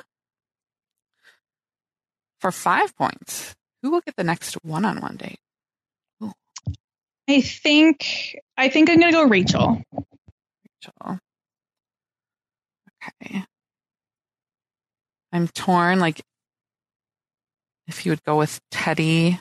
for 2.41 2.53
five 2.53 2.95
points, 2.97 3.55
who 3.82 3.91
will 3.91 4.01
get 4.03 4.16
the 4.16 4.24
next 4.24 4.55
one 4.62 4.84
on 4.84 5.01
one 5.01 5.16
date? 5.16 5.41
I 7.30 7.43
think. 7.43 8.36
I 8.57 8.68
think 8.70 8.89
I'm 8.89 9.01
gonna 9.01 9.12
go 9.12 9.24
Rachel. 9.24 9.82
Rachel. 9.93 11.18
Okay. 13.22 13.45
I'm 15.33 15.49
torn. 15.49 16.01
Like, 16.01 16.20
if 17.87 18.05
you 18.07 18.12
would 18.12 18.22
go 18.24 18.37
with 18.39 18.61
Teddi, 18.72 19.41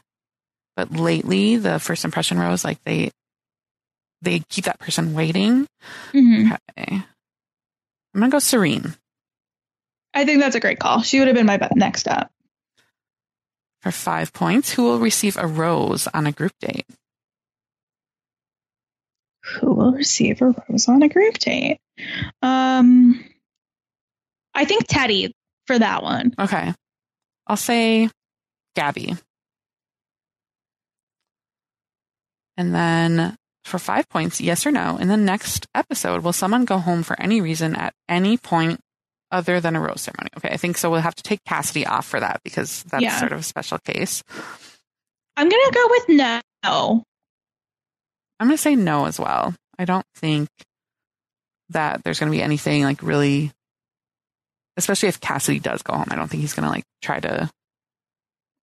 but 0.76 0.92
lately 0.92 1.58
the 1.58 1.80
first 1.80 2.06
impression 2.06 2.40
rose, 2.40 2.64
like 2.64 2.84
they 2.84 3.12
they 4.22 4.40
keep 4.50 4.66
that 4.66 4.80
person 4.80 5.14
waiting. 5.14 5.68
Mhm. 6.14 6.58
Okay. 6.78 6.96
I'm 8.14 8.22
gonna 8.22 8.30
go 8.30 8.40
Serene 8.40 8.96
I 10.14 10.26
think 10.26 10.40
that's 10.40 10.56
a 10.56 10.60
great 10.60 10.80
call. 10.80 11.02
She 11.04 11.20
would 11.20 11.28
have 11.28 11.36
been 11.36 11.46
my 11.46 11.60
next 11.76 12.08
up. 12.08 12.32
for 13.82 13.92
five 13.92 14.34
points. 14.34 14.72
Who 14.72 14.84
will 14.84 15.00
receive 15.00 15.38
a 15.38 15.46
rose 15.46 16.08
on 16.12 16.26
a 16.26 16.32
group 16.32 16.54
date? 16.60 16.88
Who 19.46 19.74
will 19.74 19.92
receive 19.94 20.42
a 20.42 20.56
rose 20.70 20.88
on 20.88 21.04
a 21.04 21.10
group 21.10 21.38
date? 21.38 21.78
Um, 22.42 23.24
I 24.56 24.66
think 24.66 24.88
Teddi 24.88 25.32
for 25.68 25.78
that 25.78 26.02
one. 26.04 26.34
Okay. 26.40 26.74
I'll 27.46 27.58
say 27.58 28.10
Gabby. 28.76 29.16
And 32.58 32.74
then 32.74 33.36
for 33.66 33.78
five 33.80 34.10
points, 34.10 34.42
yes 34.42 34.66
or 34.66 34.72
no. 34.72 34.98
In 34.98 35.08
the 35.08 35.18
next 35.18 35.68
episode, 35.76 36.24
will 36.24 36.34
someone 36.34 36.66
go 36.66 36.78
home 36.80 37.04
for 37.04 37.20
any 37.22 37.42
reason 37.42 37.76
at 37.76 37.94
any 38.10 38.38
point 38.38 38.80
other 39.32 39.60
than 39.60 39.76
a 39.76 39.80
rose 39.82 40.02
ceremony? 40.02 40.30
Okay, 40.38 40.50
I 40.50 40.58
think 40.58 40.78
so. 40.78 40.90
We'll 40.90 41.02
have 41.02 41.16
to 41.16 41.24
take 41.24 41.44
Cassidy 41.46 41.86
off 41.86 42.06
for 42.08 42.20
that 42.20 42.42
because 42.44 42.84
that's 42.84 43.04
Yeah. 43.04 43.20
sort 43.20 43.34
of 43.34 43.40
a 43.40 43.44
special 43.44 43.78
case. 43.80 44.24
I'm 45.36 45.50
gonna 45.50 45.72
go 45.72 45.88
with 45.90 46.10
no. 46.10 47.04
I'm 48.40 48.48
going 48.48 48.52
to 48.52 48.58
say 48.62 48.76
no 48.76 49.06
as 49.06 49.20
well. 49.20 49.56
I 49.80 49.86
don't 49.86 50.06
think 50.16 50.48
that 51.70 52.04
there's 52.04 52.20
going 52.20 52.32
to 52.32 52.38
be 52.38 52.42
anything 52.44 52.84
like 52.84 53.02
really, 53.02 53.52
especially 54.78 55.10
if 55.10 55.20
Cassidy 55.20 55.60
does 55.60 55.82
go 55.82 55.94
home. 55.94 56.08
I 56.10 56.16
don't 56.16 56.28
think 56.30 56.42
he's 56.42 56.54
going 56.54 56.64
to 56.66 56.70
like 56.70 56.86
try 57.02 57.20
to, 57.20 57.50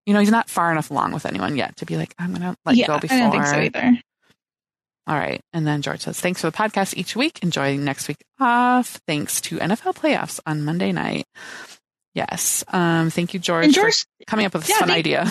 you 0.05 0.13
know, 0.13 0.19
he's 0.19 0.31
not 0.31 0.49
far 0.49 0.71
enough 0.71 0.89
along 0.91 1.11
with 1.11 1.25
anyone 1.25 1.55
yet 1.55 1.75
to 1.77 1.85
be 1.85 1.97
like, 1.97 2.13
I'm 2.17 2.29
going 2.31 2.41
to 2.41 2.55
let 2.65 2.75
you 2.75 2.81
yeah, 2.81 2.87
go 2.87 2.99
before. 2.99 3.17
I 3.17 3.19
don't 3.21 3.31
think 3.31 3.45
so 3.45 3.57
either. 3.59 3.99
All 5.07 5.15
right. 5.15 5.39
And 5.53 5.67
then 5.67 5.81
George 5.83 6.01
says, 6.01 6.19
thanks 6.19 6.41
for 6.41 6.49
the 6.49 6.57
podcast 6.57 6.95
each 6.97 7.15
week. 7.15 7.43
Enjoy 7.43 7.77
next 7.77 8.07
week 8.07 8.17
off. 8.39 8.99
Thanks 9.07 9.39
to 9.41 9.57
NFL 9.57 9.95
playoffs 9.95 10.39
on 10.47 10.63
Monday 10.65 10.91
night. 10.91 11.25
Yes. 12.15 12.63
Um, 12.69 13.09
thank 13.11 13.33
you, 13.33 13.39
George, 13.39 13.71
George, 13.73 14.05
coming 14.25 14.45
up 14.45 14.53
with 14.53 14.63
this 14.63 14.69
Yeah, 14.71 14.79
fun 14.79 14.87
thank- 14.87 14.99
idea. 14.99 15.23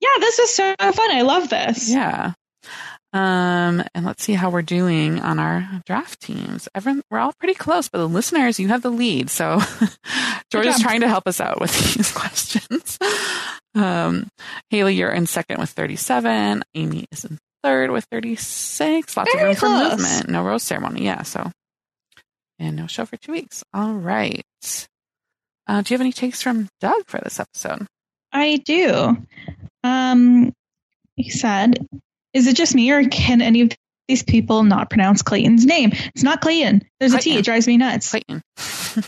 yeah, 0.00 0.08
this 0.20 0.38
is 0.40 0.50
so 0.54 0.74
fun. 0.78 1.10
I 1.12 1.22
love 1.22 1.48
this. 1.48 1.88
Yeah. 1.90 2.32
Um, 3.12 3.82
and 3.94 4.06
let's 4.06 4.22
see 4.22 4.34
how 4.34 4.50
we're 4.50 4.62
doing 4.62 5.18
on 5.18 5.38
our 5.40 5.68
draft 5.84 6.20
teams. 6.20 6.68
Everyone, 6.74 7.02
we're 7.10 7.18
all 7.18 7.32
pretty 7.38 7.54
close, 7.54 7.88
but 7.88 7.98
the 7.98 8.08
listeners, 8.08 8.60
you 8.60 8.68
have 8.68 8.82
the 8.82 8.90
lead. 8.90 9.30
So 9.30 9.60
George 10.52 10.66
is 10.66 10.80
trying 10.80 11.00
to 11.00 11.08
help 11.08 11.26
us 11.26 11.40
out 11.40 11.60
with 11.60 11.72
these 11.94 12.12
questions. 12.12 12.98
Um, 13.74 14.28
Haley, 14.70 14.94
you're 14.94 15.10
in 15.10 15.26
second 15.26 15.58
with 15.58 15.70
37. 15.70 16.62
Ami 16.76 17.06
is 17.10 17.24
in 17.24 17.38
third 17.64 17.90
with 17.90 18.04
36. 18.10 19.16
Lots 19.16 19.28
of 19.34 19.38
Very 19.38 19.50
room 19.50 19.56
for 19.56 19.68
movement. 19.68 20.28
No 20.28 20.44
rose 20.44 20.62
ceremony. 20.62 21.04
Yeah. 21.04 21.22
So, 21.22 21.50
and 22.58 22.76
no 22.76 22.86
show 22.86 23.06
for 23.06 23.16
two 23.16 23.32
weeks. 23.32 23.64
All 23.74 23.94
right. 23.94 24.44
Uh, 25.66 25.82
do 25.82 25.92
you 25.92 25.96
have 25.96 26.00
any 26.00 26.12
takes 26.12 26.42
from 26.42 26.68
Doug 26.80 27.06
for 27.06 27.20
this 27.20 27.40
episode? 27.40 27.86
I 28.32 28.56
do. 28.56 29.16
Um, 29.82 30.52
he 31.16 31.30
said, 31.30 31.86
"Is 32.34 32.46
it 32.46 32.56
just 32.56 32.74
me, 32.74 32.90
or 32.90 33.04
can 33.04 33.42
any 33.42 33.62
of 33.62 33.72
these 34.08 34.22
people 34.22 34.62
not 34.62 34.90
pronounce 34.90 35.22
Clayton's 35.22 35.64
name? 35.64 35.92
It's 36.14 36.22
not 36.22 36.40
Clayton. 36.40 36.82
There's 36.98 37.12
a 37.12 37.18
T. 37.18 37.22
Clayton. 37.30 37.38
It 37.38 37.44
drives 37.44 37.66
me 37.66 37.76
nuts." 37.76 38.10
Clayton. 38.10 38.42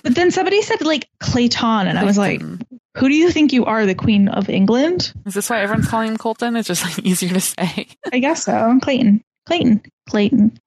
But 0.05 0.15
then 0.15 0.31
somebody 0.31 0.63
said 0.63 0.81
like 0.83 1.09
Clayton, 1.19 1.89
and 1.89 1.99
I 1.99 2.05
was 2.05 2.17
like, 2.17 2.41
"Who 2.41 3.09
do 3.09 3.15
you 3.15 3.33
think 3.33 3.53
you 3.53 3.65
are, 3.65 3.85
the 3.85 3.97
Queen 3.97 4.29
of 4.29 4.49
England?" 4.49 5.13
is 5.27 5.35
this 5.35 5.51
why 5.51 5.61
everyone's 5.61 5.89
calling 5.89 6.13
him 6.13 6.17
Colton? 6.17 6.55
It's 6.55 6.69
just 6.69 6.85
like 6.85 6.99
easier 7.05 7.31
to 7.31 7.41
say. 7.41 7.89
I 8.13 8.21
guess 8.21 8.45
so. 8.45 8.79
Clayton. 8.81 9.23
Clayton. 9.47 9.83
Clayton. 10.09 10.59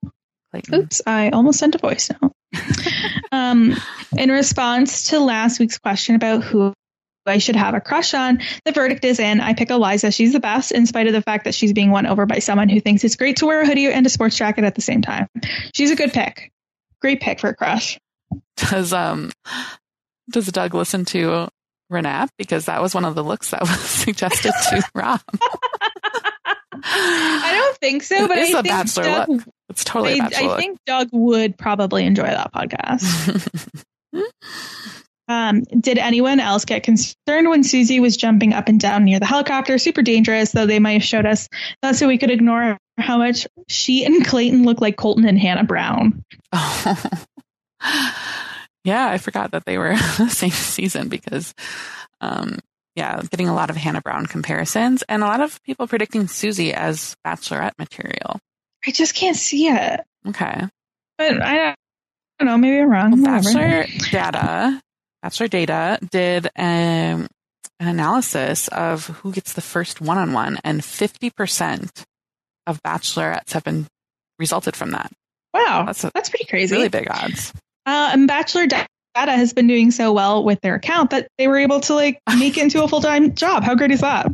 Clayton. 0.51 0.75
Oops, 0.75 1.01
I 1.07 1.29
almost 1.29 1.59
sent 1.59 1.75
a 1.75 1.77
voice 1.77 2.09
note. 2.21 2.33
um, 3.31 3.75
in 4.17 4.31
response 4.31 5.09
to 5.09 5.19
last 5.19 5.59
week's 5.59 5.77
question 5.77 6.15
about 6.15 6.43
who 6.43 6.73
I 7.27 7.37
should 7.39 7.55
have 7.55 7.73
a 7.73 7.81
crush 7.81 8.13
on, 8.13 8.39
the 8.65 8.71
verdict 8.71 9.03
is 9.05 9.19
in. 9.19 9.41
I 9.41 9.53
pick 9.53 9.69
Eliza. 9.69 10.11
She's 10.11 10.33
the 10.33 10.39
best, 10.39 10.71
in 10.71 10.85
spite 10.85 11.07
of 11.07 11.13
the 11.13 11.21
fact 11.21 11.45
that 11.45 11.55
she's 11.55 11.73
being 11.73 11.91
won 11.91 12.05
over 12.05 12.25
by 12.25 12.39
someone 12.39 12.69
who 12.69 12.79
thinks 12.79 13.03
it's 13.03 13.15
great 13.15 13.37
to 13.37 13.45
wear 13.45 13.61
a 13.61 13.65
hoodie 13.65 13.87
and 13.87 14.05
a 14.05 14.09
sports 14.09 14.37
jacket 14.37 14.63
at 14.63 14.75
the 14.75 14.81
same 14.81 15.01
time. 15.01 15.27
She's 15.73 15.91
a 15.91 15.95
good 15.95 16.13
pick. 16.13 16.51
Great 17.01 17.21
pick 17.21 17.39
for 17.39 17.49
a 17.49 17.55
crush. 17.55 17.99
Does 18.57 18.93
um 18.93 19.31
does 20.29 20.47
Doug 20.47 20.73
listen 20.73 21.05
to 21.05 21.47
Renap? 21.91 22.29
Because 22.37 22.65
that 22.65 22.81
was 22.81 22.95
one 22.95 23.05
of 23.05 23.15
the 23.15 23.23
looks 23.23 23.51
that 23.51 23.61
was 23.67 23.79
suggested 23.79 24.53
to 24.69 24.83
Rob. 24.95 25.21
I 26.83 27.51
don't 27.53 27.77
think 27.77 28.03
so, 28.03 28.27
but 28.27 28.37
is 28.37 28.53
I 28.53 28.59
a 28.59 28.63
think 28.63 28.73
bachelor 28.73 29.03
Doug, 29.03 29.29
look. 29.29 29.43
It's 29.69 29.83
totally 29.83 30.19
I, 30.19 30.29
bachelor 30.29 30.53
I 30.53 30.57
think 30.57 30.79
Doug 30.85 31.09
would 31.11 31.57
probably 31.57 32.05
enjoy 32.05 32.27
that 32.27 32.53
podcast. 32.53 33.83
Um, 35.27 35.61
did 35.61 35.97
anyone 35.97 36.39
else 36.39 36.65
get 36.65 36.83
concerned 36.83 37.49
when 37.49 37.63
Susie 37.63 37.99
was 37.99 38.15
jumping 38.15 38.53
up 38.53 38.67
and 38.67 38.79
down 38.79 39.05
near 39.05 39.19
the 39.19 39.25
helicopter? 39.25 39.77
Super 39.77 40.01
dangerous, 40.01 40.51
though 40.51 40.67
they 40.67 40.79
might 40.79 40.93
have 40.93 41.03
showed 41.03 41.25
us 41.25 41.49
that 41.81 41.95
so 41.95 42.07
we 42.07 42.17
could 42.17 42.31
ignore 42.31 42.77
how 42.97 43.17
much 43.17 43.47
she 43.67 44.05
and 44.05 44.25
Clayton 44.25 44.63
look 44.63 44.81
like 44.81 44.97
Colton 44.97 45.25
and 45.25 45.39
Hannah 45.39 45.63
Brown. 45.63 46.23
Oh. 46.53 46.95
yeah, 48.83 49.07
I 49.07 49.17
forgot 49.17 49.51
that 49.51 49.65
they 49.65 49.77
were 49.77 49.95
the 50.17 50.29
same 50.29 50.51
season 50.51 51.09
because 51.09 51.53
um 52.21 52.59
yeah, 52.95 53.21
getting 53.29 53.49
a 53.49 53.53
lot 53.53 53.69
of 53.69 53.75
Hannah 53.75 54.01
Brown 54.01 54.25
comparisons 54.25 55.03
and 55.09 55.21
a 55.21 55.25
lot 55.25 55.41
of 55.41 55.61
people 55.63 55.85
predicting 55.85 56.27
Susie 56.27 56.73
as 56.73 57.15
bachelorette 57.25 57.77
material. 57.77 58.39
I 58.87 58.91
just 58.91 59.15
can't 59.15 59.35
see 59.35 59.67
it. 59.67 59.99
Okay. 60.25 60.61
But 61.17 61.25
I 61.25 61.29
don't, 61.29 61.41
I 61.43 61.75
don't 62.39 62.47
know. 62.47 62.57
Maybe 62.57 62.79
I'm 62.79 62.89
wrong. 62.89 63.21
Well, 63.21 63.41
Bachelor 63.41 63.85
Data, 64.11 64.81
Bachelor 65.25 65.47
Data 65.47 65.97
did 66.11 66.45
um, 66.55 67.25
an 67.79 67.87
analysis 67.87 68.67
of 68.67 69.07
who 69.07 69.31
gets 69.31 69.53
the 69.53 69.61
first 69.61 69.99
one-on-one, 69.99 70.59
and 70.63 70.81
50% 70.81 72.03
of 72.67 72.79
bachelorettes 72.83 73.53
have 73.53 73.63
been 73.63 73.87
resulted 74.37 74.75
from 74.75 74.91
that. 74.91 75.11
Wow, 75.51 75.85
That's 75.87 76.03
a 76.03 76.11
that's 76.13 76.29
pretty 76.29 76.45
crazy. 76.45 76.75
really 76.75 76.89
big 76.89 77.07
odds. 77.09 77.51
Uh, 77.87 78.11
and 78.13 78.27
Bachelor 78.27 78.67
Data 78.67 78.85
has 79.15 79.51
been 79.51 79.65
doing 79.65 79.89
so 79.89 80.13
well 80.13 80.43
with 80.43 80.61
their 80.61 80.75
account 80.75 81.09
that 81.09 81.27
they 81.39 81.47
were 81.47 81.57
able 81.57 81.79
to 81.79 81.95
like 81.95 82.19
make 82.37 82.55
it 82.57 82.61
into 82.61 82.83
a 82.83 82.87
full 82.87 83.01
time 83.01 83.33
job. 83.33 83.63
How 83.63 83.73
great 83.73 83.89
is 83.89 84.01
that? 84.01 84.27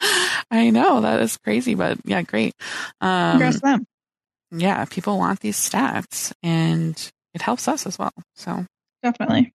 I 0.50 0.70
know 0.70 1.00
that 1.02 1.20
is 1.22 1.36
crazy, 1.36 1.76
but 1.76 1.98
yeah, 2.04 2.22
great. 2.22 2.54
Um, 3.00 3.34
Congrats 3.34 3.56
to 3.56 3.60
them. 3.62 3.86
yeah, 4.50 4.84
people 4.86 5.16
want 5.16 5.38
these 5.38 5.56
stats, 5.56 6.32
and 6.42 7.00
it 7.34 7.40
helps 7.42 7.68
us 7.68 7.86
as 7.86 8.00
well. 8.00 8.10
So 8.34 8.66
Definitely. 9.04 9.52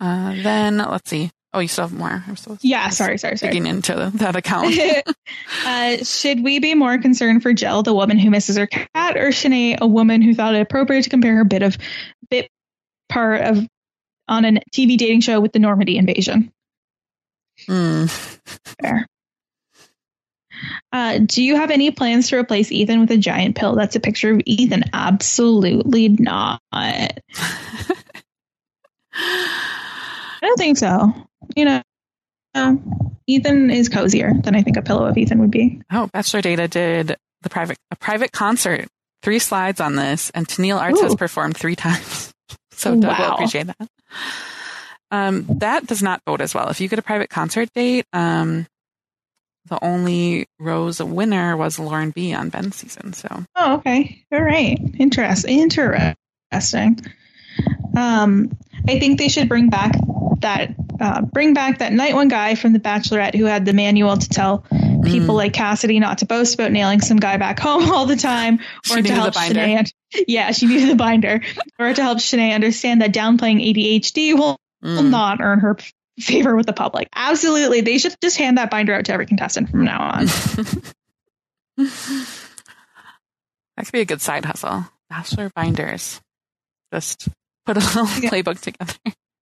Uh, 0.00 0.34
then 0.42 0.78
let's 0.78 1.08
see. 1.08 1.30
Oh, 1.52 1.60
you 1.60 1.68
still 1.68 1.88
have 1.88 1.96
more. 1.96 2.22
I'm 2.26 2.36
still 2.36 2.58
Yeah. 2.60 2.90
Sorry. 2.90 3.16
Sorry. 3.16 3.38
Sorry. 3.38 3.50
digging 3.50 3.66
into 3.66 4.12
that 4.16 4.36
account. 4.36 4.76
uh, 5.64 6.04
should 6.04 6.44
we 6.44 6.58
be 6.58 6.74
more 6.74 6.98
concerned 6.98 7.42
for 7.42 7.54
Jill, 7.54 7.82
the 7.82 7.94
woman 7.94 8.18
who 8.18 8.28
misses 8.28 8.58
her 8.58 8.66
cat, 8.66 9.16
or 9.16 9.28
Shanae, 9.28 9.78
a 9.80 9.86
woman 9.86 10.20
who 10.20 10.34
thought 10.34 10.54
it 10.54 10.60
appropriate 10.60 11.04
to 11.04 11.10
compare 11.10 11.34
her 11.36 11.44
bit 11.44 11.62
of 11.62 11.78
bit 12.28 12.50
part 13.08 13.40
of 13.40 13.66
on 14.28 14.44
a 14.44 14.60
TV 14.72 14.98
dating 14.98 15.20
show 15.20 15.40
with 15.40 15.52
the 15.52 15.58
Normandy 15.58 15.96
invasion? 15.96 16.52
Hmm. 17.66 18.06
Fair. 18.06 19.06
Uh, 20.92 21.18
do 21.24 21.42
you 21.42 21.56
have 21.56 21.70
any 21.70 21.90
plans 21.90 22.28
to 22.28 22.36
replace 22.36 22.70
Ethan 22.70 23.00
with 23.00 23.10
a 23.10 23.16
giant 23.16 23.56
pill 23.56 23.74
that's 23.74 23.96
a 23.96 24.00
picture 24.00 24.32
of 24.32 24.42
Ethan? 24.44 24.84
Absolutely 24.92 26.08
not. 26.08 26.60
I 30.46 30.48
don't 30.48 30.58
think 30.58 30.78
so. 30.78 31.12
You 31.56 31.64
know, 31.64 31.82
uh, 32.54 32.76
Ethan 33.26 33.68
is 33.70 33.88
cozier 33.88 34.32
than 34.32 34.54
I 34.54 34.62
think 34.62 34.76
a 34.76 34.82
pillow 34.82 35.04
of 35.04 35.18
Ethan 35.18 35.40
would 35.40 35.50
be. 35.50 35.82
Oh, 35.90 36.06
Bachelor 36.12 36.40
Data 36.40 36.68
did 36.68 37.16
the 37.42 37.48
private 37.50 37.76
a 37.90 37.96
private 37.96 38.30
concert. 38.30 38.86
Three 39.22 39.40
slides 39.40 39.80
on 39.80 39.96
this, 39.96 40.30
and 40.30 40.46
Tenille 40.46 40.80
Arts 40.80 41.00
has 41.00 41.16
performed 41.16 41.56
three 41.56 41.74
times. 41.76 42.32
So 42.70 42.94
Doug 42.94 43.18
will 43.18 43.32
appreciate 43.32 43.68
that. 43.68 43.88
Um, 45.10 45.46
that 45.60 45.86
does 45.86 46.02
not 46.02 46.20
vote 46.26 46.42
as 46.42 46.54
well. 46.54 46.68
If 46.68 46.78
you 46.82 46.88
get 46.88 46.98
a 46.98 47.02
private 47.02 47.30
concert 47.30 47.70
date, 47.74 48.04
um, 48.12 48.66
the 49.64 49.82
only 49.82 50.44
Rose 50.60 51.02
winner 51.02 51.56
was 51.56 51.78
Lauren 51.78 52.10
B 52.10 52.34
on 52.34 52.50
Ben's 52.50 52.76
season. 52.76 53.14
So 53.14 53.44
Oh, 53.56 53.76
okay. 53.76 54.22
All 54.30 54.42
right. 54.42 54.78
Interest. 54.98 55.46
Interesting. 55.46 57.00
Um, 57.96 58.56
I 58.86 58.98
think 58.98 59.18
they 59.18 59.28
should 59.28 59.48
bring 59.48 59.70
back 59.70 59.92
that 60.40 60.74
uh, 61.00 61.22
bring 61.22 61.54
back 61.54 61.78
that 61.78 61.92
night 61.92 62.14
one 62.14 62.28
guy 62.28 62.54
from 62.54 62.72
The 62.72 62.80
Bachelorette 62.80 63.34
who 63.34 63.44
had 63.44 63.64
the 63.64 63.72
manual 63.72 64.16
to 64.16 64.28
tell 64.28 64.58
people 65.04 65.34
Mm. 65.34 65.36
like 65.36 65.52
Cassidy 65.52 66.00
not 66.00 66.18
to 66.18 66.26
boast 66.26 66.54
about 66.54 66.72
nailing 66.72 67.00
some 67.00 67.18
guy 67.18 67.36
back 67.36 67.60
home 67.60 67.90
all 67.92 68.06
the 68.06 68.16
time, 68.16 68.58
or 68.90 69.00
to 69.02 69.12
help. 69.12 69.34
Shanae. 69.34 69.90
Yeah, 70.26 70.52
she 70.52 70.66
needed 70.66 70.88
the 70.90 70.96
binder, 70.96 71.42
or 71.78 71.92
to 71.92 72.02
help 72.02 72.18
Shanae 72.18 72.54
understand 72.54 73.02
that 73.02 73.12
downplaying 73.12 73.62
ADHD 73.74 74.34
will, 74.34 74.56
will 74.82 75.02
Mm. 75.02 75.10
not 75.10 75.40
earn 75.40 75.60
her 75.60 75.76
favor 76.18 76.56
with 76.56 76.66
the 76.66 76.72
public. 76.72 77.08
Absolutely, 77.14 77.82
they 77.82 77.98
should 77.98 78.14
just 78.22 78.38
hand 78.38 78.58
that 78.58 78.70
binder 78.70 78.94
out 78.94 79.04
to 79.06 79.12
every 79.12 79.26
contestant 79.26 79.70
from 79.70 79.84
now 79.84 80.00
on. 80.00 80.26
that 81.76 82.32
could 83.78 83.92
be 83.92 84.00
a 84.00 84.04
good 84.06 84.20
side 84.22 84.44
hustle. 84.44 84.86
Bachelor 85.10 85.50
binders. 85.54 86.20
Just 86.92 87.28
put 87.64 87.76
a 87.76 87.80
little 87.80 88.06
Yeah. 88.22 88.30
playbook 88.30 88.60
together. 88.60 88.94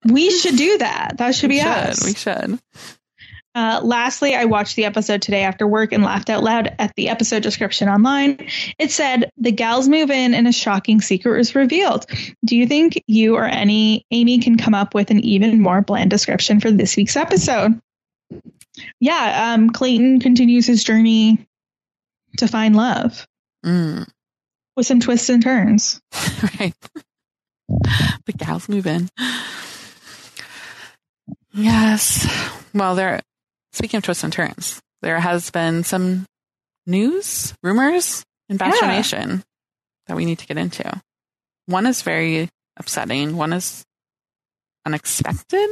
We 0.04 0.30
should 0.30 0.56
do 0.56 0.78
that. 0.78 1.16
That 1.18 1.34
should 1.34 1.50
we 1.50 1.56
be 1.56 1.60
should. 1.60 1.68
us. 1.68 2.04
We 2.04 2.14
should. 2.14 2.58
Uh, 3.54 3.80
lastly, 3.84 4.34
I 4.34 4.46
watched 4.46 4.74
the 4.74 4.84
episode 4.84 5.22
today 5.22 5.44
after 5.44 5.64
work 5.64 5.92
and 5.92 6.02
laughed 6.02 6.28
out 6.28 6.42
loud 6.42 6.74
at 6.80 6.92
the 6.96 7.08
episode 7.08 7.44
description 7.44 7.88
online. 7.88 8.48
It 8.78 8.90
said, 8.90 9.30
The 9.36 9.52
gals 9.52 9.88
move 9.88 10.10
in 10.10 10.34
and 10.34 10.48
a 10.48 10.52
shocking 10.52 11.00
secret 11.00 11.38
is 11.38 11.54
revealed. 11.54 12.04
Do 12.44 12.56
you 12.56 12.66
think 12.66 13.00
you 13.06 13.36
or 13.36 13.44
any 13.44 14.06
Ami 14.12 14.40
can 14.40 14.58
come 14.58 14.74
up 14.74 14.92
with 14.92 15.10
an 15.10 15.20
even 15.20 15.60
more 15.60 15.82
bland 15.82 16.10
description 16.10 16.58
for 16.58 16.72
this 16.72 16.96
week's 16.96 17.16
episode? 17.16 17.80
Yeah, 18.98 19.52
um, 19.52 19.70
Clayton 19.70 20.18
continues 20.18 20.66
his 20.66 20.82
journey 20.82 21.46
to 22.38 22.48
find 22.48 22.74
love. 22.74 23.26
Mm. 23.64 24.06
with 24.76 24.86
some 24.86 25.00
twists 25.00 25.30
and 25.30 25.42
turns. 25.42 26.00
right. 26.60 26.74
The 28.26 28.32
gals 28.36 28.68
move 28.68 28.86
in. 28.86 29.08
Yes. 31.54 32.26
Well, 32.74 32.94
there. 32.94 33.20
Speaking 33.72 33.98
of 33.98 34.04
twists 34.04 34.24
and 34.24 34.32
turns, 34.32 34.80
there 35.02 35.18
has 35.20 35.50
been 35.50 35.84
some 35.84 36.26
news, 36.86 37.54
rumors 37.62 38.24
in 38.48 38.56
Bachelor 38.56 38.88
Yeah. 38.88 39.36
That 40.06 40.16
we 40.16 40.24
need 40.26 40.38
to 40.40 40.46
get 40.46 40.58
into. 40.58 41.00
One 41.66 41.86
is 41.86 42.02
very 42.02 42.48
upsetting. 42.76 43.36
One 43.36 43.52
is 43.52 43.84
unexpected. 44.84 45.68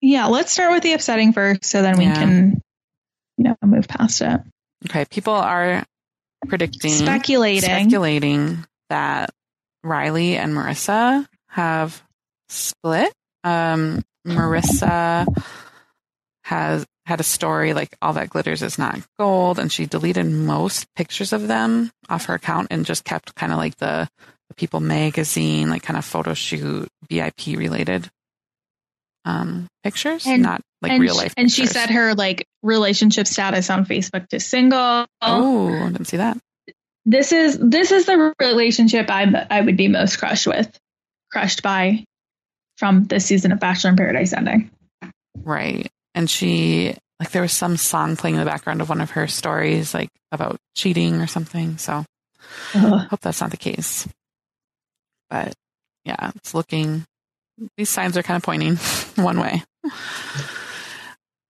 Yeah, 0.00 0.26
let's 0.26 0.52
start 0.52 0.72
with 0.72 0.82
the 0.82 0.94
upsetting 0.94 1.32
first, 1.32 1.64
so 1.64 1.82
then 1.82 1.98
we 1.98 2.04
Yeah. 2.06 2.14
can, 2.14 2.60
you 3.36 3.44
know, 3.44 3.56
move 3.62 3.86
past 3.88 4.20
it. 4.22 4.40
Okay, 4.86 5.04
people 5.04 5.34
are 5.34 5.84
predicting, 6.48 6.92
Speculating. 6.92 7.62
speculating 7.68 8.64
that 8.88 9.30
Riley 9.84 10.36
and 10.38 10.54
Maurissa 10.54 11.26
have 11.48 12.02
split. 12.48 13.12
Um, 13.44 14.02
Maurissa 14.26 15.26
has 16.44 16.84
had 17.06 17.20
a 17.20 17.24
story 17.24 17.74
like 17.74 17.96
all 18.00 18.12
that 18.12 18.30
glitters 18.30 18.62
is 18.62 18.78
not 18.78 19.00
gold, 19.18 19.58
and 19.58 19.70
she 19.72 19.86
deleted 19.86 20.26
most 20.26 20.86
pictures 20.94 21.32
of 21.32 21.48
them 21.48 21.90
off 22.08 22.26
her 22.26 22.34
account 22.34 22.68
and 22.70 22.86
just 22.86 23.04
kept 23.04 23.34
kind 23.34 23.52
of 23.52 23.58
like 23.58 23.76
the, 23.76 24.08
the 24.48 24.54
People 24.54 24.80
magazine, 24.80 25.70
like 25.70 25.82
kind 25.82 25.96
of 25.98 26.04
photo 26.04 26.34
shoot, 26.34 26.88
VIP 27.08 27.46
related 27.56 28.08
um, 29.24 29.66
pictures, 29.82 30.26
And- 30.26 30.42
not 30.42 30.60
like 30.80 31.00
real 31.00 31.14
she- 31.14 31.20
life. 31.20 31.34
and 31.36 31.50
she 31.50 31.66
set 31.66 31.90
her 31.90 32.14
like 32.14 32.44
relationship 32.62 33.26
status 33.28 33.70
on 33.70 33.86
Facebook 33.86 34.28
to 34.28 34.40
single. 34.40 35.06
"Oh, 35.20 35.68
I 35.72 35.86
didn't 35.90 36.06
see 36.06 36.16
that." 36.16 36.38
This 37.04 37.32
is 37.32 37.58
this 37.58 37.90
is 37.92 38.06
the 38.06 38.32
relationship 38.40 39.06
I 39.10 39.46
I 39.50 39.60
would 39.60 39.76
be 39.76 39.88
most 39.88 40.18
crushed 40.18 40.46
with, 40.48 40.76
crushed 41.30 41.62
by, 41.62 42.04
from 42.82 43.04
this 43.04 43.26
season 43.26 43.52
of 43.52 43.60
Bachelor 43.60 43.90
in 43.90 43.96
Paradise 43.96 44.32
ending. 44.32 44.68
Right. 45.38 45.88
And 46.16 46.28
she, 46.28 46.96
like, 47.20 47.30
there 47.30 47.42
was 47.42 47.52
some 47.52 47.76
song 47.76 48.16
playing 48.16 48.34
in 48.34 48.40
the 48.40 48.50
background 48.50 48.80
of 48.80 48.88
one 48.88 49.00
of 49.00 49.12
her 49.12 49.28
stories, 49.28 49.94
like 49.94 50.08
about 50.32 50.56
cheating 50.74 51.20
or 51.20 51.28
something. 51.28 51.78
So 51.78 52.04
Ugh. 52.74 53.06
hope 53.08 53.20
that's 53.20 53.40
not 53.40 53.52
the 53.52 53.56
case. 53.56 54.08
But 55.30 55.54
yeah, 56.04 56.32
it's 56.34 56.54
looking, 56.54 57.04
these 57.76 57.88
signs 57.88 58.16
are 58.16 58.24
kind 58.24 58.36
of 58.36 58.42
pointing 58.42 58.74
one 59.14 59.38
way. 59.38 59.62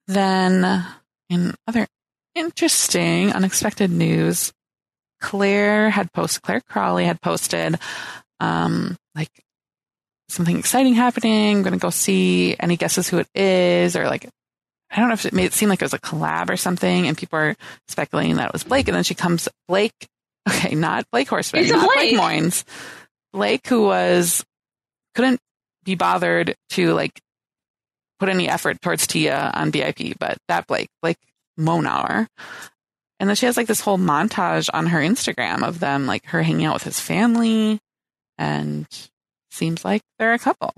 Then, 0.06 0.84
in 1.30 1.54
other 1.66 1.86
interesting, 2.34 3.32
unexpected 3.32 3.90
news, 3.90 4.52
Clare 5.22 5.88
had 5.88 6.12
posted, 6.12 6.42
Clare 6.42 6.60
Crawley 6.60 7.06
had 7.06 7.22
posted, 7.22 7.78
um, 8.38 8.98
like 9.14 9.30
something 10.32 10.59
exciting 10.59 10.94
happening. 10.94 11.56
I'm 11.56 11.62
going 11.62 11.72
to 11.72 11.78
go 11.78 11.90
see. 11.90 12.56
Any 12.59 12.76
guesses 12.76 13.09
who 13.09 13.18
it 13.18 13.28
is? 13.34 13.96
Or 13.96 14.06
like, 14.06 14.28
I 14.90 14.96
don't 14.96 15.09
know 15.09 15.14
if 15.14 15.26
it 15.26 15.32
made 15.32 15.46
it 15.46 15.52
seem 15.52 15.68
like 15.68 15.80
it 15.80 15.84
was 15.84 15.94
a 15.94 15.98
collab 15.98 16.50
or 16.50 16.56
something. 16.56 17.06
And 17.06 17.16
people 17.16 17.38
are 17.38 17.56
speculating 17.88 18.36
that 18.36 18.48
it 18.48 18.52
was 18.52 18.64
Blake. 18.64 18.88
And 18.88 18.96
then 18.96 19.04
she 19.04 19.14
comes, 19.14 19.48
Blake. 19.68 19.92
Okay, 20.48 20.74
not 20.74 21.04
Blake 21.12 21.28
Horstmann, 21.28 21.60
It's 21.60 21.70
not 21.70 21.88
Blake 21.94 22.16
Blake. 22.16 22.20
Moynes. 22.20 22.64
Blake, 23.32 23.64
who 23.68 23.84
was 23.84 24.44
couldn't 25.14 25.38
be 25.84 25.94
bothered 25.94 26.56
to 26.70 26.94
like 26.94 27.20
put 28.18 28.28
any 28.28 28.48
effort 28.48 28.80
towards 28.80 29.06
Tia 29.06 29.52
on 29.54 29.70
BIP, 29.70 30.14
but 30.18 30.38
that 30.48 30.66
Blake, 30.66 30.88
Blake 31.00 31.18
Monauer. 31.59 32.26
And 33.20 33.28
then 33.28 33.36
she 33.36 33.46
has 33.46 33.56
like 33.56 33.68
this 33.68 33.80
whole 33.80 33.98
montage 33.98 34.68
on 34.72 34.86
her 34.86 34.98
Instagram 34.98 35.62
of 35.62 35.78
them, 35.78 36.06
like 36.06 36.26
her 36.26 36.42
hanging 36.42 36.66
out 36.66 36.74
with 36.74 36.82
his 36.82 36.98
family, 36.98 37.78
and 38.36 38.86
seems 39.52 39.84
like 39.84 40.02
they're 40.18 40.34
a 40.34 40.38
couple. 40.38 40.72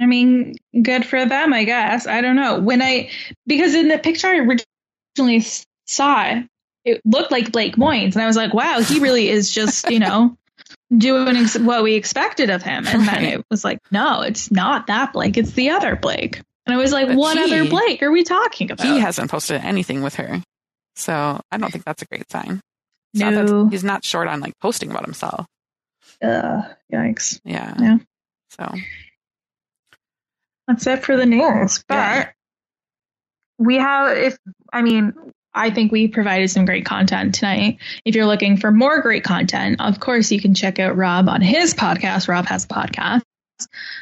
I 0.00 0.06
mean, 0.06 0.56
good 0.82 1.06
for 1.06 1.24
them, 1.24 1.52
I 1.52 1.64
guess. 1.64 2.06
I 2.06 2.20
don't 2.20 2.36
know. 2.36 2.58
When 2.60 2.82
I 2.82 3.10
because 3.46 3.74
in 3.74 3.88
the 3.88 3.98
picture 3.98 4.26
I 4.28 4.38
originally 4.38 5.46
saw, 5.86 6.42
it 6.84 7.00
looked 7.04 7.30
like 7.30 7.52
Blake 7.52 7.76
Moynes, 7.76 8.14
and 8.14 8.22
I 8.22 8.26
was 8.26 8.36
like, 8.36 8.52
wow, 8.52 8.80
he 8.80 8.98
really 9.00 9.28
is 9.28 9.50
just 9.50 9.88
you 9.90 9.98
know 10.00 10.36
doing 10.96 11.36
ex- 11.36 11.58
what 11.58 11.82
we 11.82 11.94
expected 11.94 12.50
of 12.50 12.62
him. 12.62 12.86
And 12.86 13.06
then 13.06 13.24
it 13.24 13.44
was 13.50 13.64
like, 13.64 13.78
no, 13.90 14.22
it's 14.22 14.50
not 14.50 14.88
that 14.88 15.12
Blake. 15.12 15.36
It's 15.36 15.52
the 15.52 15.70
other 15.70 15.96
Blake. 15.96 16.40
And 16.66 16.74
I 16.74 16.78
was 16.78 16.92
like, 16.92 17.08
But 17.08 17.16
what 17.16 17.36
he- 17.36 17.44
other 17.44 17.68
Blake 17.68 18.02
are 18.02 18.10
we 18.10 18.24
talking 18.24 18.70
about? 18.70 18.86
He 18.86 18.98
hasn't 18.98 19.30
posted 19.30 19.60
anything 19.62 20.02
with 20.02 20.16
her, 20.16 20.42
so 20.96 21.40
I 21.52 21.56
don't 21.56 21.70
think 21.70 21.84
that's 21.84 22.02
a 22.02 22.06
great 22.06 22.30
sign. 22.30 22.60
It's 23.12 23.20
not 23.20 23.32
No. 23.34 23.68
he's 23.68 23.84
not 23.84 24.04
short 24.04 24.26
on 24.26 24.40
like 24.40 24.58
posting 24.60 24.90
about 24.90 25.04
himself. 25.04 25.46
Ugh, 26.22 26.64
yikes. 26.92 27.40
Yeah. 27.44 27.74
Yeah. 27.78 27.98
So 28.50 28.72
That's 30.68 30.86
it 30.86 31.04
for 31.04 31.16
the 31.16 31.26
news. 31.26 31.84
But 31.88 31.94
Yeah. 31.96 32.30
we 33.58 33.76
have, 33.76 34.16
if 34.16 34.38
I 34.72 34.82
mean, 34.82 35.12
I 35.52 35.70
think 35.70 35.92
we 35.92 36.08
provided 36.08 36.50
some 36.50 36.64
great 36.64 36.84
content 36.84 37.34
tonight. 37.36 37.78
If 38.04 38.14
you're 38.16 38.26
looking 38.26 38.56
for 38.56 38.70
more 38.72 39.00
great 39.00 39.22
content, 39.24 39.80
of 39.80 40.00
course, 40.00 40.32
you 40.32 40.40
can 40.40 40.54
check 40.54 40.78
out 40.80 40.96
Rob 40.96 41.28
on 41.28 41.40
his 41.40 41.74
podcast. 41.74 42.28
Rob 42.28 42.46
has 42.46 42.64
a 42.64 42.68
podcast. 42.68 43.22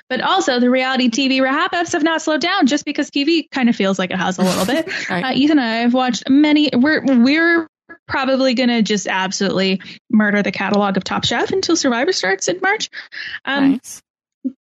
But 0.09 0.23
also, 0.23 0.61
the 0.61 0.71
reality 0.71 1.11
TV 1.11 1.43
wrap 1.43 1.75
ups 1.75 1.93
have 1.93 2.03
not 2.03 2.23
slowed 2.23 2.41
down 2.41 2.67
just 2.67 2.87
because 2.87 3.11
TV 3.11 3.51
kind 3.51 3.69
of 3.69 3.77
feels 3.77 3.99
like 3.99 4.11
it 4.11 4.17
has 4.17 4.39
a 4.39 4.43
little 4.43 4.65
bit. 4.65 4.89
right. 5.11 5.25
Uh, 5.25 5.33
Ethan 5.35 5.59
and 5.59 5.69
I 5.69 5.77
have 5.81 5.93
watched 5.93 6.29
many. 6.31 6.71
We're 6.75 7.05
we're 7.05 7.67
probably 8.13 8.53
gonna 8.53 8.83
just 8.83 9.09
absolutely 9.09 9.81
murder 10.11 10.43
the 10.43 10.53
catalog 10.53 10.99
of 10.99 11.03
Top 11.03 11.25
Chef 11.25 11.51
until 11.51 11.77
Survivor 11.77 12.13
starts 12.13 12.47
in 12.47 12.61
March. 12.61 12.91
Um, 13.47 13.73
nice. 13.73 14.03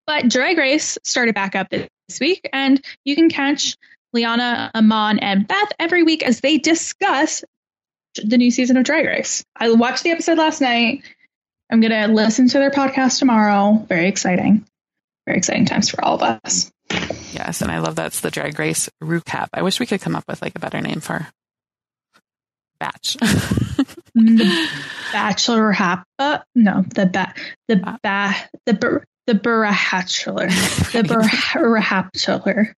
but 0.07 0.29
Drag 0.29 0.57
Race 0.57 0.97
started 1.03 1.35
back 1.35 1.55
up 1.55 1.69
this 1.69 1.89
week, 2.21 2.49
and 2.53 2.83
you 3.03 3.13
can 3.13 3.29
catch 3.29 3.75
Liana, 4.13 4.71
Amon, 4.73 5.19
and 5.19 5.47
Beth 5.47 5.71
every 5.77 6.03
week 6.03 6.23
as 6.23 6.39
they 6.39 6.59
discuss 6.59 7.43
the 8.15 8.37
new 8.37 8.51
season 8.51 8.77
of 8.77 8.85
Drag 8.85 9.05
Race. 9.05 9.43
I 9.55 9.69
watched 9.71 10.03
the 10.03 10.11
episode 10.11 10.37
last 10.37 10.61
night. 10.61 11.03
I'm 11.69 11.81
going 11.81 11.91
to 11.91 12.13
listen 12.13 12.47
to 12.49 12.57
their 12.57 12.71
podcast 12.71 13.19
tomorrow. 13.19 13.85
Very 13.87 14.07
exciting. 14.07 14.65
Very 15.25 15.37
exciting 15.37 15.65
times 15.65 15.89
for 15.89 16.03
all 16.03 16.15
of 16.15 16.39
us. 16.43 16.71
Yes, 17.31 17.61
and 17.61 17.71
I 17.71 17.79
love 17.79 17.95
that's 17.95 18.19
the 18.19 18.31
Drag 18.31 18.59
Race 18.59 18.89
recap. 19.01 19.47
I 19.53 19.61
wish 19.61 19.79
we 19.79 19.85
could 19.85 20.01
come 20.01 20.15
up 20.15 20.25
with 20.27 20.41
like 20.41 20.55
a 20.55 20.59
better 20.59 20.81
name 20.81 20.99
for 20.99 21.27
batch. 22.81 23.15
The 24.15 24.67
Bachelor 25.13 25.71
Happa? 25.73 26.43
No, 26.55 26.83
the 26.95 27.05
ba- 27.05 27.33
the 27.67 27.77
ba- 28.03 28.35
the 28.65 28.73
bur- 28.73 29.03
the 29.27 29.33
Burahatular. 29.33 30.47
The 30.91 31.03
Burahatular. 31.53 32.73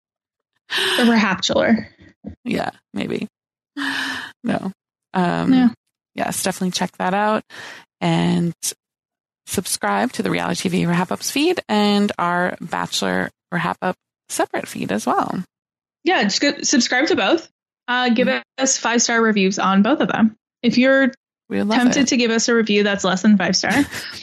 The 0.69 1.03
Burahatular. 1.05 1.87
yeah, 2.45 2.70
maybe. 2.93 3.29
No. 4.45 4.73
Um, 5.15 5.53
Yeah. 5.53 5.69
Yes, 6.15 6.43
definitely 6.43 6.73
check 6.73 6.91
that 6.99 7.15
out 7.15 7.43
and 8.03 8.53
subscribe 9.47 10.12
to 10.12 10.23
the 10.23 10.31
reality 10.31 10.69
TV 10.69 10.87
wrap 10.87 11.11
ups 11.11 11.31
feed 11.31 11.61
and 11.69 12.12
our 12.19 12.57
Bachelor 12.61 13.31
wrap 13.51 13.79
up 13.81 13.97
separate 14.29 14.69
feed 14.69 14.93
as 14.93 15.07
well. 15.07 15.43
Yeah, 16.05 16.23
just 16.24 16.41
go, 16.41 16.53
subscribe 16.62 17.07
to 17.07 17.16
both. 17.16 17.49
Uh, 17.89 18.09
give 18.11 18.29
us 18.59 18.79
five 18.79 19.03
star 19.03 19.21
reviews 19.21 19.59
on 19.59 19.83
both 19.83 20.01
of 20.01 20.09
them. 20.09 20.37
If 20.63 20.79
you're 20.79 21.13
We 21.49 21.59
would 21.59 21.67
love 21.69 21.79
tempted 21.79 22.03
it. 22.03 22.09
to 22.09 22.17
give 22.17 22.31
us 22.31 22.49
a 22.49 22.55
review 22.55 22.83
that's 22.85 23.05
less 23.05 23.23
than 23.23 23.37
five 23.37 23.57
star, 23.57 23.73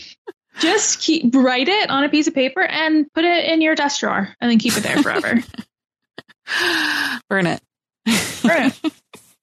just 0.59 1.01
keep 1.01 1.33
write 1.35 1.67
it 1.67 1.89
on 1.89 2.03
a 2.03 2.09
piece 2.09 2.27
of 2.27 2.33
paper 2.33 2.61
and 2.61 3.05
put 3.13 3.25
it 3.25 3.45
in 3.45 3.61
your 3.61 3.75
desk 3.75 3.99
drawer, 3.99 4.33
and 4.41 4.49
then 4.51 4.59
keep 4.59 4.75
it 4.77 4.83
there 4.83 5.01
forever. 5.03 5.35
Burn 7.29 7.45
it. 7.47 7.61
Burn 8.43 8.67
it. 8.71 8.79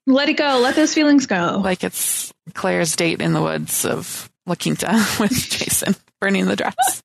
Let 0.07 0.29
it 0.29 0.37
go. 0.37 0.61
Let 0.63 0.77
those 0.77 0.95
feelings 0.95 1.27
go. 1.27 1.61
like 1.63 1.85
it's 1.85 2.33
Clare's 2.55 2.97
date 2.97 3.21
in 3.21 3.33
the 3.33 3.43
woods 3.43 3.85
of 3.85 4.31
La 4.47 4.55
Quinta 4.55 4.93
with 5.21 5.33
Jason 5.33 5.95
burning 6.21 6.47
the 6.47 6.57
dress. 6.57 7.03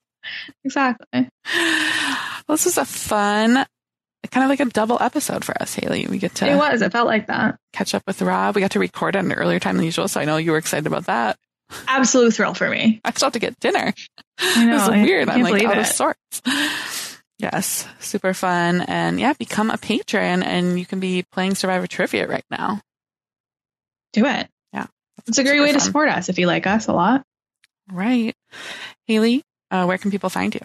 exactly. 0.63 1.27
This 2.47 2.65
is 2.65 2.77
a 2.77 2.85
fun, 2.85 3.65
kind 4.29 4.43
of 4.43 4.49
like 4.49 4.59
a 4.59 4.65
double 4.65 4.97
episode 5.01 5.43
for 5.43 5.59
us, 5.61 5.73
Haley. 5.75 6.05
We 6.07 6.17
get 6.19 6.35
to 6.35 6.47
It 6.49 6.55
was. 6.55 6.81
It 6.81 6.91
felt 6.91 7.07
like 7.07 7.27
that. 7.27 7.57
catch 7.73 7.95
up 7.95 8.03
with 8.05 8.21
Rob. 8.21 8.55
We 8.55 8.61
got 8.61 8.71
to 8.71 8.79
record 8.79 9.15
at 9.15 9.25
an 9.25 9.31
earlier 9.33 9.59
time 9.59 9.77
than 9.77 9.85
usual, 9.85 10.07
so 10.07 10.19
I 10.21 10.25
know 10.25 10.37
you 10.37 10.51
were 10.51 10.57
excited 10.57 10.85
about 10.87 11.05
that. 11.05 11.37
Absolute 11.87 12.33
thrill 12.33 12.53
for 12.53 12.69
me. 12.69 12.99
I 13.05 13.11
still 13.11 13.27
have 13.27 13.33
to 13.33 13.39
get 13.39 13.59
dinner. 13.59 13.93
I 14.39 14.65
know. 14.65 14.73
This 14.77 14.81
is 14.83 14.89
I- 14.89 15.01
weird. 15.03 15.29
I 15.29 15.33
I'm 15.35 15.41
like 15.43 15.63
out 15.63 15.77
it. 15.77 15.81
of 15.81 15.87
sorts. 15.87 16.41
Yes, 17.39 17.87
super 17.99 18.33
fun. 18.35 18.81
And 18.81 19.19
yeah, 19.19 19.33
become 19.33 19.71
a 19.71 19.77
patron 19.77 20.43
and 20.43 20.77
you 20.77 20.85
can 20.85 20.99
be 20.99 21.23
playing 21.31 21.55
Survivor 21.55 21.87
Trivia 21.87 22.27
right 22.27 22.45
now. 22.51 22.81
Do 24.13 24.25
it. 24.27 24.47
Yeah. 24.73 24.85
It's 25.27 25.37
a 25.39 25.43
great 25.43 25.61
way 25.61 25.71
to 25.71 25.79
support 25.79 26.09
us 26.09 26.29
if 26.29 26.37
you 26.37 26.45
like 26.45 26.67
us 26.67 26.87
a 26.87 26.93
lot. 26.93 27.23
Right. 27.91 28.35
Haley, 29.07 29.43
uh, 29.71 29.85
where 29.85 29.97
can 29.97 30.11
people 30.11 30.29
find 30.29 30.53
you? 30.53 30.61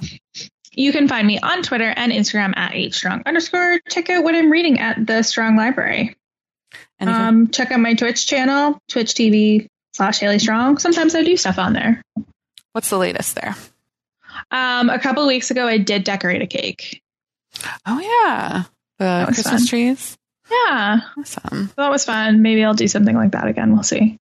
You 0.77 0.93
can 0.93 1.09
find 1.09 1.27
me 1.27 1.39
on 1.40 1.62
Twitter 1.62 1.89
and 1.97 2.12
Instagram 2.12 2.57
at 2.57 2.73
hstrong 2.74 3.23
underscore. 3.27 3.81
Check 3.89 4.11
out 4.11 4.23
what 4.23 4.35
I'm 4.35 4.51
reading 4.53 4.78
at 4.78 5.05
the 5.07 5.23
Strong 5.23 5.57
Library. 5.57 6.15
Um, 7.01 7.48
check 7.48 7.73
out 7.73 7.81
my 7.81 7.94
Twitch 7.94 8.27
channel, 8.27 8.78
Twitch 8.89 9.15
TV 9.15 9.66
slash 9.94 10.19
Haley 10.20 10.39
Strong. 10.39 10.78
Sometimes 10.78 11.15
I 11.15 11.23
do 11.23 11.36
stuff 11.36 11.59
on 11.59 11.73
there. 11.73 12.03
What's 12.73 12.90
the 12.90 12.98
latest 12.98 13.35
there? 13.35 13.57
Um, 14.51 14.90
a 14.90 14.98
couple 14.98 15.23
of 15.23 15.28
weeks 15.28 15.51
ago, 15.51 15.66
I 15.66 15.78
did 15.78 16.05
decorate 16.05 16.43
a 16.43 16.47
cake. 16.47 17.03
Oh 17.86 17.98
yeah, 17.98 18.65
the 18.98 19.24
Christmas 19.32 19.62
fun. 19.62 19.66
trees. 19.66 20.16
Yeah, 20.51 21.01
Awesome. 21.19 21.73
that 21.77 21.90
was 21.90 22.05
fun. 22.05 22.43
Maybe 22.43 22.62
I'll 22.62 22.74
do 22.74 22.86
something 22.86 23.16
like 23.16 23.32
that 23.32 23.48
again. 23.48 23.73
We'll 23.73 23.82
see. 23.82 24.19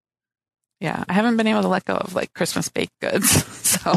Yeah, 0.81 1.03
I 1.07 1.13
haven't 1.13 1.37
been 1.37 1.47
able 1.47 1.61
to 1.63 1.67
let 1.69 1.85
go 1.85 1.95
of 1.95 2.13
like 2.15 2.33
Christmas 2.33 2.69
baked 2.69 2.91
goods, 3.01 3.29
so 3.67 3.91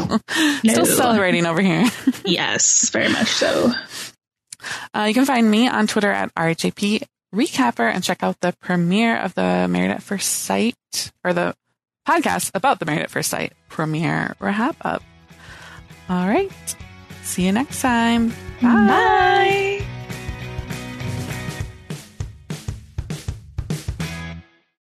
No. 0.63 0.73
still 0.73 0.85
celebrating 0.85 1.45
over 1.45 1.61
here. 1.61 1.85
Yes, 2.25 2.89
very 2.89 3.09
much 3.09 3.27
so. 3.27 3.71
Uh, 4.93 5.03
you 5.07 5.13
can 5.13 5.25
find 5.25 5.49
me 5.49 5.67
on 5.67 5.87
Twitter 5.87 6.11
at 6.11 6.33
RHAP 6.35 7.01
Recapper 7.33 7.91
and 7.93 8.03
check 8.03 8.23
out 8.23 8.39
the 8.41 8.53
premiere 8.59 9.17
of 9.17 9.33
the 9.35 9.67
Married 9.69 9.91
at 9.91 10.03
First 10.03 10.31
Sight 10.43 10.75
or 11.23 11.33
the 11.33 11.55
podcast 12.07 12.51
about 12.53 12.79
the 12.79 12.85
Married 12.85 13.01
at 13.03 13.09
First 13.11 13.29
Sight 13.29 13.53
premiere 13.69 14.35
wrap 14.39 14.75
up. 14.81 15.03
All 16.09 16.27
right. 16.27 16.51
See 17.23 17.45
you 17.45 17.51
next 17.51 17.81
time. 17.81 18.29
Bye. 18.61 18.87
Bye. 18.87 19.78